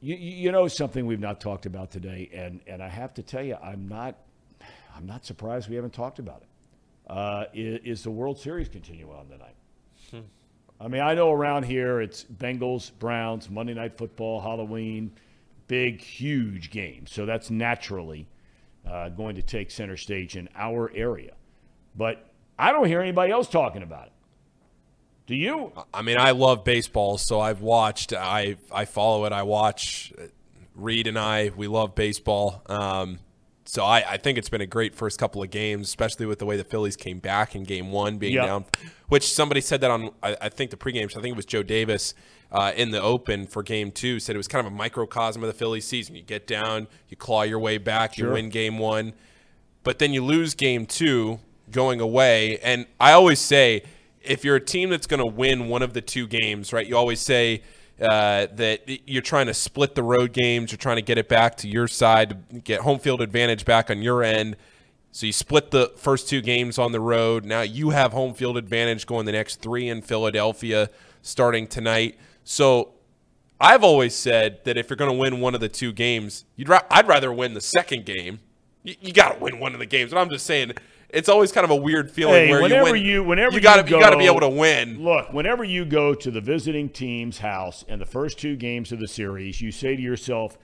you, 0.00 0.16
you 0.16 0.52
know 0.52 0.68
something 0.68 1.06
we've 1.06 1.20
not 1.20 1.40
talked 1.40 1.66
about 1.66 1.90
today, 1.90 2.30
and 2.32 2.60
and 2.66 2.82
I 2.82 2.88
have 2.88 3.14
to 3.14 3.22
tell 3.22 3.42
you, 3.42 3.56
I'm 3.62 3.88
not 3.88 4.16
I'm 4.96 5.06
not 5.06 5.24
surprised 5.24 5.68
we 5.68 5.76
haven't 5.76 5.92
talked 5.94 6.18
about 6.18 6.42
it. 6.42 7.10
Uh, 7.10 7.44
is, 7.54 7.80
is, 7.84 8.02
the 8.02 8.10
World 8.10 8.38
Series 8.38 8.68
continuing 8.68 9.12
on 9.12 9.28
tonight? 9.28 9.54
Hmm. 10.10 10.20
I 10.80 10.88
mean, 10.88 11.02
I 11.02 11.14
know 11.14 11.30
around 11.30 11.64
here 11.64 12.00
it's 12.00 12.24
Bengals, 12.24 12.90
Browns, 12.98 13.48
Monday 13.48 13.74
Night 13.74 13.96
Football, 13.96 14.40
Halloween, 14.40 15.12
big, 15.68 16.00
huge 16.00 16.70
game. 16.70 17.06
So 17.06 17.24
that's 17.24 17.50
naturally 17.50 18.26
uh, 18.86 19.10
going 19.10 19.36
to 19.36 19.42
take 19.42 19.70
center 19.70 19.96
stage 19.96 20.36
in 20.36 20.48
our 20.56 20.90
area. 20.94 21.34
But 21.94 22.30
I 22.58 22.72
don't 22.72 22.86
hear 22.86 23.00
anybody 23.00 23.32
else 23.32 23.48
talking 23.48 23.82
about 23.82 24.06
it. 24.06 24.12
Do 25.26 25.34
you? 25.34 25.72
I 25.92 26.02
mean, 26.02 26.18
I 26.18 26.30
love 26.30 26.62
baseball, 26.64 27.18
so 27.18 27.40
I've 27.40 27.60
watched. 27.60 28.12
I 28.12 28.56
I 28.70 28.84
follow 28.84 29.24
it. 29.24 29.32
I 29.32 29.42
watch. 29.42 30.12
Reed 30.76 31.06
and 31.06 31.18
I, 31.18 31.50
we 31.56 31.66
love 31.66 31.94
baseball. 31.94 32.62
Um, 32.66 33.18
so 33.64 33.82
I, 33.82 34.12
I, 34.12 34.16
think 34.18 34.38
it's 34.38 34.48
been 34.48 34.60
a 34.60 34.66
great 34.66 34.94
first 34.94 35.18
couple 35.18 35.42
of 35.42 35.50
games, 35.50 35.88
especially 35.88 36.26
with 36.26 36.38
the 36.38 36.46
way 36.46 36.56
the 36.56 36.64
Phillies 36.64 36.96
came 36.96 37.18
back 37.18 37.56
in 37.56 37.64
Game 37.64 37.90
One, 37.90 38.18
being 38.18 38.34
yep. 38.34 38.46
down. 38.46 38.64
Which 39.08 39.32
somebody 39.32 39.60
said 39.60 39.80
that 39.80 39.90
on, 39.90 40.10
I, 40.22 40.36
I 40.42 40.48
think 40.48 40.70
the 40.70 40.76
pregame. 40.76 41.04
I 41.04 41.20
think 41.20 41.32
it 41.32 41.36
was 41.36 41.46
Joe 41.46 41.62
Davis 41.62 42.14
uh, 42.52 42.72
in 42.76 42.90
the 42.90 43.02
Open 43.02 43.46
for 43.46 43.62
Game 43.62 43.90
Two. 43.90 44.20
Said 44.20 44.36
it 44.36 44.38
was 44.38 44.48
kind 44.48 44.64
of 44.64 44.72
a 44.72 44.76
microcosm 44.76 45.42
of 45.42 45.48
the 45.48 45.54
Phillies 45.54 45.86
season. 45.86 46.14
You 46.14 46.22
get 46.22 46.46
down, 46.46 46.86
you 47.08 47.16
claw 47.16 47.42
your 47.42 47.58
way 47.58 47.78
back, 47.78 48.14
sure. 48.14 48.28
you 48.28 48.32
win 48.34 48.50
Game 48.50 48.78
One, 48.78 49.14
but 49.82 49.98
then 49.98 50.12
you 50.12 50.22
lose 50.22 50.54
Game 50.54 50.86
Two 50.86 51.40
going 51.70 52.00
away. 52.00 52.58
And 52.58 52.86
I 53.00 53.12
always 53.12 53.40
say, 53.40 53.82
if 54.22 54.44
you're 54.44 54.56
a 54.56 54.60
team 54.60 54.90
that's 54.90 55.06
going 55.06 55.22
to 55.22 55.30
win 55.30 55.68
one 55.68 55.82
of 55.82 55.92
the 55.92 56.00
two 56.00 56.26
games, 56.26 56.72
right? 56.72 56.86
You 56.86 56.96
always 56.96 57.20
say 57.20 57.62
uh, 58.00 58.46
that 58.52 58.82
you're 59.08 59.22
trying 59.22 59.46
to 59.46 59.54
split 59.54 59.94
the 59.94 60.02
road 60.02 60.32
games. 60.32 60.70
You're 60.70 60.78
trying 60.78 60.96
to 60.96 61.02
get 61.02 61.18
it 61.18 61.28
back 61.28 61.56
to 61.58 61.68
your 61.68 61.88
side, 61.88 62.30
to 62.30 62.60
get 62.60 62.80
home 62.80 62.98
field 62.98 63.22
advantage 63.22 63.64
back 63.64 63.90
on 63.90 64.02
your 64.02 64.22
end. 64.22 64.56
So 65.12 65.24
you 65.24 65.32
split 65.32 65.70
the 65.70 65.92
first 65.96 66.28
two 66.28 66.42
games 66.42 66.78
on 66.78 66.92
the 66.92 67.00
road. 67.00 67.44
Now 67.46 67.62
you 67.62 67.90
have 67.90 68.12
home 68.12 68.34
field 68.34 68.58
advantage 68.58 69.06
going 69.06 69.24
the 69.24 69.32
next 69.32 69.62
three 69.62 69.88
in 69.88 70.02
Philadelphia 70.02 70.90
starting 71.22 71.66
tonight. 71.66 72.18
So 72.44 72.92
I've 73.58 73.82
always 73.82 74.14
said 74.14 74.62
that 74.64 74.76
if 74.76 74.90
you're 74.90 74.96
going 74.98 75.10
to 75.10 75.16
win 75.16 75.40
one 75.40 75.54
of 75.54 75.62
the 75.62 75.68
two 75.70 75.92
games, 75.92 76.44
you'd 76.54 76.68
ra- 76.68 76.82
I'd 76.90 77.08
rather 77.08 77.32
win 77.32 77.54
the 77.54 77.62
second 77.62 78.04
game. 78.04 78.40
You, 78.82 78.94
you 79.00 79.12
got 79.14 79.34
to 79.34 79.38
win 79.38 79.58
one 79.58 79.72
of 79.72 79.78
the 79.78 79.86
games. 79.86 80.12
But 80.12 80.20
I'm 80.20 80.28
just 80.28 80.44
saying 80.44 80.72
it's 81.10 81.28
always 81.28 81.52
kind 81.52 81.64
of 81.64 81.70
a 81.70 81.76
weird 81.76 82.10
feeling 82.10 82.34
Hey, 82.46 82.50
where 82.50 82.62
whenever 82.62 82.88
you 82.88 82.92
win. 82.94 83.04
you- 83.04 83.24
whenever 83.24 83.54
you 83.54 83.60
got 83.60 83.88
you 83.88 83.98
got 84.00 84.10
to 84.10 84.16
be 84.18 84.26
able 84.26 84.40
to 84.40 84.48
win. 84.48 85.02
Look, 85.02 85.32
whenever 85.32 85.64
you 85.64 85.84
go 85.84 86.14
to 86.14 86.30
the 86.30 86.40
visiting 86.40 86.88
team's 86.88 87.38
house 87.38 87.84
in 87.88 87.98
the 87.98 88.04
first 88.06 88.38
two 88.38 88.56
games 88.56 88.92
of 88.92 88.98
the 88.98 89.08
series, 89.08 89.60
you 89.60 89.70
say 89.72 89.94
to 89.96 90.02
yourself, 90.02 90.58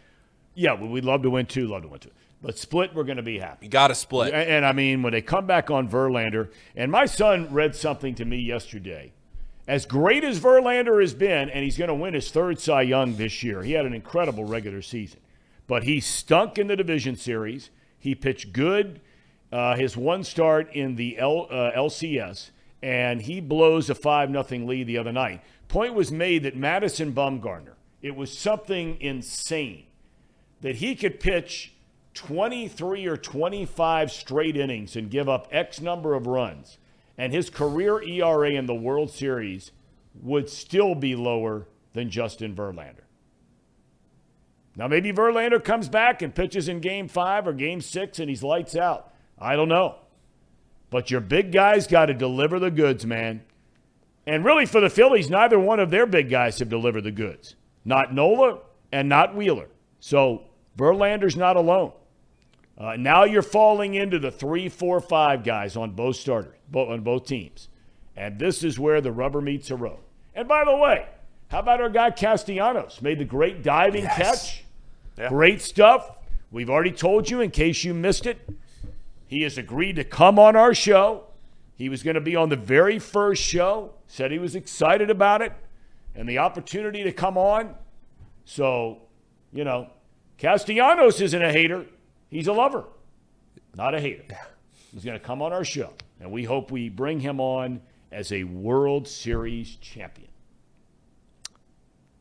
"Yeah, 0.55 0.73
well, 0.73 0.89
we'd 0.91 1.05
love 1.05 1.23
to 1.23 1.31
win 1.31 1.47
two, 1.47 1.67
love 1.69 1.83
to 1.83 1.89
win 1.89 2.01
two, 2.01 2.11
but 2.43 2.59
split, 2.59 2.95
we're 2.95 3.05
going 3.05 3.17
to 3.19 3.23
be 3.23 3.39
happy." 3.39 3.67
You 3.67 3.71
got 3.71 3.89
to 3.89 3.95
split. 3.95 4.35
And, 4.35 4.49
and 4.51 4.67
I 4.67 4.73
mean, 4.73 5.03
when 5.03 5.13
they 5.13 5.23
come 5.23 5.47
back 5.47 5.71
on 5.71 5.89
Verlander, 5.89 6.51
and 6.77 6.91
my 6.91 7.07
son 7.07 7.49
read 7.53 7.75
something 7.77 8.15
to 8.17 8.25
me 8.25 8.39
yesterday. 8.39 9.13
As 9.69 9.87
great 9.87 10.25
as 10.25 10.41
Verlander 10.41 11.01
has 11.01 11.15
been, 11.15 11.49
and 11.49 11.63
he's 11.63 11.79
going 11.79 11.87
to 11.89 11.95
win 11.95 12.15
his 12.15 12.33
third 12.33 12.59
Cy 12.59 12.83
Young 12.83 13.15
this 13.15 13.45
year, 13.45 13.63
he 13.63 13.73
had 13.73 13.87
an 13.87 13.95
incredible 13.95 14.45
regular 14.45 14.83
season. 14.83 15.21
But 15.69 15.85
he 15.85 16.01
stunk 16.01 16.59
in 16.59 16.67
the 16.67 16.75
division 16.75 17.15
series. 17.15 17.71
He 17.97 18.17
pitched 18.17 18.53
good 18.53 19.01
uh, 19.53 19.77
his 19.77 19.97
one 19.97 20.25
start 20.25 20.73
in 20.73 20.97
the 20.97 21.19
L, 21.19 21.47
uh, 21.51 21.71
LCS, 21.77 22.51
and 22.83 23.21
he 23.23 23.41
blows 23.41 23.91
a 23.91 23.95
5 23.95 24.31
nothing 24.31 24.67
lead 24.67 24.87
the 24.87 24.99
other 24.99 25.13
night. 25.13 25.43
Point 25.69 25.95
was 25.95 26.11
made 26.11 26.43
that 26.43 26.57
Madison 26.57 27.13
Bumgarner, 27.13 27.75
it 28.01 28.17
was 28.17 28.37
something 28.37 29.01
insane 29.01 29.85
that 30.63 30.77
he 30.77 30.95
could 30.95 31.21
pitch 31.21 31.75
23 32.15 33.07
or 33.07 33.17
25 33.17 34.11
straight 34.11 34.57
innings 34.57 34.97
and 34.97 35.11
give 35.11 35.29
up 35.29 35.49
X 35.51 35.81
number 35.81 36.15
of 36.15 36.27
runs, 36.27 36.79
and 37.19 37.33
his 37.33 37.51
career 37.51 38.03
ERA 38.03 38.51
in 38.51 38.67
the 38.67 38.75
World 38.75 39.11
Series 39.11 39.71
would 40.21 40.49
still 40.49 40.95
be 40.95 41.15
lower 41.15 41.67
than 41.93 42.11
Justin 42.11 42.55
Verlander. 42.55 43.05
Now, 44.77 44.89
maybe 44.89 45.13
Verlander 45.13 45.63
comes 45.63 45.89
back 45.89 46.23
and 46.23 46.35
pitches 46.35 46.69
in 46.69 46.81
game 46.81 47.09
five 47.09 47.47
or 47.47 47.53
game 47.53 47.83
six 47.83 48.19
and 48.19 48.31
he's 48.31 48.43
lights 48.43 48.75
out. 48.75 49.12
I 49.43 49.57
don't 49.57 49.69
know. 49.69 49.97
But 50.91 51.11
your 51.11 51.21
big 51.21 51.53
guys 51.53 51.87
got 51.87 52.07
to 52.07 52.15
deliver 52.15 52.59
the 52.59 52.71
goods, 52.71 53.05
man. 53.05 53.43
And 54.27 54.45
really, 54.45 54.67
for 54.67 54.81
the 54.81 54.91
Phillies, 54.91 55.29
neither 55.29 55.59
one 55.59 55.81
of 55.81 55.91
their 55.91 56.07
big 56.07 56.31
guys 56.31 56.59
have 56.61 56.69
delivered 56.69 57.05
the 57.05 57.11
goods. 57.11 57.57
Not 57.85 58.15
Nola 58.15 58.61
and 58.93 59.09
not 59.09 59.35
Wheeler. 59.35 59.69
So 59.99 60.45
Verlander's 60.77 61.37
not 61.37 61.57
alone. 61.57 61.93
Uh, 62.79 62.97
now 62.97 63.25
you're 63.25 63.43
falling 63.43 63.95
into 63.95 64.19
the 64.19 64.31
three, 64.31 64.69
four, 64.69 65.01
five 65.01 65.45
guys 65.45 65.77
on 65.77 65.91
both 65.91 66.17
starters, 66.17 66.57
on 66.73 67.01
both 67.01 67.27
teams. 67.27 67.69
And 68.17 68.39
this 68.39 68.63
is 68.63 68.79
where 68.79 69.01
the 69.01 69.13
rubber 69.13 69.41
meets 69.41 69.69
the 69.69 69.77
road. 69.77 70.01
And 70.35 70.47
by 70.47 70.65
the 70.65 70.77
way, 70.77 71.07
how 71.49 71.59
about 71.59 71.81
our 71.81 71.91
guy 71.91 72.11
Castellanos? 72.11 73.03
Made 73.03 73.19
the 73.19 73.25
great 73.25 73.63
diving 73.63 74.05
catch. 74.05 74.65
Yeah. 75.19 75.29
Great 75.29 75.61
stuff. 75.61 76.11
We've 76.51 76.71
already 76.71 76.93
told 76.93 77.29
you 77.29 77.41
in 77.41 77.51
case 77.51 77.85
you 77.85 77.93
missed 77.93 78.27
it. 78.27 78.49
He 79.33 79.45
has 79.45 79.57
agreed 79.57 79.97
to 79.97 80.05
come 80.05 80.39
on 80.39 80.57
our 80.57 80.75
show. 80.75 81.25
He 81.75 81.89
was 81.89 82.03
going 82.03 82.17
to 82.17 82.21
be 82.21 82.37
on 82.37 82.51
the 82.51 82.57
very 82.57 82.99
first 82.99 83.43
show, 83.43 83.95
said 84.07 84.31
he 84.31 84.39
was 84.39 84.55
excited 84.55 85.09
about 85.09 85.41
it 85.41 85.55
and 86.15 86.29
the 86.29 86.37
opportunity 86.37 87.03
to 87.05 87.13
come 87.13 87.39
on. 87.39 87.75
So, 88.45 88.99
you 89.51 89.65
know, 89.65 89.89
Castellanos 90.37 91.23
isn't 91.23 91.43
a 91.43 91.51
hater, 91.51 91.87
he's 92.29 92.47
a 92.47 92.53
lover, 92.53 92.85
not 93.75 93.95
a 93.95 94.01
hater. 94.03 94.23
He's 94.93 95.03
going 95.03 95.19
to 95.19 95.25
come 95.25 95.41
on 95.41 95.51
our 95.51 95.65
show, 95.65 95.95
and 96.21 96.31
we 96.31 96.45
hope 96.45 96.71
we 96.71 96.91
bring 96.91 97.19
him 97.19 97.41
on 97.41 97.81
as 98.11 98.33
a 98.33 98.45
World 98.45 99.09
Series 99.09 99.77
champion. 99.77 100.29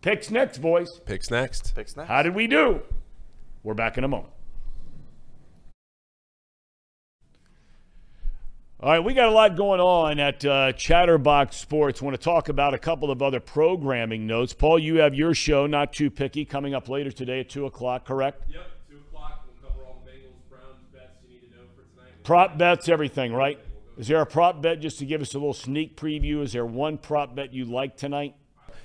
Picks 0.01 0.31
next, 0.31 0.59
boys. 0.59 1.01
Picks 1.05 1.29
next. 1.29 1.75
Picks 1.75 1.97
next. 1.97 2.07
How 2.07 2.23
did 2.23 2.35
we 2.35 2.47
do? 2.47 2.79
We're 3.63 3.73
back 3.73 3.97
in 3.97 4.05
a 4.05 4.07
moment. 4.07 4.31
All 8.83 8.89
right, 8.89 8.99
we 8.99 9.13
got 9.13 9.27
a 9.27 9.31
lot 9.31 9.55
going 9.55 9.79
on 9.79 10.19
at 10.19 10.43
uh, 10.43 10.71
Chatterbox 10.71 11.55
Sports. 11.55 12.01
Want 12.01 12.15
to 12.15 12.21
talk 12.21 12.49
about 12.49 12.73
a 12.73 12.79
couple 12.79 13.11
of 13.11 13.21
other 13.21 13.39
programming 13.39 14.25
notes. 14.25 14.53
Paul, 14.53 14.79
you 14.79 14.95
have 14.95 15.13
your 15.13 15.35
show, 15.35 15.67
Not 15.67 15.93
Too 15.93 16.09
Picky, 16.09 16.45
coming 16.45 16.73
up 16.73 16.89
later 16.89 17.11
today 17.11 17.41
at 17.41 17.49
2 17.49 17.67
o'clock, 17.67 18.05
correct? 18.05 18.43
Yep, 18.49 18.63
two 18.89 18.97
o'clock. 18.97 19.45
We'll 19.45 19.69
cover 19.69 19.85
all 19.85 20.01
the 20.03 20.09
Bengals, 20.09 20.49
Browns 20.49 20.83
bets 20.91 21.11
you 21.23 21.29
need 21.29 21.41
to 21.41 21.55
know 21.55 21.61
for 21.75 21.83
tonight. 21.95 22.23
Prop 22.23 22.57
bets, 22.57 22.89
everything, 22.89 23.33
right? 23.33 23.59
Is 23.99 24.07
there 24.07 24.19
a 24.19 24.25
prop 24.25 24.63
bet 24.63 24.79
just 24.79 24.97
to 24.97 25.05
give 25.05 25.21
us 25.21 25.35
a 25.35 25.37
little 25.37 25.53
sneak 25.53 25.95
preview? 25.95 26.41
Is 26.41 26.53
there 26.53 26.65
one 26.65 26.97
prop 26.97 27.35
bet 27.35 27.53
you 27.53 27.65
like 27.65 27.97
tonight? 27.97 28.33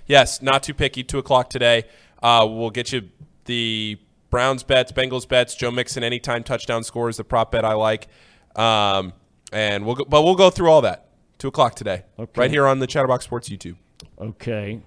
Yes, 0.04 0.42
not 0.42 0.62
too 0.62 0.74
picky. 0.74 1.04
Two 1.04 1.16
o'clock 1.16 1.48
today. 1.48 1.84
Uh, 2.22 2.46
we'll 2.46 2.68
get 2.68 2.92
you 2.92 3.08
the 3.46 3.98
Browns 4.28 4.62
bets, 4.62 4.92
Bengals 4.92 5.26
bets, 5.26 5.54
Joe 5.54 5.70
Mixon 5.70 6.04
anytime 6.04 6.44
touchdown 6.44 6.84
scores, 6.84 7.16
the 7.16 7.24
prop 7.24 7.50
bet 7.50 7.64
I 7.64 7.72
like, 7.72 8.08
um, 8.56 9.14
and 9.52 9.84
we'll 9.86 9.94
go, 9.96 10.04
but 10.04 10.22
we'll 10.22 10.34
go 10.34 10.50
through 10.50 10.70
all 10.70 10.82
that. 10.82 11.08
Two 11.38 11.48
o'clock 11.48 11.74
today, 11.74 12.04
Okay. 12.18 12.40
right 12.40 12.50
here 12.50 12.66
on 12.66 12.78
the 12.78 12.86
Chatterbox 12.86 13.24
Sports 13.24 13.48
YouTube. 13.48 13.76
Okay. 14.18 14.80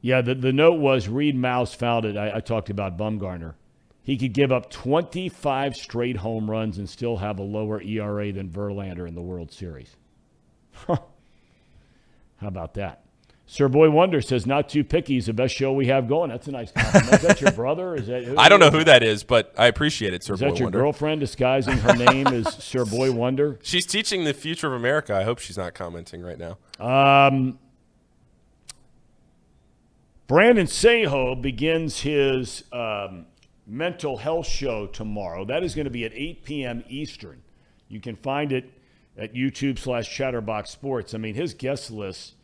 Yeah, 0.00 0.20
the, 0.20 0.34
the 0.34 0.52
note 0.52 0.78
was 0.78 1.08
Reed 1.08 1.34
Mouse 1.36 1.74
found 1.74 2.04
it. 2.04 2.16
I, 2.16 2.36
I 2.36 2.40
talked 2.40 2.70
about 2.70 2.96
Bumgarner. 2.98 3.54
He 4.02 4.16
could 4.16 4.32
give 4.32 4.52
up 4.52 4.70
25 4.70 5.74
straight 5.74 6.16
home 6.18 6.50
runs 6.50 6.78
and 6.78 6.88
still 6.88 7.16
have 7.18 7.38
a 7.38 7.42
lower 7.42 7.80
ERA 7.82 8.32
than 8.32 8.48
Verlander 8.48 9.06
in 9.08 9.14
the 9.14 9.20
World 9.22 9.52
Series. 9.52 9.96
How 10.86 10.98
about 12.40 12.74
that? 12.74 13.02
Sir 13.50 13.66
Boy 13.70 13.88
Wonder 13.88 14.20
says, 14.20 14.46
not 14.46 14.68
too 14.68 14.84
picky. 14.84 15.14
He's 15.14 15.24
the 15.24 15.32
best 15.32 15.54
show 15.54 15.72
we 15.72 15.86
have 15.86 16.06
going. 16.06 16.28
That's 16.28 16.46
a 16.48 16.50
nice 16.50 16.70
compliment. 16.70 17.14
Is 17.14 17.22
that 17.22 17.40
your 17.40 17.50
brother? 17.52 17.94
Is 17.94 18.06
that, 18.06 18.34
I 18.36 18.46
don't 18.50 18.60
know 18.60 18.70
who 18.70 18.84
that 18.84 19.02
is, 19.02 19.24
but 19.24 19.54
I 19.56 19.68
appreciate 19.68 20.12
it, 20.12 20.22
Sir 20.22 20.34
Is 20.34 20.40
Boy 20.40 20.48
Wonder. 20.48 20.52
Is 20.52 20.58
that 20.58 20.60
your 20.60 20.66
Wonder. 20.66 20.78
girlfriend 20.80 21.20
disguising 21.20 21.78
her 21.78 21.96
name 21.96 22.26
as 22.26 22.46
Sir 22.62 22.84
Boy 22.84 23.10
Wonder? 23.10 23.58
She's 23.62 23.86
teaching 23.86 24.24
the 24.24 24.34
future 24.34 24.66
of 24.66 24.74
America. 24.74 25.14
I 25.16 25.22
hope 25.22 25.38
she's 25.38 25.56
not 25.56 25.72
commenting 25.72 26.20
right 26.20 26.36
now. 26.38 26.58
Um, 26.78 27.58
Brandon 30.26 30.66
Seho 30.66 31.40
begins 31.40 32.00
his 32.00 32.64
um, 32.70 33.24
mental 33.66 34.18
health 34.18 34.46
show 34.46 34.86
tomorrow. 34.88 35.46
That 35.46 35.64
is 35.64 35.74
going 35.74 35.86
to 35.86 35.90
be 35.90 36.04
at 36.04 36.12
8 36.12 36.44
p.m. 36.44 36.84
Eastern. 36.86 37.40
You 37.88 38.00
can 38.00 38.14
find 38.14 38.52
it 38.52 38.70
at 39.16 39.32
YouTube 39.32 39.78
slash 39.78 40.14
Chatterbox 40.14 40.68
Sports. 40.68 41.14
I 41.14 41.18
mean, 41.18 41.34
his 41.34 41.54
guest 41.54 41.90
list. 41.90 42.34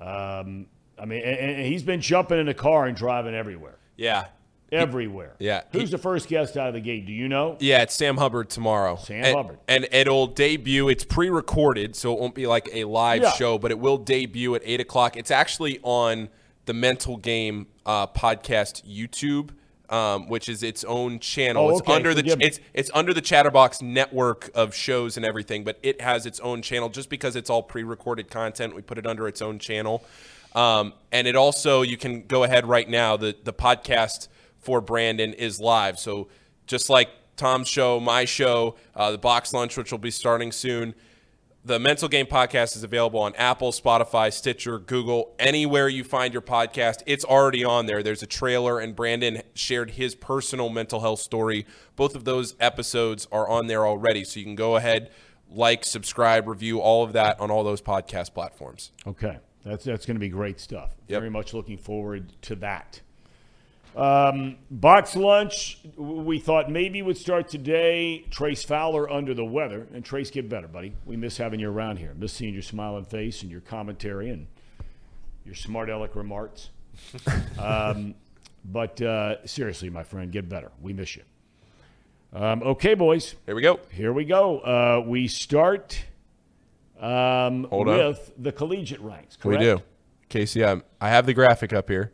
Um, 0.00 0.66
I 0.98 1.04
mean, 1.06 1.22
and, 1.22 1.50
and 1.52 1.66
he's 1.66 1.82
been 1.82 2.00
jumping 2.00 2.38
in 2.38 2.46
the 2.46 2.54
car 2.54 2.86
and 2.86 2.96
driving 2.96 3.34
everywhere, 3.34 3.78
Yeah, 3.96 4.26
everywhere. 4.72 5.34
yeah, 5.38 5.62
Who's 5.72 5.82
he- 5.82 5.88
the 5.88 5.98
first 5.98 6.28
guest 6.28 6.56
out 6.56 6.68
of 6.68 6.74
the 6.74 6.80
gate? 6.80 7.06
Do 7.06 7.12
you 7.12 7.28
know? 7.28 7.56
Yeah, 7.60 7.82
it's 7.82 7.94
Sam 7.94 8.16
Hubbard 8.16 8.50
tomorrow. 8.50 8.96
Sam 8.96 9.24
and, 9.24 9.36
Hubbard. 9.36 9.58
And 9.68 9.88
it'll 9.92 10.26
debut. 10.26 10.88
It's 10.88 11.04
pre 11.04 11.30
recorded, 11.30 11.96
so 11.96 12.12
it 12.12 12.20
won't 12.20 12.34
be 12.34 12.46
like 12.46 12.68
a 12.72 12.84
live 12.84 13.22
Yeah. 13.22 13.32
show, 13.32 13.58
but 13.58 13.70
it 13.70 13.78
will 13.78 13.96
debut 13.98 14.54
at 14.54 14.62
8 14.64 14.80
o'clock. 14.80 15.16
It's 15.16 15.30
actually 15.30 15.78
on 15.82 16.28
the 16.66 16.74
Mental 16.74 17.16
Game 17.16 17.66
uh, 17.86 18.06
podcast 18.06 18.82
YouTube. 18.88 19.50
Um, 19.90 20.28
which 20.30 20.48
is 20.48 20.62
its 20.62 20.82
own 20.84 21.18
channel. 21.18 21.66
Oh, 21.66 21.70
it's 21.70 21.80
okay, 21.82 21.92
under 21.92 22.14
the 22.14 22.22
me. 22.22 22.34
it's 22.40 22.58
it's 22.72 22.90
under 22.94 23.12
the 23.12 23.20
Chatterbox 23.20 23.82
network 23.82 24.50
of 24.54 24.74
shows 24.74 25.18
and 25.18 25.26
everything, 25.26 25.62
but 25.62 25.78
it 25.82 26.00
has 26.00 26.24
its 26.24 26.40
own 26.40 26.62
channel 26.62 26.88
just 26.88 27.10
because 27.10 27.36
it's 27.36 27.50
all 27.50 27.62
pre-recorded 27.62 28.30
content. 28.30 28.74
We 28.74 28.80
put 28.80 28.96
it 28.96 29.06
under 29.06 29.28
its 29.28 29.42
own 29.42 29.58
channel, 29.58 30.02
um, 30.54 30.94
and 31.12 31.26
it 31.26 31.36
also 31.36 31.82
you 31.82 31.98
can 31.98 32.22
go 32.26 32.44
ahead 32.44 32.66
right 32.66 32.88
now. 32.88 33.18
the 33.18 33.36
The 33.44 33.52
podcast 33.52 34.28
for 34.58 34.80
Brandon 34.80 35.34
is 35.34 35.60
live, 35.60 35.98
so 35.98 36.28
just 36.66 36.88
like 36.88 37.10
Thom's 37.36 37.68
show, 37.68 38.00
my 38.00 38.24
show, 38.24 38.76
uh, 38.96 39.10
the 39.10 39.18
box 39.18 39.52
lunch, 39.52 39.76
which 39.76 39.90
will 39.90 39.98
be 39.98 40.10
starting 40.10 40.50
soon. 40.50 40.94
The 41.66 41.78
Mental 41.78 42.10
Game 42.10 42.26
Podcast 42.26 42.76
is 42.76 42.84
available 42.84 43.20
on 43.20 43.34
Apple, 43.36 43.72
Spotify, 43.72 44.30
Stitcher, 44.30 44.78
Google, 44.78 45.34
anywhere 45.38 45.88
you 45.88 46.04
find 46.04 46.34
your 46.34 46.42
podcast. 46.42 47.02
It's 47.06 47.24
already 47.24 47.64
on 47.64 47.86
there. 47.86 48.02
There's 48.02 48.22
a 48.22 48.26
trailer, 48.26 48.78
and 48.78 48.94
Brandon 48.94 49.40
shared 49.54 49.92
his 49.92 50.14
personal 50.14 50.68
mental 50.68 51.00
health 51.00 51.20
story. 51.20 51.64
Both 51.96 52.16
of 52.16 52.24
those 52.24 52.54
episodes 52.60 53.26
are 53.32 53.48
on 53.48 53.66
there 53.66 53.86
already. 53.86 54.24
So 54.24 54.40
you 54.40 54.44
can 54.44 54.56
go 54.56 54.76
ahead, 54.76 55.10
like, 55.48 55.86
subscribe, 55.86 56.46
review 56.46 56.80
all 56.80 57.02
of 57.02 57.14
that 57.14 57.40
on 57.40 57.50
all 57.50 57.64
those 57.64 57.80
podcast 57.80 58.34
platforms. 58.34 58.92
Okay, 59.06 59.38
that's 59.64 59.84
that's 59.84 60.04
going 60.04 60.16
to 60.16 60.20
be 60.20 60.28
great 60.28 60.60
stuff. 60.60 60.90
Yep. 61.08 61.18
Very 61.18 61.30
much 61.30 61.54
looking 61.54 61.78
forward 61.78 62.30
to 62.42 62.56
that. 62.56 63.00
Um, 63.96 64.56
box 64.70 65.14
lunch. 65.14 65.78
We 65.96 66.38
thought 66.40 66.70
maybe 66.70 67.00
would 67.02 67.16
start 67.16 67.48
today. 67.48 68.24
Trace 68.30 68.64
Fowler 68.64 69.08
under 69.10 69.34
the 69.34 69.44
weather, 69.44 69.86
and 69.94 70.04
Trace, 70.04 70.30
get 70.30 70.48
better, 70.48 70.66
buddy. 70.66 70.94
We 71.04 71.16
miss 71.16 71.36
having 71.36 71.60
you 71.60 71.70
around 71.70 71.98
here. 71.98 72.12
Miss 72.16 72.32
seeing 72.32 72.52
your 72.52 72.62
smiling 72.62 73.04
face 73.04 73.42
and 73.42 73.50
your 73.50 73.60
commentary 73.60 74.30
and 74.30 74.46
your 75.44 75.54
smart 75.54 75.90
aleck 75.90 76.16
remarks. 76.16 76.70
um, 77.58 78.14
but 78.64 79.00
uh, 79.00 79.46
seriously, 79.46 79.90
my 79.90 80.02
friend, 80.02 80.32
get 80.32 80.48
better. 80.48 80.72
We 80.80 80.92
miss 80.92 81.14
you. 81.16 81.22
Um, 82.32 82.62
okay, 82.64 82.94
boys. 82.94 83.36
Here 83.46 83.54
we 83.54 83.62
go. 83.62 83.78
Here 83.90 84.12
we 84.12 84.24
go. 84.24 84.58
Uh, 84.58 85.04
we 85.06 85.28
start 85.28 86.04
um, 86.98 87.68
with 87.70 88.32
the 88.36 88.50
collegiate 88.50 89.00
ranks. 89.00 89.36
Correct? 89.36 89.60
We 89.60 89.66
do. 89.66 89.82
Casey, 90.28 90.64
um, 90.64 90.82
I 91.00 91.10
have 91.10 91.26
the 91.26 91.34
graphic 91.34 91.72
up 91.72 91.88
here. 91.88 92.10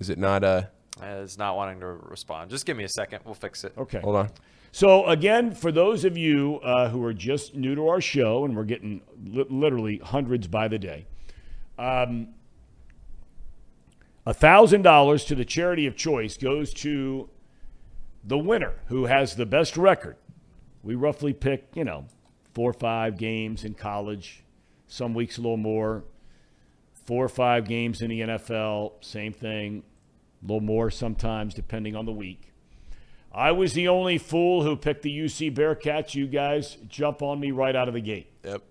Is 0.00 0.10
it 0.10 0.18
not? 0.18 0.42
Uh, 0.42 0.62
Is 1.02 1.36
not 1.36 1.56
wanting 1.56 1.80
to 1.80 1.86
respond. 1.86 2.50
Just 2.50 2.64
give 2.64 2.76
me 2.76 2.84
a 2.84 2.88
second. 2.88 3.20
We'll 3.24 3.34
fix 3.34 3.64
it. 3.64 3.74
Okay. 3.76 4.00
hold 4.00 4.16
on. 4.16 4.30
So, 4.72 5.06
again, 5.06 5.54
for 5.54 5.70
those 5.72 6.04
of 6.04 6.16
you 6.16 6.60
uh, 6.62 6.88
who 6.88 7.02
are 7.04 7.14
just 7.14 7.54
new 7.54 7.74
to 7.74 7.88
our 7.88 8.00
show, 8.00 8.44
and 8.44 8.56
we're 8.56 8.64
getting 8.64 9.00
li- 9.24 9.46
literally 9.48 9.98
hundreds 9.98 10.48
by 10.48 10.68
the 10.68 10.78
day, 10.78 11.06
um, 11.78 12.28
$1,000 14.26 15.26
to 15.28 15.34
the 15.34 15.44
charity 15.44 15.86
of 15.86 15.96
choice 15.96 16.36
goes 16.36 16.74
to 16.74 17.28
the 18.24 18.36
winner 18.36 18.74
who 18.86 19.06
has 19.06 19.36
the 19.36 19.46
best 19.46 19.76
record. 19.76 20.16
We 20.82 20.94
roughly 20.94 21.32
pick, 21.32 21.68
you 21.74 21.84
know, 21.84 22.06
four 22.52 22.70
or 22.70 22.74
five 22.74 23.16
games 23.16 23.64
in 23.64 23.74
college, 23.74 24.42
some 24.88 25.14
weeks 25.14 25.38
a 25.38 25.42
little 25.42 25.56
more, 25.56 26.04
four 27.04 27.24
or 27.24 27.28
five 27.28 27.68
games 27.68 28.02
in 28.02 28.10
the 28.10 28.20
NFL, 28.20 28.92
same 29.00 29.32
thing, 29.32 29.84
a 30.46 30.52
little 30.52 30.66
more 30.66 30.90
sometimes 30.90 31.54
depending 31.54 31.96
on 31.96 32.06
the 32.06 32.12
week. 32.12 32.52
I 33.32 33.52
was 33.52 33.74
the 33.74 33.88
only 33.88 34.16
fool 34.16 34.62
who 34.62 34.76
picked 34.76 35.02
the 35.02 35.16
UC 35.16 35.54
Bearcats. 35.54 36.14
You 36.14 36.26
guys 36.26 36.78
jump 36.88 37.20
on 37.20 37.38
me 37.38 37.50
right 37.50 37.76
out 37.76 37.88
of 37.88 37.94
the 37.94 38.00
gate. 38.00 38.32
Yep. 38.44 38.62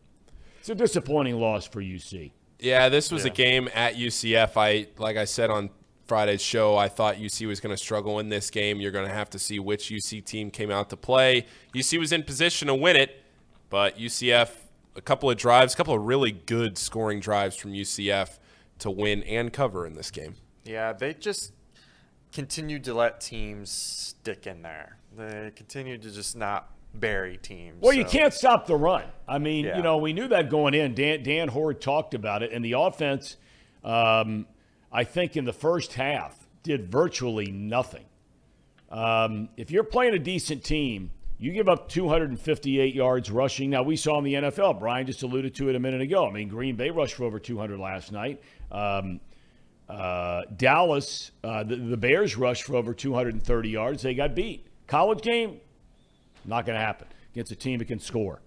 It's 0.59 0.69
a 0.69 0.75
disappointing 0.75 1.39
loss 1.39 1.67
for 1.67 1.81
UC. 1.81 2.31
Yeah, 2.59 2.89
this 2.89 3.11
was 3.11 3.25
a 3.25 3.29
game 3.29 3.69
at 3.75 3.95
UCF. 3.95 4.53
I 4.55 4.87
like 4.97 5.17
I 5.17 5.25
said 5.25 5.51
on 5.51 5.69
Friday's 6.07 6.41
show, 6.41 6.77
I 6.77 6.87
thought 6.87 7.17
UC 7.17 7.47
was 7.47 7.59
going 7.59 7.75
to 7.75 7.81
struggle 7.81 8.19
in 8.19 8.29
this 8.29 8.49
game. 8.49 8.79
You're 8.79 8.91
going 8.91 9.07
to 9.07 9.13
have 9.13 9.29
to 9.31 9.39
see 9.39 9.59
which 9.59 9.89
UC 9.89 10.25
team 10.25 10.49
came 10.49 10.71
out 10.71 10.89
to 10.89 10.97
play. 10.97 11.45
UC 11.75 11.99
was 11.99 12.11
in 12.11 12.23
position 12.23 12.67
to 12.69 12.73
win 12.73 12.95
it, 12.95 13.21
but 13.69 13.99
UCF 13.99 14.49
a 14.95 15.01
couple 15.01 15.29
of 15.29 15.37
drives, 15.37 15.73
a 15.73 15.77
couple 15.77 15.93
of 15.93 16.01
really 16.03 16.31
good 16.31 16.77
scoring 16.77 17.19
drives 17.19 17.55
from 17.55 17.73
UCF 17.73 18.39
to 18.79 18.89
win 18.89 19.23
and 19.23 19.51
cover 19.51 19.85
in 19.85 19.95
this 19.95 20.09
game. 20.09 20.35
Yeah, 20.63 20.93
they 20.93 21.13
just 21.13 21.53
continued 22.35 22.83
to 22.83 22.93
let 22.93 23.21
teams 23.21 23.71
stick 23.71 24.45
in 24.45 24.61
there. 24.61 24.97
They 25.17 25.51
continued 25.55 26.01
to 26.03 26.11
just 26.11 26.35
not 26.35 26.69
bury 26.93 27.37
teams. 27.37 27.81
Well, 27.81 27.93
you 27.93 28.05
can't 28.05 28.33
stop 28.33 28.67
the 28.67 28.75
run. 28.75 29.05
I 29.27 29.37
mean, 29.39 29.65
Yeah. 29.65 29.77
you 29.77 29.83
know, 29.83 29.97
we 29.97 30.13
knew 30.13 30.27
that 30.27 30.49
going 30.49 30.73
in. 30.73 30.93
Dan, 30.93 31.23
Dan 31.23 31.47
Hoard 31.47 31.79
talked 31.81 32.13
about 32.13 32.43
it, 32.43 32.51
and 32.51 32.63
the 32.63 32.73
offense, 32.73 33.37
um, 33.83 34.45
I 34.91 35.05
think, 35.05 35.35
in 35.37 35.45
the 35.45 35.53
first 35.53 35.93
half, 35.93 36.47
did 36.61 36.91
virtually 36.91 37.51
nothing. 37.51 38.05
Um, 38.89 39.49
if 39.57 39.71
you're 39.71 39.83
playing 39.83 40.13
a 40.13 40.19
decent 40.19 40.63
team, 40.63 41.11
you 41.37 41.51
give 41.53 41.67
up 41.69 41.89
258 41.89 42.93
yards 42.93 43.31
rushing. 43.31 43.69
Now, 43.69 43.83
we 43.83 43.95
saw 43.95 44.17
in 44.17 44.23
the 44.23 44.35
NFL, 44.35 44.73
Brian 44.79 45.05
just 45.07 45.23
alluded 45.23 45.55
to 45.55 45.69
it 45.69 45.75
a 45.75 45.79
minute 45.79 46.01
ago. 46.01 46.27
I 46.27 46.31
mean, 46.31 46.47
Green 46.49 46.75
Bay 46.75 46.89
rushed 46.89 47.15
for 47.15 47.23
over 47.23 47.39
200 47.39 47.79
last 47.79 48.11
night. 48.11 48.41
Um, 48.71 49.19
uh, 49.89 50.43
Dallas, 50.55 51.31
uh, 51.43 51.63
the, 51.63 51.75
the 51.75 51.97
Bears 51.97 52.37
rushed 52.37 52.63
for 52.63 52.75
over 52.75 52.93
230 52.93 53.69
yards. 53.69 54.01
They 54.01 54.13
got 54.13 54.35
beat. 54.35 54.67
College 54.87 55.21
game, 55.21 55.59
not 56.45 56.65
going 56.65 56.77
to 56.77 56.83
happen 56.83 57.07
against 57.33 57.51
a 57.51 57.55
team 57.55 57.79
that 57.79 57.85
can 57.85 57.99
score. 57.99 58.41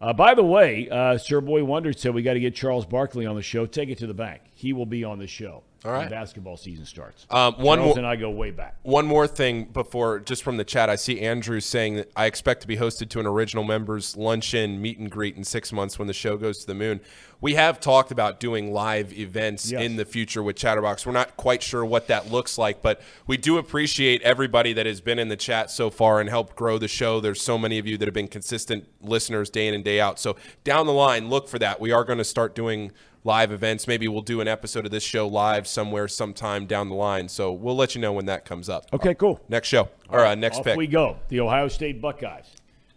Uh, 0.00 0.12
by 0.12 0.34
the 0.34 0.42
way, 0.42 0.88
uh, 0.88 1.18
Sir 1.18 1.40
Boy 1.40 1.62
Wonder 1.62 1.92
said 1.92 2.14
we 2.14 2.22
got 2.22 2.34
to 2.34 2.40
get 2.40 2.54
Charles 2.54 2.86
Barkley 2.86 3.26
on 3.26 3.36
the 3.36 3.42
show. 3.42 3.66
Take 3.66 3.90
it 3.90 3.98
to 3.98 4.06
the 4.06 4.14
bank. 4.14 4.42
He 4.54 4.72
will 4.72 4.86
be 4.86 5.04
on 5.04 5.18
the 5.18 5.26
show. 5.26 5.62
All 5.84 5.92
right. 5.92 6.10
Basketball 6.10 6.58
season 6.58 6.84
starts. 6.84 7.26
Um, 7.30 7.54
one 7.54 7.78
Charles 7.78 7.96
more, 7.96 7.98
and 7.98 8.06
I 8.06 8.16
go 8.16 8.28
way 8.28 8.50
back. 8.50 8.76
One 8.82 9.06
more 9.06 9.26
thing 9.26 9.64
before, 9.64 10.18
just 10.18 10.42
from 10.42 10.58
the 10.58 10.64
chat, 10.64 10.90
I 10.90 10.96
see 10.96 11.20
Andrew 11.20 11.58
saying 11.60 11.96
that 11.96 12.10
I 12.14 12.26
expect 12.26 12.60
to 12.62 12.66
be 12.68 12.76
hosted 12.76 13.08
to 13.10 13.20
an 13.20 13.26
original 13.26 13.64
members 13.64 14.14
luncheon 14.14 14.82
meet 14.82 14.98
and 14.98 15.10
greet 15.10 15.36
in 15.36 15.44
six 15.44 15.72
months 15.72 15.98
when 15.98 16.06
the 16.06 16.12
show 16.12 16.36
goes 16.36 16.58
to 16.58 16.66
the 16.66 16.74
moon. 16.74 17.00
We 17.40 17.54
have 17.54 17.80
talked 17.80 18.10
about 18.12 18.38
doing 18.38 18.74
live 18.74 19.14
events 19.14 19.70
Yes. 19.70 19.82
in 19.82 19.96
the 19.96 20.04
future 20.04 20.42
with 20.42 20.56
Chatterbox. 20.56 21.06
We're 21.06 21.12
not 21.12 21.38
quite 21.38 21.62
sure 21.62 21.82
what 21.82 22.08
that 22.08 22.30
looks 22.30 22.58
like, 22.58 22.82
but 22.82 23.00
we 23.26 23.38
do 23.38 23.56
appreciate 23.56 24.20
everybody 24.20 24.74
that 24.74 24.84
has 24.84 25.00
been 25.00 25.18
in 25.18 25.28
the 25.28 25.36
chat 25.38 25.70
so 25.70 25.88
far 25.88 26.20
and 26.20 26.28
helped 26.28 26.54
grow 26.54 26.76
the 26.76 26.88
show. 26.88 27.20
There's 27.20 27.40
so 27.40 27.56
many 27.56 27.78
of 27.78 27.86
you 27.86 27.96
that 27.96 28.06
have 28.06 28.12
been 28.14 28.28
consistent 28.28 28.86
listeners 29.00 29.48
day 29.48 29.66
in 29.68 29.72
and 29.72 29.82
day 29.82 29.98
out. 29.98 30.18
So 30.20 30.36
down 30.64 30.84
the 30.84 30.92
line, 30.92 31.30
look 31.30 31.48
for 31.48 31.58
that. 31.58 31.80
We 31.80 31.90
are 31.92 32.04
going 32.04 32.18
to 32.18 32.24
start 32.24 32.54
doing 32.54 32.92
live 33.24 33.52
events. 33.52 33.86
Maybe 33.86 34.08
we'll 34.08 34.22
do 34.22 34.40
an 34.40 34.48
episode 34.48 34.84
of 34.84 34.90
this 34.90 35.02
show 35.02 35.26
live 35.26 35.66
somewhere 35.66 36.08
sometime 36.08 36.66
down 36.66 36.88
the 36.88 36.94
line. 36.94 37.28
So 37.28 37.52
we'll 37.52 37.76
let 37.76 37.94
you 37.94 38.00
know 38.00 38.12
when 38.12 38.26
that 38.26 38.44
comes 38.44 38.68
up. 38.68 38.86
Okay, 38.92 39.14
cool. 39.14 39.40
Next 39.48 39.68
show 39.68 39.88
or 40.08 40.24
uh, 40.24 40.34
next 40.34 40.58
Off 40.58 40.64
pick. 40.64 40.76
we 40.76 40.86
go. 40.86 41.18
The 41.28 41.40
Ohio 41.40 41.68
State 41.68 42.00
Buckeyes. 42.00 42.54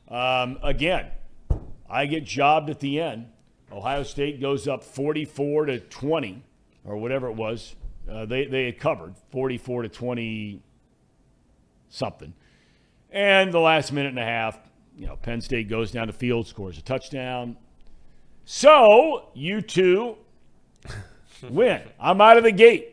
Um, 0.08 0.60
again, 0.64 1.08
I 1.90 2.06
get 2.06 2.26
jobbed 2.26 2.70
at 2.70 2.80
the 2.80 3.00
end. 3.00 3.28
Ohio 3.72 4.04
State 4.04 4.40
goes 4.40 4.68
up 4.68 4.84
44 4.84 5.66
to 5.66 5.80
20, 5.80 6.44
or 6.86 6.98
whatever 6.98 7.28
it 7.28 7.36
was. 7.36 7.76
Uh, 8.10 8.26
they, 8.26 8.45
they 8.45 8.66
had 8.66 8.80
covered 8.80 9.16
44 9.32 9.84
to 9.84 9.90
20 9.90 10.62
something. 11.90 12.34
And 13.12 13.52
the 13.52 13.60
last 13.60 13.91
minute 13.91 14.10
and 14.10 14.20
a 14.20 14.26
half, 14.26 14.60
you 14.98 15.08
know, 15.08 15.16
Penn 15.16 15.41
State 15.41 15.70
goes 15.70 15.91
down 15.91 16.08
the 16.08 16.14
field, 16.14 16.48
scores 16.48 16.78
a 16.78 16.82
touchdown. 16.82 17.58
So 18.45 19.30
you 19.34 19.61
two 19.61 20.18
win. 21.49 21.82
I'm 21.99 22.22
out 22.22 22.38
of 22.38 22.44
the 22.44 22.52
gate. 22.52 22.90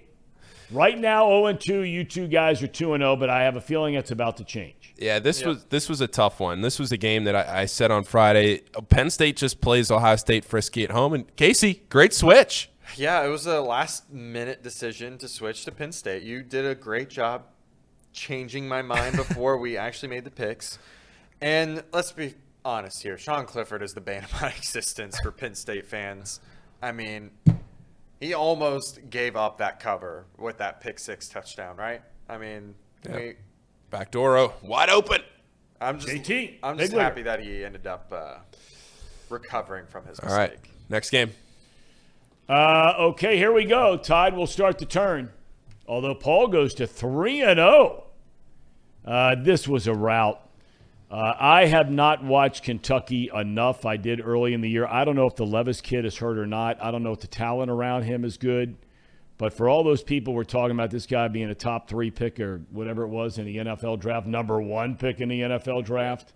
Right 0.70 0.96
now, 0.96 1.28
0 1.28 1.54
2. 1.54 1.80
You 1.80 2.04
two 2.04 2.28
guys 2.28 2.62
are 2.62 2.68
2 2.68 2.96
0, 2.96 3.16
but 3.16 3.28
I 3.28 3.42
have 3.42 3.56
a 3.56 3.60
feeling 3.60 3.94
it's 3.94 4.12
about 4.12 4.36
to 4.36 4.44
change. 4.44 4.94
Yeah, 4.96 5.18
this 5.18 5.44
was 5.44 5.64
this 5.64 5.88
was 5.88 6.00
a 6.00 6.06
tough 6.06 6.38
one. 6.38 6.60
This 6.60 6.78
was 6.78 6.92
a 6.92 6.96
game 6.96 7.24
that 7.24 7.34
I, 7.34 7.62
I 7.62 7.64
said 7.64 7.90
on 7.90 8.04
Friday. 8.04 8.62
Uh, 8.74 8.82
Penn 8.82 9.10
State 9.10 9.36
just 9.36 9.60
plays 9.60 9.90
Ohio 9.90 10.16
State 10.16 10.44
frisky 10.44 10.84
at 10.84 10.90
home, 10.90 11.14
and 11.14 11.34
Casey, 11.36 11.82
great 11.88 12.12
switch. 12.12 12.70
Yeah, 12.96 13.24
it 13.24 13.28
was 13.28 13.46
a 13.46 13.60
last 13.60 14.12
minute 14.12 14.62
decision 14.62 15.16
to 15.18 15.28
switch 15.28 15.64
to 15.64 15.72
Penn 15.72 15.92
State. 15.92 16.22
You 16.22 16.42
did 16.42 16.66
a 16.66 16.74
great 16.74 17.08
job 17.08 17.44
changing 18.12 18.68
my 18.68 18.82
mind 18.82 19.16
before 19.16 19.56
we 19.56 19.76
actually 19.76 20.08
made 20.08 20.24
the 20.24 20.30
picks. 20.30 20.78
And 21.40 21.82
let's 21.92 22.12
be 22.12 22.34
honest 22.64 23.02
here 23.02 23.16
Sean 23.16 23.46
Clifford 23.46 23.82
is 23.82 23.92
the 23.92 24.00
bane 24.00 24.24
of 24.24 24.40
my 24.40 24.48
existence 24.56 25.18
for 25.20 25.30
Penn 25.30 25.54
State 25.54 25.86
fans. 25.86 26.40
I 26.82 26.92
mean, 26.92 27.30
he 28.20 28.34
almost 28.34 29.10
gave 29.10 29.36
up 29.36 29.58
that 29.58 29.80
cover 29.80 30.24
with 30.38 30.58
that 30.58 30.80
pick 30.80 30.98
six 30.98 31.28
touchdown, 31.28 31.76
right? 31.76 32.02
I 32.28 32.38
mean, 32.38 32.74
Yeah. 33.08 33.16
we, 33.16 33.34
Back 33.90 34.10
door 34.12 34.38
oh, 34.38 34.52
wide 34.62 34.88
open. 34.88 35.20
I'm 35.80 35.98
just 35.98 36.12
JT, 36.12 36.58
I'm 36.62 36.78
just 36.78 36.92
happy 36.92 37.22
that 37.22 37.40
he 37.40 37.64
ended 37.64 37.86
up 37.86 38.12
uh, 38.14 38.36
recovering 39.30 39.86
from 39.86 40.06
his 40.06 40.20
All 40.20 40.28
mistake. 40.28 40.50
right, 40.50 40.58
next 40.88 41.10
game. 41.10 41.32
Uh, 42.48 42.94
okay, 42.98 43.36
here 43.36 43.52
we 43.52 43.64
go. 43.64 43.96
Tide 43.96 44.34
will 44.34 44.46
start 44.46 44.78
the 44.78 44.84
turn. 44.84 45.30
Although 45.88 46.14
Paul 46.14 46.48
goes 46.48 46.74
to 46.74 46.86
3 46.86 47.42
and 47.42 47.56
0. 47.58 48.04
Uh, 49.04 49.34
this 49.40 49.66
was 49.66 49.86
a 49.86 49.94
rout. 49.94 50.49
Uh, 51.10 51.34
I 51.38 51.66
have 51.66 51.90
not 51.90 52.22
watched 52.22 52.62
Kentucky 52.62 53.30
enough. 53.34 53.84
I 53.84 53.96
did 53.96 54.20
early 54.24 54.54
in 54.54 54.60
the 54.60 54.70
year. 54.70 54.86
I 54.86 55.04
don't 55.04 55.16
know 55.16 55.26
if 55.26 55.34
the 55.34 55.44
Levis 55.44 55.80
kid 55.80 56.04
is 56.04 56.16
hurt 56.16 56.38
or 56.38 56.46
not. 56.46 56.80
I 56.80 56.92
don't 56.92 57.02
know 57.02 57.12
if 57.12 57.20
the 57.20 57.26
talent 57.26 57.70
around 57.70 58.04
him 58.04 58.24
is 58.24 58.36
good. 58.36 58.76
But 59.36 59.52
for 59.54 59.68
all 59.68 59.82
those 59.82 60.02
people 60.02 60.34
we're 60.34 60.44
talking 60.44 60.72
about 60.72 60.90
this 60.90 61.06
guy 61.06 61.26
being 61.28 61.48
a 61.48 61.54
top 61.54 61.88
three 61.88 62.10
pick 62.10 62.38
or 62.38 62.60
whatever 62.70 63.04
it 63.04 63.08
was 63.08 63.38
in 63.38 63.46
the 63.46 63.56
NFL 63.56 63.98
draft, 63.98 64.26
number 64.26 64.60
one 64.60 64.96
pick 64.96 65.20
in 65.20 65.28
the 65.28 65.40
NFL 65.40 65.84
draft. 65.84 66.32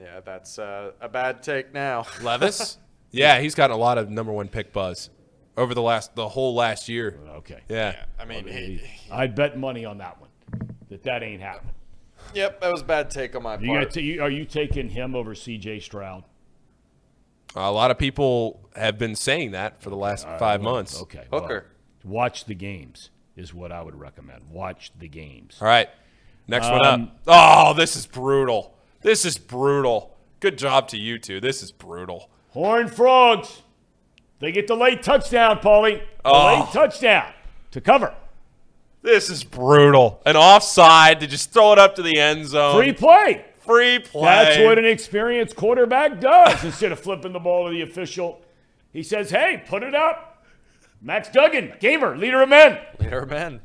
Yeah, 0.00 0.20
that's 0.20 0.58
uh, 0.58 0.92
a 1.00 1.08
bad 1.08 1.42
take 1.42 1.74
now. 1.74 2.06
Levis. 2.22 2.78
yeah, 3.10 3.40
he's 3.40 3.54
gotten 3.54 3.74
a 3.74 3.78
lot 3.78 3.98
of 3.98 4.08
number 4.08 4.32
one 4.32 4.48
pick 4.48 4.72
buzz 4.72 5.10
over 5.56 5.74
the 5.74 5.82
last 5.82 6.14
the 6.14 6.28
whole 6.28 6.54
last 6.54 6.88
year. 6.88 7.18
Okay. 7.28 7.60
Yeah. 7.68 8.04
I 8.18 8.24
mean, 8.24 8.46
he, 8.46 8.80
I'd 9.10 9.34
bet 9.34 9.58
money 9.58 9.84
on 9.84 9.98
that 9.98 10.20
one. 10.20 10.30
That 10.88 11.02
that 11.02 11.22
ain't 11.22 11.42
happening. 11.42 11.74
Yep, 12.36 12.60
that 12.60 12.70
was 12.70 12.82
a 12.82 12.84
bad 12.84 13.10
take 13.10 13.34
on 13.34 13.42
my 13.42 13.58
You 13.58 13.68
part. 13.68 13.84
got 13.84 13.90
to, 13.94 14.02
you, 14.02 14.22
are 14.22 14.30
you 14.30 14.44
taking 14.44 14.88
him 14.90 15.14
over 15.14 15.34
C.J. 15.34 15.80
Stroud? 15.80 16.24
A 17.54 17.72
lot 17.72 17.90
of 17.90 17.98
people 17.98 18.60
have 18.76 18.98
been 18.98 19.14
saying 19.16 19.52
that 19.52 19.82
for 19.82 19.88
the 19.90 19.96
last 19.96 20.26
five 20.38 20.60
months. 20.60 21.00
Okay. 21.02 21.24
well, 21.30 21.40
Hooker. 21.42 21.66
watch 22.04 22.44
the 22.44 22.54
games 22.54 23.10
is 23.34 23.54
what 23.54 23.72
I 23.72 23.82
would 23.82 23.98
recommend. 23.98 24.42
Watch 24.50 24.92
the 24.98 25.08
games. 25.08 25.56
All 25.60 25.66
right, 25.66 25.88
next 26.46 26.68
one 26.70 26.84
Um, 26.86 27.02
up. 27.04 27.18
Oh, 27.26 27.74
this 27.74 27.96
is 27.96 28.06
brutal. 28.06 28.76
This 29.00 29.24
is 29.24 29.38
brutal. 29.38 30.16
Good 30.40 30.58
job 30.58 30.88
to 30.88 30.98
you 30.98 31.18
two. 31.18 31.40
This 31.40 31.62
is 31.62 31.72
brutal. 31.72 32.28
Horned 32.50 32.92
Frogs. 32.92 33.62
They 34.38 34.52
get 34.52 34.66
the 34.66 34.76
late 34.76 35.02
touchdown, 35.02 35.58
Paulie. 35.60 35.98
The 36.00 36.04
Oh. 36.30 36.60
late 36.60 36.72
touchdown 36.72 37.32
to 37.70 37.80
cover. 37.80 38.14
This 39.06 39.30
is 39.30 39.44
brutal. 39.44 40.20
An 40.26 40.34
offside 40.34 41.20
to 41.20 41.28
just 41.28 41.52
throw 41.52 41.72
it 41.72 41.78
up 41.78 41.94
to 41.94 42.02
the 42.02 42.18
end 42.18 42.44
zone. 42.48 42.76
Free 42.76 42.92
play. 42.92 43.44
Free 43.60 44.00
play. 44.00 44.24
That's 44.24 44.58
what 44.58 44.78
an 44.80 44.84
experienced 44.84 45.54
quarterback 45.54 46.20
does. 46.20 46.64
Instead 46.64 46.90
of 46.90 46.98
flipping 46.98 47.32
the 47.32 47.38
ball 47.38 47.66
to 47.66 47.70
the 47.70 47.82
official, 47.82 48.42
he 48.92 49.04
says, 49.04 49.30
hey, 49.30 49.62
put 49.68 49.84
it 49.84 49.94
up. 49.94 50.44
Max 51.00 51.28
Duggan, 51.28 51.74
gamer, 51.78 52.16
leader 52.16 52.42
of 52.42 52.48
men. 52.48 52.80
Leader 52.98 53.20
of 53.20 53.30
men. 53.30 53.60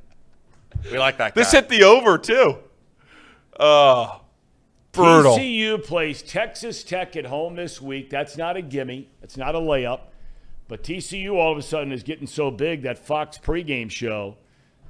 We 0.91 0.99
like 0.99 1.18
that 1.18 1.34
guy. 1.34 1.41
This 1.41 1.51
hit 1.51 1.69
the 1.69 1.85
over 1.85 2.19
too. 2.19 2.59
Oh, 3.59 4.22
brutal. 4.91 5.39
TCU 5.39 5.84
plays 5.84 6.22
Texas 6.22 6.84
Tech 6.84 7.15
at 7.15 7.26
home 7.26 7.55
this 7.55 7.81
week. 7.81 8.11
That's 8.11 8.38
not 8.38 8.57
a 8.57 8.61
gimme. 8.61 9.09
It's 9.23 9.38
not 9.38 9.55
a 9.55 9.59
layup. 9.59 10.01
But 10.68 10.84
TCU 10.84 11.34
all 11.34 11.51
of 11.51 11.57
a 11.57 11.63
sudden 11.63 11.91
is 11.91 12.03
getting 12.03 12.27
so 12.27 12.51
big 12.51 12.84
that 12.84 12.99
Fox 12.99 13.39
pregame 13.39 13.89
show 13.89 14.38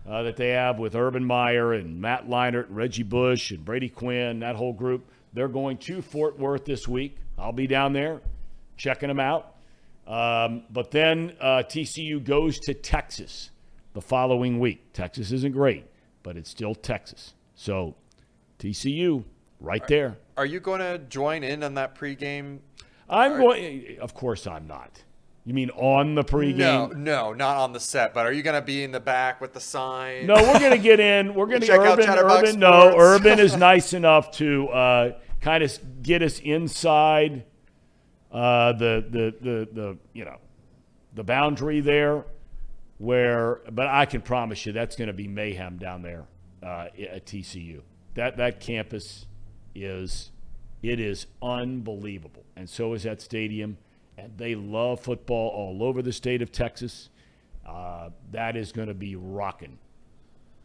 uh, 0.07 0.23
that 0.23 0.37
they 0.37 0.49
have 0.49 0.79
with 0.79 0.95
Urban 0.95 1.23
Meyer 1.23 1.73
and 1.73 2.01
Matt 2.01 2.27
Leinart 2.27 2.67
and 2.67 2.75
Reggie 2.75 3.03
Bush 3.03 3.51
and 3.51 3.63
Brady 3.63 3.89
Quinn, 3.89 4.39
that 4.39 4.55
whole 4.55 4.73
group, 4.73 5.05
They're 5.33 5.47
going 5.47 5.77
to 5.77 6.01
Fort 6.01 6.37
Worth 6.37 6.65
this 6.65 6.87
week. 6.87 7.17
I'll 7.37 7.51
be 7.51 7.67
down 7.67 7.93
there 7.93 8.21
checking 8.77 9.07
them 9.07 9.19
out. 9.19 9.55
Um, 10.07 10.63
but 10.71 10.91
then 10.91 11.35
uh, 11.39 11.63
TCU 11.65 12.23
goes 12.23 12.59
to 12.61 12.73
Texas 12.73 13.51
the 13.93 14.01
following 14.01 14.59
week. 14.59 14.93
Texas 14.93 15.31
isn't 15.31 15.53
great, 15.53 15.85
but 16.23 16.35
it's 16.35 16.49
still 16.49 16.73
Texas. 16.73 17.33
So 17.55 17.95
TCU 18.59 19.23
right 19.59 19.85
there. 19.87 20.17
Are 20.35 20.45
you 20.45 20.59
going 20.59 20.79
to 20.79 20.97
join 20.97 21.43
in 21.43 21.63
on 21.63 21.75
that 21.75 21.95
pregame? 21.95 22.59
I'm 23.07 23.37
going. 23.37 23.97
Of 23.99 24.13
course, 24.13 24.47
I'm 24.47 24.67
not. 24.67 25.03
You 25.43 25.55
mean 25.55 25.71
on 25.71 26.13
the 26.13 26.23
pregame? 26.23 26.57
No, 26.57 26.87
no, 26.87 27.33
not 27.33 27.57
on 27.57 27.73
the 27.73 27.79
set. 27.79 28.13
But 28.13 28.27
are 28.27 28.31
you 28.31 28.43
going 28.43 28.59
to 28.59 28.65
be 28.65 28.83
in 28.83 28.91
the 28.91 28.99
back 28.99 29.41
with 29.41 29.53
the 29.53 29.59
sign? 29.59 30.27
No, 30.27 30.35
we're 30.35 30.59
going 30.59 30.71
to 30.71 30.77
get 30.77 30.99
in. 30.99 31.33
We're 31.33 31.45
going 31.47 31.61
to 31.61 31.71
Urban. 31.71 32.07
Urban, 32.07 32.59
no, 32.59 32.95
Urban 32.95 33.39
is 33.39 33.55
nice 33.57 33.93
enough 33.93 34.31
to 34.33 34.69
uh, 34.69 35.11
kind 35.39 35.63
of 35.63 36.03
get 36.03 36.21
us 36.21 36.39
inside 36.39 37.43
uh, 38.31 38.73
the, 38.73 39.05
the 39.09 39.35
the 39.41 39.67
the 39.73 39.97
you 40.13 40.25
know 40.25 40.37
the 41.13 41.23
boundary 41.23 41.81
there. 41.81 42.25
Where, 42.99 43.61
but 43.71 43.87
I 43.87 44.05
can 44.05 44.21
promise 44.21 44.63
you 44.67 44.73
that's 44.73 44.95
going 44.95 45.07
to 45.07 45.13
be 45.13 45.27
mayhem 45.27 45.77
down 45.77 46.03
there 46.03 46.25
uh, 46.61 46.89
at 47.11 47.25
TCU. 47.25 47.81
That 48.13 48.37
that 48.37 48.59
campus 48.59 49.25
is 49.73 50.29
it 50.83 50.99
is 50.99 51.25
unbelievable, 51.41 52.43
and 52.55 52.69
so 52.69 52.93
is 52.93 53.03
that 53.03 53.19
stadium. 53.19 53.79
And 54.21 54.37
they 54.37 54.53
love 54.53 54.99
football 54.99 55.49
all 55.49 55.83
over 55.83 56.01
the 56.03 56.13
state 56.13 56.41
of 56.43 56.51
Texas. 56.51 57.09
Uh, 57.67 58.09
that 58.31 58.55
is 58.55 58.71
going 58.71 58.87
to 58.87 58.93
be 58.93 59.15
rocking. 59.15 59.79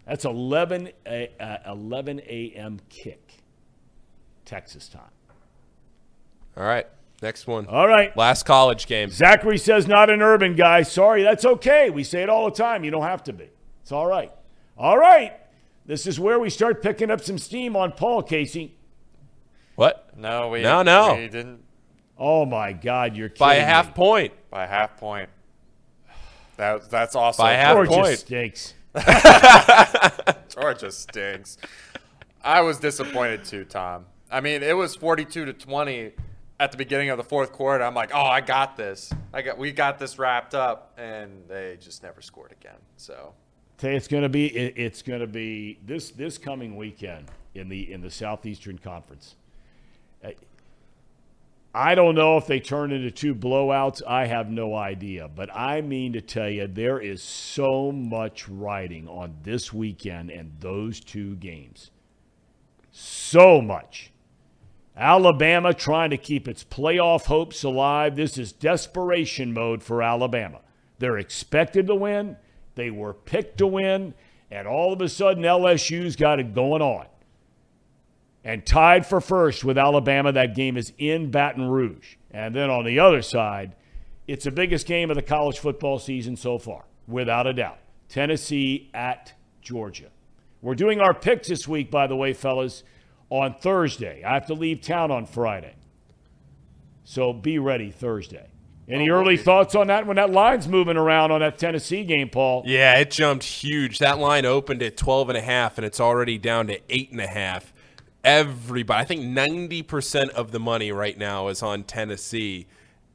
That's 0.06 0.24
11 0.24 0.90
a, 1.06 1.30
uh, 1.40 1.72
11 1.72 2.20
a.m. 2.28 2.80
kick, 2.90 3.42
Texas 4.44 4.88
time. 4.88 5.02
All 6.56 6.64
right. 6.64 6.86
Next 7.22 7.46
one. 7.46 7.66
All 7.66 7.88
right. 7.88 8.14
Last 8.16 8.44
college 8.44 8.86
game. 8.86 9.08
Zachary 9.08 9.56
says 9.56 9.88
not 9.88 10.10
an 10.10 10.20
urban 10.20 10.54
guy. 10.54 10.82
Sorry, 10.82 11.22
that's 11.22 11.44
okay. 11.46 11.88
We 11.88 12.04
say 12.04 12.22
it 12.22 12.28
all 12.28 12.44
the 12.50 12.56
time. 12.56 12.84
You 12.84 12.90
don't 12.90 13.02
have 13.02 13.24
to 13.24 13.32
be. 13.32 13.48
It's 13.82 13.90
all 13.92 14.06
right. 14.06 14.30
All 14.76 14.98
right. 14.98 15.32
This 15.86 16.06
is 16.06 16.20
where 16.20 16.38
we 16.38 16.50
start 16.50 16.82
picking 16.82 17.10
up 17.10 17.22
some 17.22 17.38
steam 17.38 17.74
on 17.74 17.92
Paul 17.92 18.22
Casey. 18.22 18.76
What? 19.76 20.10
No, 20.16 20.48
we 20.48 20.62
No, 20.62 20.82
no. 20.82 21.14
we 21.14 21.28
didn't 21.28 21.62
Oh 22.18 22.46
my 22.46 22.72
God, 22.72 23.16
you're 23.16 23.28
By 23.28 23.56
a 23.56 23.64
half 23.64 23.88
me. 23.88 23.92
point. 23.94 24.32
by 24.50 24.64
a 24.64 24.68
half 24.68 24.96
point. 24.96 25.28
That 26.56 26.90
that's 26.90 27.14
awesome. 27.14 27.42
By 27.42 27.52
half 27.52 27.74
Georgia 27.74 27.90
point. 27.90 28.18
stinks. 28.18 28.74
Georgia 30.54 30.90
stinks. 30.90 31.58
I 32.42 32.60
was 32.62 32.78
disappointed 32.78 33.44
too, 33.44 33.64
Thom. 33.64 34.06
I 34.30 34.40
mean, 34.40 34.62
it 34.62 34.74
was 34.76 34.96
42 34.96 35.44
to 35.44 35.52
20 35.52 36.12
at 36.58 36.72
the 36.72 36.78
beginning 36.78 37.10
of 37.10 37.18
the 37.18 37.24
fourth 37.24 37.52
quarter. 37.52 37.84
I'm 37.84 37.94
like, 37.94 38.12
oh, 38.14 38.22
I 38.22 38.40
got 38.40 38.76
this. 38.76 39.12
I 39.32 39.42
got, 39.42 39.58
we 39.58 39.72
got 39.72 39.98
this 39.98 40.18
wrapped 40.18 40.54
up, 40.54 40.94
and 40.98 41.30
they 41.48 41.76
just 41.80 42.02
never 42.02 42.22
scored 42.22 42.52
again. 42.52 42.78
So 42.96 43.34
it's 43.82 44.08
going 44.08 44.22
to 44.22 44.28
be 44.30 44.46
it's 44.46 45.02
going 45.02 45.20
to 45.20 45.26
be 45.26 45.78
this 45.84 46.10
this 46.10 46.38
coming 46.38 46.76
weekend 46.76 47.26
in 47.54 47.68
the 47.68 47.92
in 47.92 48.00
the 48.00 48.10
Southeastern 48.10 48.78
Conference. 48.78 49.36
I 51.78 51.94
don't 51.94 52.14
know 52.14 52.38
if 52.38 52.46
they 52.46 52.58
turn 52.58 52.90
into 52.90 53.10
two 53.10 53.34
blowouts. 53.34 54.00
I 54.08 54.24
have 54.24 54.48
no 54.48 54.74
idea, 54.74 55.28
but 55.28 55.54
I 55.54 55.82
mean 55.82 56.14
to 56.14 56.22
tell 56.22 56.48
you, 56.48 56.66
there 56.66 56.98
is 56.98 57.22
so 57.22 57.92
much 57.92 58.48
riding 58.48 59.06
on 59.06 59.36
this 59.42 59.74
weekend 59.74 60.30
and 60.30 60.52
those 60.58 61.00
two 61.00 61.36
games. 61.36 61.90
So 62.92 63.60
much. 63.60 64.10
Alabama 64.96 65.74
trying 65.74 66.08
to 66.08 66.16
keep 66.16 66.48
its 66.48 66.64
playoff 66.64 67.26
hopes 67.26 67.62
alive. 67.62 68.16
This 68.16 68.38
is 68.38 68.52
desperation 68.52 69.52
mode 69.52 69.82
for 69.82 70.02
Alabama. 70.02 70.60
They're 70.98 71.18
expected 71.18 71.88
to 71.88 71.94
win. 71.94 72.38
They 72.74 72.90
were 72.90 73.12
picked 73.12 73.58
to 73.58 73.66
win. 73.66 74.14
And 74.50 74.66
all 74.66 74.94
of 74.94 75.02
a 75.02 75.10
sudden, 75.10 75.42
LSU's 75.42 76.16
got 76.16 76.40
it 76.40 76.54
going 76.54 76.80
on. 76.80 77.04
And 78.46 78.64
tied 78.64 79.04
for 79.04 79.20
first 79.20 79.64
with 79.64 79.76
Alabama. 79.76 80.30
That 80.30 80.54
game 80.54 80.76
is 80.76 80.92
in 80.98 81.32
Baton 81.32 81.68
Rouge. 81.68 82.14
And 82.30 82.54
then 82.54 82.70
on 82.70 82.84
the 82.84 83.00
other 83.00 83.20
side, 83.20 83.74
it's 84.28 84.44
the 84.44 84.52
biggest 84.52 84.86
game 84.86 85.10
of 85.10 85.16
the 85.16 85.22
college 85.22 85.58
football 85.58 85.98
season 85.98 86.36
so 86.36 86.56
far, 86.56 86.84
without 87.08 87.48
a 87.48 87.52
doubt. 87.52 87.78
Tennessee 88.08 88.88
at 88.94 89.32
Georgia. 89.60 90.10
We're 90.62 90.76
doing 90.76 91.00
our 91.00 91.12
picks 91.12 91.48
this 91.48 91.66
week, 91.66 91.90
by 91.90 92.06
the 92.06 92.14
way, 92.14 92.32
fellas, 92.32 92.84
on 93.30 93.54
Thursday. 93.54 94.22
I 94.22 94.34
have 94.34 94.46
to 94.46 94.54
leave 94.54 94.80
town 94.80 95.10
on 95.10 95.26
Friday. 95.26 95.74
So 97.02 97.32
be 97.32 97.58
ready 97.58 97.90
Thursday. 97.90 98.46
Any 98.88 99.10
Oh, 99.10 99.14
early 99.14 99.36
thoughts 99.36 99.74
on 99.74 99.88
that 99.88 100.06
when 100.06 100.14
that 100.16 100.30
line's 100.30 100.68
moving 100.68 100.96
around 100.96 101.32
on 101.32 101.40
that 101.40 101.58
Tennessee 101.58 102.04
game, 102.04 102.28
Paul? 102.28 102.62
Yeah, 102.64 102.96
it 102.98 103.10
jumped 103.10 103.44
huge. 103.44 103.98
That 103.98 104.18
line 104.20 104.46
opened 104.46 104.82
at 104.84 104.96
12 104.96 105.30
and 105.30 105.38
a 105.38 105.40
half, 105.40 105.78
and 105.78 105.84
it's 105.84 105.98
already 105.98 106.38
down 106.38 106.68
to 106.68 106.78
eight 106.88 107.10
and 107.10 107.20
a 107.20 107.26
half. 107.26 107.72
Everybody, 108.26 109.00
I 109.00 109.04
think 109.04 109.22
90% 109.22 110.30
of 110.30 110.50
the 110.50 110.58
money 110.58 110.90
right 110.90 111.16
now 111.16 111.46
is 111.46 111.62
on 111.62 111.84
Tennessee. 111.84 112.66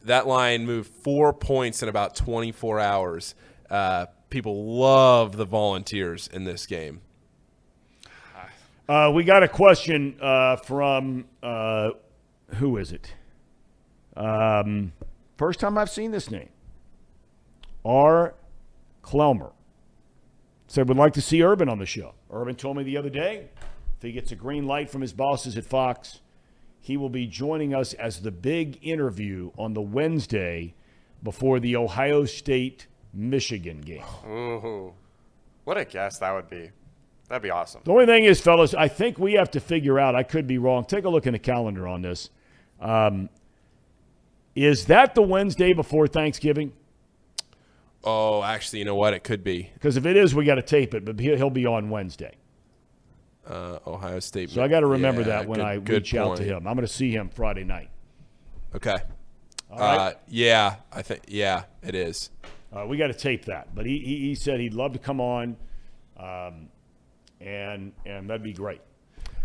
That 0.06 0.26
line 0.26 0.66
moved 0.66 0.90
four 0.90 1.34
points 1.34 1.84
in 1.84 1.90
about 1.90 2.16
24 2.16 2.80
hours. 2.80 3.36
Uh, 3.70 4.06
people 4.30 4.80
love 4.80 5.36
the 5.36 5.44
Volunteers 5.44 6.30
in 6.32 6.46
this 6.46 6.66
game. 6.66 7.02
Uh, 8.88 9.12
we 9.14 9.26
got 9.26 9.44
a 9.44 9.50
question 9.50 10.16
uh, 10.22 10.56
from 10.56 11.26
uh, 11.44 11.90
who 12.56 12.78
is 12.78 12.94
it? 12.94 13.14
Um, 14.16 14.94
first 15.38 15.60
time 15.60 15.78
I've 15.78 15.90
seen 15.90 16.12
this 16.12 16.32
name. 16.32 16.50
R. 17.84 18.34
Clelmer 19.02 19.52
said 20.68 20.88
would 20.88 20.96
like 20.96 21.14
to 21.16 21.22
see 21.22 21.44
Urban 21.44 21.68
on 21.68 21.80
the 21.80 21.86
show. 21.86 22.14
Urban 22.32 22.56
told 22.56 22.78
me 22.78 22.84
the 22.84 22.96
other 22.96 23.10
day 23.10 23.50
if 24.02 24.06
he 24.06 24.12
gets 24.14 24.32
a 24.32 24.36
green 24.36 24.66
light 24.66 24.90
from 24.90 25.02
his 25.02 25.14
bosses 25.14 25.56
at 25.56 25.64
Fox, 25.64 26.22
he 26.80 26.98
will 26.98 27.08
be 27.12 27.28
joining 27.28 27.76
us 27.76 27.94
as 27.94 28.22
the 28.22 28.32
big 28.32 28.80
interview 28.82 29.52
on 29.60 29.76
the 29.76 29.82
Wednesday 29.82 30.74
before 31.22 31.60
the 31.60 31.76
Ohio 31.76 32.26
State 32.26 32.88
Michigan 33.14 33.80
game. 33.80 34.04
Ooh, 34.28 34.94
what 35.66 35.78
a 35.78 35.86
guess 35.86 36.18
that 36.18 36.32
would 36.32 36.50
be. 36.50 36.72
That'd 37.30 37.44
be 37.44 37.52
awesome. 37.52 37.82
The 37.84 37.92
only 37.92 38.08
thing 38.08 38.24
is, 38.24 38.42
fellas, 38.42 38.74
I 38.74 38.88
think 38.88 39.20
we 39.20 39.34
have 39.34 39.52
to 39.52 39.60
figure 39.60 40.00
out. 40.00 40.16
I 40.16 40.24
could 40.24 40.48
be 40.48 40.58
wrong. 40.58 40.84
Take 40.84 41.06
a 41.06 41.10
look 41.10 41.28
in 41.28 41.34
the 41.34 41.40
calendar 41.40 41.88
on 41.88 42.02
this. 42.02 42.32
Um, 42.80 43.30
is 44.56 44.86
that 44.88 45.14
the 45.14 45.22
Wednesday 45.22 45.74
before 45.74 46.08
Thanksgiving? 46.08 46.74
Oh, 48.04 48.42
actually, 48.42 48.80
you 48.80 48.86
know 48.86 48.96
what? 48.96 49.14
It 49.14 49.24
could 49.24 49.44
be 49.44 49.70
Because 49.76 49.96
if 49.96 50.08
it 50.08 50.18
is, 50.18 50.34
we 50.34 50.44
got 50.44 50.56
to 50.56 50.64
tape 50.64 50.96
it. 50.96 51.06
But 51.06 51.20
he- 51.20 51.36
he'll 51.36 51.52
be 51.52 51.68
on 51.68 51.92
Wednesday, 51.92 52.34
uh, 53.48 53.80
Ohio 53.88 54.20
State. 54.20 54.50
so 54.50 54.64
I 54.64 54.68
got 54.68 54.82
to 54.82 54.88
remember 54.88 55.22
Yeah, 55.22 55.28
that 55.28 55.48
when 55.48 55.58
good- 55.60 55.66
I 55.66 55.78
good 55.78 55.90
reach 56.04 56.16
out 56.16 56.38
to 56.38 56.44
him. 56.44 56.68
I'm 56.68 56.76
going 56.76 56.88
to 56.88 56.94
see 56.94 57.12
him 57.12 57.30
Friday 57.30 57.64
night. 57.64 57.90
Okay. 58.76 58.98
All 59.72 59.80
right, 59.80 59.98
Uh, 59.98 60.14
yeah, 60.28 60.76
I 60.92 61.02
think. 61.02 61.22
Yeah, 61.28 61.64
it 61.82 61.96
is. 61.96 62.30
uh, 62.76 62.86
we 62.86 62.98
got 62.98 63.08
to 63.08 63.14
tape 63.14 63.46
that. 63.46 63.74
But 63.74 63.86
he, 63.86 64.00
he 64.00 64.18
he 64.20 64.36
said 64.36 64.60
he'd 64.60 64.74
love 64.74 64.94
to 64.94 65.00
come 65.00 65.22
on, 65.22 65.56
um, 66.18 66.68
and 67.40 67.94
and 68.06 68.30
that'd 68.30 68.44
be 68.44 68.54
great. 68.54 68.82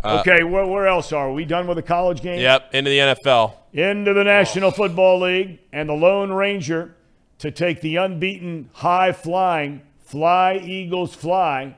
okay, 0.03 0.43
where, 0.43 0.65
where 0.65 0.85
else 0.87 1.11
are 1.11 1.29
we? 1.29 1.35
we 1.37 1.45
done 1.45 1.65
with 1.67 1.77
the 1.77 1.81
college 1.81 2.21
game? 2.21 2.39
Yep. 2.39 2.73
Into 2.73 2.89
the 2.89 2.97
NFL. 2.99 3.53
into 3.73 4.13
the 4.13 4.23
National 4.23 4.69
Football 4.71 5.21
League 5.21 5.59
and 5.71 5.89
the 5.89 5.93
Lone 5.93 6.31
Ranger 6.31 6.95
to 7.39 7.49
take 7.51 7.81
the 7.81 7.95
unbeaten 7.95 8.69
high 8.73 9.11
flying 9.11 9.81
Fly 9.99 10.55
Eagles 10.57 11.13
Fly, 11.15 11.75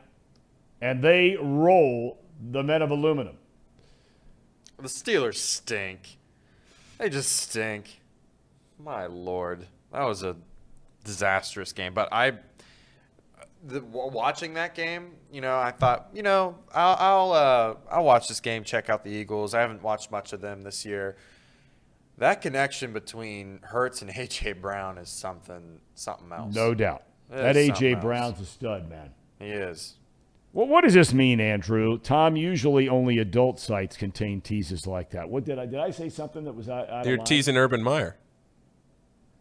and 0.82 1.04
they 1.04 1.36
roll 1.40 2.20
the 2.52 2.64
men 2.64 2.82
of 2.82 2.92
aluminum. 2.92 3.38
The 4.78 4.88
Steelers 4.88 5.36
stink. 5.36 6.18
They 6.98 7.10
just 7.10 7.36
stink. 7.36 8.02
My 8.78 9.08
lord, 9.08 9.68
that 9.92 10.04
was 10.04 10.24
a 10.24 10.36
disastrous 11.04 11.74
game. 11.74 11.94
But 11.94 12.08
I, 12.14 12.34
the, 13.66 13.82
watching 13.82 14.54
that 14.54 14.74
game, 14.74 15.12
you 15.32 15.42
know, 15.42 15.58
I 15.58 15.72
thought, 15.72 16.10
you 16.14 16.24
know, 16.24 16.56
I'll 16.74 16.96
I'll, 16.98 17.32
uh, 17.34 17.76
I'll 17.92 18.06
watch 18.06 18.28
this 18.30 18.40
game, 18.40 18.64
check 18.64 18.90
out 18.90 19.04
the 19.04 19.10
Eagles. 19.12 19.54
I 19.54 19.60
haven't 19.62 19.84
watched 19.84 20.12
much 20.12 20.32
of 20.32 20.40
them 20.40 20.62
this 20.62 20.86
year. 20.86 21.18
That 22.18 22.42
connection 22.42 22.94
between 22.94 23.60
Hurts 23.64 24.02
and 24.02 24.12
AJ 24.12 24.62
Brown 24.62 24.98
is 24.98 25.10
something 25.10 25.80
something 25.96 26.32
else. 26.32 26.56
No 26.56 26.74
doubt. 26.74 27.04
That 27.30 27.54
That 27.54 27.58
A.J. 27.58 27.94
else. 27.94 28.04
Brown's 28.04 28.40
a 28.40 28.46
stud, 28.46 28.90
man. 28.90 29.12
he 29.40 29.48
is. 29.48 29.96
Well, 30.52 30.68
what 30.68 30.84
does 30.84 30.96
this 30.96 31.14
mean, 31.14 31.40
Andrew? 31.40 32.00
Thom, 32.00 32.36
usually 32.36 32.90
only 32.90 33.20
adult 33.20 33.60
sites 33.60 33.96
contain 33.96 34.42
teases 34.42 34.88
like 34.88 35.12
that. 35.12 35.30
What 35.30 35.46
did 35.46 35.60
I 35.60 35.66
did 35.68 35.80
I 35.80 35.92
say 35.92 36.10
something 36.10 36.44
that 36.46 36.54
was 36.56 36.68
out, 36.70 36.90
out 36.90 37.06
You're 37.06 37.20
of 37.20 37.24
teasing 37.26 37.56
Urban 37.56 37.84
Meyer. 37.84 38.18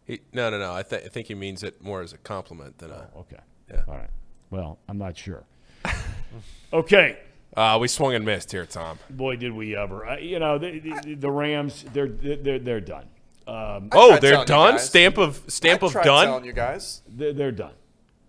He, 0.05 0.21
no, 0.33 0.49
no, 0.49 0.57
no. 0.59 0.73
I, 0.73 0.83
th- 0.83 1.03
I 1.05 1.07
think 1.07 1.27
he 1.27 1.35
means 1.35 1.63
it 1.63 1.83
more 1.83 2.01
as 2.01 2.13
a 2.13 2.17
compliment 2.17 2.77
than 2.79 2.91
a. 2.91 3.09
Okay. 3.17 3.37
Yeah. 3.69 3.83
All 3.87 3.95
right. 3.95 4.09
Well, 4.49 4.79
I'm 4.87 4.97
not 4.97 5.17
sure. 5.17 5.43
okay. 6.73 7.19
Uh, 7.55 7.77
we 7.81 7.87
swung 7.87 8.13
and 8.13 8.23
missed 8.25 8.51
here, 8.51 8.65
Thom. 8.65 8.99
Boy, 9.09 9.35
did 9.35 9.51
we 9.53 9.75
ever! 9.75 10.07
Uh, 10.07 10.17
you 10.17 10.37
know, 10.39 10.57
the, 10.59 10.79
the, 10.79 11.15
the 11.15 11.29
Rams, 11.31 11.85
they're 11.93 12.07
they're 12.07 12.59
they're 12.59 12.79
done. 12.81 13.05
Um, 13.47 13.89
Oh, 13.91 14.17
they're 14.19 14.45
done. 14.45 14.77
Stamp 14.77 15.17
of 15.17 15.41
stamp 15.47 15.81
I 15.83 15.87
of 15.87 15.93
done. 15.93 16.03
telling 16.27 16.45
you 16.45 16.53
guys. 16.53 17.01
they're, 17.07 17.33
they're 17.33 17.51
done. 17.51 17.73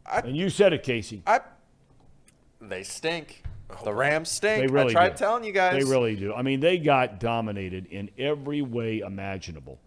I- 0.07 0.21
and 0.21 0.35
you 0.37 0.49
said 0.49 0.73
it, 0.73 0.83
Casey. 0.83 1.23
I, 1.27 1.41
they 2.61 2.83
stink. 2.83 3.43
The 3.85 3.93
Rams 3.95 4.29
stink. 4.29 4.67
They 4.67 4.73
really 4.73 4.91
I 4.91 4.93
tried 4.93 5.09
do. 5.11 5.17
telling 5.19 5.45
you 5.45 5.53
guys. 5.53 5.83
They 5.83 5.89
really 5.89 6.17
do. 6.17 6.35
I 6.35 6.43
mean, 6.43 6.59
they 6.61 6.77
got 6.79 7.21
dominated 7.21 7.87
in 7.87 8.11
every 8.19 8.63
way 8.63 8.99
imaginable 8.99 9.79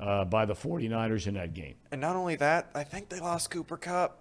uh, 0.00 0.24
by 0.24 0.46
the 0.46 0.54
49ers 0.54 1.26
in 1.26 1.34
that 1.34 1.52
game. 1.52 1.74
And 1.92 2.00
not 2.00 2.16
only 2.16 2.36
that, 2.36 2.70
I 2.74 2.82
think 2.82 3.10
they 3.10 3.20
lost 3.20 3.50
Cooper 3.50 3.76
Kupp 3.76 4.20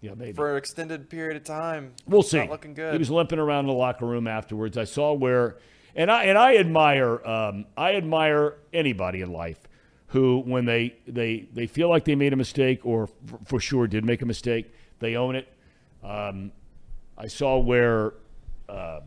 Yeah, 0.00 0.14
maybe. 0.16 0.32
for 0.32 0.50
an 0.52 0.56
extended 0.58 1.08
period 1.08 1.36
of 1.36 1.44
time. 1.44 1.92
We'll 2.08 2.24
see. 2.24 2.38
Not 2.38 2.50
looking 2.50 2.74
good. 2.74 2.92
He 2.92 2.98
was 2.98 3.10
limping 3.10 3.38
around 3.38 3.60
in 3.60 3.66
the 3.68 3.72
locker 3.74 4.06
room 4.06 4.26
afterwards. 4.26 4.76
I 4.76 4.84
saw 4.84 5.12
where, 5.12 5.58
and 5.94 6.10
I 6.10 6.24
and 6.24 6.36
I 6.36 6.56
admire 6.56 7.24
um, 7.24 7.64
I 7.76 7.94
admire 7.94 8.56
anybody 8.72 9.20
in 9.20 9.32
life 9.32 9.58
who, 10.08 10.40
when 10.44 10.64
they 10.64 10.96
they 11.06 11.48
they 11.54 11.68
feel 11.68 11.88
like 11.88 12.04
they 12.04 12.16
made 12.16 12.32
a 12.32 12.36
mistake 12.36 12.84
or 12.84 13.04
f- 13.04 13.38
for 13.46 13.60
sure 13.60 13.86
did 13.86 14.04
make 14.04 14.20
a 14.22 14.26
mistake, 14.26 14.74
they 14.98 15.14
own 15.14 15.36
it. 15.36 15.46
Um, 16.02 16.50
I 17.20 17.26
saw 17.26 17.58
where 17.58 18.14
um 18.68 19.02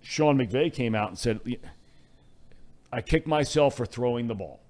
Sean 0.00 0.38
McVay 0.38 0.72
came 0.72 0.94
out 0.94 1.08
and 1.10 1.18
said, 1.18 1.40
"I 2.92 3.02
kicked 3.02 3.26
myself 3.26 3.76
for 3.76 3.86
throwing 3.86 4.26
the 4.26 4.34
ball." 4.34 4.60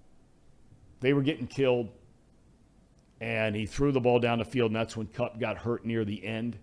They 1.01 1.13
were 1.13 1.23
getting 1.23 1.47
killed 1.47 1.91
and 3.21 3.55
he 3.55 3.65
threw 3.65 3.93
the 3.93 4.01
ball 4.01 4.19
down 4.19 4.39
the 4.39 4.45
field, 4.45 4.71
and 4.71 4.77
that's 4.77 4.97
when 4.97 5.07
Kupp 5.07 5.39
got 5.39 5.57
hurt 5.57 5.85
near 5.87 6.05
the 6.05 6.25
end. 6.25 6.59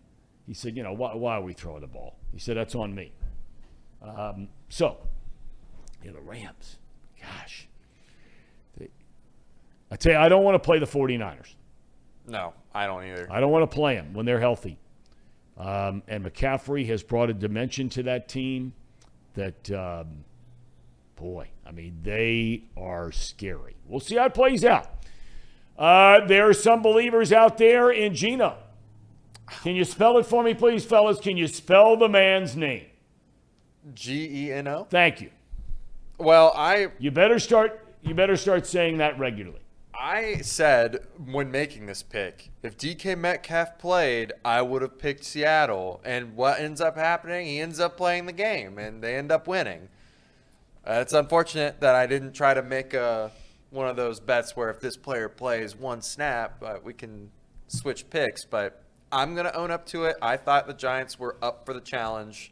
He 0.45 0.53
said, 0.53 0.75
"You 0.75 0.83
know, 0.83 0.93
why, 0.93 1.15
why 1.15 1.35
are 1.35 1.41
we 1.41 1.53
throwing 1.53 1.81
the 1.81 1.88
ball?" 1.88 2.17
He 2.33 2.39
said, 2.39 2.57
"That's 2.57 2.75
on 2.75 2.93
me." 2.93 3.13
Um, 4.01 4.49
so, 4.67 4.97
you 6.03 6.09
know, 6.09 6.15
the 6.17 6.21
Rams, 6.21 6.77
gosh, 7.21 7.67
they, 8.77 8.89
I 9.91 9.95
tell 9.95 10.13
you, 10.13 10.17
I 10.17 10.27
don't 10.27 10.43
want 10.43 10.55
to 10.55 10.59
play 10.59 10.79
the 10.79 10.88
49ers. 10.88 11.53
no, 12.27 12.53
I 12.73 12.85
don't 12.88 13.03
either. 13.05 13.27
I 13.31 13.39
don't 13.39 13.51
want 13.51 13.69
to 13.69 13.73
play 13.73 13.95
them 13.95 14.13
when 14.13 14.25
they're 14.25 14.39
healthy. 14.39 14.77
Um, 15.61 16.01
and 16.07 16.25
McCaffrey 16.25 16.88
has 16.88 17.03
brought 17.03 17.29
a 17.29 17.35
dimension 17.35 17.88
to 17.89 18.03
that 18.03 18.27
team 18.27 18.73
that, 19.35 19.69
um, 19.69 20.23
boy, 21.15 21.49
I 21.67 21.71
mean, 21.71 21.99
they 22.01 22.63
are 22.75 23.11
scary. 23.11 23.75
We'll 23.88 23.99
see 23.99 24.15
how 24.15 24.25
it 24.25 24.33
plays 24.33 24.65
out. 24.65 24.89
Uh, 25.77 26.25
there 26.25 26.49
are 26.49 26.53
some 26.53 26.81
believers 26.81 27.31
out 27.31 27.59
there 27.59 27.91
in 27.91 28.15
Gino. 28.15 28.57
Can 29.61 29.75
you 29.75 29.83
spell 29.83 30.17
it 30.17 30.25
for 30.25 30.43
me, 30.43 30.55
please, 30.55 30.83
fellas? 30.83 31.19
Can 31.19 31.38
you 31.38 31.47
spell 31.47 31.95
the 31.95 32.09
man's 32.09 32.55
name? 32.55 32.88
G 33.93 34.47
E 34.47 34.51
N 34.51 34.67
O. 34.67 34.88
Thank 34.89 35.21
you. 35.21 35.29
Well, 36.17 36.53
I 36.55 36.88
You 36.97 37.11
better 37.11 37.38
start. 37.38 37.85
You 38.01 38.15
better 38.15 38.35
start 38.35 38.65
saying 38.65 38.97
that 38.97 39.19
regularly. 39.19 39.59
I 40.03 40.38
said 40.38 41.06
when 41.23 41.52
making 41.52 41.86
this 41.86 42.02
pick, 42.02 42.49
if 42.64 42.76
DK 42.76 43.15
Metcalf 43.15 43.78
played, 43.78 44.34
I 44.44 44.64
would 44.64 44.82
have 44.82 44.98
picked 44.98 45.23
Seattle. 45.23 46.02
And 46.03 46.36
what 46.36 46.60
ends 46.60 46.82
up 46.82 46.98
happening? 46.98 47.45
He 47.45 47.60
ends 47.60 47.80
up 47.80 47.98
playing 47.98 48.26
the 48.26 48.34
game, 48.34 48.80
and 48.80 49.03
they 49.03 49.15
end 49.15 49.32
up 49.32 49.48
winning. 49.48 49.90
Uh, 50.84 50.94
it's 50.94 51.14
unfortunate 51.14 51.82
that 51.82 51.94
I 51.94 52.07
didn't 52.07 52.34
try 52.34 52.56
to 52.56 52.64
make 52.64 52.95
a 52.95 53.32
one 53.69 53.88
of 53.88 53.95
those 53.95 54.19
bets 54.19 54.56
where 54.57 54.72
if 54.72 54.80
this 54.80 54.98
player 54.98 55.30
plays 55.30 55.76
one 55.76 56.02
snap, 56.02 56.64
uh, 56.64 56.78
we 56.84 56.94
can 56.94 57.30
switch 57.68 58.10
picks. 58.10 58.44
But 58.44 58.82
I'm 59.11 59.36
gonna 59.36 59.52
own 59.53 59.69
up 59.69 59.86
to 59.88 60.06
it. 60.06 60.15
I 60.19 60.36
thought 60.36 60.65
the 60.65 60.73
Giants 60.73 61.19
were 61.19 61.38
up 61.44 61.64
for 61.64 61.76
the 61.76 61.80
challenge, 61.80 62.52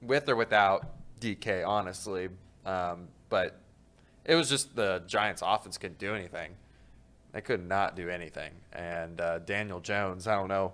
with 0.00 0.28
or 0.28 0.36
without 0.36 0.86
DK, 1.20 1.66
honestly. 1.66 2.28
Um, 2.64 3.08
but 3.28 3.60
it 4.24 4.34
was 4.34 4.48
just 4.48 4.76
the 4.76 5.02
Giants' 5.06 5.42
offense 5.44 5.78
couldn't 5.78 5.98
do 5.98 6.14
anything. 6.14 6.52
They 7.32 7.40
could 7.40 7.66
not 7.66 7.96
do 7.96 8.08
anything. 8.08 8.52
And 8.72 9.20
uh, 9.20 9.38
Daniel 9.40 9.80
Jones, 9.80 10.26
I 10.26 10.34
don't 10.34 10.48
know. 10.48 10.72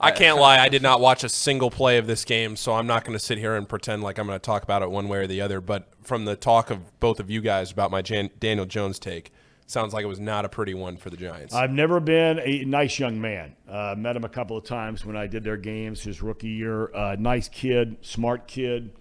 I 0.00 0.10
can't 0.10 0.38
lie. 0.38 0.58
I 0.58 0.68
did 0.68 0.82
not 0.82 1.00
watch 1.00 1.24
a 1.24 1.28
single 1.28 1.70
play 1.70 1.98
of 1.98 2.06
this 2.06 2.24
game, 2.24 2.56
so 2.56 2.72
I'm 2.72 2.86
not 2.86 3.04
going 3.04 3.16
to 3.16 3.24
sit 3.24 3.38
here 3.38 3.54
and 3.54 3.68
pretend 3.68 4.02
like 4.02 4.18
I'm 4.18 4.26
going 4.26 4.38
to 4.38 4.44
talk 4.44 4.62
about 4.62 4.82
it 4.82 4.90
one 4.90 5.08
way 5.08 5.18
or 5.18 5.26
the 5.26 5.40
other. 5.40 5.60
But 5.60 5.88
from 6.02 6.24
the 6.24 6.36
talk 6.36 6.70
of 6.70 6.98
both 7.00 7.20
of 7.20 7.30
you 7.30 7.40
guys 7.40 7.70
about 7.70 7.90
my 7.90 8.02
Jan- 8.02 8.30
Daniel 8.40 8.66
Jones 8.66 8.98
take, 8.98 9.32
sounds 9.66 9.94
like 9.94 10.02
it 10.04 10.08
was 10.08 10.20
not 10.20 10.44
a 10.44 10.48
pretty 10.48 10.74
one 10.74 10.96
for 10.96 11.10
the 11.10 11.16
Giants. 11.16 11.54
I've 11.54 11.70
never 11.70 12.00
been 12.00 12.40
a 12.40 12.64
nice 12.64 12.98
young 12.98 13.20
man. 13.20 13.54
Uh, 13.68 13.94
met 13.96 14.16
him 14.16 14.24
a 14.24 14.28
couple 14.28 14.56
of 14.56 14.64
times 14.64 15.06
when 15.06 15.16
I 15.16 15.26
did 15.26 15.44
their 15.44 15.56
games 15.56 16.02
his 16.02 16.22
rookie 16.22 16.48
year. 16.48 16.94
Uh, 16.94 17.16
nice 17.18 17.48
kid, 17.48 17.96
smart 18.02 18.48
kid, 18.48 18.92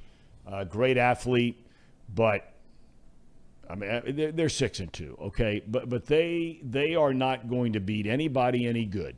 uh, 0.48 0.64
great 0.64 0.98
athlete, 0.98 1.65
but 2.14 2.53
I 3.69 3.76
mean 3.76 4.15
they're, 4.15 4.31
they're 4.31 4.49
six 4.49 4.80
and 4.80 4.91
two, 4.91 5.18
okay. 5.22 5.64
But 5.65 5.90
but 5.90 6.06
they 6.06 6.60
they 6.64 6.95
are 6.95 7.14
not 7.14 7.49
going 7.49 7.73
to 7.73 7.80
beat 7.80 8.07
anybody 8.07 8.68
any 8.68 8.85
good 8.85 9.15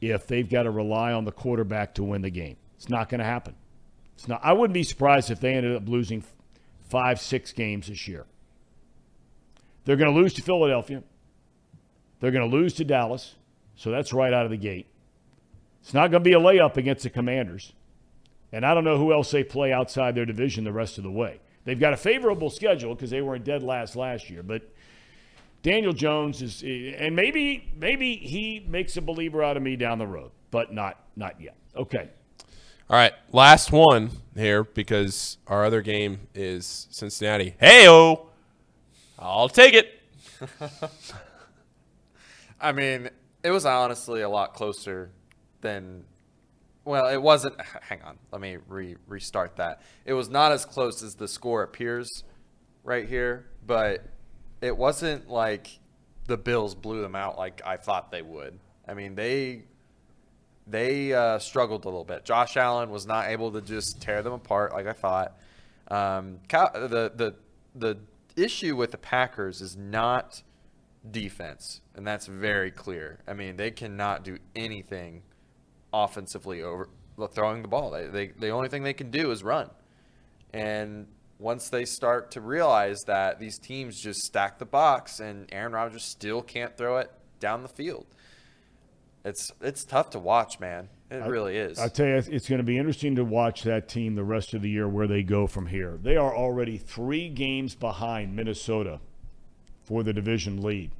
if 0.00 0.26
they've 0.26 0.48
got 0.48 0.64
to 0.64 0.70
rely 0.70 1.12
on 1.12 1.24
the 1.24 1.32
quarterback 1.32 1.94
to 1.94 2.04
win 2.04 2.22
the 2.22 2.30
game. 2.30 2.56
It's 2.76 2.88
not 2.88 3.08
going 3.08 3.20
to 3.20 3.24
happen. 3.24 3.54
It's 4.14 4.28
not. 4.28 4.40
I 4.42 4.52
wouldn't 4.52 4.74
be 4.74 4.84
surprised 4.84 5.30
if 5.30 5.40
they 5.40 5.54
ended 5.54 5.76
up 5.76 5.88
losing 5.88 6.24
five, 6.88 7.20
six 7.20 7.52
games 7.52 7.88
this 7.88 8.06
year. 8.06 8.26
They're 9.84 9.96
going 9.96 10.12
to 10.12 10.20
lose 10.20 10.34
to 10.34 10.42
Philadelphia. 10.42 11.02
They're 12.20 12.30
going 12.30 12.48
to 12.48 12.56
lose 12.56 12.74
to 12.74 12.84
Dallas, 12.84 13.34
so 13.74 13.90
that's 13.90 14.12
right 14.12 14.32
out 14.32 14.44
of 14.44 14.50
the 14.50 14.56
gate. 14.56 14.86
It's 15.80 15.94
not 15.94 16.10
going 16.10 16.22
to 16.22 16.30
be 16.30 16.34
a 16.34 16.40
layup 16.40 16.76
against 16.76 17.02
the 17.02 17.10
Commanders. 17.10 17.72
And 18.52 18.64
I 18.64 18.74
don't 18.74 18.84
know 18.84 18.98
who 18.98 19.12
else 19.12 19.30
they 19.30 19.42
play 19.42 19.72
outside 19.72 20.14
their 20.14 20.26
division 20.26 20.64
the 20.64 20.72
rest 20.72 20.98
of 20.98 21.04
the 21.04 21.10
way. 21.10 21.40
They've 21.64 21.78
got 21.78 21.92
a 21.92 21.96
favorable 21.96 22.50
schedule 22.50 22.94
because 22.94 23.10
they 23.10 23.20
were 23.20 23.36
in 23.36 23.42
dead 23.42 23.62
last 23.62 23.94
last 23.94 24.28
year, 24.28 24.42
but 24.42 24.62
Daniel 25.62 25.92
Jones 25.92 26.42
is 26.42 26.62
and 26.62 27.14
maybe 27.14 27.70
maybe 27.76 28.16
he 28.16 28.64
makes 28.66 28.96
a 28.96 29.02
believer 29.02 29.42
out 29.42 29.56
of 29.56 29.62
me 29.62 29.76
down 29.76 29.98
the 29.98 30.06
road, 30.06 30.32
but 30.50 30.72
not 30.72 30.98
not 31.16 31.40
yet. 31.40 31.56
Okay. 31.76 32.10
All 32.90 32.96
right, 32.96 33.12
last 33.30 33.72
one 33.72 34.10
here 34.36 34.64
because 34.64 35.38
our 35.46 35.64
other 35.64 35.80
game 35.80 36.28
is 36.34 36.88
Cincinnati. 36.90 37.54
Hey, 37.58 37.88
oh, 37.88 38.26
I'll 39.18 39.48
take 39.48 39.72
it. 39.72 40.02
I 42.60 42.72
mean, 42.72 43.08
it 43.42 43.50
was 43.50 43.64
honestly 43.64 44.22
a 44.22 44.28
lot 44.28 44.54
closer 44.54 45.10
than. 45.60 46.04
Well, 46.84 47.06
it 47.08 47.20
wasn't. 47.20 47.60
Hang 47.82 48.02
on. 48.02 48.18
Let 48.30 48.40
me 48.40 48.58
re- 48.68 48.96
restart 49.06 49.56
that. 49.56 49.82
It 50.04 50.14
was 50.14 50.28
not 50.28 50.52
as 50.52 50.64
close 50.64 51.02
as 51.02 51.14
the 51.14 51.28
score 51.28 51.62
appears 51.62 52.24
right 52.84 53.08
here, 53.08 53.46
but 53.66 54.04
it 54.60 54.76
wasn't 54.76 55.28
like 55.28 55.78
the 56.26 56.36
Bills 56.36 56.74
blew 56.74 57.02
them 57.02 57.14
out 57.14 57.38
like 57.38 57.62
I 57.64 57.76
thought 57.76 58.10
they 58.10 58.22
would. 58.22 58.58
I 58.86 58.94
mean, 58.94 59.14
they 59.14 59.64
they 60.66 61.12
uh, 61.12 61.38
struggled 61.38 61.84
a 61.84 61.88
little 61.88 62.04
bit. 62.04 62.24
Josh 62.24 62.56
Allen 62.56 62.90
was 62.90 63.06
not 63.06 63.28
able 63.28 63.52
to 63.52 63.60
just 63.60 64.00
tear 64.00 64.22
them 64.22 64.32
apart 64.32 64.72
like 64.72 64.86
I 64.86 64.92
thought. 64.92 65.38
Um, 65.88 66.38
the 66.48 67.12
the 67.14 67.34
the 67.74 67.98
issue 68.36 68.76
with 68.76 68.90
the 68.90 68.98
Packers 68.98 69.60
is 69.60 69.76
not 69.76 70.42
defense, 71.08 71.80
and 71.94 72.06
that's 72.06 72.26
very 72.26 72.70
clear. 72.70 73.20
I 73.26 73.34
mean, 73.34 73.56
they 73.56 73.70
cannot 73.70 74.24
do 74.24 74.38
anything 74.54 75.22
offensively 75.92 76.62
over 76.62 76.88
throwing 77.32 77.62
the 77.62 77.68
ball. 77.68 77.90
They, 77.90 78.06
they 78.06 78.26
the 78.28 78.50
only 78.50 78.68
thing 78.68 78.82
they 78.82 78.94
can 78.94 79.10
do 79.10 79.30
is 79.30 79.42
run. 79.42 79.70
And 80.52 81.06
once 81.38 81.68
they 81.68 81.84
start 81.84 82.30
to 82.32 82.40
realize 82.40 83.04
that 83.04 83.38
these 83.38 83.58
teams 83.58 84.00
just 84.00 84.22
stack 84.22 84.58
the 84.58 84.66
box 84.66 85.20
and 85.20 85.48
Aaron 85.52 85.72
Rodgers 85.72 86.04
still 86.04 86.42
can't 86.42 86.76
throw 86.76 86.98
it 86.98 87.10
down 87.40 87.62
the 87.62 87.68
field, 87.68 88.06
it's 89.24 89.52
it's 89.60 89.84
tough 89.84 90.10
to 90.10 90.18
watch, 90.18 90.60
man. 90.60 90.88
It 91.10 91.26
really 91.26 91.58
is. 91.58 91.78
I 91.78 91.88
tell 91.88 92.06
you, 92.06 92.14
it's 92.14 92.48
going 92.48 92.60
to 92.60 92.64
be 92.64 92.78
interesting 92.78 93.16
to 93.16 93.24
watch 93.24 93.64
that 93.64 93.86
team 93.86 94.14
the 94.14 94.24
rest 94.24 94.54
of 94.54 94.62
the 94.62 94.70
year 94.70 94.88
where 94.88 95.06
they 95.06 95.22
go 95.22 95.46
from 95.46 95.66
here. 95.66 95.98
They 96.02 96.16
are 96.16 96.34
already 96.34 96.78
three 96.78 97.28
games 97.28 97.74
behind 97.74 98.34
Minnesota 98.34 98.98
for 99.84 100.02
the 100.02 100.14
division 100.14 100.62
lead. 100.62 100.90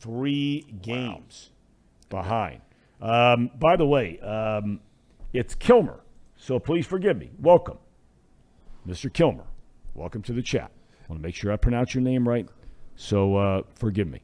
Three 0.00 0.66
games 0.82 1.50
behind. 2.08 2.62
Um, 3.00 3.50
by 3.58 3.76
the 3.76 3.86
way, 3.86 4.18
um, 4.20 4.80
it's 5.32 5.54
Kilmer, 5.54 6.00
so 6.36 6.58
please 6.58 6.86
forgive 6.86 7.16
me. 7.18 7.30
Welcome, 7.38 7.78
Mr. 8.86 9.12
Kilmer. 9.12 9.44
Welcome 9.94 10.22
to 10.22 10.32
the 10.32 10.42
chat. 10.42 10.70
I 11.02 11.12
want 11.12 11.22
to 11.22 11.26
make 11.26 11.34
sure 11.34 11.52
I 11.52 11.56
pronounce 11.56 11.94
your 11.94 12.02
name 12.02 12.28
right, 12.28 12.48
so 12.96 13.36
uh, 13.36 13.62
forgive 13.74 14.08
me. 14.08 14.22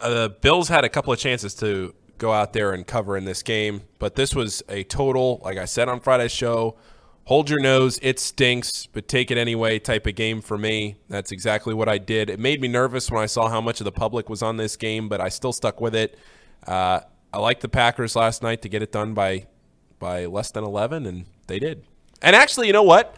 Uh, 0.00 0.28
Bills 0.28 0.68
had 0.68 0.84
a 0.84 0.88
couple 0.88 1.12
of 1.12 1.18
chances 1.18 1.54
to 1.56 1.94
go 2.18 2.32
out 2.32 2.52
there 2.52 2.72
and 2.72 2.86
cover 2.86 3.16
in 3.16 3.24
this 3.24 3.42
game, 3.42 3.82
but 3.98 4.14
this 4.14 4.34
was 4.34 4.62
a 4.68 4.84
total, 4.84 5.40
like 5.44 5.58
I 5.58 5.64
said 5.64 5.88
on 5.88 5.98
Friday's 5.98 6.30
show, 6.30 6.76
hold 7.24 7.50
your 7.50 7.60
nose, 7.60 7.98
it 8.00 8.20
stinks, 8.20 8.86
but 8.86 9.08
take 9.08 9.32
it 9.32 9.38
anyway 9.38 9.80
type 9.80 10.06
of 10.06 10.14
game 10.14 10.40
for 10.40 10.56
me. 10.56 10.96
That's 11.08 11.32
exactly 11.32 11.74
what 11.74 11.88
I 11.88 11.98
did. 11.98 12.30
It 12.30 12.38
made 12.38 12.60
me 12.60 12.68
nervous 12.68 13.10
when 13.10 13.20
I 13.22 13.26
saw 13.26 13.48
how 13.48 13.60
much 13.60 13.80
of 13.80 13.84
the 13.84 13.92
public 13.92 14.28
was 14.28 14.40
on 14.40 14.56
this 14.56 14.76
game, 14.76 15.08
but 15.08 15.20
I 15.20 15.28
still 15.28 15.52
stuck 15.52 15.80
with 15.80 15.96
it. 15.96 16.16
Uh, 16.66 17.00
I 17.32 17.38
liked 17.38 17.62
the 17.62 17.68
Packers 17.68 18.14
last 18.14 18.42
night 18.42 18.62
to 18.62 18.68
get 18.68 18.82
it 18.82 18.92
done 18.92 19.14
by 19.14 19.46
by 19.98 20.26
less 20.26 20.50
than 20.50 20.64
11, 20.64 21.06
and 21.06 21.26
they 21.46 21.60
did. 21.60 21.84
And 22.20 22.34
actually, 22.34 22.66
you 22.66 22.72
know 22.72 22.82
what? 22.82 23.16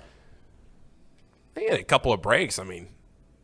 They 1.55 1.65
had 1.65 1.81
a 1.81 1.85
couple 1.85 2.13
of 2.13 2.21
breaks. 2.21 2.59
I 2.59 2.65
mean, 2.65 2.89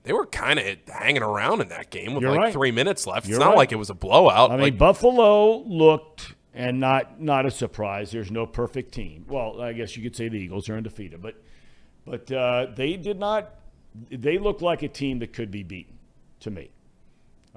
they 0.03 0.13
were 0.13 0.27
kind 0.27 0.59
of 0.59 0.67
hanging 0.89 1.23
around 1.23 1.61
in 1.61 1.69
that 1.69 1.91
game 1.91 2.15
with 2.15 2.23
You're 2.23 2.33
like 2.33 2.41
right. 2.41 2.53
three 2.53 2.71
minutes 2.71 3.07
left. 3.07 3.27
You're 3.27 3.39
it's 3.39 3.45
not 3.45 3.51
right. 3.51 3.59
like 3.59 3.73
it 3.73 3.77
was 3.77 3.91
a 3.91 3.95
blowout. 3.95 4.51
I 4.51 4.55
mean, 4.55 4.63
like, 4.63 4.79
Buffalo 4.79 5.59
looked, 5.63 6.35
and 6.55 6.81
not 6.81 7.21
not 7.21 7.47
a 7.47 7.51
surprise. 7.51 8.11
There's 8.11 8.31
no 8.31 8.47
perfect 8.47 8.93
team. 8.93 9.25
Well, 9.29 9.61
I 9.61 9.73
guess 9.73 9.97
you 9.97 10.03
could 10.03 10.17
say 10.17 10.29
the 10.29 10.39
Eagles 10.39 10.69
are 10.69 10.77
undefeated, 10.77 11.23
but 11.23 11.43
but 12.07 12.31
uh, 12.31 12.67
they 12.75 12.97
did 12.97 13.19
not. 13.19 13.55
They 14.11 14.39
looked 14.39 14.63
like 14.63 14.83
a 14.83 14.89
team 14.89 15.19
that 15.21 15.33
could 15.33 15.51
be 15.51 15.63
beaten. 15.63 15.97
To 16.41 16.51
me, 16.51 16.71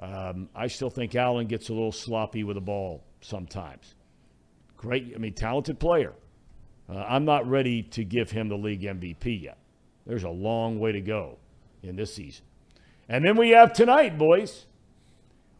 um, 0.04 0.48
I 0.54 0.66
still 0.66 0.90
think 0.90 1.14
Allen 1.14 1.46
gets 1.46 1.68
a 1.68 1.72
little 1.72 1.92
sloppy 1.92 2.44
with 2.44 2.56
the 2.56 2.60
ball 2.60 3.04
sometimes. 3.20 3.94
Great, 4.76 5.12
I 5.14 5.18
mean, 5.18 5.32
talented 5.32 5.78
player. 5.78 6.12
Uh, 6.88 6.98
I'm 7.08 7.24
not 7.24 7.48
ready 7.48 7.82
to 7.82 8.04
give 8.04 8.30
him 8.30 8.48
the 8.48 8.56
league 8.56 8.82
MVP 8.82 9.42
yet. 9.42 9.58
There's 10.06 10.24
a 10.24 10.30
long 10.30 10.78
way 10.78 10.92
to 10.92 11.00
go 11.00 11.38
in 11.82 11.96
this 11.96 12.14
season. 12.14 12.44
And 13.08 13.24
then 13.24 13.36
we 13.36 13.50
have 13.50 13.72
tonight, 13.72 14.18
boys. 14.18 14.66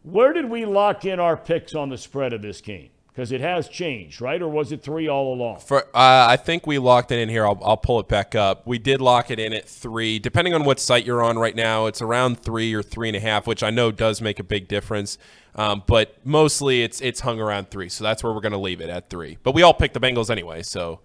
Where 0.02 0.32
did 0.32 0.50
we 0.50 0.66
lock 0.66 1.04
in 1.06 1.18
our 1.18 1.36
picks 1.36 1.74
on 1.74 1.88
the 1.88 1.96
spread 1.96 2.32
of 2.34 2.42
this 2.42 2.60
game? 2.60 2.90
Because 3.14 3.30
it 3.30 3.40
has 3.40 3.68
changed, 3.68 4.20
right? 4.20 4.42
Or 4.42 4.48
was 4.48 4.72
it 4.72 4.82
three 4.82 5.06
all 5.06 5.32
along? 5.32 5.60
For 5.60 5.84
uh, 5.94 6.26
I 6.28 6.36
think 6.36 6.66
we 6.66 6.78
locked 6.78 7.12
it 7.12 7.20
in 7.20 7.28
here. 7.28 7.46
I'll, 7.46 7.60
I'll 7.62 7.76
pull 7.76 8.00
it 8.00 8.08
back 8.08 8.34
up. 8.34 8.66
We 8.66 8.76
did 8.76 9.00
lock 9.00 9.30
it 9.30 9.38
in 9.38 9.52
at 9.52 9.68
three. 9.68 10.18
Depending 10.18 10.52
on 10.52 10.64
what 10.64 10.80
site 10.80 11.06
you're 11.06 11.22
on 11.22 11.38
right 11.38 11.54
now, 11.54 11.86
it's 11.86 12.02
around 12.02 12.40
three 12.40 12.74
or 12.74 12.82
three 12.82 13.08
and 13.08 13.16
a 13.16 13.20
half, 13.20 13.46
which 13.46 13.62
I 13.62 13.70
know 13.70 13.92
does 13.92 14.20
make 14.20 14.40
a 14.40 14.42
big 14.42 14.66
difference. 14.66 15.16
Um, 15.54 15.84
but 15.86 16.16
mostly 16.24 16.82
it's 16.82 17.00
it's 17.00 17.20
hung 17.20 17.38
around 17.38 17.70
three, 17.70 17.88
so 17.88 18.02
that's 18.02 18.24
where 18.24 18.32
we're 18.32 18.40
going 18.40 18.50
to 18.50 18.58
leave 18.58 18.80
it 18.80 18.90
at 18.90 19.10
three. 19.10 19.38
But 19.44 19.54
we 19.54 19.62
all 19.62 19.74
picked 19.74 19.94
the 19.94 20.00
Bengals 20.00 20.28
anyway, 20.28 20.62
so 20.62 20.98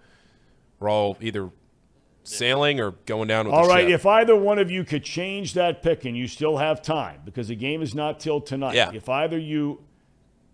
we're 0.80 0.90
all 0.90 1.16
either 1.22 1.52
sailing 2.24 2.80
or 2.80 2.92
going 3.06 3.28
down 3.28 3.46
with 3.46 3.54
All 3.54 3.68
right. 3.68 3.84
ship. 3.84 3.92
If 3.94 4.06
either 4.08 4.36
one 4.36 4.58
of 4.58 4.72
you 4.72 4.84
could 4.84 5.04
change 5.04 5.54
that 5.54 5.84
pick, 5.84 6.06
and 6.06 6.18
you 6.18 6.28
still 6.28 6.58
have 6.58 6.82
time 6.82 7.22
because 7.24 7.50
the 7.50 7.56
game 7.56 7.84
is 7.84 7.94
not 7.94 8.20
till 8.20 8.42
tonight. 8.42 8.74
Yeah. 8.74 8.92
If 8.92 9.08
either 9.10 9.38
you 9.38 9.84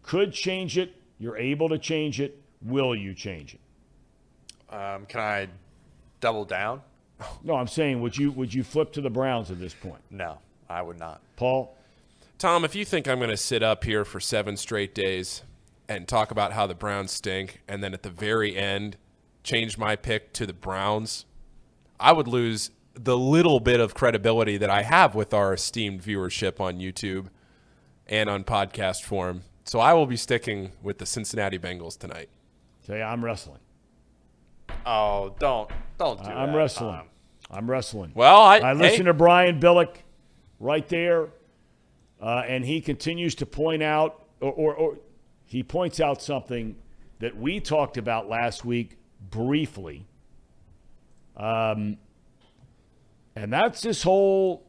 could 0.04 0.34
change 0.34 0.78
it, 0.78 0.94
you're 1.20 1.38
able 1.38 1.70
to 1.70 1.78
change 1.78 2.20
it. 2.20 2.42
Will 2.62 2.96
you 2.96 3.14
change 3.14 3.56
it? 3.56 4.74
Um, 4.74 5.06
can 5.06 5.20
I 5.22 5.48
double 6.20 6.46
down? 6.46 6.82
No, 7.44 7.56
I'm 7.56 7.68
saying 7.68 8.02
would 8.02 8.18
you 8.18 8.32
would 8.32 8.54
you 8.54 8.64
flip 8.64 8.92
to 8.94 9.02
the 9.02 9.10
Browns 9.10 9.50
at 9.52 9.60
this 9.60 9.74
point, 9.74 10.02
No, 10.10 10.40
I 10.70 10.82
would 10.82 11.00
not. 11.00 11.22
Paul? 11.38 11.76
Thom, 12.38 12.66
if 12.66 12.76
you 12.76 12.84
think 12.84 13.08
I'm 13.08 13.20
going 13.20 13.30
to 13.30 13.38
sit 13.38 13.64
up 13.64 13.86
here 13.86 14.04
for 14.04 14.20
seven 14.20 14.58
straight 14.58 14.94
days 14.94 15.44
and 15.88 16.08
talk 16.08 16.32
about 16.32 16.52
how 16.52 16.68
the 16.68 16.76
Browns 16.76 17.12
stink, 17.12 17.62
and 17.68 17.82
then 17.82 17.94
at 17.94 18.04
the 18.04 18.10
very 18.10 18.58
end 18.58 18.98
change 19.44 19.78
my 19.78 19.96
pick 19.96 20.34
to 20.34 20.46
the 20.46 20.54
Browns, 20.54 21.26
I 21.98 22.12
would 22.12 22.28
lose 22.28 22.72
the 22.94 23.18
little 23.18 23.60
bit 23.60 23.80
of 23.80 23.94
credibility 23.94 24.58
that 24.58 24.70
I 24.70 24.82
have 24.82 25.16
with 25.16 25.34
our 25.34 25.54
esteemed 25.54 26.02
viewership 26.02 26.60
on 26.60 26.80
YouTube 26.80 27.28
and 28.08 28.30
on 28.30 28.44
podcast 28.44 29.04
form. 29.04 29.44
So 29.66 29.80
I 29.80 29.94
will 29.94 30.06
be 30.06 30.16
sticking 30.16 30.72
with 30.84 31.00
the 31.00 31.06
Cincinnati 31.06 31.58
Bengals 31.58 31.98
tonight. 31.98 32.30
Say 32.86 33.02
I'm 33.02 33.26
wrestling. 33.26 33.60
Oh, 34.86 35.36
don't 35.40 35.70
don't 35.98 36.24
do 36.24 36.30
I'm 36.30 36.52
that, 36.52 36.58
wrestling. 36.58 36.98
Thom. 36.98 37.08
I'm 37.50 37.70
wrestling. 37.70 38.12
Well, 38.14 38.42
I, 38.42 38.58
I 38.60 38.74
hey, 38.74 38.82
listen 38.82 39.06
to 39.06 39.14
Brian 39.14 39.60
Billick 39.60 39.98
right 40.60 40.88
there, 40.88 41.30
uh, 42.22 42.44
and 42.48 42.64
he 42.64 42.80
continues 42.82 43.36
to 43.36 43.46
point 43.46 43.84
out, 43.84 44.26
or, 44.40 44.52
or, 44.52 44.76
or 44.76 44.98
he 45.46 45.64
points 45.64 46.00
out 46.00 46.22
something 46.22 46.76
that 47.20 47.38
we 47.38 47.60
talked 47.60 47.98
about 47.98 48.30
last 48.30 48.66
week 48.66 48.98
briefly. 49.30 50.06
Um, 51.38 51.98
and 53.36 53.52
that's 53.52 53.82
this 53.82 54.04
whole 54.04 54.64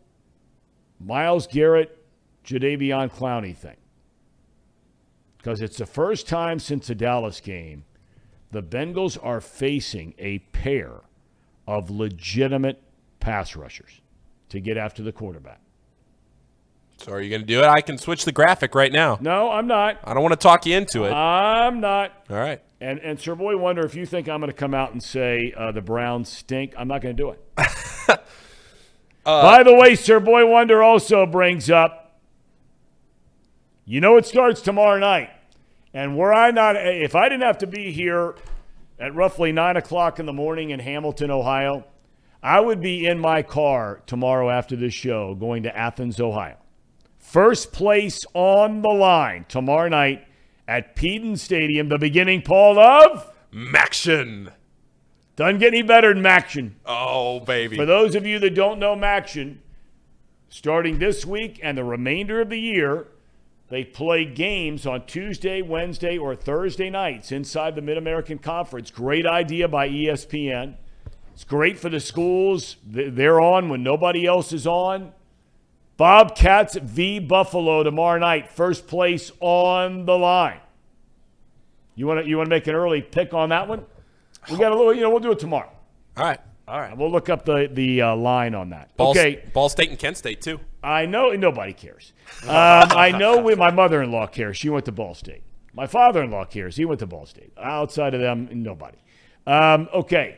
Myles 1.01 1.47
Garrett, 1.47 1.98
Jadeveon 2.44 3.12
Clowney 3.12 3.56
thing. 3.56 3.77
Because 5.47 5.60
it's 5.60 5.77
the 5.77 5.86
first 5.86 6.27
time 6.27 6.59
since 6.59 6.89
the 6.89 6.94
Dallas 6.97 7.40
game 7.40 7.85
the 8.51 8.64
Bengals 8.64 9.16
are 9.23 9.40
facing 9.40 10.12
a 10.18 10.40
pair 10.40 11.02
of 11.68 11.89
legitimate 11.89 12.82
pass 13.20 13.55
rushers 13.55 14.01
to 14.48 14.59
get 14.59 14.77
after 14.77 15.05
the 15.05 15.12
quarterback. 15.12 15.60
so 16.97 17.12
are 17.12 17.20
you 17.20 17.31
going 17.31 17.43
to 17.43 17.47
do 17.47 17.60
it? 17.60 17.66
I 17.66 17.81
can 17.81 17.97
switch 17.97 18.24
the 18.24 18.32
graphic 18.32 18.74
right 18.74 18.90
now. 18.90 19.18
No, 19.20 19.52
I'm 19.52 19.68
not. 19.68 20.01
I 20.02 20.14
don't 20.14 20.23
want 20.24 20.32
to 20.32 20.36
talk 20.36 20.66
you 20.66 20.77
into 20.77 21.05
it. 21.05 21.12
I'm 21.12 21.78
not. 21.78 22.10
All 22.28 22.39
right. 22.39 22.60
And 22.81 22.98
and 22.98 23.20
Sir 23.20 23.36
Boy 23.36 23.56
Wonder, 23.56 23.86
if 23.86 23.94
you 23.94 24.05
think 24.05 24.28
I'm 24.28 24.40
going 24.40 24.51
to 24.51 24.56
come 24.56 24.74
out 24.74 24.94
and 24.94 25.01
say 25.01 25.55
uh, 25.56 25.70
the 25.70 25.81
Browns 25.81 26.28
stink, 26.28 26.74
I'm 26.77 26.89
not 26.89 27.02
going 27.02 27.16
to 27.16 27.23
do 27.23 27.31
it. 27.31 27.40
By 29.24 29.62
the 29.62 29.77
way, 29.77 29.94
Sir 29.94 30.18
Boy 30.18 30.44
Wonder 30.44 30.82
also 30.82 31.24
brings 31.24 31.70
up, 31.70 32.18
you 33.85 34.01
know, 34.01 34.16
it 34.16 34.27
starts 34.27 34.60
tomorrow 34.60 34.98
night, 34.98 35.31
and 35.97 36.14
were 36.14 36.31
I 36.31 36.51
not, 36.51 36.77
if 36.77 37.14
I 37.14 37.31
didn't 37.31 37.44
have 37.44 37.56
to 37.59 37.66
be 37.66 37.90
here 37.90 38.35
at 38.98 39.14
roughly 39.14 39.51
nine 39.51 39.78
o'clock 39.78 40.20
in 40.20 40.27
the 40.27 40.32
morning 40.32 40.68
in 40.68 40.78
Hamilton, 40.78 41.31
Ohio, 41.31 41.86
I 42.43 42.60
would 42.60 42.82
be 42.82 43.06
in 43.06 43.18
my 43.18 43.43
car 43.43 44.02
tomorrow 44.06 44.51
after 44.51 44.77
this 44.77 44.93
show 44.93 45.35
going 45.35 45.62
to 45.62 45.74
Athens, 45.74 46.20
Ohio. 46.20 46.59
First 47.18 47.73
place 47.73 48.27
on 48.35 48.82
the 48.82 48.90
line 48.90 49.47
tomorrow 49.48 49.89
night 49.89 50.27
at 50.68 50.97
Peden 50.97 51.39
Stadium, 51.39 51.89
the 51.89 51.97
beginning, 51.97 52.43
Paul, 52.43 52.78
of 52.78 53.32
MACtion. 53.51 54.52
doesn't 55.35 55.60
get 55.60 55.73
any 55.73 55.81
better 55.81 56.12
than 56.12 56.23
MACtion. 56.23 56.73
Oh, 56.85 57.40
baby. 57.40 57.74
For 57.74 57.86
those 57.86 58.14
of 58.14 58.27
you 58.27 58.39
that 58.40 58.55
don't 58.55 58.78
know 58.78 58.94
MACtion, 58.94 59.56
starting 60.51 60.98
this 60.98 61.24
week 61.24 61.59
and 61.62 61.78
the 61.78 61.85
remainder 61.85 62.43
of 62.43 62.51
the 62.51 62.60
year, 62.60 63.09
they 63.68 63.82
play 63.84 64.24
games 64.24 64.86
on 64.86 65.06
Tuesday, 65.06 65.60
Wednesday, 65.60 66.16
or 66.16 66.36
Thursday 66.36 66.88
nights 66.88 67.32
inside 67.32 67.74
the 67.74 67.82
Mid 67.82 67.98
American 67.98 68.38
Conference. 68.38 68.90
Great 68.90 69.26
idea 69.26 69.66
by 69.66 69.88
ESPN. 69.88 70.76
It's 71.32 71.44
great 71.44 71.78
for 71.78 71.88
the 71.88 72.01
schools. 72.01 72.76
They're 72.86 73.40
on 73.40 73.68
when 73.68 73.82
nobody 73.82 74.24
else 74.24 74.52
is 74.52 74.66
on. 74.66 75.12
Bobcats 75.97 76.76
v. 76.76 77.18
Buffalo 77.18 77.82
tomorrow 77.82 78.18
night. 78.18 78.51
First 78.51 78.86
place 78.86 79.32
on 79.40 80.06
the 80.06 80.16
line. 80.16 80.60
You 81.94 82.06
want 82.06 82.22
to 82.22 82.28
you 82.28 82.36
want 82.36 82.47
to 82.47 82.51
make 82.51 82.66
an 82.66 82.74
early 82.74 83.02
pick 83.02 83.34
on 83.34 83.48
that 83.48 83.66
one? 83.66 83.84
We 84.51 84.59
got 84.59 84.72
a 84.72 84.76
little. 84.76 84.94
You 84.94 85.01
know, 85.01 85.10
we'll 85.10 85.20
do 85.20 85.32
it 85.32 85.38
tomorrow. 85.38 85.70
All 86.16 86.24
right. 86.24 86.38
All 86.68 86.78
right. 86.78 86.97
We'll 86.97 87.10
look 87.10 87.28
up 87.28 87.44
the 87.44 87.68
the 87.72 88.02
uh, 88.02 88.16
line 88.16 88.55
on 88.55 88.70
that. 88.70 88.97
Ball, 88.97 89.10
okay, 89.10 89.43
Ball 89.52 89.68
State 89.68 89.90
and 89.90 89.98
Kent 89.98 90.18
State, 90.18 90.40
too. 90.40 90.60
I 90.86 91.04
know 91.06 91.30
nobody 91.32 91.72
cares. 91.72 92.12
Um, 92.44 92.48
I 92.50 93.10
know 93.10 93.38
we, 93.38 93.54
my 93.56 93.70
mother-in-law 93.72 94.28
cares. 94.28 94.56
She 94.56 94.68
went 94.68 94.84
to 94.84 94.92
Ball 94.92 95.14
State. 95.14 95.42
My 95.74 95.86
father-in-law 95.86 96.44
cares. 96.44 96.76
He 96.76 96.84
went 96.84 97.00
to 97.00 97.06
Ball 97.06 97.26
State. 97.26 97.52
Outside 97.60 98.14
of 98.14 98.20
them, 98.20 98.48
nobody. 98.52 98.98
Um, 99.46 99.88
okay. 99.92 100.36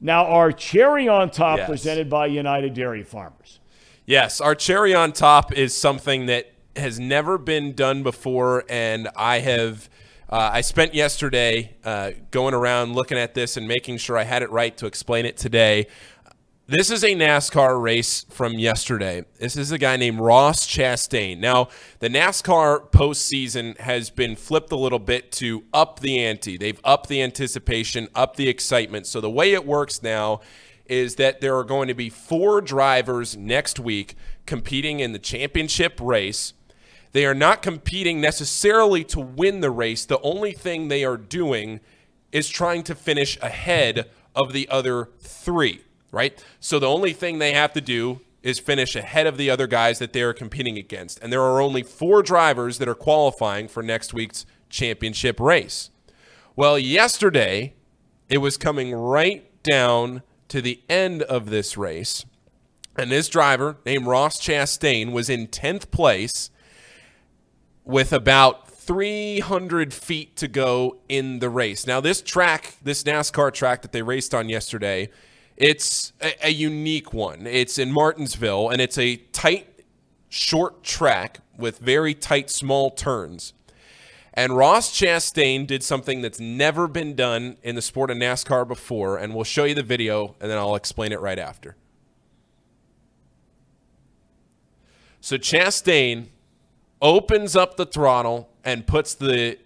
Now 0.00 0.26
our 0.26 0.50
cherry 0.52 1.08
on 1.08 1.30
top 1.30 1.58
Yes. 1.58 1.68
presented 1.68 2.10
by 2.10 2.26
United 2.26 2.74
Dairy 2.74 3.02
Farmers. 3.04 3.60
Yes, 4.04 4.40
our 4.40 4.54
cherry 4.54 4.94
on 4.94 5.12
top 5.12 5.52
is 5.52 5.74
something 5.76 6.26
that 6.26 6.50
has 6.76 6.98
never 6.98 7.38
been 7.38 7.72
done 7.74 8.02
before, 8.02 8.64
and 8.68 9.08
I 9.16 9.38
have. 9.40 9.88
Uh, 10.30 10.50
I 10.52 10.60
spent 10.60 10.92
yesterday 10.94 11.74
uh, 11.84 12.10
going 12.30 12.52
around 12.52 12.94
looking 12.94 13.16
at 13.16 13.32
this 13.34 13.56
and 13.56 13.66
making 13.66 13.96
sure 13.96 14.18
I 14.18 14.24
had 14.24 14.42
it 14.42 14.50
right 14.50 14.76
to 14.76 14.86
explain 14.86 15.24
it 15.24 15.38
today. 15.38 15.86
This 16.70 16.90
is 16.90 17.02
a 17.02 17.14
NASCAR 17.14 17.80
race 17.80 18.26
from 18.28 18.58
yesterday. 18.58 19.24
This 19.40 19.56
is 19.56 19.72
a 19.72 19.78
guy 19.78 19.96
named 19.96 20.20
Ross 20.20 20.66
Chastain. 20.66 21.38
Now, 21.38 21.68
the 22.00 22.10
NASCAR 22.10 22.90
postseason 22.90 23.78
has 23.78 24.10
been 24.10 24.36
flipped 24.36 24.70
a 24.70 24.76
little 24.76 24.98
bit 24.98 25.32
to 25.32 25.64
up 25.72 26.00
the 26.00 26.22
ante. 26.22 26.58
They've 26.58 26.78
upped 26.84 27.08
the 27.08 27.22
anticipation, 27.22 28.08
up 28.14 28.36
the 28.36 28.50
excitement. 28.50 29.06
So 29.06 29.18
the 29.22 29.30
way 29.30 29.54
it 29.54 29.64
works 29.64 30.02
now 30.02 30.42
is 30.84 31.14
that 31.14 31.40
there 31.40 31.56
are 31.56 31.64
going 31.64 31.88
to 31.88 31.94
be 31.94 32.10
four 32.10 32.60
drivers 32.60 33.34
next 33.34 33.80
week 33.80 34.14
competing 34.44 35.00
in 35.00 35.12
the 35.12 35.18
championship 35.18 35.98
race. 36.02 36.52
They 37.12 37.24
are 37.24 37.34
not 37.34 37.62
competing 37.62 38.20
necessarily 38.20 39.04
to 39.04 39.20
win 39.20 39.62
the 39.62 39.70
race. 39.70 40.04
The 40.04 40.20
only 40.20 40.52
thing 40.52 40.88
they 40.88 41.02
are 41.02 41.16
doing 41.16 41.80
is 42.30 42.46
trying 42.50 42.82
to 42.82 42.94
finish 42.94 43.38
ahead 43.40 44.10
of 44.36 44.52
the 44.52 44.68
other 44.68 45.08
three, 45.18 45.80
right? 46.10 46.42
So 46.60 46.78
the 46.78 46.86
only 46.86 47.12
thing 47.12 47.38
they 47.38 47.52
have 47.52 47.72
to 47.74 47.80
do 47.80 48.20
is 48.42 48.58
finish 48.58 48.94
ahead 48.94 49.26
of 49.26 49.36
the 49.36 49.50
other 49.50 49.66
guys 49.66 49.98
that 49.98 50.12
they 50.12 50.22
are 50.22 50.32
competing 50.32 50.78
against. 50.78 51.18
And 51.22 51.32
there 51.32 51.42
are 51.42 51.60
only 51.60 51.82
four 51.82 52.22
drivers 52.22 52.78
that 52.78 52.88
are 52.88 52.94
qualifying 52.94 53.68
for 53.68 53.82
next 53.82 54.14
week's 54.14 54.46
championship 54.70 55.40
race. 55.40 55.90
Well, 56.54 56.78
yesterday, 56.78 57.74
it 58.28 58.38
was 58.38 58.56
coming 58.56 58.94
right 58.94 59.44
down 59.62 60.22
to 60.48 60.62
the 60.62 60.82
end 60.88 61.22
of 61.22 61.50
this 61.50 61.76
race. 61.76 62.24
And 62.96 63.10
this 63.10 63.28
driver 63.28 63.76
named 63.84 64.06
Ross 64.06 64.40
Chastain 64.40 65.12
was 65.12 65.28
in 65.30 65.46
10th 65.46 65.90
place 65.90 66.50
with 67.84 68.12
about 68.12 68.68
300 68.68 69.92
feet 69.92 70.34
to 70.36 70.48
go 70.48 70.98
in 71.08 71.38
the 71.38 71.50
race. 71.50 71.86
Now, 71.86 72.00
this 72.00 72.22
track, 72.22 72.76
this 72.82 73.04
NASCAR 73.04 73.52
track 73.52 73.82
that 73.82 73.92
they 73.92 74.02
raced 74.02 74.34
on 74.34 74.48
yesterday, 74.48 75.10
it's 75.58 76.12
a, 76.22 76.46
a 76.46 76.50
unique 76.50 77.12
one. 77.12 77.46
It's 77.46 77.78
in 77.78 77.92
Martinsville, 77.92 78.70
and 78.70 78.80
it's 78.80 78.96
a 78.96 79.16
tight, 79.32 79.66
short 80.28 80.84
track 80.84 81.40
with 81.58 81.80
very 81.80 82.14
tight, 82.14 82.48
small 82.48 82.90
turns. 82.90 83.52
And 84.32 84.56
Ross 84.56 84.96
Chastain 84.96 85.66
did 85.66 85.82
something 85.82 86.22
that's 86.22 86.38
never 86.38 86.86
been 86.86 87.16
done 87.16 87.56
in 87.64 87.74
the 87.74 87.82
sport 87.82 88.08
of 88.12 88.18
NASCAR 88.18 88.68
before, 88.68 89.18
and 89.18 89.34
we'll 89.34 89.42
show 89.42 89.64
you 89.64 89.74
the 89.74 89.82
video, 89.82 90.36
and 90.40 90.48
then 90.48 90.58
I'll 90.58 90.76
explain 90.76 91.10
it 91.10 91.20
right 91.20 91.40
after. 91.40 91.74
So 95.20 95.38
Chastain 95.38 96.26
opens 97.02 97.56
up 97.56 97.76
the 97.76 97.84
throttle 97.84 98.48
and 98.64 98.86
puts 98.86 99.12
the 99.14 99.58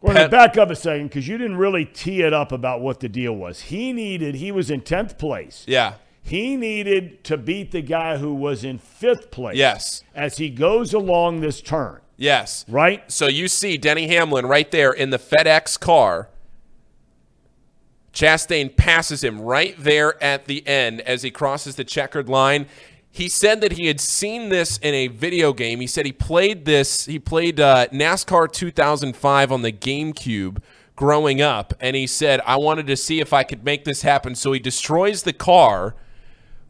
We're 0.00 0.14
going 0.14 0.26
to 0.26 0.30
back 0.30 0.56
up 0.56 0.70
a 0.70 0.76
second 0.76 1.08
because 1.08 1.26
you 1.26 1.38
didn't 1.38 1.56
really 1.56 1.84
tee 1.84 2.22
it 2.22 2.32
up 2.32 2.52
about 2.52 2.80
what 2.80 3.00
the 3.00 3.08
deal 3.08 3.34
was. 3.34 3.62
He 3.62 3.92
needed, 3.92 4.36
he 4.36 4.52
was 4.52 4.70
in 4.70 4.82
10th 4.82 5.18
place. 5.18 5.64
yeah 5.66 5.94
He 6.22 6.56
needed 6.56 7.24
to 7.24 7.36
beat 7.36 7.72
the 7.72 7.82
guy 7.82 8.18
who 8.18 8.32
was 8.32 8.62
in 8.62 8.78
fifth 8.78 9.30
place. 9.30 9.56
Yes. 9.56 10.04
As 10.14 10.38
he 10.38 10.50
goes 10.50 10.94
along 10.94 11.40
this 11.40 11.60
turn, 11.60 12.00
yes 12.16 12.64
right? 12.68 13.10
So 13.10 13.26
you 13.26 13.48
see 13.48 13.76
Denny 13.76 14.06
Hamlin 14.08 14.46
right 14.46 14.70
there 14.70 14.92
in 14.92 15.10
the 15.10 15.18
FedEx 15.18 15.78
car. 15.80 16.28
Chastain 18.12 18.74
passes 18.76 19.22
him 19.22 19.40
right 19.40 19.74
there 19.78 20.20
at 20.22 20.46
the 20.46 20.66
end 20.66 21.00
as 21.02 21.22
he 21.22 21.30
crosses 21.30 21.76
the 21.76 21.84
checkered 21.84 22.28
line. 22.28 22.66
He 23.18 23.28
said 23.28 23.62
that 23.62 23.72
he 23.72 23.86
had 23.86 23.98
seen 23.98 24.48
this 24.48 24.78
in 24.78 24.94
a 24.94 25.08
video 25.08 25.52
game. 25.52 25.80
He 25.80 25.88
said 25.88 26.06
he 26.06 26.12
played 26.12 26.66
this, 26.66 27.06
he 27.06 27.18
played 27.18 27.58
uh, 27.58 27.88
NASCAR 27.88 28.52
2005 28.52 29.50
on 29.50 29.62
the 29.62 29.72
GameCube 29.72 30.62
growing 30.94 31.42
up, 31.42 31.74
and 31.80 31.96
he 31.96 32.06
said, 32.06 32.40
I 32.46 32.54
wanted 32.58 32.86
to 32.86 32.96
see 32.96 33.18
if 33.18 33.32
I 33.32 33.42
could 33.42 33.64
make 33.64 33.84
this 33.84 34.02
happen. 34.02 34.36
So 34.36 34.52
he 34.52 34.60
destroys 34.60 35.24
the 35.24 35.32
car, 35.32 35.96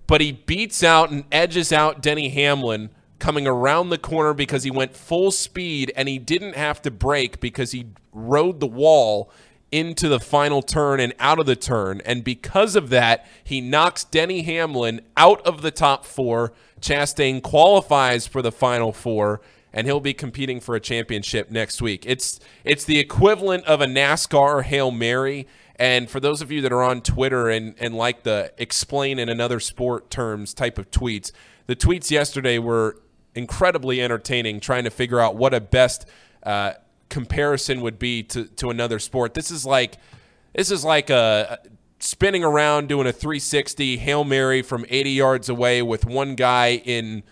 but 0.06 0.22
he 0.22 0.32
beats 0.32 0.82
out 0.82 1.10
and 1.10 1.24
edges 1.30 1.70
out 1.70 2.00
Denny 2.00 2.30
Hamlin 2.30 2.88
coming 3.18 3.46
around 3.46 3.90
the 3.90 3.98
corner 3.98 4.32
because 4.32 4.62
he 4.62 4.70
went 4.70 4.96
full 4.96 5.30
speed 5.30 5.92
and 5.96 6.08
he 6.08 6.18
didn't 6.18 6.54
have 6.54 6.80
to 6.80 6.90
brake 6.90 7.40
because 7.40 7.72
he 7.72 7.88
rode 8.10 8.60
the 8.60 8.66
wall 8.66 9.30
into 9.70 10.09
the 10.09 10.20
final 10.20 10.62
turn 10.62 11.01
and 11.01 11.15
out 11.19 11.39
of 11.39 11.47
the 11.47 11.57
turn. 11.57 12.01
And 12.05 12.24
because 12.24 12.77
of 12.77 12.89
that, 12.90 13.27
he 13.45 13.61
knocks 13.61 14.05
Denny 14.05 14.43
Hamlin 14.43 15.03
out 15.16 15.45
of 15.47 15.62
the 15.62 15.70
top 15.70 16.05
four. 16.05 16.53
Chastain 16.81 17.43
qualifies 17.43 18.27
for 18.27 18.43
the 18.43 18.53
final 18.53 18.93
four. 18.93 19.40
And 19.73 19.86
he'll 19.86 20.01
be 20.01 20.15
competing 20.15 20.61
for 20.61 20.74
a 20.74 20.81
championship 20.81 21.51
next 21.51 21.82
week. 21.82 22.05
It's 22.07 22.40
it's 22.65 22.85
the 22.85 22.99
equivalent 22.99 23.65
of 23.66 23.82
a 23.82 23.86
NASCAR 23.86 24.65
Hail 24.65 24.90
Mary. 24.90 25.47
And 25.77 26.09
for 26.11 26.20
those 26.20 26.40
of 26.40 26.51
you 26.51 26.62
that 26.62 26.73
are 26.73 26.82
on 26.82 27.03
Twitter 27.03 27.49
and, 27.49 27.74
and 27.78 27.95
like 27.95 28.23
the 28.23 28.53
explain 28.57 29.19
in 29.19 29.28
another 29.28 29.61
sport 29.61 30.11
terms 30.11 30.55
type 30.55 30.78
of 30.78 30.90
tweets, 30.90 31.31
the 31.66 31.77
tweets 31.77 32.11
yesterday 32.11 32.59
were 32.59 32.99
incredibly 33.35 34.03
entertaining, 34.03 34.59
trying 34.59 34.85
to 34.85 34.90
figure 34.90 35.20
out 35.20 35.36
what 35.36 35.55
a 35.55 35.61
best 35.61 36.09
uh, 36.43 36.73
comparison 37.09 37.80
would 37.80 37.98
be 37.98 38.22
to, 38.24 38.44
to 38.44 38.70
another 38.70 38.98
sport. 38.98 39.35
This 39.35 39.51
is 39.51 39.64
like 39.64 39.97
this 40.55 40.70
is 40.70 40.85
like 40.85 41.10
a 41.10 41.59
spinning 42.01 42.44
around 42.44 42.89
doing 42.89 43.06
a 43.06 43.12
360 43.12 43.97
hail 43.98 44.24
mary 44.24 44.62
from 44.62 44.85
80 44.89 45.10
yards 45.10 45.48
away 45.48 45.82
with 45.82 46.05
one 46.05 46.35
guy 46.35 46.80
in 46.85 47.22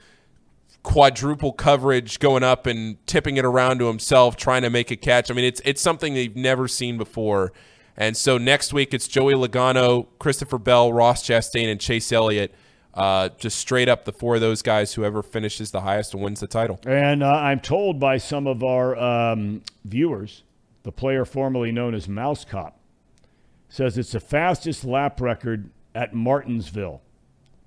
quadruple 0.82 1.52
coverage 1.52 2.18
going 2.20 2.42
up 2.42 2.66
and 2.66 3.04
tipping 3.06 3.36
it 3.36 3.44
around 3.44 3.78
to 3.78 3.86
himself 3.86 4.36
trying 4.36 4.62
to 4.62 4.70
make 4.70 4.90
a 4.90 4.96
catch. 4.96 5.30
I 5.30 5.34
mean, 5.34 5.44
it's 5.44 5.60
it's 5.64 5.80
something 5.80 6.14
they've 6.14 6.36
never 6.36 6.68
seen 6.68 6.96
before. 6.98 7.52
And 7.96 8.16
so 8.16 8.38
next 8.38 8.72
week 8.72 8.92
it's 8.92 9.08
Joey 9.08 9.34
Logano, 9.34 10.06
Christopher 10.18 10.58
Bell, 10.58 10.92
Ross 10.92 11.26
Chastain, 11.26 11.70
and 11.70 11.80
Chase 11.80 12.12
Elliott. 12.12 12.54
Uh, 12.96 13.28
just 13.36 13.58
straight 13.58 13.88
up 13.90 14.06
the 14.06 14.12
four 14.12 14.36
of 14.36 14.40
those 14.40 14.62
guys, 14.62 14.94
whoever 14.94 15.22
finishes 15.22 15.70
the 15.70 15.82
highest 15.82 16.14
wins 16.14 16.40
the 16.40 16.46
title. 16.46 16.80
And 16.86 17.22
uh, 17.22 17.30
I'm 17.30 17.60
told 17.60 18.00
by 18.00 18.16
some 18.16 18.46
of 18.46 18.64
our 18.64 18.96
um, 18.96 19.62
viewers, 19.84 20.44
the 20.82 20.92
player 20.92 21.26
formerly 21.26 21.72
known 21.72 21.94
as 21.94 22.08
Mouse 22.08 22.44
Cop, 22.44 22.80
says 23.68 23.98
it's 23.98 24.12
the 24.12 24.20
fastest 24.20 24.84
lap 24.84 25.20
record 25.20 25.68
at 25.94 26.14
Martinsville 26.14 27.02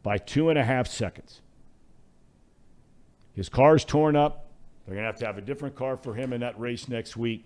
by 0.02 0.18
two 0.18 0.50
and 0.50 0.58
a 0.58 0.64
half 0.64 0.88
seconds. 0.88 1.42
His 3.36 3.50
car's 3.50 3.86
torn 3.86 4.16
up. 4.16 4.48
They're 4.86 4.96
going 4.96 5.04
to 5.04 5.12
have 5.12 5.20
to 5.20 5.26
have 5.28 5.38
a 5.38 5.42
different 5.42 5.76
car 5.76 5.96
for 5.96 6.16
him 6.16 6.34
in 6.34 6.42
that 6.42 6.60
race 6.60 6.88
next 6.88 7.16
week. 7.16 7.46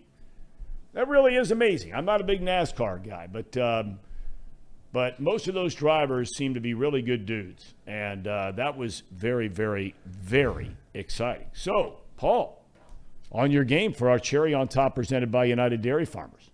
That 0.93 1.07
really 1.07 1.35
is 1.35 1.51
amazing. 1.51 1.93
I'm 1.93 2.05
not 2.05 2.21
a 2.21 2.23
big 2.23 2.41
NASCAR 2.41 3.03
guy, 3.03 3.27
but 3.29 3.57
um, 3.57 3.99
but 4.93 5.19
most 5.19 5.49
of 5.49 5.53
those 5.55 5.75
drivers 5.75 6.37
seem 6.37 6.53
to 6.53 6.61
be 6.61 6.73
really 6.73 7.01
good 7.01 7.25
dudes, 7.25 7.73
and 7.85 8.27
uh, 8.27 8.51
that 8.51 8.77
was 8.77 9.03
very, 9.11 9.49
very, 9.49 9.95
very 10.05 10.77
exciting. 10.93 11.47
So, 11.51 11.97
Paul, 12.15 12.63
on 13.31 13.51
your 13.51 13.63
game 13.63 13.91
for 13.91 14.09
our 14.09 14.19
cherry 14.19 14.53
on 14.53 14.67
top 14.67 14.95
presented 14.95 15.31
by 15.31 15.45
United 15.45 15.81
Dairy 15.81 16.05
Farmers. 16.05 16.51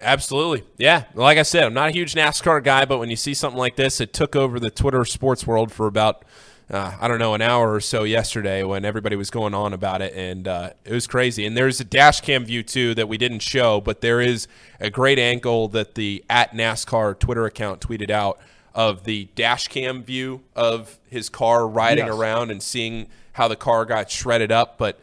Absolutely. 0.00 0.64
Yeah. 0.76 1.04
Like 1.14 1.38
I 1.38 1.42
said, 1.42 1.64
I'm 1.64 1.74
not 1.74 1.88
a 1.88 1.92
huge 1.92 2.14
NASCAR 2.14 2.62
guy, 2.62 2.84
but 2.84 2.98
when 2.98 3.10
you 3.10 3.16
see 3.16 3.34
something 3.34 3.58
like 3.58 3.74
this, 3.74 4.00
it 4.00 4.12
took 4.12 4.36
over 4.36 4.60
the 4.60 4.70
Twitter 4.70 5.04
sports 5.04 5.46
world 5.46 5.72
for 5.72 5.86
about, 5.86 6.24
uh, 6.70 6.92
I 7.00 7.08
don't 7.08 7.18
know, 7.18 7.34
an 7.34 7.40
hour 7.42 7.72
or 7.72 7.80
so 7.80 8.04
yesterday 8.04 8.62
when 8.62 8.84
everybody 8.84 9.16
was 9.16 9.30
going 9.30 9.54
on 9.54 9.72
about 9.72 10.02
it. 10.02 10.12
And 10.14 10.46
uh, 10.46 10.70
it 10.84 10.92
was 10.92 11.06
crazy. 11.06 11.46
And 11.46 11.56
there's 11.56 11.80
a 11.80 11.84
dash 11.84 12.20
cam 12.20 12.44
view, 12.44 12.62
too, 12.62 12.94
that 12.94 13.08
we 13.08 13.16
didn't 13.18 13.40
show, 13.40 13.80
but 13.80 14.00
there 14.00 14.20
is 14.20 14.46
a 14.80 14.90
great 14.90 15.18
angle 15.18 15.68
that 15.68 15.94
the 15.94 16.24
at 16.28 16.52
NASCAR 16.52 17.18
Twitter 17.18 17.46
account 17.46 17.80
tweeted 17.80 18.10
out 18.10 18.38
of 18.74 19.04
the 19.04 19.28
dash 19.34 19.68
cam 19.68 20.02
view 20.02 20.42
of 20.54 20.98
his 21.08 21.28
car 21.28 21.66
riding 21.66 22.06
Yes. 22.06 22.14
around 22.14 22.50
and 22.50 22.62
seeing 22.62 23.08
how 23.32 23.48
the 23.48 23.56
car 23.56 23.84
got 23.84 24.10
shredded 24.10 24.52
up. 24.52 24.78
But 24.78 25.00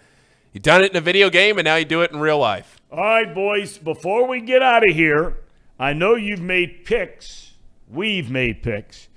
you 0.54 0.60
done 0.60 0.84
it 0.84 0.92
in 0.92 0.98
a 0.98 1.02
video 1.02 1.30
game, 1.30 1.58
and 1.58 1.66
now 1.66 1.76
you 1.76 1.86
do 1.86 2.02
it 2.02 2.12
in 2.12 2.20
real 2.20 2.38
life. 2.40 2.80
All 2.92 3.00
right, 3.04 3.34
boys, 3.34 3.78
before 3.78 4.28
we 4.28 4.40
get 4.40 4.62
out 4.62 4.88
of 4.88 4.96
here, 4.96 5.38
I 5.78 5.92
know 5.94 6.16
you've 6.16 6.40
made 6.42 6.86
picks. 6.86 7.54
We've 7.90 8.30
made 8.30 8.64
picks 8.64 9.10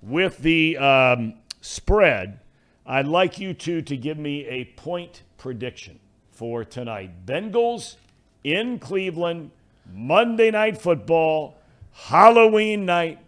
with 0.00 0.38
the 0.38 0.76
um, 0.78 1.34
spread. 1.62 2.40
I'd 2.84 3.06
like 3.06 3.38
you 3.38 3.54
two 3.54 3.80
to 3.80 3.96
give 3.96 4.18
me 4.18 4.44
a 4.46 4.66
point 4.66 5.22
prediction 5.38 5.98
for 6.30 6.64
tonight. 6.64 7.24
Bengals 7.24 7.96
in 8.44 8.78
Cleveland, 8.78 9.52
Monday 9.90 10.50
Night 10.50 10.76
Football, 10.76 11.56
Halloween 11.92 12.84
night. 12.84 13.20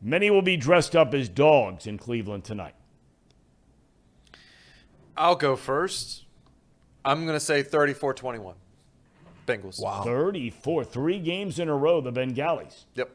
Many 0.00 0.30
will 0.30 0.42
be 0.42 0.56
dressed 0.56 0.96
up 0.96 1.14
as 1.14 1.28
dogs 1.28 1.86
in 1.86 1.98
Cleveland 1.98 2.44
tonight. 2.44 2.74
I'll 5.16 5.36
go 5.36 5.56
first. 5.56 6.24
I'm 7.04 7.24
going 7.24 7.36
to 7.36 7.44
say 7.44 7.62
34 7.62 8.14
21. 8.14 8.54
Bengals. 9.46 9.80
Wow. 9.80 10.02
34, 10.02 10.84
three 10.84 11.18
games 11.18 11.58
in 11.58 11.68
a 11.68 11.74
row, 11.76 12.00
the 12.00 12.12
Bengalis. 12.12 12.84
Yep. 12.94 13.10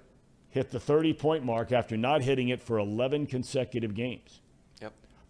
hit 0.50 0.72
the 0.72 0.80
30 0.80 1.14
point 1.14 1.46
mark 1.46 1.72
after 1.72 1.96
not 1.96 2.24
hitting 2.24 2.50
it 2.50 2.62
for 2.62 2.80
11 2.80 3.28
consecutive 3.28 3.94
games. 3.94 4.42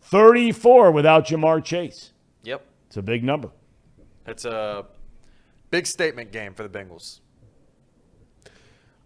Yep. 0.03 0.09
34 0.11 0.91
without 0.91 1.27
Ja'Marr 1.27 1.63
Chase. 1.63 2.11
Yep. 2.43 2.65
It's 2.87 2.97
a 2.97 3.01
big 3.01 3.23
number. 3.23 3.49
It's 4.25 4.45
a 4.45 4.85
big 5.71 5.87
statement 5.87 6.31
game 6.31 6.53
for 6.53 6.67
the 6.67 6.69
Bengals. 6.69 7.19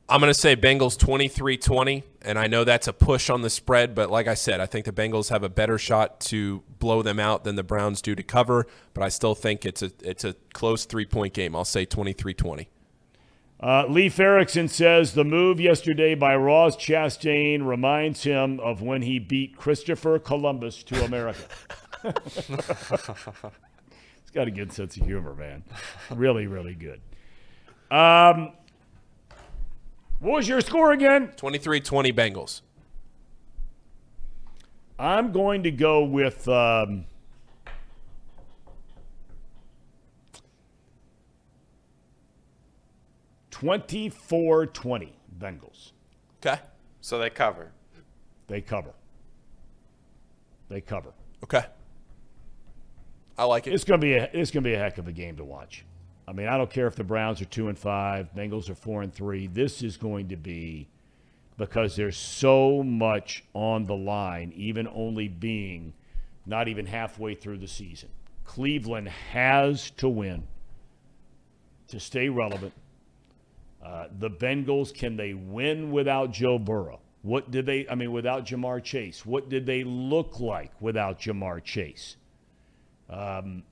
I'm 0.09 0.21
going 0.21 0.29
to 0.31 0.39
say 0.39 0.55
Bengals 0.55 0.97
23 0.97 1.57
20. 1.57 2.03
And 2.21 2.39
I 2.39 2.47
know 2.47 2.63
that's 2.63 2.87
a 2.87 2.93
push 2.93 3.29
on 3.29 3.41
the 3.41 3.49
spread, 3.49 3.95
but 3.95 4.09
like 4.09 4.27
I 4.27 4.33
said, 4.33 4.59
I 4.59 4.65
think 4.65 4.85
the 4.85 4.91
Bengals 4.91 5.29
have 5.29 5.43
a 5.43 5.49
better 5.49 5.77
shot 5.77 6.19
to 6.21 6.63
blow 6.79 7.01
them 7.01 7.19
out 7.19 7.43
than 7.43 7.55
the 7.55 7.63
Browns 7.63 8.01
do 8.01 8.15
to 8.15 8.23
cover. 8.23 8.67
But 8.93 9.03
I 9.03 9.09
still 9.09 9.35
think 9.35 9.65
it's 9.65 9.81
a, 9.81 9.91
it's 10.01 10.23
a 10.23 10.33
close 10.53 10.85
three 10.85 11.05
point 11.05 11.33
game. 11.33 11.55
I'll 11.55 11.65
say 11.65 11.85
23 11.85 12.33
20. 12.33 12.69
Uh, 13.59 13.87
Leif 13.87 14.19
Erikson 14.19 14.67
says 14.67 15.13
the 15.13 15.23
move 15.23 15.59
yesterday 15.59 16.13
by 16.13 16.35
Ross 16.35 16.77
Chastain 16.77 17.65
reminds 17.65 18.21
him 18.21 18.59
of 18.59 18.83
when 18.83 19.01
he 19.01 19.17
beat 19.17 19.57
Christopher 19.57 20.19
Columbus 20.19 20.83
to 20.83 21.03
America. 21.03 21.41
He's 22.03 22.49
got 24.31 24.47
a 24.47 24.51
good 24.51 24.71
sense 24.71 24.95
of 24.95 25.07
humor, 25.07 25.33
man. 25.33 25.63
Really, 26.11 26.45
really 26.45 26.75
good. 26.75 27.01
Um, 27.89 28.51
what 30.19 30.33
was 30.33 30.47
your 30.47 30.61
score 30.61 30.91
again? 30.91 31.31
23 31.35 31.79
20 31.79 32.13
Bengals. 32.13 32.61
I'm 34.99 35.31
going 35.31 35.63
to 35.63 35.71
go 35.71 36.03
with 36.03 36.47
um, 36.47 37.05
twenty-four 43.59 44.67
twenty 44.67 45.17
Bengals. 45.39 45.91
Okay. 46.39 46.61
So 47.01 47.17
they 47.17 47.29
cover. 47.29 47.71
They 48.47 48.61
cover. 48.61 48.93
They 50.69 50.81
cover. 50.81 51.11
Okay. 51.43 51.65
I 53.37 53.45
like 53.45 53.67
it. 53.67 53.73
It's 53.73 53.83
gonna 53.83 53.99
be 53.99 54.13
a 54.13 54.29
it's 54.33 54.51
gonna 54.51 54.63
be 54.63 54.73
a 54.73 54.77
heck 54.77 54.97
of 54.97 55.07
a 55.07 55.11
game 55.11 55.35
to 55.37 55.43
watch. 55.43 55.85
I 56.27 56.33
mean, 56.33 56.47
I 56.47 56.57
don't 56.57 56.69
care 56.69 56.87
if 56.87 56.95
the 56.95 57.03
Browns 57.03 57.41
are 57.41 57.45
two 57.45 57.69
and 57.69 57.79
five, 57.79 58.29
Bengals 58.35 58.69
are 58.69 58.75
four 58.75 59.01
and 59.01 59.13
three. 59.13 59.47
This 59.47 59.81
is 59.81 59.95
going 59.95 60.27
to 60.29 60.35
be 60.35 60.89
because 61.57 61.95
there's 61.95 62.17
so 62.17 62.83
much 62.83 63.43
on 63.53 63.85
the 63.85 63.95
line, 63.95 64.51
even 64.55 64.87
only 64.93 65.29
being 65.29 65.93
not 66.45 66.67
even 66.67 66.85
halfway 66.85 67.33
through 67.33 67.57
the 67.59 67.67
season. 67.67 68.09
Cleveland 68.43 69.07
has 69.07 69.89
to 69.91 70.09
win 70.09 70.43
to 71.87 71.99
stay 71.99 72.29
relevant. 72.29 72.73
Uh, 73.83 74.07
the 74.19 74.29
Bengals, 74.29 74.93
can 74.93 75.15
they 75.17 75.33
win 75.33 75.91
without 75.91 76.31
Joe 76.31 76.57
Burrow? 76.59 76.99
What 77.21 77.51
did 77.51 77.65
they, 77.65 77.87
I 77.89 77.95
mean, 77.95 78.11
without 78.11 78.45
Ja'Marr 78.45 78.83
Chase? 78.83 79.25
What 79.25 79.49
did 79.49 79.65
they 79.65 79.83
look 79.83 80.39
like 80.39 80.71
without 80.81 81.19
Ja'Marr 81.19 81.63
Chase? 81.63 82.15
Um, 83.09 83.63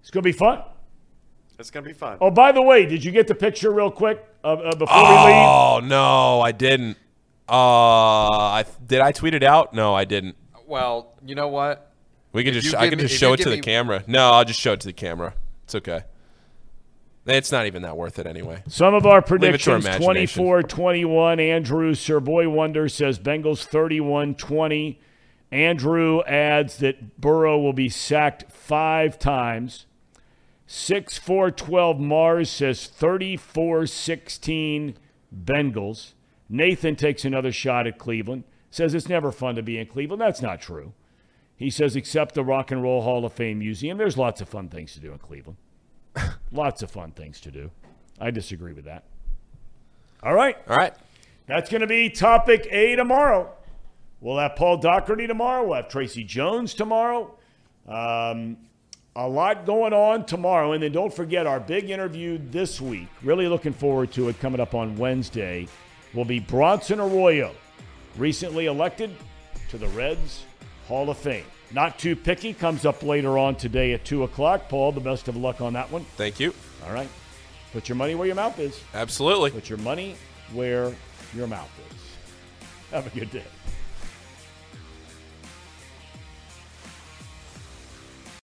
it's 0.00 0.10
going 0.10 0.22
to 0.22 0.28
be 0.28 0.32
fun. 0.32 0.62
It's 1.58 1.70
gonna 1.70 1.86
be 1.86 1.94
fun. 1.94 2.18
Oh, 2.20 2.30
by 2.30 2.52
the 2.52 2.60
way, 2.60 2.84
did 2.84 3.02
you 3.02 3.10
get 3.10 3.26
the 3.28 3.34
picture 3.34 3.70
real 3.72 3.90
quick 3.90 4.22
uh, 4.44 4.48
uh, 4.48 4.76
before 4.76 4.94
we 5.02 5.08
leave? 5.08 5.34
Oh 5.36 5.80
no, 5.82 6.42
I 6.42 6.52
didn't. 6.52 6.98
Uh, 7.48 7.54
I 7.54 8.64
did 8.86 9.00
I 9.00 9.10
tweet 9.12 9.32
it 9.32 9.42
out? 9.42 9.72
No, 9.72 9.94
I 9.94 10.04
didn't. 10.04 10.36
Well, 10.66 11.14
you 11.24 11.34
know 11.34 11.48
what? 11.48 11.92
We 12.34 12.44
can 12.44 12.54
If 12.54 12.62
just 12.64 12.76
I 12.76 12.90
can 12.90 12.98
me- 12.98 13.04
just 13.04 13.14
show 13.18 13.32
it 13.32 13.38
to 13.38 13.44
give 13.44 13.50
the 13.52 13.56
me- 13.56 13.62
camera. 13.62 14.04
No, 14.06 14.32
I'll 14.32 14.44
just 14.44 14.60
show 14.60 14.74
it 14.74 14.80
to 14.80 14.86
the 14.88 14.92
camera. 14.92 15.32
It's 15.64 15.74
okay. 15.76 16.02
It's 17.26 17.50
not 17.50 17.66
even 17.66 17.82
that 17.82 17.96
worth 17.96 18.18
it 18.18 18.26
anyway. 18.26 18.62
Some 18.68 18.94
of 18.94 19.04
our 19.04 19.18
it 19.18 19.20
to 19.20 19.22
our 19.22 19.22
predictions 19.22 19.84
imagination. 19.84 20.42
24 20.44 20.62
21. 20.62 21.40
Andrew, 21.40 21.94
Sir 21.94 22.20
Boy 22.20 22.48
Wonder 22.48 22.88
says 22.88 23.18
Bengals 23.18 23.64
31 23.64 24.36
20. 24.36 25.00
Andrew 25.50 26.22
adds 26.24 26.78
that 26.78 27.20
Burrow 27.20 27.58
will 27.58 27.72
be 27.72 27.88
sacked 27.88 28.50
five 28.50 29.18
times. 29.18 29.86
6 30.66 31.18
4 31.18 31.50
12 31.50 32.00
Mars 32.00 32.50
says 32.50 32.86
34 32.86 33.86
16 33.86 34.96
Bengals. 35.44 36.12
Nathan 36.48 36.96
takes 36.96 37.24
another 37.24 37.52
shot 37.52 37.86
at 37.86 37.98
Cleveland. 37.98 38.44
Says 38.70 38.94
it's 38.94 39.08
never 39.08 39.32
fun 39.32 39.54
to 39.56 39.62
be 39.62 39.78
in 39.78 39.86
Cleveland. 39.86 40.20
That's 40.20 40.42
not 40.42 40.60
true. 40.60 40.92
He 41.56 41.70
says, 41.70 41.96
except 41.96 42.34
the 42.34 42.44
Rock 42.44 42.70
and 42.70 42.82
Roll 42.82 43.02
Hall 43.02 43.24
of 43.24 43.32
Fame 43.32 43.60
Museum, 43.60 43.96
there's 43.96 44.18
lots 44.18 44.42
of 44.42 44.48
fun 44.48 44.68
things 44.68 44.92
to 44.92 45.00
do 45.00 45.12
in 45.12 45.18
Cleveland. 45.18 45.56
Lots 46.52 46.82
of 46.82 46.90
fun 46.90 47.12
things 47.12 47.40
to 47.42 47.50
do. 47.50 47.70
I 48.20 48.30
disagree 48.30 48.72
with 48.72 48.86
that. 48.86 49.04
All 50.22 50.34
right. 50.34 50.56
All 50.68 50.76
right. 50.76 50.94
That's 51.46 51.70
going 51.70 51.82
to 51.82 51.86
be 51.86 52.10
topic 52.10 52.66
A 52.70 52.96
tomorrow. 52.96 53.52
We'll 54.20 54.38
have 54.38 54.56
Paul 54.56 54.78
Doherty 54.78 55.26
tomorrow. 55.26 55.64
We'll 55.66 55.76
have 55.76 55.88
Tracy 55.88 56.24
Jones 56.24 56.74
tomorrow. 56.74 57.36
Um, 57.86 58.56
a 59.14 59.28
lot 59.28 59.64
going 59.66 59.92
on 59.92 60.26
tomorrow. 60.26 60.72
And 60.72 60.82
then 60.82 60.92
don't 60.92 61.12
forget 61.12 61.46
our 61.46 61.60
big 61.60 61.90
interview 61.90 62.38
this 62.50 62.80
week. 62.80 63.08
Really 63.22 63.46
looking 63.46 63.72
forward 63.72 64.12
to 64.12 64.28
it 64.28 64.40
coming 64.40 64.60
up 64.60 64.74
on 64.74 64.96
Wednesday. 64.96 65.68
Will 66.14 66.24
be 66.24 66.40
Bronson 66.40 66.98
Arroyo, 66.98 67.54
recently 68.16 68.66
elected 68.66 69.14
to 69.68 69.78
the 69.78 69.88
Reds 69.88 70.44
Hall 70.88 71.10
of 71.10 71.18
Fame. 71.18 71.44
Not 71.72 71.98
too 71.98 72.14
picky, 72.14 72.54
comes 72.54 72.86
up 72.86 73.02
later 73.02 73.38
on 73.38 73.56
today 73.56 73.92
at 73.92 74.04
2 74.04 74.22
o'clock. 74.22 74.68
Paul, 74.68 74.92
the 74.92 75.00
best 75.00 75.28
of 75.28 75.36
luck 75.36 75.60
on 75.60 75.72
that 75.72 75.90
one. 75.90 76.04
Thank 76.16 76.38
you. 76.38 76.54
All 76.86 76.92
right. 76.92 77.08
Put 77.72 77.88
your 77.88 77.96
money 77.96 78.14
where 78.14 78.26
your 78.26 78.36
mouth 78.36 78.58
is. 78.58 78.80
Absolutely. 78.94 79.50
Put 79.50 79.68
your 79.68 79.78
money 79.78 80.16
where 80.52 80.94
your 81.34 81.46
mouth 81.46 81.70
is. 81.90 82.00
Have 82.92 83.06
a 83.06 83.18
good 83.18 83.30
day. 83.30 83.42